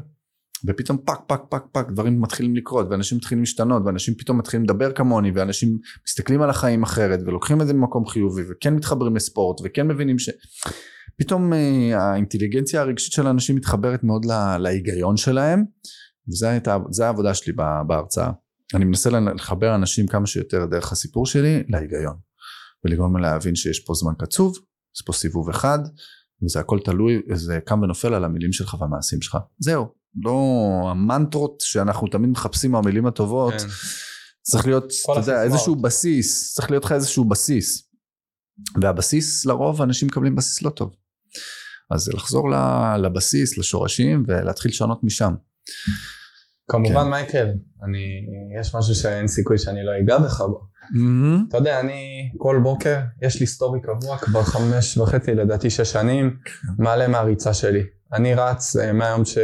ופתאום 0.68 0.98
פק 1.06 1.20
פק 1.28 1.42
פק 1.50 1.64
פק 1.72 1.92
דברים 1.92 2.22
מתחילים 2.22 2.56
לקרות 2.56 2.88
ואנשים 2.90 3.18
מתחילים 3.18 3.42
להשתנות 3.42 3.84
ואנשים 3.86 4.14
פתאום 4.16 4.38
מתחילים 4.38 4.64
לדבר 4.64 4.92
כמוני 4.92 5.32
ואנשים 5.32 5.78
מסתכלים 6.08 6.42
על 6.42 6.50
החיים 6.50 6.84
אחרת 6.84 7.20
ולוקחים 7.26 7.62
את 7.62 7.68
זה 7.68 7.74
ממקום 7.74 8.06
חיובי 8.06 8.42
וכן 8.52 8.76
מתחברים 8.76 9.16
לספורט 9.16 9.62
וכן 9.64 9.88
מבינים 9.88 10.16
שפתאום 10.20 11.54
אה, 11.54 11.98
האינטליגנציה 11.98 12.82
הרגשית 12.82 13.14
של 13.14 13.28
האנשים 13.28 13.56
מתחברת 13.56 14.04
מאוד 14.04 14.26
לה, 14.26 14.58
להיגיון 14.58 15.18
שלהם 15.18 15.64
וזה 16.30 17.06
העבודה 17.06 17.34
שלי 17.34 17.54
בהרצאה. 17.88 18.32
אני 18.74 18.86
מנסה 18.86 19.10
לחבר 19.10 19.76
אנשים 19.76 20.08
כמה 20.08 20.28
שיותר 20.28 20.66
דרך 20.66 20.92
הסיפור 20.92 21.26
שלי 21.26 21.64
להיגיון 21.70 22.16
ולגרום 22.86 23.18
להבין 23.18 23.56
שיש 23.56 23.80
פה 23.80 23.94
זמן 23.94 24.14
קצוב 24.20 24.58
יש 24.96 25.02
פה 25.06 25.14
סיבוב 25.14 25.50
אחד 25.50 25.80
וזה 26.44 26.60
הכל 26.60 26.80
תלוי 26.86 27.22
זה 27.34 27.60
קם 27.66 27.82
ונופל 27.82 28.14
על 28.14 28.24
המילים 28.24 28.52
שלך 28.52 28.74
והמעשים 28.74 29.22
שלך. 29.22 29.38
זהו 29.60 30.01
לא 30.16 30.38
המנטרות 30.92 31.62
שאנחנו 31.62 32.08
תמיד 32.08 32.30
מחפשים 32.30 32.72
מהמילים 32.72 33.06
הטובות 33.06 33.54
כן. 33.54 33.68
צריך 34.42 34.66
להיות 34.66 34.94
אתה 35.12 35.20
יודע, 35.20 35.44
איזשהו 35.44 35.76
בסיס 35.76 36.54
צריך 36.54 36.72
להיות 36.72 36.86
לך 36.86 36.92
איזשהו 36.92 37.26
בסיס 37.26 37.90
והבסיס 38.82 39.46
לרוב 39.46 39.82
אנשים 39.82 40.08
מקבלים 40.08 40.36
בסיס 40.36 40.62
לא 40.62 40.70
טוב 40.70 40.96
אז 41.92 42.02
זה 42.02 42.12
לחזור 42.16 42.50
לבסיס 42.98 43.58
לשורשים 43.58 44.24
ולהתחיל 44.28 44.72
לשנות 44.72 45.04
משם. 45.04 45.34
כמובן 46.72 47.04
כן. 47.04 47.10
מייקל 47.10 47.48
אני 47.84 48.06
יש 48.60 48.76
משהו 48.76 48.96
שאין 48.96 49.28
סיכוי 49.28 49.58
שאני 49.58 49.86
לא 49.86 49.92
אגע 50.04 50.18
בך 50.18 50.42
בו. 50.42 50.62
Mm-hmm. 50.82 51.50
אתה 51.50 51.58
יודע 51.58 51.80
אני 51.80 52.32
כל 52.38 52.60
בוקר 52.64 53.00
יש 53.22 53.40
לי 53.40 53.48
סטורי 53.48 53.80
קבוע 53.82 54.18
כבר 54.18 54.44
חמש 54.44 54.98
וחצי 54.98 55.32
לדעתי 55.36 55.70
שש 55.70 55.92
שנים 55.92 56.38
כן. 56.46 56.84
מעלה 56.84 57.08
מהריצה 57.08 57.54
שלי 57.54 57.84
אני 58.14 58.34
רץ 58.34 58.76
אה, 58.76 58.94
מהיום 58.94 59.26
ש... 59.26 59.38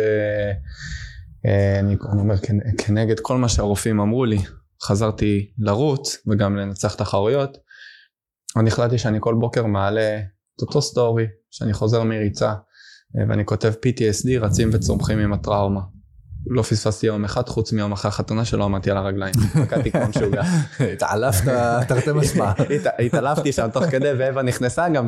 אה, 1.46 1.80
אני, 1.80 1.96
אומר 2.20 2.36
כנגד 2.78 3.20
כל 3.20 3.38
מה 3.38 3.50
שהרופאים 3.50 4.00
אמרו 4.00 4.26
לי, 4.26 4.38
חזרתי 4.84 5.52
לרוץ 5.58 6.18
וגם 6.28 6.56
לנצח 6.56 6.96
תחרויות. 6.96 7.58
אני 8.58 8.70
החלטתי 8.70 8.98
שאני 8.98 9.18
כל 9.22 9.36
בוקר 9.40 9.66
מעלה 9.66 10.20
את 10.56 10.62
אותו 10.62 10.82
סטורי, 10.82 11.26
שאני 11.52 11.74
חוזר 11.74 12.04
מריצה 12.04 12.50
אה, 13.18 13.24
ואני 13.30 13.46
כותב 13.46 13.74
PTSD 13.74 14.40
רצים 14.40 14.70
וצומחים 14.74 15.20
עם 15.20 15.34
הטראומה. 15.34 15.82
לא 16.50 16.62
פספסתי 16.62 17.08
יום 17.08 17.26
אחד 17.26 17.50
חוץ 17.50 17.74
מיום 17.74 17.92
אחרי 17.92 18.10
החתונה 18.10 18.46
שלא 18.46 18.64
עמדתי 18.64 18.92
על 18.92 18.98
הרגליים, 18.98 19.34
רקדתי 19.56 19.92
כמו 19.92 20.08
משוגע. 20.08 20.42
התעלפת 20.94 21.52
תרתי 21.88 22.12
משמע. 22.12 22.52
התעלפתי 23.06 23.52
שם 23.52 23.68
תוך 23.74 23.84
כדי 23.86 24.12
ואווה 24.18 24.42
נכנסה 24.42 24.90
גם. 24.90 25.08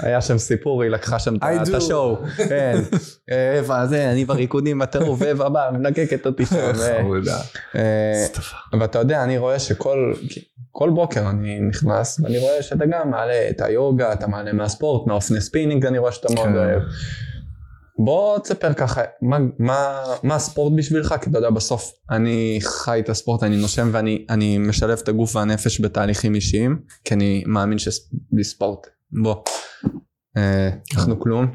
היה 0.00 0.20
שם 0.20 0.38
סיפור, 0.38 0.82
היא 0.82 0.90
לקחה 0.90 1.18
שם 1.18 1.34
את 1.36 1.74
ה 1.74 1.81
show. 1.81 2.18
כן, 2.48 2.80
אווה 3.58 3.86
זה, 3.86 4.10
אני 4.10 4.24
בריקודים 4.24 4.78
בטירוף, 4.78 5.20
ואווה 5.22 5.48
באה, 5.48 5.70
מנגבת 5.70 6.26
אותי 6.26 6.46
שם. 6.46 6.70
אה, 7.76 8.26
ואתה 8.80 8.98
יודע, 8.98 9.24
אני 9.24 9.38
רואה 9.38 9.58
שכל... 9.58 10.14
כל 10.74 10.90
בוקר 10.90 11.30
אני 11.30 11.60
נכנס 11.60 12.20
ואני 12.20 12.38
רואה 12.38 12.62
שאתה 12.62 12.86
גם 12.86 13.10
מעלה 13.10 13.48
את 13.50 13.60
היוגה, 13.60 14.12
אתה 14.12 14.26
מעלה 14.26 14.52
מהספורט, 14.52 15.06
מהאופני 15.06 15.40
ספינינג 15.40 15.86
אני 15.86 15.98
רואה 15.98 16.12
שאתה 16.12 16.34
מאוד 16.34 16.46
כן. 16.46 16.56
אוהב. 16.56 16.82
בוא 17.98 18.38
תספר 18.38 18.72
ככה, 18.72 19.00
מה, 19.22 19.38
מה, 19.58 20.02
מה 20.22 20.34
הספורט 20.34 20.72
בשבילך? 20.76 21.14
כי 21.22 21.30
אתה 21.30 21.38
יודע, 21.38 21.50
בסוף 21.50 21.92
אני 22.10 22.58
חי 22.62 23.00
את 23.00 23.08
הספורט, 23.08 23.42
אני 23.42 23.56
נושם 23.56 23.88
ואני 23.92 24.58
משלב 24.58 24.98
את 25.02 25.08
הגוף 25.08 25.36
והנפש 25.36 25.80
בתהליכים 25.80 26.34
אישיים, 26.34 26.80
כי 27.04 27.14
אני 27.14 27.44
מאמין 27.46 27.78
שבספורט, 27.78 28.86
בוא, 29.22 29.36
אה, 30.36 30.70
אנחנו 30.96 31.20
כלום. 31.20 31.46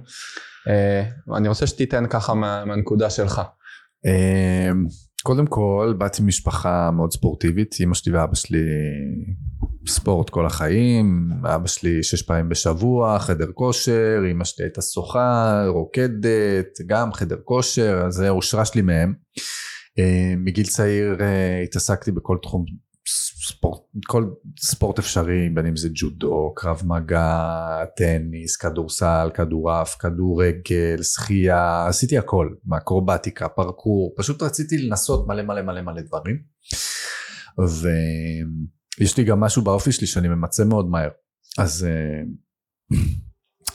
אה, 0.67 1.03
אני 1.37 1.47
רוצה 1.47 1.67
שתיתן 1.67 2.03
ככה 2.09 2.33
מה, 2.33 2.65
מהנקודה 2.65 3.09
שלך. 3.09 3.41
אה, 4.05 4.71
קודם 5.23 5.47
כל, 5.47 5.93
באתי 5.97 6.21
ממשפחה 6.21 6.91
מאוד 6.91 7.13
ספורטיבית, 7.13 7.75
אמא 7.83 7.93
שלי 7.93 8.13
ואבא 8.13 8.35
שלי 8.35 8.59
ספורט 9.87 10.29
כל 10.29 10.45
החיים, 10.45 11.31
אבא 11.55 11.67
שלי 11.67 12.03
שש 12.03 12.21
פעמים 12.21 12.49
בשבוע, 12.49 13.19
חדר 13.19 13.51
כושר, 13.53 14.21
אמא 14.31 14.43
שלי 14.43 14.65
הייתה 14.65 14.81
שוחה, 14.81 15.63
רוקדת, 15.67 16.77
גם 16.87 17.13
חדר 17.13 17.37
כושר, 17.43 18.03
אז 18.07 18.13
זה 18.13 18.29
הושרש 18.29 18.75
לי 18.75 18.81
מהם. 18.81 19.13
אה, 19.99 20.33
מגיל 20.37 20.65
צעיר 20.65 21.17
אה, 21.21 21.61
התעסקתי 21.63 22.11
בכל 22.11 22.37
תחום 22.41 22.65
ספורט, 23.47 23.81
כל 24.07 24.25
ספורט 24.59 24.99
אפשרי, 24.99 25.49
בין 25.49 25.65
אם 25.65 25.75
זה 25.75 25.89
ג'ודו, 25.93 26.53
קרב 26.55 26.81
מגע, 26.85 27.85
טניס, 27.97 28.57
כדורסל, 28.57 29.29
כדורעף, 29.33 29.95
כדורגל, 29.95 31.03
שחייה, 31.03 31.87
עשיתי 31.87 32.17
הכל, 32.17 32.49
מאקרובטיקה, 32.65 33.49
פרקור, 33.49 34.13
פשוט 34.17 34.43
רציתי 34.43 34.77
לנסות 34.77 35.27
מלא 35.27 35.43
מלא 35.43 35.61
מלא 35.61 35.81
מלא 35.81 36.01
דברים. 36.01 36.37
ו... 37.59 37.87
יש 38.99 39.17
לי 39.17 39.23
גם 39.23 39.39
משהו 39.39 39.61
באופי 39.61 39.91
שלי 39.91 40.07
שאני 40.07 40.27
ממצה 40.27 40.65
מאוד 40.65 40.89
מהר. 40.89 41.09
אז 41.57 41.87
uh, 42.93 42.95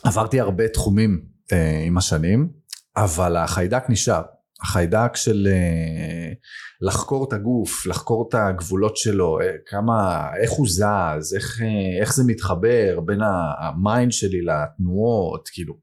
עברתי 0.04 0.40
הרבה 0.40 0.68
תחומים 0.68 1.24
אה, 1.52 1.54
עם 1.86 1.98
השנים, 1.98 2.48
אבל 2.96 3.36
החיידק 3.36 3.84
נשאר. 3.88 4.22
החיידק 4.62 5.16
של 5.16 5.48
אה, 5.50 6.34
לחקור 6.80 7.28
את 7.28 7.32
הגוף, 7.32 7.86
לחקור 7.86 8.28
את 8.28 8.34
הגבולות 8.34 8.96
שלו, 8.96 9.38
כמה, 9.66 10.26
איך 10.42 10.50
הוא 10.50 10.66
זז, 10.68 11.34
איך, 11.34 11.60
איך 12.00 12.14
זה 12.14 12.22
מתחבר 12.26 13.00
בין 13.06 13.20
ה 13.58 13.69
mind 13.69 14.12
שלי 14.12 14.40
לתנועות, 14.42 15.48
כאילו. 15.52 15.74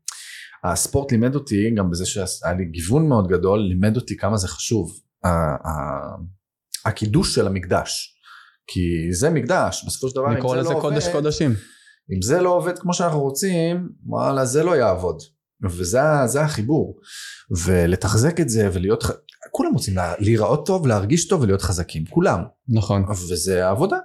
הספורט 0.63 1.11
לימד 1.11 1.35
אותי, 1.35 1.71
גם 1.75 1.89
בזה 1.89 2.05
שהיה 2.05 2.53
לי 2.57 2.65
גיוון 2.65 3.09
מאוד 3.09 3.27
גדול, 3.27 3.59
לימד 3.59 3.95
אותי 3.95 4.17
כמה 4.17 4.37
זה 4.37 4.47
חשוב. 4.47 4.99
הקידוש 6.85 7.35
של 7.35 7.47
המקדש. 7.47 8.18
כי 8.71 9.13
זה 9.13 9.29
מקדש, 9.29 9.83
בסופו 9.87 10.09
של 10.09 10.15
דבר, 10.15 10.27
אם 10.27 10.41
זה 10.41 10.41
לא 10.41 10.49
עובד... 10.49 10.55
לקרוא 10.55 10.55
לזה 10.55 10.73
קודש 10.81 11.07
קודשים. 11.07 11.53
אם 12.15 12.21
זה 12.21 12.41
לא 12.41 12.49
עובד 12.49 12.79
כמו 12.79 12.93
שאנחנו 12.93 13.21
רוצים, 13.21 13.89
וואלה, 14.05 14.45
זה 14.45 14.63
לא 14.63 14.75
יעבוד. 14.75 15.21
וזה 15.63 16.41
החיבור. 16.41 16.99
ולתחזק 17.65 18.39
את 18.39 18.49
זה 18.49 18.69
ולהיות, 18.73 19.03
כולם 19.51 19.73
רוצים 19.73 19.93
להיראות 20.19 20.65
טוב, 20.65 20.87
להרגיש 20.87 21.27
טוב 21.27 21.41
ולהיות 21.41 21.61
חזקים, 21.61 22.05
כולם. 22.05 22.39
נכון. 22.67 23.05
וזה 23.11 23.67
העבודה. 23.67 23.97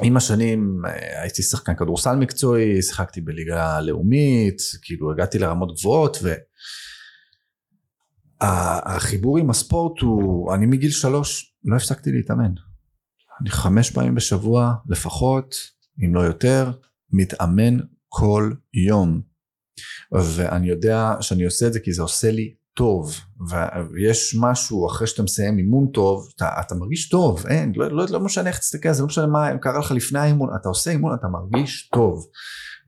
ועם 0.00 0.16
השנים 0.16 0.82
אה, 0.86 1.22
הייתי 1.22 1.42
שחקן 1.42 1.74
כדורסל 1.74 2.16
מקצועי, 2.16 2.82
שיחקתי 2.82 3.20
בליגה 3.20 3.80
לאומית, 3.80 4.62
כאילו 4.82 5.12
הגעתי 5.12 5.38
לרמות 5.38 5.78
גבוהות 5.78 6.18
ו... 6.22 6.32
החיבור 8.42 9.38
עם 9.38 9.50
הספורט 9.50 10.00
הוא, 10.00 10.54
אני 10.54 10.66
מגיל 10.66 10.90
שלוש 10.90 11.54
לא 11.64 11.76
הפסקתי 11.76 12.12
להתאמן. 12.12 12.52
אני 13.40 13.50
חמש 13.50 13.90
פעמים 13.90 14.14
בשבוע 14.14 14.74
לפחות, 14.88 15.54
אם 16.04 16.14
לא 16.14 16.20
יותר, 16.20 16.72
מתאמן 17.10 17.78
כל 18.08 18.52
יום. 18.74 19.20
ואני 20.12 20.68
יודע 20.68 21.14
שאני 21.20 21.44
עושה 21.44 21.66
את 21.66 21.72
זה 21.72 21.80
כי 21.80 21.92
זה 21.92 22.02
עושה 22.02 22.30
לי 22.30 22.54
טוב, 22.74 23.14
ויש 23.94 24.36
משהו 24.40 24.86
אחרי 24.86 25.06
שאתה 25.06 25.22
מסיים 25.22 25.58
אימון 25.58 25.86
טוב, 25.94 26.28
אתה, 26.36 26.48
אתה 26.60 26.74
מרגיש 26.74 27.08
טוב, 27.08 27.46
אין, 27.46 27.72
לא, 27.76 27.88
לא, 27.88 28.04
לא 28.10 28.20
משנה 28.20 28.48
איך 28.48 28.58
תסתכל, 28.58 28.92
זה 28.92 29.02
לא 29.02 29.06
משנה 29.06 29.26
מה 29.26 29.58
קרה 29.60 29.78
לך 29.78 29.90
לפני 29.90 30.18
האימון, 30.18 30.48
אתה 30.60 30.68
עושה 30.68 30.90
אימון, 30.90 31.14
אתה 31.14 31.26
מרגיש 31.28 31.88
טוב. 31.92 32.26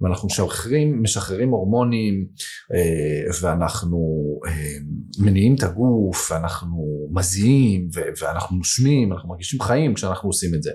ואנחנו 0.00 0.26
משחררים, 0.26 1.02
משחררים 1.02 1.50
הורמונים 1.50 2.26
אה, 2.74 3.30
ואנחנו 3.42 3.98
אה, 4.46 4.76
מניעים 5.18 5.54
את 5.54 5.62
הגוף 5.62 6.30
ואנחנו 6.30 7.08
מזיעים 7.12 7.88
ואנחנו 8.20 8.56
נושמים, 8.56 9.12
אנחנו 9.12 9.28
מרגישים 9.28 9.60
חיים 9.60 9.94
כשאנחנו 9.94 10.28
עושים 10.28 10.54
את 10.54 10.62
זה. 10.62 10.70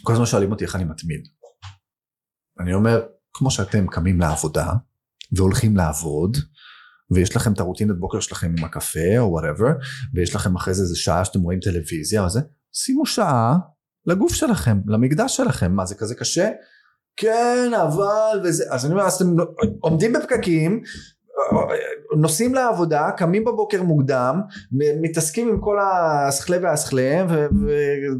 וכל 0.00 0.12
הזמן 0.12 0.26
שואלים 0.26 0.52
אותי 0.52 0.64
איך 0.64 0.76
אני 0.76 0.84
מתמיד. 0.84 1.20
אני 2.60 2.74
אומר, 2.74 3.00
כמו 3.32 3.50
שאתם 3.50 3.86
קמים 3.86 4.20
לעבודה 4.20 4.72
והולכים 5.32 5.76
לעבוד, 5.76 6.36
ויש 7.10 7.36
לכם 7.36 7.52
את 7.52 7.60
הרוטינת 7.60 7.98
בוקר 7.98 8.20
שלכם 8.20 8.54
עם 8.58 8.64
הקפה 8.64 9.18
או 9.18 9.30
וואטאבר, 9.30 9.72
ויש 10.14 10.34
לכם 10.34 10.56
אחרי 10.56 10.74
זה 10.74 10.82
איזה 10.82 10.96
שעה 10.96 11.24
שאתם 11.24 11.40
רואים 11.40 11.60
טלוויזיה 11.60 12.24
או 12.24 12.30
זה, 12.30 12.40
שימו 12.72 13.06
שעה 13.06 13.56
לגוף 14.06 14.34
שלכם, 14.34 14.78
למקדש 14.86 15.36
שלכם, 15.36 15.72
מה 15.72 15.86
זה 15.86 15.94
כזה 15.94 16.14
קשה? 16.14 16.50
כן 17.16 17.70
אבל 17.82 18.40
וזה, 18.44 18.64
אז 18.70 18.84
אני 18.84 18.94
אומר, 18.94 19.04
אז 19.04 19.14
אתם 19.14 19.36
עומדים 19.80 20.12
בפקקים, 20.12 20.82
נוסעים 22.16 22.54
לעבודה, 22.54 23.10
קמים 23.16 23.44
בבוקר 23.44 23.82
מוקדם, 23.82 24.40
מתעסקים 25.00 25.48
עם 25.48 25.60
כל 25.60 25.76
השכלי 25.80 26.56
והשכליהם, 26.56 27.26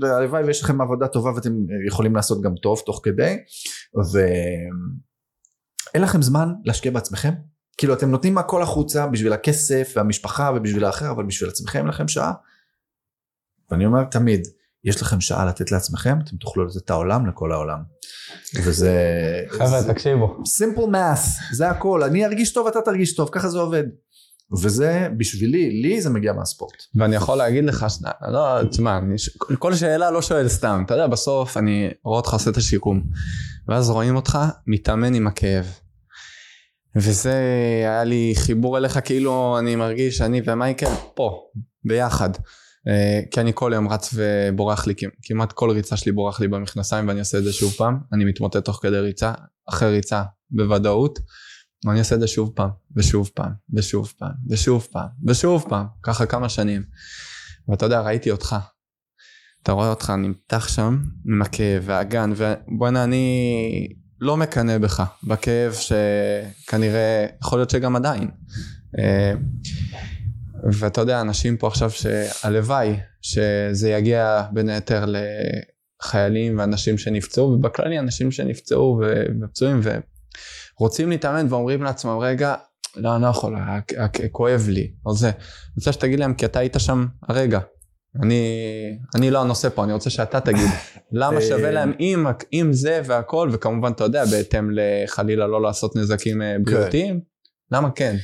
והלוואי 0.01 0.45
ויש 0.45 0.63
לכם 0.63 0.81
עבודה 0.81 1.09
טובה 1.09 1.31
ואתם 1.35 1.53
יכולים 1.89 2.17
לעשות 2.17 2.43
גם 2.43 2.55
טוב 2.55 2.83
תוך 2.87 3.01
כדי, 3.05 3.37
ו... 4.15 4.19
אין 5.95 6.03
לכם 6.03 6.23
זמן 6.23 6.53
להשקיע 6.65 6.91
בעצמכם? 6.91 7.35
כאילו 7.79 7.95
אתם 7.95 8.11
נותנים 8.11 8.39
הכל 8.39 8.63
החוצה 8.63 9.07
בשביל 9.07 9.33
הכסף 9.33 9.93
והמשפחה 9.97 10.51
ובשביל 10.57 10.85
האחר, 10.85 11.11
אבל 11.11 11.25
בשביל 11.25 11.51
עצמכם 11.51 11.79
אין 11.79 11.87
לכם 11.87 12.09
שעה? 12.09 12.33
ואני 13.71 13.87
אומר 13.87 14.05
תמיד, 14.05 14.47
יש 14.85 15.03
לכם 15.03 15.21
שעה 15.21 15.45
לתת 15.45 15.73
לעצמכם, 15.73 16.19
אתם 16.25 16.37
תוכלו 16.37 16.65
לתת 16.65 16.77
את 16.77 16.91
העולם 16.91 17.27
לכל 17.27 17.53
העולם. 17.53 17.79
וזה... 18.65 18.95
חבר'ה, 19.49 19.81
תקשיבו. 19.89 20.39
simple 20.59 20.87
math, 20.93 21.55
זה 21.55 21.71
הכל, 21.71 22.03
אני 22.03 22.27
ארגיש 22.27 22.53
טוב, 22.53 22.67
אתה 22.67 22.81
תרגיש 22.81 23.17
טוב, 23.17 23.29
ככה 23.33 23.49
זה 23.49 23.59
עובד. 23.59 23.85
וזה 24.63 25.09
בשבילי, 25.17 25.83
לי 25.83 26.01
זה 26.01 26.11
מגיע 26.11 26.33
מהספורט. 26.33 26.73
ואני 26.95 27.17
יכול 27.17 27.39
להגיד 27.39 27.65
לך. 27.65 27.87
לא, 28.33 28.63
תשמע, 28.71 28.99
אני. 28.99 29.15
כל 29.59 29.75
שאלה 29.75 30.11
לא 30.11 30.23
שואל 30.23 30.49
סתם, 30.49 30.83
אתה 30.87 30.95
יודע, 30.95 31.07
בסוף 31.07 31.57
אני 31.57 31.91
רואה 32.05 32.17
אותך 32.17 32.33
עושה 32.33 32.51
את 32.51 32.57
השיקום, 32.57 33.03
ואז 33.69 33.91
רואים 33.91 34.17
אותך 34.17 34.39
מתאמן 34.67 35.15
עם 35.15 35.27
הכאב. 35.27 35.67
וזה 36.97 37.35
היה 37.83 38.05
לי 38.05 38.33
חיבור 38.37 38.79
אליך 38.79 38.99
כאילו 39.05 39.57
אני 39.59 39.77
מרגיש 39.77 40.17
שאני 40.19 40.41
ומייקל 40.45 40.87
פה, 41.15 41.41
ביחד. 41.85 42.31
אה, 42.89 43.21
כי 43.31 43.41
אני 43.41 43.51
כל 43.55 43.73
יום 43.75 43.89
רץ 43.89 44.11
ובורח 44.15 44.87
לי, 44.87 44.95
כמ- 44.97 45.09
כמעט 45.23 45.53
כל 45.53 45.71
ריצה 45.71 45.97
שלי 45.97 46.13
בורח 46.13 46.41
לי 46.41 46.49
במכנסיים 46.49 47.09
ואני 47.09 47.19
אעשה 47.19 47.39
את 47.39 47.45
זה 47.45 47.53
שוב 47.53 47.73
פעם. 47.73 47.99
אני 48.13 48.25
מתמוטט 48.25 48.65
תוך 48.65 48.79
כדי 48.83 48.99
ריצה, 48.99 49.33
אחרי 49.69 49.91
ריצה 49.91 50.23
בוודאות. 50.51 51.19
ואני 51.85 51.99
אעשה 51.99 52.15
את 52.15 52.21
זה 52.21 52.27
שוב 52.27 52.53
פעם, 52.55 52.71
ושוב 52.97 53.31
פעם, 53.35 53.53
ושוב 53.75 54.13
פעם, 54.19 54.33
ושוב 54.51 54.89
פעם, 54.93 55.07
ושוב 55.27 55.65
פעם, 55.69 55.87
ככה 56.03 56.27
כמה 56.27 56.49
שנים. 56.49 56.83
ואתה 57.69 57.87
יודע, 57.87 58.01
ראיתי 58.01 58.31
אותך. 58.31 58.57
אתה 59.63 59.73
רואה 59.73 59.91
אותך 59.91 60.11
נמתח 60.11 60.69
שם 60.69 61.03
עם 61.27 61.43
הכאב 61.43 61.83
והגן, 61.87 62.33
ובואנה 62.37 63.05
אני 63.05 63.89
לא 64.21 64.37
מקנא 64.37 64.79
בך, 64.79 65.03
בכאב 65.25 65.73
שכנראה, 65.73 67.27
יכול 67.43 67.59
להיות 67.59 67.71
שגם 67.71 67.97
עדיין. 67.97 68.31
אה, 68.99 69.33
ואתה 70.73 71.01
יודע, 71.01 71.21
אנשים 71.21 71.57
פה 71.57 71.67
עכשיו 71.67 71.91
שהלוואי 71.91 72.97
שזה 73.23 73.91
יגיע 73.91 74.43
בין 74.53 74.69
היתר 74.69 75.05
לחיילים 76.03 76.59
ואנשים 76.59 76.99
שנפצעו, 76.99 77.47
ובכללי 77.47 77.99
אנשים 77.99 78.33
שנפצעו 78.33 79.01
ו- 79.03 79.25
ורוצים 80.81 81.11
להתאמן 81.11 81.47
ואומרים 81.51 81.83
לעצמם, 81.83 82.19
רגע, 82.19 82.55
לא, 82.97 83.15
אני 83.17 83.23
לא 83.23 83.29
יכול, 83.29 83.57
הכ- 83.57 83.95
הכ- 83.99 84.29
כואב 84.33 84.67
לי, 84.69 84.93
או 85.07 85.15
זה. 85.15 85.29
אני 85.29 85.37
רוצה 85.77 85.93
שתגיד 85.93 86.19
להם, 86.21 86.35
כי 86.35 86.45
אתה 86.47 86.59
היית 86.59 86.75
שם 86.79 87.07
הרגע. 87.29 87.61
אני, 88.23 88.45
אני 89.15 89.31
לא 89.31 89.41
הנושא 89.41 89.69
פה, 89.69 89.85
אני 89.85 89.93
רוצה 89.93 90.11
שאתה 90.11 90.41
תגיד. 90.41 90.69
למה 91.13 91.41
שווה 91.41 91.71
להם 91.71 91.93
עם, 91.99 92.27
עם 92.51 92.73
זה 92.73 93.01
והכל, 93.05 93.49
וכמובן, 93.53 93.93
אתה 93.93 94.05
יודע, 94.05 94.25
בהתאם 94.25 94.69
לחלילה 94.73 95.47
לא 95.47 95.63
לעשות 95.63 95.97
נזקים 95.97 96.43
אה, 96.43 96.57
בריאותיים, 96.65 97.21
למה 97.73 97.91
כן? 97.91 98.17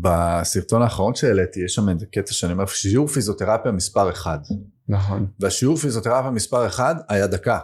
בסרטון 0.00 0.82
האחרון 0.82 1.14
שהעליתי, 1.14 1.60
יש 1.64 1.74
שם 1.74 1.88
איזה 1.88 2.06
קטע 2.06 2.32
שאני 2.32 2.52
אומר, 2.52 2.66
שיעור 2.66 3.06
פיזיותרפיה 3.08 3.72
מספר 3.72 4.10
אחד. 4.10 4.38
נכון. 4.88 5.26
והשיעור 5.40 5.76
פיזיותרפיה 5.76 6.30
מספר 6.30 6.66
אחד 6.66 6.94
היה 7.08 7.26
דקה. 7.26 7.58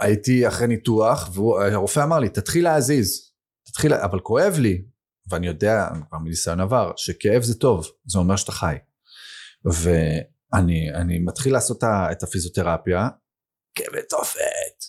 הייתי 0.00 0.48
אחרי 0.48 0.66
ניתוח, 0.66 1.30
והרופא 1.34 2.04
אמר 2.04 2.18
לי, 2.18 2.28
תתחיל 2.28 2.64
להזיז. 2.64 3.32
תתחיל, 3.66 3.94
אבל 3.94 4.20
כואב 4.20 4.54
לי, 4.58 4.84
ואני 5.28 5.46
יודע, 5.46 5.88
כבר 6.08 6.18
מניסיון 6.18 6.60
עבר, 6.60 6.92
שכאב 6.96 7.42
זה 7.42 7.54
טוב, 7.54 7.86
זה 8.06 8.18
אומר 8.18 8.36
שאתה 8.36 8.52
חי. 8.52 8.76
ואני 9.64 10.94
אני 10.94 11.18
מתחיל 11.18 11.52
לעשות 11.52 11.84
את 11.84 12.22
הפיזיותרפיה, 12.22 13.08
כאבי 13.74 13.98
תופת. 14.08 14.84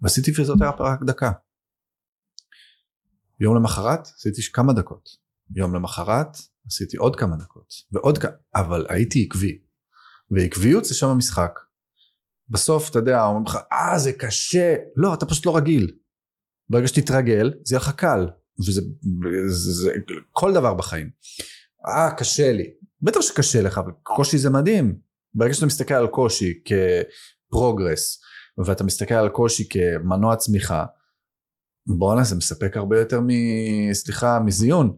ועשיתי 0.00 0.32
פיזיותרפיה 0.32 0.86
רק 0.86 0.98
דקה. 1.06 1.30
יום 3.40 3.56
למחרת 3.56 4.08
עשיתי 4.16 4.42
כמה 4.52 4.72
דקות. 4.72 5.08
יום 5.56 5.74
למחרת 5.74 6.36
עשיתי 6.66 6.96
עוד 6.96 7.16
כמה 7.16 7.36
דקות. 7.36 7.74
ועוד 7.92 8.18
כמה, 8.18 8.30
אבל 8.54 8.86
הייתי 8.88 9.24
עקבי. 9.24 9.62
ועקביות 10.30 10.84
זה 10.84 10.94
שם 10.94 11.06
המשחק. 11.06 11.58
בסוף 12.50 12.90
אתה 12.90 12.98
יודע 12.98 13.24
אומרים 13.24 13.44
לך 13.46 13.58
אה 13.72 13.98
זה 13.98 14.12
קשה. 14.12 14.76
לא 14.96 15.14
אתה 15.14 15.26
פשוט 15.26 15.46
לא 15.46 15.56
רגיל. 15.56 15.90
ברגע 16.70 16.88
שתתרגל 16.88 17.52
זה 17.64 17.74
יהיה 17.74 17.80
לך 17.80 17.90
קל. 17.90 18.28
וזה 18.66 18.82
זה, 19.48 19.72
זה, 19.72 19.92
כל 20.32 20.54
דבר 20.54 20.74
בחיים. 20.74 21.10
אה 21.86 22.10
קשה 22.16 22.52
לי. 22.52 22.70
בטח 23.02 23.20
שקשה 23.20 23.62
לך 23.62 23.78
אבל 23.78 23.92
קושי 24.02 24.38
זה 24.38 24.50
מדהים. 24.50 24.98
ברגע 25.34 25.54
שאתה 25.54 25.66
מסתכל 25.66 25.94
על 25.94 26.06
קושי 26.06 26.54
כפרוגרס 26.64 28.20
ואתה 28.66 28.84
מסתכל 28.84 29.14
על 29.14 29.28
קושי 29.28 29.68
כמנוע 29.68 30.36
צמיחה 30.36 30.84
בואנה 31.96 32.24
זה 32.24 32.36
מספק 32.36 32.76
הרבה 32.76 32.98
יותר 32.98 33.20
מ... 33.20 33.28
סליחה 33.92 34.40
מזיון. 34.40 34.96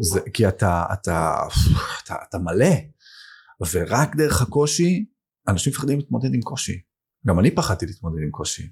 זה, 0.00 0.20
כי 0.34 0.48
אתה, 0.48 0.84
אתה, 0.92 1.34
אתה, 2.04 2.14
אתה 2.28 2.38
מלא. 2.38 2.74
ורק 3.72 4.16
דרך 4.16 4.42
הקושי 4.42 5.04
אנשים 5.48 5.70
מפחדים 5.70 5.98
להתמודד 5.98 6.34
עם 6.34 6.40
קושי 6.40 6.80
גם 7.26 7.38
אני 7.38 7.50
פחדתי 7.50 7.86
להתמודד 7.86 8.22
עם 8.22 8.30
קושי. 8.30 8.70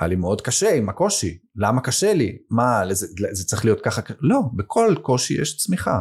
היה 0.00 0.08
לי 0.08 0.16
מאוד 0.16 0.40
קשה 0.40 0.74
עם 0.74 0.88
הקושי. 0.88 1.38
למה 1.56 1.80
קשה 1.80 2.14
לי? 2.14 2.38
מה 2.50 2.82
זה, 2.90 3.06
זה 3.32 3.44
צריך 3.44 3.64
להיות 3.64 3.80
ככה 3.80 4.02
לא 4.20 4.40
בכל 4.56 4.94
קושי 5.02 5.34
יש 5.40 5.56
צמיחה. 5.56 6.00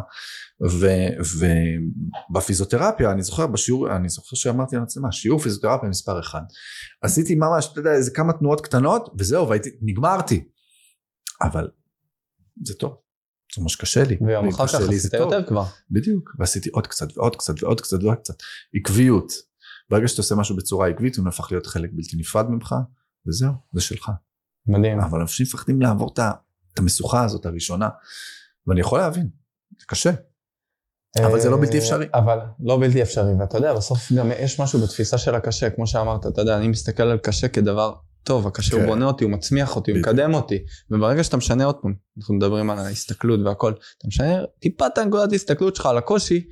ובפיזיותרפיה 2.29 3.11
אני 3.11 3.23
זוכר 3.23 3.47
בשיעור 3.47 3.95
אני 3.95 4.09
זוכר 4.09 4.35
שאמרתי 4.35 4.75
למצלמה 4.75 5.11
שיעור 5.11 5.39
פיזיותרפיה 5.39 5.89
מספר 5.89 6.19
אחד. 6.19 6.41
עשיתי 7.01 7.35
ממש 7.35 7.69
אתה 7.71 7.79
יודע 7.79 7.91
איזה 7.91 8.11
כמה 8.11 8.33
תנועות 8.33 8.61
קטנות 8.61 9.09
וזהו 9.19 9.49
והייתי 9.49 9.69
נגמרתי. 9.81 10.43
אבל 11.41 11.67
זה 12.63 12.73
טוב. 12.73 12.97
זה 13.55 13.61
ממש 13.61 13.75
קשה 13.75 14.03
לי. 14.03 14.17
ויום 14.27 14.47
אחר 14.47 14.67
כך 14.67 14.73
עשית. 14.73 15.13
יותר 15.13 15.47
כבר. 15.47 15.63
בדיוק. 15.91 16.29
ועשיתי 16.39 16.69
עוד 16.69 16.87
קצת 16.87 17.17
ועוד 17.17 17.35
קצת 17.35 17.63
ועוד 17.63 17.81
קצת 17.81 18.03
ועוד 18.03 18.17
קצת. 18.17 18.35
עקביות 18.75 19.33
ברגע 19.89 20.07
שאתה 20.07 20.21
עושה 20.21 20.35
משהו 20.35 20.55
בצורה 20.55 20.87
עקבית 20.87 21.15
הוא 21.15 21.25
נהפך 21.25 21.51
להיות 21.51 21.65
חלק 21.65 21.89
בלתי 21.93 22.17
נפרד 22.17 22.49
ממך 22.49 22.75
וזהו 23.27 23.53
זה 23.73 23.81
שלך 23.81 24.11
מדהים. 24.67 24.99
אבל 24.99 25.21
אנשים 25.21 25.45
מפחדים 25.45 25.81
לעבור 25.81 26.13
את 26.73 26.79
המשוכה 26.79 27.23
הזאת 27.23 27.45
הראשונה 27.45 27.89
ואני 28.67 28.79
יכול 28.79 28.99
להבין 28.99 29.29
זה 29.79 29.85
קשה 29.87 30.11
אבל 31.19 31.39
זה 31.39 31.49
לא 31.49 31.57
בלתי 31.57 31.77
אפשרי. 31.77 32.05
אה, 32.15 32.19
אבל 32.19 32.39
לא 32.59 32.79
בלתי 32.79 33.01
אפשרי, 33.01 33.33
ואתה 33.39 33.57
יודע, 33.57 33.73
בסוף 33.73 34.11
גם 34.11 34.31
יש 34.39 34.59
משהו 34.59 34.79
בתפיסה 34.79 35.17
של 35.17 35.35
הקשה, 35.35 35.69
כמו 35.69 35.87
שאמרת, 35.87 36.27
אתה 36.27 36.41
יודע, 36.41 36.57
אני 36.57 36.67
מסתכל 36.67 37.03
על 37.03 37.17
קשה 37.17 37.47
כדבר 37.47 37.93
טוב, 38.23 38.47
הקשה 38.47 38.75
הוא 38.75 38.81
כן. 38.81 38.87
בונה 38.87 39.05
אותי, 39.05 39.23
הוא 39.23 39.31
מצמיח 39.31 39.75
אותי, 39.75 39.91
הוא. 39.91 39.99
מקדם 39.99 40.33
אותי, 40.33 40.63
וברגע 40.91 41.23
שאתה 41.23 41.37
משנה 41.37 41.65
עוד 41.65 41.75
פעם, 41.81 41.93
אנחנו 42.17 42.35
מדברים 42.35 42.69
על 42.69 42.79
ההסתכלות 42.79 43.39
והכל, 43.45 43.71
אתה 43.71 44.07
משנה 44.07 44.41
טיפה 44.59 44.87
את 44.87 44.97
הנקודת 44.97 45.31
ההסתכלות 45.31 45.75
שלך 45.75 45.85
על 45.85 45.97
הקושי, 45.97 46.47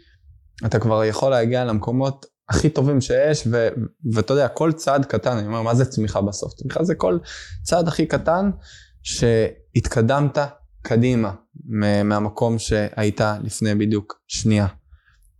אתה 0.66 0.80
כבר 0.80 1.04
יכול 1.04 1.32
להגיע 1.32 1.66
למקומות 1.66 2.26
הכי 2.52 2.70
טובים 2.70 3.02
שיש, 3.02 3.48
ו- 3.52 3.68
ואתה 4.14 4.34
יודע, 4.34 4.48
כל 4.48 4.72
צעד 4.72 5.06
קטן, 5.06 5.38
אני 5.38 5.48
אומר, 5.48 5.62
מה 5.62 5.76
זה 5.76 5.86
צמיחה 5.86 6.22
בסוף? 6.22 6.54
צמיחה 6.54 6.84
זה 6.84 6.96
כל 6.96 7.18
צעד 7.64 7.88
הכי 7.88 8.06
קטן 8.06 8.52
שהתקדמת 9.04 10.38
קדימה 10.82 11.34
מ- 11.66 12.10
מהמקום 12.10 12.60
שהיית 12.60 13.22
לפני 13.44 13.76
בדיוק 13.76 14.22
שנייה. 14.28 14.68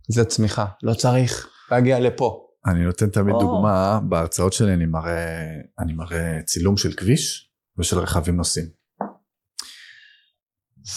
זה 0.08 0.24
צמיחה, 0.24 0.66
לא 0.82 0.94
צריך 0.94 1.48
להגיע 1.70 2.00
לפה. 2.00 2.46
אני 2.66 2.84
נותן 2.84 3.10
תמיד 3.10 3.34
או. 3.34 3.40
דוגמה 3.40 4.00
בהרצאות 4.08 4.52
שלי 4.52 4.74
אני 4.74 4.86
מראה 4.86 5.46
אני 5.78 5.92
מראה 5.92 6.42
צילום 6.44 6.76
של 6.76 6.92
כביש 6.92 7.52
ושל 7.78 7.98
רכבים 7.98 8.36
נוסעים 8.36 8.66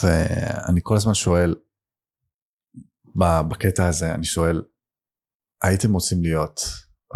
ואני 0.03 0.79
כל 0.83 0.95
הזמן 0.95 1.13
שואל 1.13 1.55
ב- 3.15 3.41
בקטע 3.49 3.87
הזה 3.87 4.13
אני 4.13 4.23
שואל 4.25 4.61
הייתם 5.65 5.93
רוצים 5.93 6.21
להיות 6.21 6.59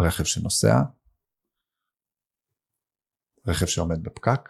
רכב 0.00 0.24
שנוסע 0.24 0.80
רכב 3.46 3.66
שעומד 3.66 4.02
בפקק 4.02 4.40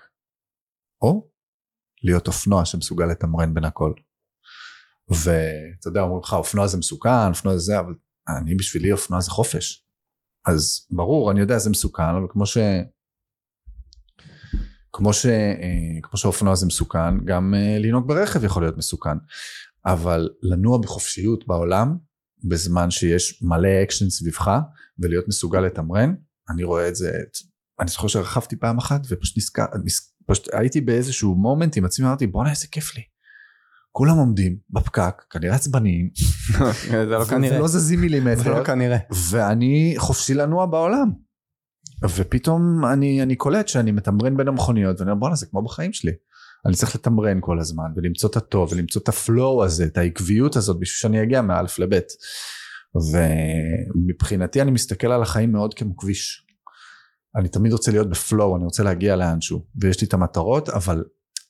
או 1.02 1.30
להיות 2.02 2.26
אופנוע 2.26 2.64
שמסוגל 2.64 3.06
לתמרן 3.06 3.54
בין 3.54 3.64
הכל 3.64 3.92
ואתה 5.08 5.88
יודע 5.88 6.00
אומרים 6.00 6.20
לך 6.24 6.32
אופנוע 6.32 6.66
זה 6.66 6.78
מסוכן 6.78 7.28
אופנוע 7.28 7.54
זה 7.54 7.60
זה 7.60 7.80
אבל 7.80 7.94
אני 8.28 8.54
בשבילי 8.54 8.92
אופנוע 8.92 9.20
זה 9.20 9.30
חופש. 9.30 9.86
אז 10.46 10.86
ברור 10.90 11.30
אני 11.30 11.40
יודע 11.40 11.58
זה 11.58 11.70
מסוכן 11.70 12.02
אבל 12.02 12.26
כמו 12.28 12.46
ש... 12.46 12.58
כמו 14.92 15.12
ש... 15.12 15.26
אה, 15.26 16.00
כמו 16.02 16.18
שאופנוע 16.18 16.54
זה 16.54 16.66
מסוכן 16.66 17.24
גם 17.24 17.54
אה, 17.54 17.78
לנהוג 17.78 18.08
ברכב 18.08 18.44
יכול 18.44 18.62
להיות 18.62 18.76
מסוכן 18.76 19.16
אבל 19.86 20.28
לנוע 20.42 20.78
בחופשיות 20.78 21.46
בעולם 21.46 22.09
בזמן 22.44 22.90
שיש 22.90 23.42
מלא 23.42 23.68
אקשן 23.82 24.10
סביבך 24.10 24.50
ולהיות 24.98 25.28
מסוגל 25.28 25.60
לתמרן 25.60 26.14
אני 26.50 26.64
רואה 26.64 26.88
את 26.88 26.96
זה 26.96 27.12
אני 27.80 27.88
זוכר 27.90 28.08
שרכבתי 28.08 28.56
פעם 28.56 28.78
אחת 28.78 29.00
ופשוט 29.08 29.36
נזכר 29.38 29.64
נז- 29.84 30.10
פשוט 30.26 30.48
הייתי 30.54 30.80
באיזשהו 30.80 31.34
מומנט 31.34 31.76
עם 31.76 31.84
עצמי 31.84 32.06
אמרתי 32.06 32.26
בואנה 32.26 32.50
איזה 32.50 32.66
כיף 32.66 32.96
לי. 32.96 33.02
כולם 33.92 34.16
עומדים 34.16 34.56
בפקק 34.70 35.14
כנראה 35.30 35.54
עצבניים 35.54 36.10
זה 36.90 37.04
לא 37.04 37.24
כנראה. 37.24 37.56
ולא 37.58 37.68
זזים 37.68 37.98
זה 37.98 38.02
מילימטר 38.02 38.58
לא 38.58 38.64
כנראה. 38.64 38.96
ואני 39.30 39.94
חופשי 39.98 40.34
לנוע 40.34 40.66
בעולם. 40.66 41.10
ופתאום 42.16 42.84
אני, 42.92 43.22
אני 43.22 43.36
קולט 43.36 43.68
שאני 43.68 43.90
מתמרן 43.92 44.36
בין 44.36 44.48
המכוניות 44.48 45.00
ואני 45.00 45.10
אומר 45.10 45.20
בואנה 45.20 45.34
זה 45.34 45.46
כמו 45.46 45.62
בחיים 45.64 45.92
שלי. 45.92 46.12
אני 46.66 46.74
צריך 46.74 46.94
לתמרן 46.94 47.38
כל 47.40 47.58
הזמן 47.60 47.92
ולמצוא 47.96 48.30
את 48.30 48.36
הטוב 48.36 48.72
ולמצוא 48.72 49.02
את 49.02 49.08
ה 49.08 49.19
flow 49.19 49.64
הזה, 49.64 49.84
את 49.84 49.98
העקביות 49.98 50.56
הזאת 50.56 50.76
בשביל 50.80 50.96
שאני 50.96 51.22
אגיע 51.22 51.42
מאלף 51.42 51.78
לבית. 51.78 52.06
ומבחינתי 52.94 54.62
אני 54.62 54.70
מסתכל 54.70 55.06
על 55.06 55.22
החיים 55.22 55.52
מאוד 55.52 55.74
כמו 55.74 55.96
כביש. 55.96 56.46
אני 57.36 57.48
תמיד 57.48 57.72
רוצה 57.72 57.90
להיות 57.90 58.10
בפלואו, 58.10 58.56
אני 58.56 58.64
רוצה 58.64 58.82
להגיע 58.82 59.16
לאנשהו, 59.16 59.66
ויש 59.80 60.00
לי 60.00 60.06
את 60.06 60.14
המטרות, 60.14 60.68
אבל 60.68 61.04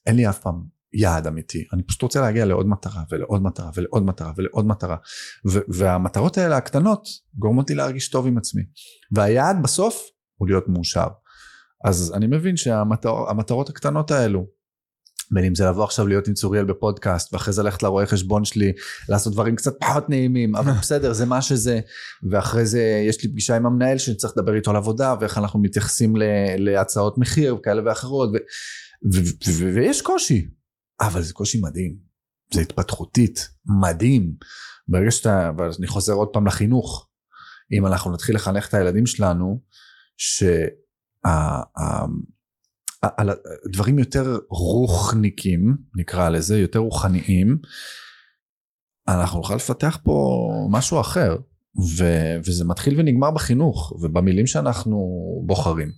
אין 0.06 0.16
לי 0.16 0.28
אף 0.28 0.38
פעם 0.38 0.62
יעד 0.92 1.26
אמיתי. 1.26 1.64
אני 1.72 1.82
פשוט 1.82 2.02
רוצה 2.02 2.20
להגיע 2.20 2.44
לעוד 2.44 2.66
מטרה 2.66 3.02
ולעוד 3.10 3.42
מטרה 3.42 3.70
ולעוד 3.74 4.02
מטרה 4.02 4.32
ולעוד 4.36 4.66
מטרה. 4.66 4.96
והמטרות 5.68 6.38
האלה 6.38 6.56
הקטנות 6.56 7.08
גורמות 7.38 7.70
לי 7.70 7.76
להרגיש 7.76 8.10
טוב 8.10 8.26
עם 8.26 8.38
עצמי. 8.38 8.62
והיעד 9.12 9.56
בסוף 9.62 10.02
הוא 10.36 10.48
להיות 10.48 10.68
מאושר. 10.68 11.06
אז 11.84 12.12
אני 12.16 12.26
מבין 12.26 12.56
שהמטרות 12.56 13.68
הקטנות 13.68 14.10
האלו, 14.10 14.46
בין 15.30 15.44
אם 15.44 15.54
זה 15.54 15.64
לבוא 15.64 15.84
עכשיו 15.84 16.06
להיות 16.06 16.28
עם 16.28 16.34
צוריאל 16.34 16.64
בפודקאסט 16.64 17.34
ואחרי 17.34 17.52
זה 17.52 17.62
ללכת 17.62 17.82
לרואה 17.82 18.06
חשבון 18.06 18.44
שלי 18.44 18.72
לעשות 19.08 19.32
דברים 19.32 19.56
קצת 19.56 19.80
פחות 19.80 20.08
נעימים 20.08 20.56
אבל 20.56 20.72
בסדר 20.80 21.12
זה 21.12 21.26
מה 21.26 21.42
שזה. 21.42 21.80
ואחרי 22.30 22.66
זה 22.66 23.04
יש 23.08 23.22
לי 23.22 23.30
פגישה 23.30 23.56
עם 23.56 23.66
המנהל 23.66 23.98
שצריך 23.98 24.32
לדבר 24.36 24.54
איתו 24.54 24.70
על 24.70 24.76
עבודה 24.76 25.14
ואיך 25.20 25.38
אנחנו 25.38 25.62
מתייחסים 25.62 26.16
להצעות 26.58 27.18
מחיר 27.18 27.56
כאלה 27.62 27.82
ואחרות 27.86 28.30
ו- 28.30 28.36
ו- 29.14 29.50
ו- 29.52 29.74
ויש 29.74 30.02
קושי. 30.02 30.48
אבל 31.00 31.22
זה 31.22 31.32
קושי 31.32 31.60
מדהים. 31.60 31.96
זה 32.54 32.60
התפתחותית. 32.60 33.48
מדהים. 33.80 34.32
ברגע 34.88 35.10
שאתה 35.10 35.50
ואני 35.58 35.86
חוזר 35.86 36.12
עוד 36.12 36.28
פעם 36.32 36.46
לחינוך. 36.46 37.08
אם 37.72 37.86
אנחנו 37.86 38.12
נתחיל 38.12 38.34
לחנך 38.34 38.68
את 38.68 38.74
הילדים 38.74 39.06
שלנו 39.06 39.60
על 43.02 43.30
דברים 43.72 43.98
יותר 43.98 44.38
רוחניקים 44.48 45.76
נקרא 45.94 46.28
לזה 46.28 46.58
יותר 46.58 46.78
רוחניים 46.78 47.58
אנחנו 49.08 49.38
נוכל 49.38 49.54
לפתח 49.54 49.98
פה 50.04 50.38
משהו 50.70 51.00
אחר. 51.00 51.36
ו, 51.96 52.04
וזה 52.46 52.64
מתחיל 52.64 53.00
ונגמר 53.00 53.30
בחינוך 53.30 53.92
ובמילים 54.00 54.46
שאנחנו 54.46 54.98
בוחרים. 55.46 55.88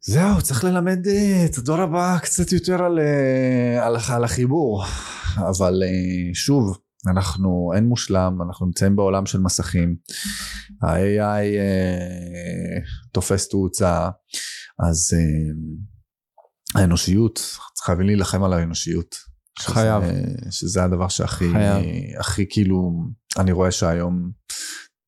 זהו 0.00 0.42
צריך 0.42 0.64
ללמד 0.64 1.06
אה, 1.06 1.44
את 1.44 1.58
הדור 1.58 1.80
הבא 1.80 2.18
קצת 2.22 2.52
יותר 2.52 2.82
על, 2.82 2.98
אה, 2.98 3.86
על, 3.86 3.96
על 4.08 4.24
החיבור. 4.24 4.84
אבל 5.48 5.82
אה, 5.82 6.34
שוב 6.34 6.78
אנחנו 7.06 7.72
אין 7.74 7.84
מושלם 7.84 8.38
אנחנו 8.42 8.66
נמצאים 8.66 8.96
בעולם 8.96 9.26
של 9.26 9.40
מסכים. 9.40 9.96
ה-AI 10.82 11.42
אה, 11.58 12.78
תופס 13.12 13.48
תאוצה 13.48 14.08
אז 14.88 15.14
אה, 15.14 16.80
האנושיות 16.80 17.56
חייבים 17.84 18.06
להילחם 18.06 18.42
על 18.42 18.52
האנושיות. 18.52 19.16
חייב. 19.58 20.02
שזה, 20.02 20.50
שזה 20.50 20.84
הדבר 20.84 21.08
שהכי 21.08 21.52
חייב. 21.52 21.84
הכי 22.18 22.46
כאילו 22.50 22.92
אני 23.38 23.52
רואה 23.52 23.70
שהיום 23.70 24.30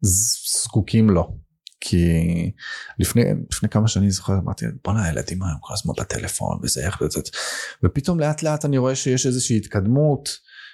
זקוקים 0.03 1.11
לו. 1.11 1.39
כי 1.85 2.07
לפני, 2.99 3.23
לפני 3.53 3.69
כמה 3.69 3.89
שנים 3.89 4.11
זוכר 4.11 4.39
אמרתי 4.39 4.67
בואנה 4.85 5.05
הילדים 5.05 5.43
היום 5.43 5.59
כל 5.61 5.75
הזמן 5.75 5.95
בטלפון 5.99 6.59
וזה 6.63 6.87
איך 6.87 7.01
וזה. 7.01 7.21
ופתאום 7.85 8.21
לאט 8.21 8.43
לאט 8.43 8.65
אני 8.65 8.79
רואה 8.79 8.95
שיש 8.95 9.27
איזושהי 9.27 9.57
התקדמות 9.57 10.29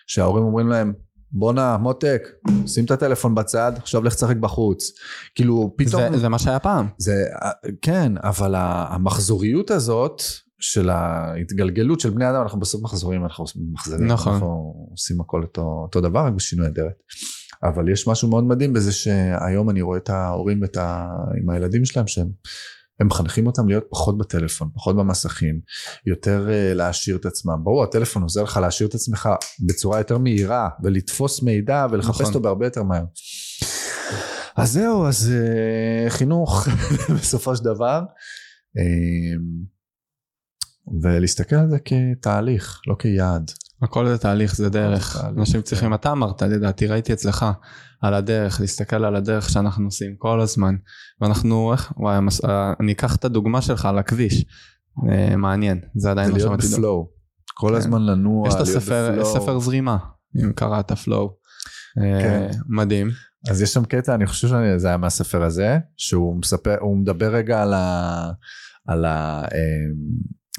שההורים 0.07 0.45
אומרים 0.45 0.69
להם 0.69 0.93
בואנה 1.32 1.76
מותק 1.76 2.22
שים 2.66 2.84
את 2.84 2.90
הטלפון 2.90 3.34
בצד 3.34 3.72
עכשיו 3.76 4.05
לך 4.05 4.14
תשחק 4.14 4.36
בחוץ. 4.36 4.92
כאילו 5.34 5.74
פתאום 5.76 6.12
זה, 6.12 6.18
זה 6.18 6.28
מה 6.28 6.38
שהיה 6.38 6.59
פעם. 6.59 6.88
זה 6.98 7.24
כן 7.82 8.12
אבל 8.22 8.55
המחזוריות 8.56 9.70
הזאת 9.70 10.22
של 10.60 10.90
ההתגלגלות 10.90 12.00
של 12.00 12.10
בני 12.10 12.30
אדם 12.30 12.42
אנחנו 12.42 12.60
בסוף 12.60 12.82
מחזורים 12.82 13.24
אנחנו 13.24 13.44
מחזרים 13.72 14.06
נכון. 14.06 14.32
אנחנו 14.32 14.74
עושים 14.90 15.20
הכל 15.20 15.42
אותו, 15.42 15.62
אותו 15.62 16.00
דבר 16.00 16.20
רק 16.20 16.32
בשינוי 16.32 16.66
אדרת. 16.66 17.02
אבל 17.62 17.88
יש 17.88 18.09
משהו 18.09 18.28
מאוד 18.28 18.44
מדהים 18.44 18.72
בזה 18.72 18.92
שהיום 18.92 19.70
אני 19.70 19.82
רואה 19.82 19.98
את 19.98 20.10
ההורים 20.10 20.62
ואת 20.62 20.76
ה... 20.76 21.09
עם 21.42 21.50
הילדים 21.50 21.84
שלהם 21.84 22.06
שהם 22.06 22.28
הם 23.01 23.07
מחנכים 23.07 23.47
אותם 23.47 23.69
להיות 23.69 23.85
פחות 23.91 24.19
בטלפון, 24.19 24.69
פחות 24.75 24.97
במסכים, 24.97 25.61
יותר 26.07 26.49
uh, 26.49 26.75
להעשיר 26.75 27.16
את 27.16 27.27
עצמם. 27.27 27.65
ברור, 27.65 27.85
הטלפון 27.85 28.23
עוזר 28.23 28.43
לך 28.43 28.57
להעשיר 28.57 28.87
את 28.87 28.95
עצמך 28.95 29.29
בצורה 29.66 29.99
יותר 29.99 30.19
מהירה, 30.19 30.69
ולתפוס 30.83 31.43
מידע 31.43 31.87
ולחפש 31.91 32.20
נכון. 32.20 32.27
אותו 32.27 32.41
בהרבה 32.41 32.66
יותר 32.66 32.83
מהר. 32.83 33.05
אז 34.57 34.73
זהו, 34.73 35.07
אז 35.07 35.33
uh, 35.33 36.11
חינוך 36.11 36.69
בסופו 37.20 37.57
של 37.57 37.65
דבר, 37.65 38.03
uh, 38.79 39.41
ולהסתכל 41.03 41.57
על 41.57 41.70
זה 41.70 41.79
כתהליך, 41.85 42.81
לא 42.87 42.97
כיעד. 42.99 43.51
הכל 43.82 44.09
זה 44.09 44.18
תהליך, 44.18 44.56
זה 44.56 44.68
דרך. 44.68 45.24
אנשים 45.24 45.62
צריכים, 45.62 45.88
כן. 45.88 45.94
אתה 45.94 46.12
אמרת, 46.12 46.42
לדעתי, 46.42 46.86
ראיתי 46.86 47.12
אצלך, 47.12 47.46
על 48.00 48.14
הדרך, 48.14 48.60
להסתכל 48.60 49.05
על 49.05 49.16
הדרך 49.16 49.50
שאנחנו 49.50 49.84
עושים 49.84 50.16
כל 50.18 50.40
הזמן. 50.40 50.74
ואנחנו, 51.20 51.72
איך, 51.72 51.92
וואי, 51.96 52.16
המס... 52.16 52.44
אה, 52.44 52.72
אני 52.80 52.92
אקח 52.92 53.16
את 53.16 53.24
הדוגמה 53.24 53.62
שלך 53.62 53.84
על 53.84 53.98
הכביש. 53.98 54.44
אה, 55.10 55.36
מעניין, 55.36 55.80
זה 55.94 56.10
עדיין 56.10 56.30
לא 56.30 56.38
שמעתי. 56.38 56.66
זה 56.66 56.68
להיות 56.68 56.80
בפלואו. 56.80 57.10
כל 57.55 57.68
כן. 57.70 57.76
הזמן 57.76 58.06
לנוע, 58.06 58.48
יש 58.48 58.55
את 58.55 58.60
הספר, 58.60 59.24
ספר 59.24 59.59
זרימה, 59.59 59.96
אם 60.42 60.52
קראת 60.52 60.92
פלואו. 60.92 61.36
אה, 61.98 62.22
כן. 62.22 62.50
מדהים. 62.68 63.10
אז 63.50 63.62
יש 63.62 63.72
שם 63.72 63.84
קטע, 63.84 64.14
אני 64.14 64.26
חושב 64.26 64.48
שזה 64.48 64.88
היה 64.88 64.96
מהספר 64.96 65.42
הזה, 65.42 65.78
שהוא 65.96 66.36
מספר, 66.36 66.76
הוא 66.80 66.96
מדבר 66.96 67.34
רגע 67.34 67.62
על 67.62 67.74
ה... 67.74 68.30
על 68.86 69.05
ה 69.05 69.42
אה, 69.42 69.59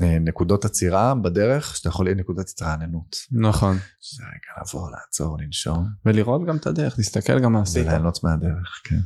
נקודות 0.01 0.65
עצירה 0.65 1.15
בדרך 1.15 1.75
שאתה 1.75 1.89
יכול 1.89 2.05
להיות 2.05 2.17
נקודת 2.17 2.49
התרעננות. 2.49 3.15
נכון. 3.31 3.77
שזה 4.01 4.23
רגע 4.23 4.61
לבוא, 4.61 4.91
לעצור, 4.91 5.37
לנשום. 5.39 5.85
ולראות 6.05 6.45
גם 6.45 6.57
את 6.57 6.67
הדרך, 6.67 6.95
להסתכל 6.97 7.39
גם 7.39 7.53
מה 7.53 7.61
עשית. 7.61 7.85
וליהנות 7.85 8.23
מהדרך, 8.23 8.81
כן. 8.83 8.99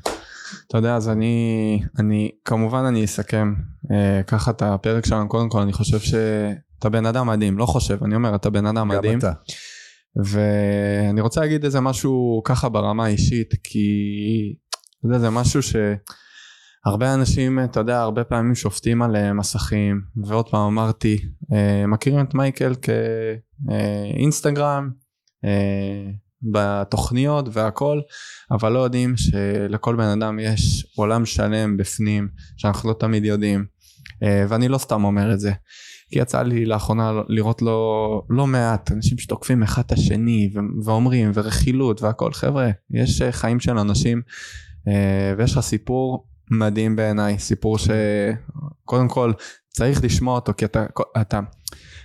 אתה 0.67 0.77
יודע, 0.77 0.95
אז 0.95 1.09
אני, 1.09 1.83
אני, 1.99 2.31
כמובן 2.45 2.83
אני 2.83 3.05
אסכם 3.05 3.53
אה, 3.91 4.21
ככה 4.23 4.51
את 4.51 4.61
הפרק 4.61 5.05
שלנו, 5.05 5.29
קודם 5.29 5.49
כל 5.49 5.61
אני 5.61 5.73
חושב 5.73 5.99
שאתה 5.99 6.89
בן 6.89 7.05
אדם 7.05 7.27
מדהים, 7.27 7.57
לא 7.57 7.65
חושב, 7.65 8.03
אני 8.03 8.15
אומר, 8.15 8.35
אתה 8.35 8.49
בן 8.49 8.65
אדם 8.65 8.87
מדהים. 8.87 9.19
גם 9.19 9.29
אתה. 9.29 9.33
ואני 10.15 11.21
רוצה 11.21 11.41
להגיד 11.41 11.65
איזה 11.65 11.79
משהו 11.79 12.41
ככה 12.45 12.69
ברמה 12.69 13.05
האישית, 13.05 13.53
כי 13.63 13.87
אתה 14.99 15.07
יודע, 15.07 15.19
זה 15.19 15.29
משהו 15.29 15.61
ש... 15.61 15.75
הרבה 16.85 17.13
אנשים, 17.13 17.59
אתה 17.63 17.79
יודע, 17.79 18.01
הרבה 18.01 18.23
פעמים 18.23 18.55
שופטים 18.55 19.01
על 19.01 19.15
אה, 19.15 19.33
מסכים, 19.33 20.01
ועוד 20.25 20.49
פעם 20.49 20.61
אמרתי, 20.61 21.17
אה, 21.53 21.87
מכירים 21.87 22.25
את 22.25 22.33
מייקל 22.33 22.73
כאינסטגרם, 23.65 24.89
אה, 25.45 26.11
בתוכניות 26.51 27.45
והכל, 27.51 27.99
אבל 28.51 28.71
לא 28.71 28.79
יודעים 28.79 29.17
שלכל 29.17 29.95
בן 29.95 30.21
אדם 30.21 30.39
יש 30.39 30.87
עולם 30.95 31.25
שלם 31.25 31.77
בפנים, 31.77 32.27
שאנחנו 32.57 32.89
לא 32.89 32.95
תמיד 32.99 33.25
יודעים, 33.25 33.65
ואני 34.49 34.67
לא 34.67 34.77
סתם 34.77 35.03
אומר 35.03 35.33
את 35.33 35.39
זה. 35.39 35.51
כי 36.09 36.19
יצא 36.19 36.41
לי 36.41 36.65
לאחרונה 36.65 37.11
לראות 37.27 37.61
לא, 37.61 38.21
לא 38.29 38.47
מעט 38.47 38.91
אנשים 38.91 39.17
שתוקפים 39.17 39.63
אחד 39.63 39.81
את 39.85 39.91
השני 39.91 40.53
ואומרים 40.85 41.31
ורכילות 41.33 42.01
והכל 42.01 42.33
חבר'ה 42.33 42.69
יש 42.91 43.21
חיים 43.31 43.59
של 43.59 43.77
אנשים 43.77 44.21
ויש 45.37 45.51
לך 45.53 45.59
סיפור 45.59 46.27
מדהים 46.51 46.95
בעיניי, 46.95 47.39
סיפור 47.39 47.77
שקודם 47.77 49.07
כל 49.07 49.31
צריך 49.69 50.03
לשמוע 50.03 50.35
אותו 50.35 50.53
כי 50.57 50.65
אתה, 50.65 50.85
אתה, 51.21 51.39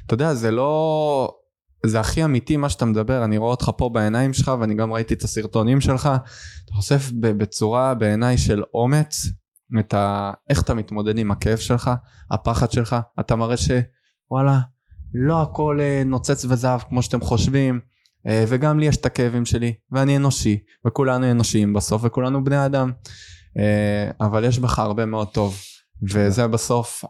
אתה 0.07 0.15
יודע 0.15 0.35
זה 0.35 0.51
לא, 0.51 1.33
זה 1.87 2.01
הכי 2.01 2.25
אמיתי 2.25 2.57
מה 2.57 2.69
שאתה 2.69 2.85
מדבר, 2.85 3.25
אני 3.25 3.39
רואה 3.39 3.51
אותך 3.51 3.71
פה 3.77 3.89
בעיניים 3.89 4.33
שלך 4.33 4.53
ואני 4.61 4.75
גם 4.75 4.93
ראיתי 4.93 5.15
את 5.15 5.23
הסרטונים 5.23 5.81
שלך, 5.81 6.11
אתה 6.65 6.73
חושף 6.73 7.11
בצורה 7.13 7.95
בעיניי 7.95 8.39
של 8.39 8.63
אומץ 8.75 9.27
את 9.81 9.95
ה... 9.95 10.33
איך 10.51 10.63
אתה 10.63 10.75
מתמודד 10.75 11.19
עם 11.19 11.31
הכאב 11.31 11.59
שלך, 11.59 11.91
הפחד 12.31 12.71
שלך, 12.71 12.97
אתה 13.21 13.37
מראה 13.37 13.57
שוואלה 13.57 14.61
לא 15.15 15.43
הכל 15.43 15.79
אה, 15.81 16.03
נוצץ 16.07 16.45
וזהב 16.45 16.81
כמו 16.81 17.03
שאתם 17.03 17.21
חושבים 17.21 17.81
אה, 18.27 18.45
וגם 18.49 18.79
לי 18.79 18.87
יש 18.87 18.97
את 18.97 19.07
הכאבים 19.07 19.45
שלי 19.45 19.75
ואני 19.91 20.17
אנושי 20.17 20.59
וכולנו 20.87 21.31
אנושיים 21.31 21.73
בסוף 21.73 22.03
וכולנו 22.05 22.45
בני 22.45 22.67
אדם 22.67 22.93
אבל 24.21 24.45
יש 24.45 24.59
בך 24.59 24.79
הרבה 24.79 25.07
מאוד 25.07 25.29
טוב. 25.29 25.57
וזה 26.13 26.47
בסוף 26.47 27.05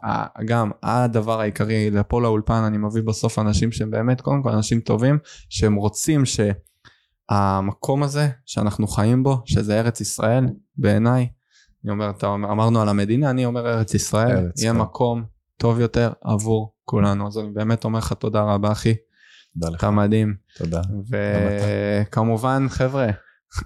גם 0.45 0.71
הדבר 0.83 1.41
העיקרי 1.41 1.91
לפה 1.91 2.21
לאולפן 2.21 2.63
אני 2.63 2.77
מביא 2.77 3.01
בסוף 3.01 3.39
אנשים 3.39 3.71
שהם 3.71 3.91
באמת 3.91 4.21
קודם 4.21 4.43
כל 4.43 4.49
אנשים 4.49 4.79
טובים 4.79 5.17
שהם 5.49 5.75
רוצים 5.75 6.23
שהמקום 6.25 8.03
הזה 8.03 8.29
שאנחנו 8.45 8.87
חיים 8.87 9.23
בו 9.23 9.41
שזה 9.45 9.79
ארץ 9.79 10.01
ישראל 10.01 10.45
בעיניי 10.77 11.27
אני 11.83 11.91
אומר 11.91 12.09
אתה 12.09 12.27
אמרנו 12.27 12.81
על 12.81 12.89
המדינה 12.89 13.29
אני 13.29 13.45
אומר 13.45 13.69
ארץ 13.69 13.93
ישראל 13.93 14.37
ארץ 14.37 14.61
יהיה 14.61 14.73
כן. 14.73 14.79
מקום 14.79 15.23
טוב 15.57 15.79
יותר 15.79 16.11
עבור 16.21 16.73
כולנו 16.85 17.27
אז 17.27 17.37
אני 17.37 17.49
באמת 17.49 17.83
אומר 17.83 17.99
לך 17.99 18.13
תודה 18.13 18.41
רבה 18.41 18.71
אחי. 18.71 18.93
תודה 19.53 19.69
לך. 19.69 19.79
אתה 19.79 19.91
מדהים. 19.91 20.35
תודה. 20.57 20.81
וכמובן 21.09 22.65
חבר'ה 22.69 23.07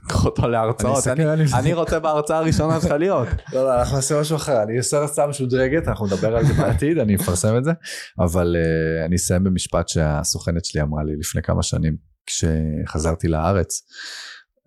קח 0.09 0.25
אותו 0.25 0.47
להרצאות, 0.47 1.07
אני 1.53 1.73
רוצה 1.73 1.99
בהרצאה 1.99 2.37
הראשונה 2.37 2.81
שלך 2.81 2.91
להיות. 2.91 3.27
לא, 3.53 3.63
לא, 3.65 3.79
אנחנו 3.79 3.95
נעשה 3.95 4.21
משהו 4.21 4.35
אחר, 4.35 4.63
אני 4.63 4.77
אעשה 4.77 4.97
הרצאה 4.97 5.27
משודרגת, 5.27 5.87
אנחנו 5.87 6.05
נדבר 6.05 6.35
על 6.35 6.45
זה 6.45 6.53
בעתיד, 6.53 6.97
אני 6.97 7.15
אפרסם 7.15 7.57
את 7.57 7.63
זה, 7.63 7.71
אבל 8.19 8.55
uh, 8.55 9.05
אני 9.05 9.15
אסיים 9.15 9.43
במשפט 9.43 9.87
שהסוכנת 9.87 10.65
שלי 10.65 10.81
אמרה 10.81 11.03
לי 11.03 11.15
לפני 11.15 11.41
כמה 11.41 11.63
שנים, 11.63 11.97
כשחזרתי 12.25 13.27
לארץ, 13.27 13.81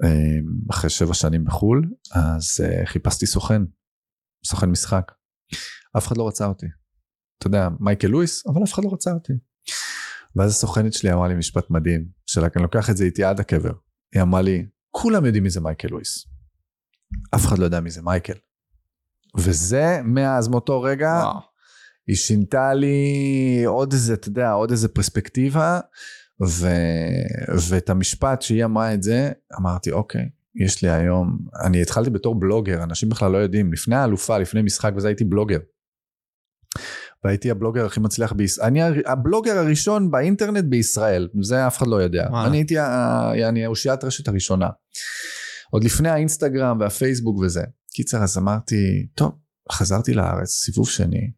uh, 0.02 0.70
אחרי 0.70 0.90
שבע 0.90 1.14
שנים 1.14 1.44
בחו"ל, 1.44 1.90
אז 2.12 2.64
uh, 2.64 2.86
חיפשתי 2.86 3.26
סוכן, 3.26 3.62
סוכן 4.46 4.70
משחק. 4.70 5.12
אף 5.96 6.06
אחד 6.06 6.16
לא 6.16 6.28
רצה 6.28 6.46
אותי. 6.46 6.66
אתה 7.38 7.46
יודע, 7.46 7.68
מייקל 7.80 8.08
לואיס, 8.08 8.46
אבל 8.46 8.62
אף 8.64 8.74
אחד 8.74 8.84
לא 8.84 8.90
רצה 8.92 9.10
אותי. 9.10 9.32
ואז 10.36 10.50
הסוכנת 10.50 10.92
שלי 10.92 11.12
אמרה 11.12 11.28
לי 11.28 11.34
משפט 11.34 11.70
מדהים, 11.70 12.04
שאני 12.26 12.48
לוקח 12.56 12.90
את 12.90 12.96
זה 12.96 13.04
איתי 13.04 13.24
עד 13.24 13.40
הקבר. 13.40 13.72
היא 14.14 14.22
אמרה 14.22 14.42
לי, 14.42 14.66
כולם 14.98 15.24
יודעים 15.24 15.44
מי 15.44 15.50
זה 15.50 15.60
מייקל 15.60 15.88
לואיס. 15.88 16.26
אף 17.34 17.46
אחד 17.46 17.58
לא 17.58 17.64
יודע 17.64 17.80
מי 17.80 17.90
זה 17.90 18.02
מייקל. 18.02 18.32
וזה, 19.36 20.00
מאז 20.04 20.48
מאותו 20.48 20.82
רגע, 20.82 21.20
וואו. 21.22 21.40
היא 22.06 22.16
שינתה 22.16 22.74
לי 22.74 23.62
עוד 23.66 23.92
איזה, 23.92 24.14
אתה 24.14 24.28
יודע, 24.28 24.50
עוד 24.50 24.70
איזה 24.70 24.88
פרספקטיבה, 24.88 25.80
ו... 26.46 26.66
ואת 27.68 27.90
המשפט 27.90 28.42
שהיא 28.42 28.64
אמרה 28.64 28.94
את 28.94 29.02
זה, 29.02 29.30
אמרתי, 29.60 29.92
אוקיי, 29.92 30.28
יש 30.54 30.82
לי 30.82 30.90
היום, 30.90 31.38
אני 31.64 31.82
התחלתי 31.82 32.10
בתור 32.10 32.40
בלוגר, 32.40 32.82
אנשים 32.82 33.08
בכלל 33.08 33.32
לא 33.32 33.38
יודעים, 33.38 33.72
לפני 33.72 33.96
האלופה, 33.96 34.38
לפני 34.38 34.62
משחק 34.62 34.92
וזה 34.96 35.08
הייתי 35.08 35.24
בלוגר. 35.24 35.58
והייתי 37.26 37.50
הבלוגר 37.50 37.86
הכי 37.86 38.00
מצליח 38.00 38.32
בישראל, 38.32 38.66
אני 38.66 38.80
הבלוגר 39.06 39.58
הראשון 39.58 40.10
באינטרנט 40.10 40.64
בישראל, 40.64 41.28
זה 41.42 41.66
אף 41.66 41.78
אחד 41.78 41.86
לא 41.86 41.96
יודע. 41.96 42.26
וואלה. 42.30 42.48
אני 42.48 42.56
הייתי 42.56 42.80
אני 43.48 43.66
אושיית 43.66 44.04
רשת 44.04 44.28
הראשונה. 44.28 44.68
עוד 45.70 45.84
לפני 45.84 46.08
האינסטגרם 46.08 46.80
והפייסבוק 46.80 47.38
וזה. 47.38 47.62
קיצר, 47.94 48.22
אז 48.22 48.38
אמרתי, 48.38 49.06
טוב, 49.14 49.32
חזרתי 49.72 50.14
לארץ, 50.14 50.50
סיבוב 50.50 50.88
שני, 50.88 51.30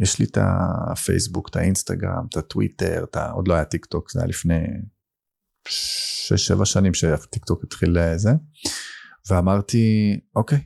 יש 0.00 0.18
לי 0.18 0.24
את 0.24 0.38
הפייסבוק, 0.40 1.48
את 1.48 1.56
האינסטגרם, 1.56 2.26
את 2.28 2.36
הטוויטר, 2.36 3.04
את 3.10 3.16
ה... 3.16 3.30
עוד 3.30 3.48
לא 3.48 3.54
היה 3.54 3.64
טיק 3.64 3.86
טוק, 3.86 4.10
זה 4.12 4.20
היה 4.20 4.28
לפני 4.28 4.60
6-7 5.68 6.64
שנים 6.64 6.94
שהטיק 6.94 7.44
טוק 7.44 7.64
התחיל 7.64 7.98
לזה, 7.98 8.30
ואמרתי, 9.30 10.16
אוקיי, 10.36 10.58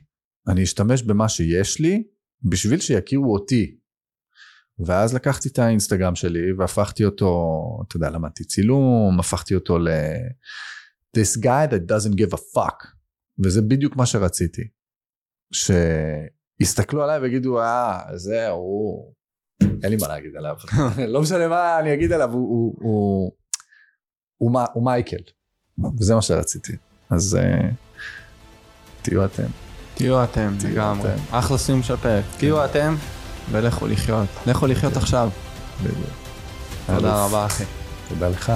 אני 0.47 0.63
אשתמש 0.63 1.03
במה 1.03 1.29
שיש 1.29 1.79
לי 1.79 2.03
בשביל 2.43 2.79
שיכירו 2.79 3.33
אותי, 3.33 3.77
ואז 4.79 5.13
לקחתי 5.13 5.49
את 5.49 5.59
האינסטגרם 5.59 6.15
שלי 6.15 6.53
והפכתי 6.57 7.05
אותו, 7.05 7.51
אתה 7.87 7.97
יודע, 7.97 8.09
למדתי 8.09 8.43
צילום, 8.43 9.19
הפכתי 9.19 9.55
אותו 9.55 9.77
ל... 9.79 9.87
This 11.17 11.39
guy 11.39 11.71
that 11.71 11.91
doesn't 11.91 12.15
give 12.15 12.33
a 12.33 12.39
fuck. 12.57 12.87
וזה 13.43 13.61
בדיוק 13.61 13.95
מה 13.95 14.05
שרציתי. 14.05 14.61
שיסתכלו 15.53 17.03
עליי 17.03 17.19
ויגידו, 17.19 17.61
אה, 17.61 17.99
זה, 18.15 18.49
הוא... 18.49 19.13
אין 19.61 19.89
לי 19.91 19.95
מה 20.01 20.07
להגיד 20.07 20.35
עליו. 20.35 20.55
לא 21.13 21.21
משנה 21.21 21.47
מה 21.47 21.79
אני 21.79 21.93
אגיד 21.93 22.11
עליו, 22.11 22.31
הוא, 22.31 22.49
הוא, 22.49 22.75
הוא, 22.81 23.31
הוא, 24.37 24.61
הוא 24.73 24.85
מייקל. 24.85 25.17
וזה 25.99 26.15
מה 26.15 26.21
שרציתי. 26.21 26.73
אז 27.09 27.37
uh, 27.41 27.63
תהיו 29.01 29.25
אתם. 29.25 29.47
תהיו 29.93 30.23
אתם, 30.23 30.53
לגמרי. 30.69 31.09
אחלה 31.31 31.57
סיום 31.57 31.83
של 31.83 31.95
פרק. 31.95 32.25
תהיו 32.37 32.65
אתם. 32.65 32.95
ולכו 33.51 33.87
לחיות. 33.87 34.27
לכו 34.47 34.67
לחיות 34.67 34.97
עכשיו. 34.97 35.29
תודה 36.85 37.25
רבה 37.25 37.45
אחי. 37.45 37.63
תודה 38.09 38.29
לך. 38.29 38.51